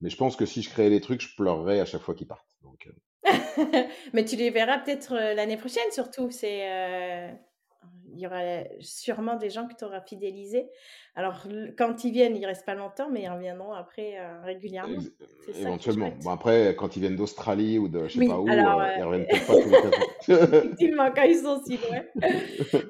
Mais 0.00 0.08
je 0.08 0.16
pense 0.16 0.36
que 0.36 0.46
si 0.46 0.62
je 0.62 0.70
créais 0.70 0.88
des 0.90 1.00
trucs, 1.00 1.20
je 1.20 1.34
pleurerais 1.34 1.80
à 1.80 1.84
chaque 1.84 2.02
fois 2.02 2.14
qu'ils 2.14 2.28
partent. 2.28 2.56
Donc, 2.62 2.86
euh, 2.86 2.92
Mais 4.12 4.24
tu 4.24 4.36
les 4.36 4.50
verras 4.50 4.78
peut-être 4.78 5.14
euh, 5.14 5.34
l'année 5.34 5.56
prochaine, 5.56 5.90
surtout. 5.92 6.30
C'est, 6.30 6.70
euh, 6.70 7.30
il 8.14 8.20
y 8.20 8.26
aura 8.26 8.40
sûrement 8.80 9.36
des 9.36 9.50
gens 9.50 9.66
que 9.66 9.74
tu 9.74 9.84
auras 9.84 10.00
fidélisés. 10.00 10.68
Alors, 11.16 11.46
quand 11.76 12.04
ils 12.04 12.12
viennent, 12.12 12.36
ils 12.36 12.46
restent 12.46 12.66
pas 12.66 12.74
longtemps, 12.74 13.08
mais 13.10 13.22
ils 13.22 13.28
reviendront 13.28 13.72
après 13.72 14.18
euh, 14.18 14.40
régulièrement. 14.42 14.98
éventuellement. 15.54 16.12
Bon, 16.22 16.30
après, 16.30 16.74
quand 16.76 16.96
ils 16.96 17.00
viennent 17.00 17.16
d'Australie 17.16 17.78
ou 17.78 17.88
de 17.88 18.06
je 18.08 18.14
sais 18.14 18.18
Oui, 18.20 18.28
pas 18.28 18.38
où, 18.40 18.48
alors, 18.48 18.80
euh, 18.80 18.88
ils 18.98 19.02
reviennent 19.02 19.26
peut-être 19.26 19.46
pas 19.46 19.60
tous 19.60 19.68
les 19.68 19.82
quatre 20.26 20.54
effectivement, 20.54 21.10
quand 21.14 21.22
ils 21.22 21.38
sont 21.38 21.62
si 21.64 21.76
loin. 21.76 22.02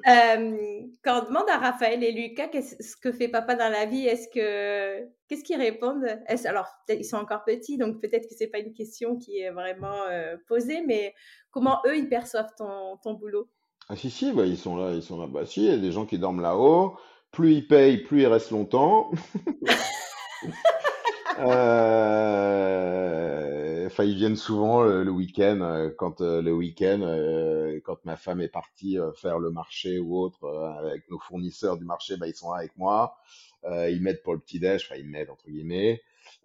Euh, 0.07 0.81
quand 1.03 1.23
on 1.23 1.25
demande 1.27 1.49
à 1.49 1.57
Raphaël 1.57 2.03
et 2.03 2.11
Lucas 2.11 2.47
qu'est-ce 2.47 2.75
ce 2.79 2.95
que 2.95 3.11
fait 3.11 3.27
papa 3.27 3.55
dans 3.55 3.69
la 3.69 3.85
vie, 3.85 4.05
est-ce 4.05 4.27
que 4.27 5.07
qu'est-ce 5.27 5.43
qu'ils 5.43 5.59
répondent? 5.59 6.05
Alors, 6.45 6.67
ils 6.89 7.05
sont 7.05 7.17
encore 7.17 7.43
petits, 7.43 7.77
donc 7.77 8.01
peut-être 8.01 8.27
que 8.27 8.35
c'est 8.35 8.47
pas 8.47 8.59
une 8.59 8.73
question 8.73 9.17
qui 9.17 9.39
est 9.39 9.51
vraiment 9.51 10.03
euh, 10.03 10.37
posée, 10.47 10.81
mais 10.85 11.13
comment 11.51 11.79
eux 11.87 11.97
ils 11.97 12.09
perçoivent 12.09 12.51
ton, 12.57 12.97
ton 13.03 13.13
boulot? 13.13 13.49
Ah 13.89 13.95
si, 13.95 14.09
si, 14.09 14.31
bah, 14.31 14.45
ils 14.45 14.57
sont 14.57 14.75
là, 14.75 14.93
ils 14.93 15.03
sont 15.03 15.19
là. 15.19 15.27
Bah 15.27 15.45
si, 15.45 15.63
il 15.63 15.69
y 15.69 15.73
a 15.73 15.77
des 15.77 15.91
gens 15.91 16.05
qui 16.05 16.17
dorment 16.17 16.41
là-haut. 16.41 16.97
Plus 17.31 17.53
ils 17.53 17.67
payent, 17.67 17.97
plus 17.97 18.21
ils 18.21 18.27
restent 18.27 18.51
longtemps. 18.51 19.11
Euh, 21.37 23.05
Enfin, 23.85 24.03
ils 24.03 24.15
viennent 24.15 24.35
souvent 24.35 24.83
le, 24.83 25.03
le 25.03 25.11
week-end, 25.11 25.61
euh, 25.61 25.89
quand 25.97 26.19
euh, 26.19 26.41
le 26.41 26.51
week-end, 26.53 26.99
euh, 27.01 27.79
quand 27.85 28.03
ma 28.03 28.17
femme 28.17 28.41
est 28.41 28.49
partie 28.49 28.99
euh, 28.99 29.13
faire 29.13 29.39
le 29.39 29.51
marché 29.51 29.99
ou 29.99 30.17
autre 30.17 30.43
euh, 30.43 30.69
avec 30.79 31.09
nos 31.09 31.17
fournisseurs 31.19 31.77
du 31.77 31.85
marché, 31.85 32.17
bah, 32.17 32.27
ils 32.27 32.35
sont 32.35 32.51
là 32.51 32.59
avec 32.59 32.75
moi. 32.77 33.15
Euh, 33.65 33.89
ils 33.89 34.01
m'aident 34.01 34.21
pour 34.23 34.33
le 34.33 34.39
petit-déj, 34.39 34.85
enfin 34.85 34.95
ils 34.99 35.07
m'aident 35.07 35.29
entre 35.29 35.49
guillemets. 35.49 36.01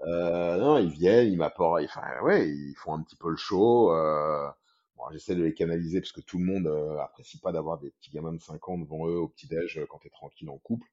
Euh, 0.07 0.57
non, 0.57 0.79
ils 0.79 0.91
viennent, 0.91 1.29
ils 1.33 1.37
m'apportent, 1.37 1.85
enfin 1.85 2.03
ouais, 2.23 2.49
ils 2.49 2.75
font 2.77 2.95
un 2.95 3.03
petit 3.03 3.17
peu 3.17 3.31
le 3.31 3.37
show. 3.37 3.93
Euh, 3.93 4.49
bon, 4.97 5.05
j'essaie 5.13 5.35
de 5.35 5.43
les 5.43 5.55
canaliser 5.55 6.01
parce 6.01 6.13
que 6.13 6.21
tout 6.21 6.39
le 6.39 6.45
monde 6.45 6.67
apprécie 7.01 7.39
pas 7.39 7.53
d'avoir 7.53 7.79
des 7.79 7.91
petits 7.91 8.11
gamins 8.11 8.33
de 8.33 8.41
5 8.41 8.69
ans 8.69 8.79
devant 8.79 9.07
eux 9.09 9.19
au 9.19 9.29
petit-déj 9.29 9.81
quand 9.89 9.99
t'es 9.99 10.11
tranquille 10.11 10.49
en 10.51 10.59
couple. 10.59 10.87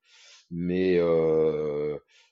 Mais 0.52 0.98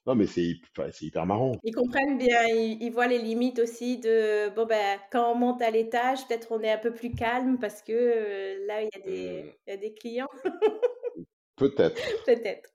non, 0.06 0.14
mais 0.14 0.28
c'est 0.28 0.42
hy- 0.42 0.62
enfin, 0.78 0.90
c'est 0.92 1.06
hyper 1.06 1.26
marrant. 1.26 1.54
Ils 1.64 1.74
comprennent 1.74 2.18
bien, 2.20 2.44
ils, 2.48 2.78
ils 2.82 2.92
voient 2.92 3.08
les 3.08 3.18
limites 3.18 3.58
aussi 3.60 3.98
de 3.98 4.50
bon 4.56 4.66
ben 4.68 5.00
quand 5.12 5.32
on 5.32 5.36
monte 5.36 5.62
à 5.64 5.72
l'étage, 5.72 6.28
peut-être 6.28 6.52
on 6.52 6.62
est 6.62 6.72
un 6.72 6.78
peu 6.78 6.94
plus 6.94 7.12
calme 7.12 7.58
parce 7.60 7.82
que 7.82 7.92
euh, 7.92 8.66
là 8.68 8.84
il 8.84 8.90
y 8.94 9.02
a 9.02 9.04
des, 9.04 9.56
il 9.66 9.70
y 9.72 9.74
a 9.74 9.78
des 9.78 9.94
clients, 9.94 10.28
peut-être. 11.56 12.02
peut-être. 12.26 12.70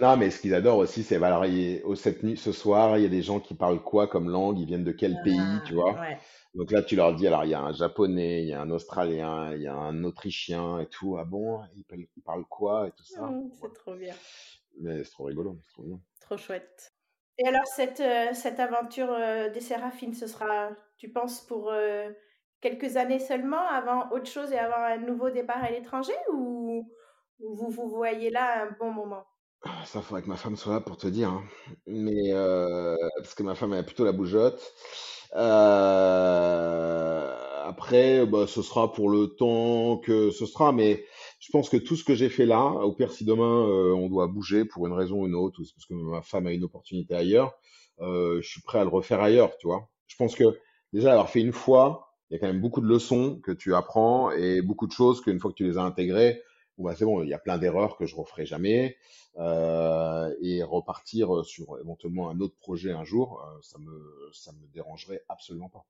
Non, 0.00 0.16
mais 0.16 0.30
ce 0.30 0.40
qu'ils 0.40 0.54
adorent 0.54 0.78
aussi, 0.78 1.02
c'est 1.02 1.22
alors, 1.22 1.44
oh, 1.84 1.94
cette 1.94 2.22
nuit, 2.22 2.36
ce 2.36 2.52
soir, 2.52 2.98
il 2.98 3.02
y 3.02 3.06
a 3.06 3.08
des 3.08 3.22
gens 3.22 3.40
qui 3.40 3.54
parlent 3.54 3.82
quoi 3.82 4.06
comme 4.08 4.28
langue, 4.30 4.58
ils 4.58 4.66
viennent 4.66 4.84
de 4.84 4.92
quel 4.92 5.20
pays, 5.22 5.62
tu 5.64 5.72
Ah, 5.72 5.74
vois? 5.74 5.92
ouais. 6.00 6.18
Donc 6.54 6.70
là, 6.70 6.82
tu 6.82 6.96
leur 6.96 7.14
dis, 7.14 7.26
alors 7.26 7.44
il 7.44 7.50
y 7.50 7.54
a 7.54 7.60
un 7.60 7.72
japonais, 7.72 8.42
il 8.42 8.48
y 8.48 8.52
a 8.54 8.60
un 8.60 8.70
australien, 8.70 9.52
il 9.54 9.62
y 9.62 9.66
a 9.66 9.74
un 9.74 10.04
autrichien 10.04 10.80
et 10.80 10.86
tout. 10.88 11.16
Ah 11.18 11.24
bon, 11.24 11.60
ils 11.76 12.22
parlent, 12.22 12.46
quoi 12.46 12.88
et 12.88 12.92
tout 12.92 13.04
ça? 13.04 13.20
Voilà. 13.20 13.42
c'est 13.60 13.72
trop 13.74 13.94
bien, 13.94 14.14
Mais 14.80 15.04
c'est 15.04 15.10
trop 15.10 15.24
rigolo, 15.24 15.58
c'est 15.64 15.72
trop 15.72 15.82
bien. 15.84 16.00
trop 16.20 16.36
chouette. 16.36 16.92
Et 17.38 17.46
alors 17.46 17.66
cette, 17.66 18.00
euh, 18.00 18.32
cette 18.32 18.60
aventure 18.60 19.10
euh, 19.12 19.50
des 19.50 19.60
Séraphines, 19.60 20.14
ce 20.14 20.26
sera, 20.26 20.70
tu 20.96 21.10
penses, 21.12 21.40
pour 21.42 21.70
euh, 21.70 22.10
quelques 22.60 22.96
années 22.96 23.18
seulement, 23.18 23.60
avant 23.68 24.10
autre 24.10 24.26
chose 24.26 24.52
et 24.52 24.58
avant 24.58 24.82
un 24.82 24.96
nouveau 24.98 25.30
départ 25.30 25.62
à 25.62 25.70
l'étranger 25.70 26.14
ou, 26.32 26.90
ou 27.38 27.54
vous 27.56 27.70
vous 27.70 27.88
voyez 27.88 28.28
là 28.30 28.64
un 28.64 28.70
bon 28.72 28.92
moment? 28.92 29.26
Ah, 29.62 29.84
Ça, 29.86 30.00
faudrait 30.02 30.22
que 30.22 30.28
ma 30.28 30.36
femme 30.36 30.56
soit 30.56 30.74
là 30.74 30.80
pour 30.80 30.96
te 30.96 31.06
dire. 31.06 31.30
hein. 31.30 31.44
Mais 31.86 32.32
euh, 32.32 32.94
parce 33.18 33.34
que 33.34 33.42
ma 33.42 33.54
femme 33.54 33.72
elle 33.72 33.80
a 33.80 33.82
plutôt 33.82 34.04
la 34.04 34.12
bougeotte. 34.12 34.60
Euh, 35.34 37.34
après, 37.64 38.26
bah, 38.26 38.46
ce 38.46 38.62
sera 38.62 38.92
pour 38.92 39.10
le 39.10 39.28
temps 39.28 39.98
que 39.98 40.30
ce 40.30 40.46
sera. 40.46 40.72
Mais 40.72 41.04
je 41.40 41.50
pense 41.50 41.68
que 41.68 41.76
tout 41.78 41.96
ce 41.96 42.04
que 42.04 42.14
j'ai 42.14 42.28
fait 42.28 42.46
là, 42.46 42.62
au 42.64 42.92
pire, 42.92 43.10
si 43.12 43.24
demain 43.24 43.66
euh, 43.66 43.92
on 43.94 44.08
doit 44.08 44.28
bouger 44.28 44.64
pour 44.64 44.86
une 44.86 44.92
raison 44.92 45.22
ou 45.22 45.26
une 45.26 45.34
autre, 45.34 45.60
ou 45.60 45.64
c'est 45.64 45.74
parce 45.74 45.86
que 45.86 45.94
ma 45.94 46.22
femme 46.22 46.46
a 46.46 46.52
une 46.52 46.64
opportunité 46.64 47.14
ailleurs, 47.14 47.54
je 48.00 48.40
suis 48.42 48.62
prêt 48.62 48.78
à 48.78 48.84
le 48.84 48.90
refaire 48.90 49.20
ailleurs, 49.20 49.56
tu 49.58 49.66
vois. 49.66 49.88
Je 50.06 50.16
pense 50.16 50.34
que 50.36 50.44
déjà 50.92 51.12
avoir 51.12 51.28
fait 51.30 51.40
une 51.40 51.52
fois, 51.52 52.12
il 52.30 52.34
y 52.34 52.36
a 52.36 52.40
quand 52.40 52.46
même 52.46 52.60
beaucoup 52.60 52.80
de 52.80 52.86
leçons 52.86 53.40
que 53.42 53.52
tu 53.52 53.74
apprends 53.74 54.30
et 54.30 54.62
beaucoup 54.62 54.86
de 54.86 54.92
choses 54.92 55.20
qu'une 55.20 55.40
fois 55.40 55.50
que 55.50 55.56
tu 55.56 55.64
les 55.64 55.78
as 55.78 55.82
intégrées, 55.82 56.42
bon, 56.78 56.84
bah, 56.84 56.94
c'est 56.96 57.04
bon, 57.04 57.22
il 57.22 57.28
y 57.28 57.34
a 57.34 57.38
plein 57.38 57.58
d'erreurs 57.58 57.96
que 57.96 58.06
je 58.06 58.16
referai 58.16 58.46
jamais 58.46 58.96
euh, 59.38 60.34
et 60.40 60.62
repartir 60.62 61.44
sur 61.44 61.78
éventuellement 61.78 62.30
un 62.30 62.40
autre 62.40 62.56
projet 62.56 62.92
un 62.92 63.04
jour, 63.04 63.42
euh, 63.42 63.58
ça 63.62 63.78
me 63.78 64.30
ça 64.32 64.52
me 64.52 64.66
dérangerait 64.68 65.24
absolument 65.28 65.68
pas. 65.68 65.86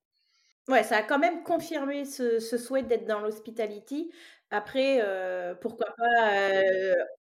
Ouais, 0.69 0.83
ça 0.83 0.97
a 0.99 1.03
quand 1.05 1.19
même 1.21 1.45
confirmé 1.45 2.05
ce, 2.05 2.41
ce 2.41 2.59
souhait 2.59 2.83
d'être 2.83 3.07
dans 3.07 3.21
l'hospitality. 3.21 4.11
Après, 4.51 4.99
euh, 5.01 5.55
pourquoi 5.55 5.87
pas 5.97 6.33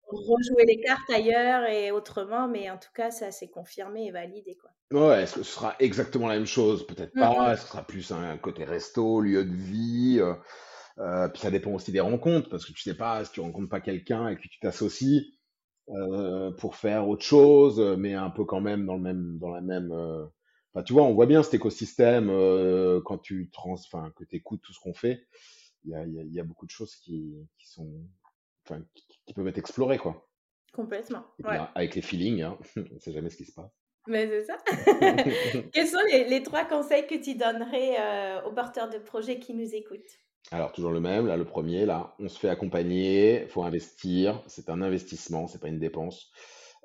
rejouer 0.07 0.65
les 0.65 0.79
cartes 0.79 1.09
ailleurs 1.11 1.65
et 1.65 1.91
autrement, 1.91 2.47
mais 2.47 2.69
en 2.71 2.77
tout 2.77 2.91
cas, 2.93 3.11
ça 3.11 3.31
s'est 3.31 3.49
confirmé 3.49 4.07
et 4.07 4.11
validé, 4.11 4.55
quoi. 4.55 4.71
Ouais, 4.91 5.23
est-ce 5.23 5.35
que 5.35 5.43
ce 5.43 5.51
sera 5.51 5.75
exactement 5.79 6.27
la 6.27 6.35
même 6.35 6.45
chose? 6.45 6.85
Peut-être 6.85 7.17
pas. 7.17 7.53
Est-ce 7.53 7.61
que 7.61 7.65
ce 7.67 7.71
sera 7.71 7.83
plus 7.87 8.11
un 8.11 8.37
côté 8.37 8.63
resto, 8.65 9.19
lieu 9.21 9.43
de 9.43 9.53
vie? 9.55 10.19
Euh, 10.99 11.27
puis 11.29 11.41
ça 11.41 11.51
dépend 11.51 11.71
aussi 11.73 11.91
des 11.91 11.99
rencontres, 11.99 12.49
parce 12.49 12.65
que 12.65 12.73
tu 12.73 12.81
sais 12.81 12.95
pas 12.95 13.25
si 13.25 13.31
tu 13.31 13.39
rencontres 13.41 13.69
pas 13.69 13.81
quelqu'un 13.81 14.29
et 14.29 14.35
que 14.37 14.47
tu 14.47 14.59
t'associes 14.59 15.25
euh, 15.89 16.51
pour 16.51 16.75
faire 16.75 17.07
autre 17.07 17.23
chose, 17.23 17.79
mais 17.97 18.13
un 18.13 18.29
peu 18.29 18.45
quand 18.45 18.61
même 18.61 18.85
dans 18.85 18.95
le 18.95 19.01
même 19.01 19.37
dans 19.39 19.49
la 19.49 19.61
même. 19.61 19.91
euh, 19.91 20.25
Enfin, 20.73 20.83
tu 20.83 20.91
vois, 20.93 21.03
on 21.03 21.13
voit 21.13 21.25
bien 21.25 21.41
cet 21.41 21.53
écosystème 21.53 22.27
quand 23.05 23.17
tu 23.19 23.49
trans, 23.49 23.73
enfin, 23.75 24.11
que 24.17 24.25
écoutes 24.33 24.61
tout 24.61 24.73
ce 24.73 24.79
qu'on 24.81 24.93
fait. 24.93 25.25
Il 25.85 25.91
y 25.91 25.95
a, 25.95 26.05
il 26.05 26.13
y 26.13 26.19
a, 26.19 26.23
il 26.23 26.33
y 26.33 26.39
a 26.39 26.43
beaucoup 26.43 26.65
de 26.65 26.71
choses 26.71 26.95
qui, 26.97 27.33
qui 27.57 27.67
sont, 27.69 27.89
enfin, 28.65 28.81
qui, 28.93 29.05
qui 29.25 29.33
peuvent 29.33 29.47
être 29.47 29.57
explorées, 29.57 29.97
quoi. 29.97 30.27
Complètement. 30.73 31.23
Ouais. 31.45 31.53
là, 31.55 31.71
avec 31.75 31.95
les 31.95 32.01
feelings, 32.01 32.41
hein, 32.41 32.57
on 32.93 32.99
sait 32.99 33.13
jamais 33.13 33.29
ce 33.29 33.37
qui 33.37 33.45
se 33.45 33.53
passe. 33.53 33.71
Mais 34.07 34.27
c'est 34.27 34.43
ça. 34.43 34.57
Quels 35.73 35.87
sont 35.87 35.97
les, 36.11 36.25
les 36.25 36.43
trois 36.43 36.65
conseils 36.65 37.07
que 37.07 37.15
tu 37.15 37.35
donnerais 37.35 37.95
euh, 37.99 38.43
aux 38.43 38.51
porteurs 38.53 38.89
de 38.89 38.99
projets 38.99 39.39
qui 39.39 39.53
nous 39.53 39.73
écoutent? 39.73 40.19
Alors, 40.51 40.71
toujours 40.71 40.91
le 40.91 40.99
même, 40.99 41.25
là, 41.25 41.37
le 41.37 41.45
premier, 41.45 41.87
on 42.19 42.29
se 42.29 42.37
fait 42.39 42.49
accompagner, 42.49 43.47
faut 43.49 43.63
investir, 43.63 44.41
c'est 44.47 44.69
un 44.69 44.81
investissement, 44.81 45.47
c'est 45.47 45.59
pas 45.59 45.67
une 45.69 45.79
dépense. 45.79 46.31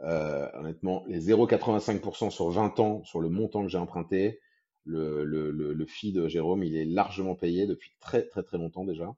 Euh, 0.03 0.49
honnêtement, 0.55 1.05
les 1.09 1.21
0,85% 1.21 2.31
sur 2.31 2.49
20 2.51 2.81
ans, 2.81 3.05
sur 3.05 3.21
le 3.21 3.29
montant 3.29 3.63
que 3.63 3.69
j'ai 3.69 3.79
emprunté, 3.79 4.41
le, 4.87 5.25
le, 5.25 5.87
fee 5.87 6.13
de 6.13 6.27
Jérôme, 6.27 6.65
il 6.65 6.75
est 6.77 6.87
largement 6.87 7.35
payé 7.35 7.67
depuis 7.67 7.93
très, 8.01 8.27
très, 8.27 8.43
très 8.43 8.57
longtemps 8.59 8.85
déjà. 8.85 9.15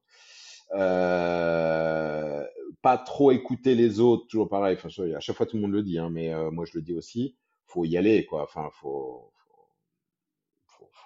Euh, 0.75 2.45
pas 2.83 2.99
trop 2.99 3.31
écouter 3.33 3.75
les 3.77 4.01
autres, 4.01 4.27
toujours 4.29 4.49
pareil, 4.49 4.77
à 5.17 5.21
chaque 5.21 5.37
fois 5.37 5.47
tout 5.47 5.57
le 5.57 5.63
monde 5.63 5.73
le 5.73 5.83
dit, 5.83 5.99
hein, 5.99 6.11
mais 6.11 6.33
euh, 6.35 6.51
moi 6.51 6.65
je 6.67 6.73
le 6.79 6.83
dis 6.83 6.95
aussi, 6.95 7.37
faut 7.67 7.85
y 7.85 7.97
aller, 7.97 8.27
quoi, 8.27 8.47
faut- 8.49 9.33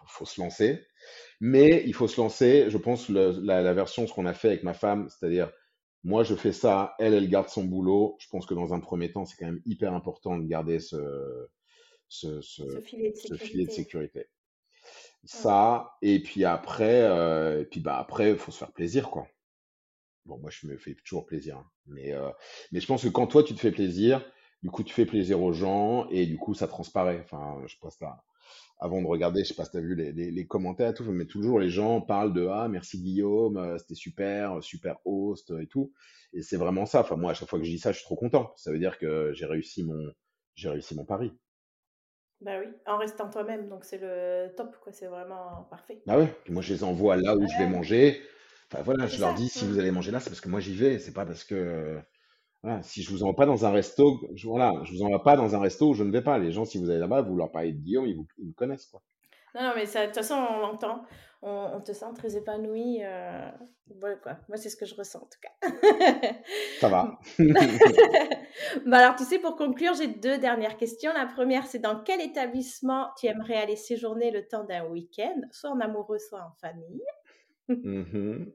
faut 0.07 0.25
se 0.25 0.41
lancer. 0.41 0.87
Mais 1.41 1.83
il 1.87 1.95
faut 1.95 2.09
se 2.09 2.21
lancer, 2.21 2.71
je 2.71 2.79
pense, 2.79 3.09
le- 3.09 3.41
la, 3.43 3.63
la 3.63 3.75
version, 3.75 4.07
ce 4.07 4.13
qu'on 4.13 4.27
a 4.27 4.35
fait 4.35 4.49
avec 4.49 4.63
ma 4.65 4.75
femme, 4.75 5.09
c'est-à-dire, 5.09 5.51
moi, 6.05 6.25
je 6.25 6.35
fais 6.35 6.53
ça, 6.53 6.95
elle, 6.99 7.15
elle 7.15 7.29
garde 7.29 7.49
son 7.49 7.65
boulot. 7.65 8.17
Je 8.21 8.29
pense 8.29 8.47
que 8.47 8.55
dans 8.55 8.75
un 8.75 8.81
premier 8.81 9.13
temps, 9.13 9.25
c'est 9.27 9.37
quand 9.37 9.47
même 9.47 9.63
hyper 9.67 9.95
important 9.95 10.39
de 10.39 10.47
garder 10.47 10.79
ce, 10.81 10.97
ce, 12.09 12.41
ce, 12.41 12.63
Ce 12.69 12.81
filet 12.81 13.11
de 13.11 13.17
ce 13.17 13.37
filet 13.37 13.67
de 13.67 13.71
sécurité. 13.71 14.27
Ça, 15.25 15.97
et 16.03 16.23
puis 16.23 16.45
après, 16.45 17.03
euh, 17.03 17.63
et 17.63 17.65
puis 17.65 17.81
bah 17.81 17.99
après, 17.99 18.31
il 18.31 18.37
faut 18.39 18.53
se 18.53 18.59
faire 18.59 18.73
plaisir, 18.73 19.11
quoi. 19.11 19.27
Bon, 20.27 20.39
moi, 20.39 20.51
je 20.51 20.67
me 20.67 20.77
fais 20.77 20.95
toujours 20.95 21.27
plaisir, 21.27 21.59
hein. 21.59 21.67
mais, 21.87 22.13
euh, 22.13 22.31
mais 22.73 22.81
je 22.81 22.87
pense 22.87 23.03
que 23.05 23.09
quand 23.09 23.27
toi, 23.29 23.43
tu 23.45 23.55
te 23.55 23.61
fais 23.61 23.71
plaisir, 23.73 24.25
du 24.63 24.71
coup, 24.71 24.83
tu 24.83 24.93
fais 24.95 25.07
plaisir 25.07 25.41
aux 25.43 25.53
gens, 25.53 26.09
et 26.11 26.27
du 26.27 26.37
coup, 26.39 26.55
ça 26.55 26.67
transparaît. 26.69 27.21
Enfin, 27.25 27.63
je 27.67 27.77
pense 27.81 28.01
là, 28.01 28.25
avant 28.79 29.01
de 29.03 29.07
regarder, 29.07 29.43
je 29.45 29.49
sais 29.49 29.55
pas 29.55 29.65
si 29.65 29.71
tu 29.73 29.77
as 29.79 29.81
vu 29.81 29.95
les, 29.95 30.13
les, 30.13 30.31
les 30.31 30.47
commentaires 30.47 30.91
et 30.91 30.95
tout, 30.95 31.05
mais 31.05 31.27
toujours 31.27 31.59
les 31.61 31.71
gens 31.71 32.01
parlent 32.01 32.33
de 32.35 32.47
Ah, 32.47 32.69
merci 32.69 33.01
Guillaume, 33.01 33.57
euh, 33.57 33.79
c'était 33.79 33.95
super, 33.95 34.63
super 34.63 34.99
host 35.05 35.53
et 35.61 35.67
tout. 35.67 35.93
Et 36.33 36.43
c'est 36.43 36.57
vraiment 36.57 36.87
ça. 36.87 37.01
Enfin, 37.01 37.17
moi, 37.17 37.31
à 37.33 37.35
chaque 37.35 37.49
fois 37.49 37.59
que 37.59 37.65
je 37.65 37.71
dis 37.71 37.79
ça, 37.79 37.93
je 37.93 37.99
suis 37.99 38.05
trop 38.05 38.17
content. 38.17 38.53
Ça 38.57 38.73
veut 38.73 38.79
dire 38.79 38.99
que 38.99 39.33
j'ai 39.35 39.47
réussi 39.47 39.85
mon, 39.85 40.13
j'ai 40.55 40.69
réussi 40.69 40.95
mon 40.95 41.05
pari. 41.05 41.33
Bah 42.41 42.59
oui, 42.61 42.69
en 42.87 42.97
restant 42.99 43.29
toi-même, 43.31 43.69
donc 43.69 43.85
c'est 43.85 43.99
le 43.99 44.55
top, 44.57 44.77
quoi. 44.81 44.93
C'est 44.93 45.07
vraiment 45.07 45.65
parfait. 45.71 46.03
Bah. 46.07 46.27
Puis 46.45 46.53
moi, 46.53 46.63
je 46.63 46.73
les 46.73 46.85
envoie 46.85 47.17
là 47.17 47.37
où 47.37 47.47
je 47.47 47.57
vais 47.59 47.67
manger. 47.67 48.23
Enfin 48.73 48.83
voilà, 48.83 49.07
je 49.07 49.21
leur 49.21 49.35
dis 49.35 49.49
si 49.49 49.65
Mm. 49.65 49.69
vous 49.69 49.79
allez 49.79 49.91
manger 49.91 50.11
là, 50.11 50.21
c'est 50.21 50.31
parce 50.31 50.41
que 50.41 50.49
moi 50.49 50.61
j'y 50.61 50.75
vais, 50.75 50.99
c'est 50.99 51.13
pas 51.13 51.25
parce 51.27 51.45
que 51.45 52.01
voilà, 52.63 52.83
si 52.83 53.03
je 53.03 53.11
vous 53.11 53.23
envoie 53.23 53.37
pas 53.37 53.47
dans 53.47 53.65
un 53.65 53.71
resto, 53.71 54.21
je, 54.35 54.47
voilà, 54.49 54.73
je 54.85 54.93
vous 54.93 55.03
envoie 55.03 55.23
pas 55.23 55.37
dans 55.37 55.55
un 55.55 55.61
resto 55.61 55.91
où 55.91 55.95
je 55.95 56.03
ne 56.05 56.11
vais 56.11 56.23
pas. 56.23 56.39
Les 56.39 56.53
gens, 56.53 56.65
si 56.65 56.79
vous 56.79 56.91
allez 56.91 56.99
là-bas, 56.99 57.23
vous 57.23 57.37
leur 57.37 57.51
parlez 57.53 57.73
de 57.73 57.79
Guillaume, 57.79 58.07
ils 58.07 58.17
vous, 58.17 58.27
ils 58.39 58.49
me 58.49 58.53
connaissent 58.53 58.87
quoi. 58.87 59.03
Non, 59.55 59.63
non, 59.63 59.73
mais 59.77 59.87
ça, 59.87 60.03
de 60.03 60.07
toute 60.07 60.17
façon, 60.17 60.35
on 60.35 60.59
l'entend. 60.61 61.03
On, 61.43 61.71
on 61.75 61.81
te 61.81 61.93
sent 61.93 62.07
très 62.17 62.37
épanoui. 62.37 63.01
euh, 63.05 63.51
voilà 64.01 64.17
quoi. 64.17 64.39
Moi, 64.49 64.57
c'est 64.57 64.69
ce 64.69 64.77
que 64.77 64.85
je 64.87 64.95
ressens 64.95 65.21
en 65.23 65.27
tout 65.27 65.39
cas. 65.41 66.33
Ça 66.81 66.89
va. 66.89 67.19
Bah 68.87 68.99
alors, 68.99 69.17
tu 69.17 69.25
sais, 69.25 69.39
pour 69.39 69.57
conclure, 69.57 69.95
j'ai 69.95 70.09
deux 70.09 70.39
dernières 70.39 70.77
questions. 70.77 71.13
La 71.13 71.27
première, 71.27 71.67
c'est 71.67 71.79
dans 71.79 72.01
quel 72.03 72.21
établissement 72.21 73.09
tu 73.19 73.27
aimerais 73.27 73.57
aller 73.57 73.77
séjourner 73.77 74.31
le 74.31 74.47
temps 74.47 74.65
d'un 74.65 74.85
week-end, 74.87 75.41
soit 75.51 75.71
en 75.71 75.81
amoureux, 75.81 76.19
soit 76.19 76.41
en 76.41 76.53
famille? 76.61 77.03
Mhm. 77.69 78.53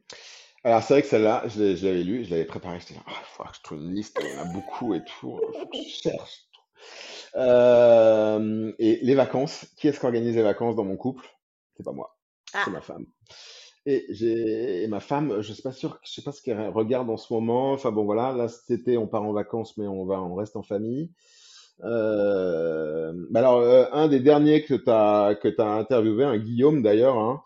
Alors 0.64 0.84
c'est 0.84 0.94
vrai 0.94 1.02
que 1.02 1.08
celle-là, 1.08 1.44
je 1.48 1.60
l'ai- 1.60 1.76
je 1.76 1.86
l'avais 1.88 2.04
lu, 2.04 2.24
je 2.24 2.30
l'avais 2.30 2.46
préparée, 2.46 2.80
j'étais 2.80 2.94
là, 2.94 3.02
ah, 3.08 3.12
il 3.20 3.26
faudra 3.36 3.52
que 3.52 3.58
je 3.58 3.64
trouve 3.64 3.80
une 3.80 3.94
liste, 3.96 4.20
il 4.22 4.30
y 4.30 4.38
en 4.40 4.42
a 4.42 4.54
beaucoup 4.54 4.94
et 4.94 5.04
tout, 5.04 5.40
il 5.54 5.60
faut 5.60 5.66
que 5.68 5.78
je 5.78 5.90
cherche. 5.90 6.46
Euh, 7.36 8.72
et 8.80 9.00
les 9.02 9.16
vacances, 9.16 9.66
qui 9.78 9.88
est-ce 9.88 10.00
qui 10.00 10.06
organise 10.06 10.36
les 10.36 10.42
vacances 10.44 10.76
dans 10.76 10.84
mon 10.84 10.98
couple? 10.98 11.26
C'est 11.78 11.84
pas 11.84 11.94
moi, 11.94 12.18
c'est 12.52 12.60
Ah, 12.68 12.70
ma 12.72 12.82
femme. 12.82 13.06
Et 13.86 14.06
j'ai 14.10 14.84
et 14.84 14.88
ma 14.88 15.00
femme, 15.00 15.42
je 15.42 15.54
sais 15.54 15.64
pas 15.64 15.72
sûr, 15.72 16.00
je 16.04 16.12
sais 16.12 16.22
pas 16.22 16.32
ce 16.32 16.42
qu'elle 16.42 16.70
regarde 16.70 17.10
en 17.10 17.18
ce 17.18 17.34
moment. 17.34 17.74
Enfin 17.74 17.92
bon 17.92 18.06
voilà, 18.06 18.32
là 18.34 18.48
cet 18.48 18.70
été 18.80 18.98
on 18.98 19.08
part 19.08 19.24
en 19.24 19.34
vacances, 19.34 19.78
mais 19.78 19.88
on 19.88 20.06
va, 20.06 20.22
on 20.22 20.36
reste 20.36 20.56
en 20.56 20.64
famille. 20.64 21.12
Euh, 21.84 23.14
bah 23.32 23.40
alors 23.40 23.60
euh, 23.60 23.86
un 23.92 24.08
des 24.08 24.20
derniers 24.20 24.64
que 24.66 24.76
t'as 24.76 25.36
que 25.36 25.48
t'as 25.48 25.68
interviewé, 25.80 26.24
un 26.26 26.38
Guillaume 26.38 26.84
d'ailleurs, 26.84 27.18
hein, 27.18 27.42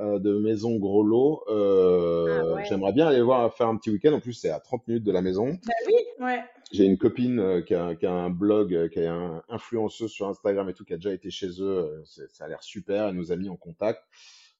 euh, 0.00 0.20
de 0.20 0.38
Maison 0.38 0.76
Gros 0.76 1.02
Lot. 1.02 1.42
ah 1.48 1.50
euh, 1.50 2.54
ouais. 2.54 2.64
j'aimerais 2.68 2.92
bien 2.92 3.08
aller 3.08 3.20
voir 3.20 3.52
faire 3.52 3.66
un 3.66 3.76
petit 3.76 3.90
week-end. 3.90 4.12
En 4.12 4.20
plus 4.20 4.32
c'est 4.32 4.50
à 4.50 4.60
30 4.60 4.86
minutes 4.86 5.02
de 5.02 5.10
la 5.10 5.22
maison. 5.22 5.58
Bah 5.66 5.72
oui, 5.88 5.94
ouais. 6.20 6.44
J'ai 6.70 6.84
une 6.84 6.98
copine 6.98 7.40
euh, 7.40 7.62
qui 7.62 7.74
a, 7.74 7.96
qui 7.96 8.06
a 8.06 8.12
un 8.12 8.30
blog, 8.30 8.90
qui 8.90 9.00
est 9.00 9.06
un 9.06 9.42
influenceuse 9.48 10.12
sur 10.12 10.28
Instagram 10.28 10.68
et 10.68 10.74
tout, 10.74 10.84
qui 10.84 10.92
a 10.92 10.98
déjà 10.98 11.12
été 11.12 11.30
chez 11.30 11.48
eux. 11.60 12.04
ça 12.04 12.44
a 12.44 12.48
l'air 12.48 12.62
super. 12.62 13.08
Elle 13.08 13.16
nous 13.16 13.32
a 13.32 13.36
mis 13.36 13.48
en 13.48 13.56
contact. 13.56 14.00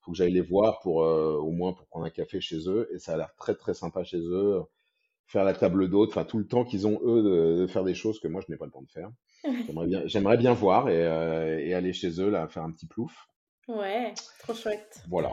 Faut 0.00 0.10
que 0.10 0.16
j'aille 0.16 0.32
les 0.32 0.40
voir 0.40 0.80
pour 0.80 0.96
au 0.96 1.50
moins 1.52 1.72
pour 1.72 1.86
prendre 1.86 2.06
un 2.06 2.10
café 2.10 2.40
chez 2.40 2.68
eux. 2.68 2.88
Et 2.92 2.98
ça 2.98 3.12
a 3.12 3.16
l'air 3.16 3.32
très 3.36 3.54
très 3.54 3.74
sympa 3.74 4.02
chez 4.02 4.18
eux. 4.18 4.60
Faire 5.26 5.44
la 5.44 5.52
table 5.52 5.88
d'hôte, 5.88 6.08
enfin 6.08 6.24
tout 6.24 6.38
le 6.38 6.46
temps 6.46 6.64
qu'ils 6.64 6.86
ont 6.86 6.98
eux 7.04 7.22
de, 7.22 7.60
de 7.60 7.66
faire 7.66 7.84
des 7.84 7.94
choses 7.94 8.18
que 8.18 8.26
moi 8.26 8.40
je 8.44 8.50
n'ai 8.50 8.56
pas 8.56 8.64
le 8.64 8.72
temps 8.72 8.82
de 8.82 8.90
faire. 8.90 9.10
J'aimerais 10.06 10.38
bien, 10.38 10.54
voir 10.54 10.88
et, 10.88 11.02
et 11.68 11.74
aller 11.74 11.92
chez 11.92 12.20
eux 12.20 12.30
là 12.30 12.48
faire 12.48 12.64
un 12.64 12.72
petit 12.72 12.86
plouf. 12.86 13.28
Ouais, 13.68 14.14
trop 14.40 14.54
chouette. 14.54 15.02
Voilà. 15.08 15.32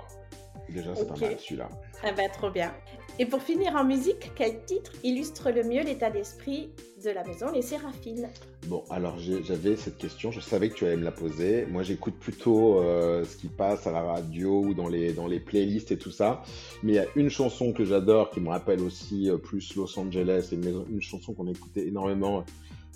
Déjà 0.69 0.95
c'est 0.95 1.07
pas 1.07 1.13
Ok. 1.13 1.21
mal 1.21 1.39
celui-là. 1.39 1.69
Ah 2.03 2.11
bah 2.11 2.27
trop 2.33 2.49
bien. 2.49 2.73
Et 3.17 3.25
pour 3.25 3.41
finir 3.41 3.75
en 3.75 3.85
musique, 3.85 4.31
quel 4.35 4.65
titre 4.65 4.91
illustre 5.03 5.49
le 5.49 5.63
mieux 5.63 5.83
l'état 5.83 6.09
d'esprit 6.09 6.69
de 7.01 7.11
la 7.11 7.23
maison 7.23 7.49
Les 7.53 7.61
Séraphines? 7.61 8.27
Bon, 8.67 8.83
alors 8.89 9.17
j'avais 9.17 9.77
cette 9.77 9.97
question, 9.97 10.31
je 10.31 10.41
savais 10.41 10.69
que 10.69 10.75
tu 10.75 10.85
allais 10.85 10.97
me 10.97 11.05
la 11.05 11.13
poser. 11.13 11.65
Moi, 11.67 11.83
j'écoute 11.83 12.15
plutôt 12.19 12.79
euh, 12.79 13.23
ce 13.23 13.37
qui 13.37 13.47
passe 13.47 13.87
à 13.87 13.91
la 13.91 14.01
radio 14.01 14.65
ou 14.65 14.73
dans 14.73 14.89
les, 14.89 15.13
dans 15.13 15.27
les 15.27 15.39
playlists 15.39 15.91
et 15.91 15.97
tout 15.97 16.11
ça. 16.11 16.43
Mais 16.83 16.93
il 16.93 16.95
y 16.95 16.99
a 16.99 17.05
une 17.15 17.29
chanson 17.29 17.71
que 17.71 17.85
j'adore 17.85 18.31
qui 18.31 18.41
me 18.41 18.49
rappelle 18.49 18.81
aussi 18.81 19.29
euh, 19.29 19.37
plus 19.37 19.75
Los 19.75 19.97
Angeles 19.97 20.49
et 20.51 20.55
une, 20.55 21.01
chanson 21.01 21.33
qu'on 21.33 21.47
écoutait 21.47 21.87
énormément 21.87 22.43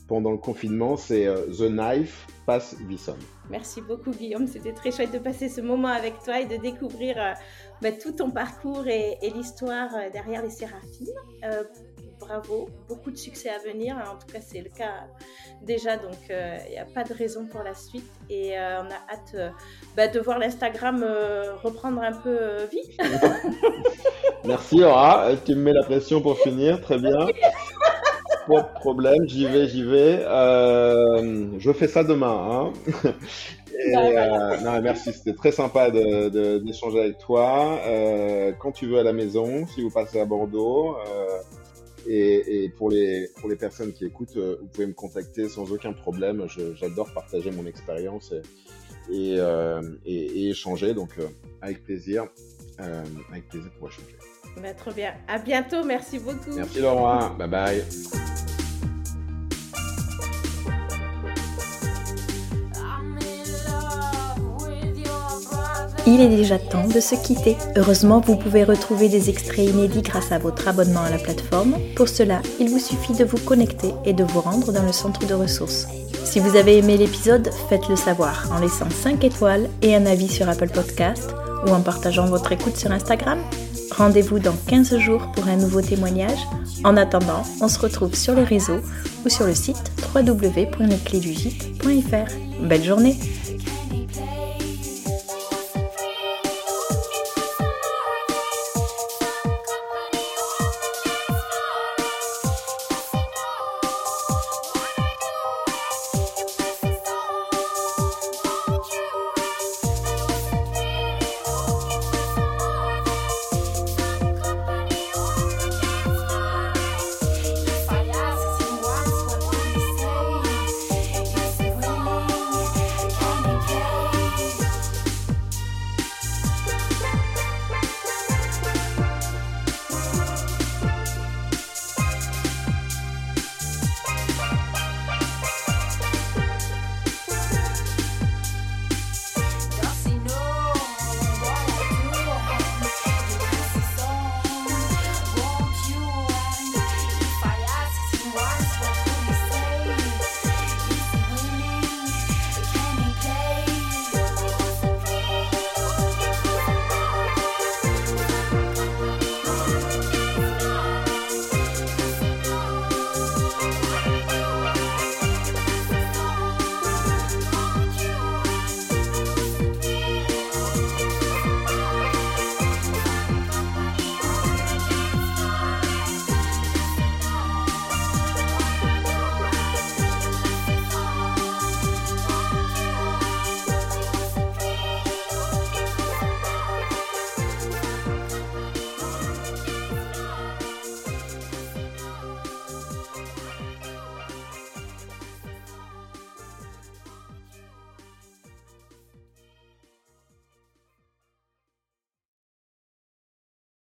pendant 0.08 0.32
le 0.32 0.38
confinement, 0.38 0.98
c'est 0.98 1.28
euh, 1.28 1.46
The 1.46 1.70
Knife 1.70 2.28
Pass 2.46 2.76
Bison. 2.82 3.16
Merci 3.50 3.82
beaucoup 3.82 4.12
Guillaume, 4.12 4.48
c'était 4.48 4.74
très 4.74 4.92
chouette 4.92 5.12
de 5.12 5.18
passer 5.18 5.50
ce 5.50 5.62
moment 5.62 5.88
avec 5.88 6.22
toi 6.24 6.40
et 6.40 6.46
de 6.46 6.58
découvrir 6.58 7.16
euh, 7.18 7.34
bah, 7.82 7.92
tout 7.92 8.12
ton 8.12 8.30
parcours 8.30 8.88
et, 8.88 9.18
et 9.22 9.30
l'histoire 9.32 9.90
euh, 9.96 10.10
derrière 10.12 10.44
les 10.44 10.52
Séraphines. 10.52 11.08
Euh, 11.44 11.64
bravo, 12.20 12.70
beaucoup 12.88 13.12
de 13.12 13.18
succès 13.18 13.50
à 13.50 13.58
venir, 13.60 13.96
en 13.96 14.18
tout 14.18 14.32
cas 14.32 14.40
c'est 14.42 14.62
le 14.62 14.70
cas 14.70 15.08
déjà, 15.62 15.98
donc 15.98 16.18
euh, 16.30 16.58
il 16.68 16.72
n'y 16.72 16.78
a 16.78 16.86
pas 16.86 17.04
de 17.04 17.14
raison 17.14 17.46
pour 17.46 17.64
la 17.64 17.74
suite 17.74 18.12
et 18.30 18.60
euh, 18.60 18.82
on 18.82 18.86
a 18.86 19.14
hâte 19.14 19.32
euh, 19.36 19.50
bah, 19.96 20.08
de 20.08 20.20
voir 20.20 20.38
l'Instagram 20.38 21.02
euh, 21.02 21.56
reprendre 21.56 22.02
un 22.04 22.12
peu 22.12 22.38
euh, 22.40 22.68
vie. 22.72 22.98
Merci 24.46 24.78
Laura, 24.78 25.28
Euh, 25.30 25.36
tu 25.44 25.56
me 25.56 25.62
mets 25.62 25.74
la 25.74 25.84
pression 25.84 26.22
pour 26.22 26.38
finir, 26.40 26.82
très 26.82 26.98
bien. 26.98 27.28
Pas 28.56 28.62
de 28.62 28.80
problème, 28.80 29.28
j'y 29.28 29.46
vais, 29.46 29.68
j'y 29.68 29.84
vais. 29.84 30.24
Euh, 30.28 31.48
je 31.60 31.72
fais 31.72 31.88
ça 31.88 32.04
demain. 32.04 32.72
Hein. 32.74 32.74
Et, 33.82 33.96
euh, 33.96 34.58
non, 34.62 34.82
merci, 34.82 35.14
c'était 35.14 35.34
très 35.34 35.52
sympa 35.54 35.90
de, 35.90 36.28
de- 36.30 36.58
d'échanger 36.60 37.00
avec 37.00 37.18
toi. 37.20 37.80
Euh, 37.86 38.52
quand 38.60 38.72
tu 38.74 38.88
veux 38.88 38.98
à 39.00 39.04
la 39.04 39.14
maison, 39.14 39.66
si 39.68 39.82
vous 39.82 39.90
passez 39.90 40.20
à 40.20 40.26
Bordeaux. 40.26 40.98
et, 42.08 42.64
et 42.66 42.70
pour 42.70 42.90
les 42.90 43.30
pour 43.40 43.50
les 43.50 43.56
personnes 43.56 43.94
qui 43.94 44.04
écoutent, 44.06 44.36
vous 44.38 44.68
pouvez 44.74 44.88
me 44.88 44.94
contacter 44.94 45.48
sans 45.48 45.72
aucun 45.72 45.94
problème. 45.94 46.46
J'adore 46.76 47.14
partager 47.14 47.52
mon 47.52 47.66
expérience 47.66 48.34
et, 49.12 49.38
et, 50.06 50.50
échanger. 50.50 50.94
Donc 50.94 51.12
avec 51.62 51.84
plaisir, 51.84 52.26
avec 52.78 53.48
plaisir 53.48 53.72
pour 53.80 53.88
échanger. 53.88 54.16
Bah, 54.62 54.74
trop 54.74 54.92
bien, 54.92 55.14
à 55.28 55.38
bientôt, 55.40 55.84
merci 55.86 56.20
beaucoup. 56.20 56.54
Merci 56.56 56.82
Laura, 56.82 57.30
bye 57.38 57.48
bye. 57.48 58.29
Il 66.08 66.22
est 66.22 66.30
déjà 66.30 66.58
temps 66.58 66.88
de 66.88 67.00
se 67.00 67.16
quitter. 67.16 67.58
Heureusement, 67.76 68.20
vous 68.20 68.36
pouvez 68.36 68.64
retrouver 68.64 69.10
des 69.10 69.30
extraits 69.30 69.70
inédits 69.70 70.02
grâce 70.02 70.32
à 70.32 70.40
votre 70.40 70.68
abonnement 70.68 71.02
à 71.02 71.10
la 71.10 71.18
plateforme. 71.18 71.76
Pour 71.96 72.08
cela, 72.08 72.42
il 72.60 72.70
vous 72.70 72.80
suffit 72.80 73.14
de 73.14 73.26
vous 73.26 73.38
connecter 73.38 73.94
et 74.06 74.14
de 74.14 74.24
vous 74.24 74.42
rendre 74.42 74.72
dans 74.72 74.84
le 74.84 74.94
centre 74.94 75.26
de 75.26 75.34
ressources. 75.34 75.88
Si 76.24 76.40
vous 76.40 76.56
avez 76.56 76.78
aimé 76.78 76.98
l'épisode, 76.98 77.50
faites-le 77.70 77.96
savoir 77.96 78.50
en 78.52 78.60
laissant 78.60 78.90
5 78.90 79.24
étoiles 79.24 79.70
et 79.82 79.96
un 79.96 80.06
avis 80.06 80.30
sur 80.30 80.48
Apple 80.48 80.70
Podcast 80.70 81.34
ou 81.66 81.72
en 81.72 81.82
partageant 81.82 82.28
votre 82.28 82.52
écoute 82.52 82.78
sur 82.78 82.92
Instagram. 82.92 83.40
Rendez-vous 83.92 84.40
dans 84.40 84.56
15 84.68 84.98
jours 84.98 85.32
pour 85.34 85.48
un 85.48 85.58
nouveau 85.58 85.82
témoignage. 85.82 86.40
En 86.84 86.98
attendant, 86.98 87.44
on 87.62 87.68
se 87.68 87.80
retrouve 87.80 88.16
sur 88.16 88.36
les 88.36 88.44
réseaux 88.44 88.82
ou 89.26 89.30
sur 89.30 89.46
le 89.46 89.56
site 89.56 89.92
www.lesclésdugite.fr. 90.16 92.32
Belle 92.62 92.84
journée 92.84 93.18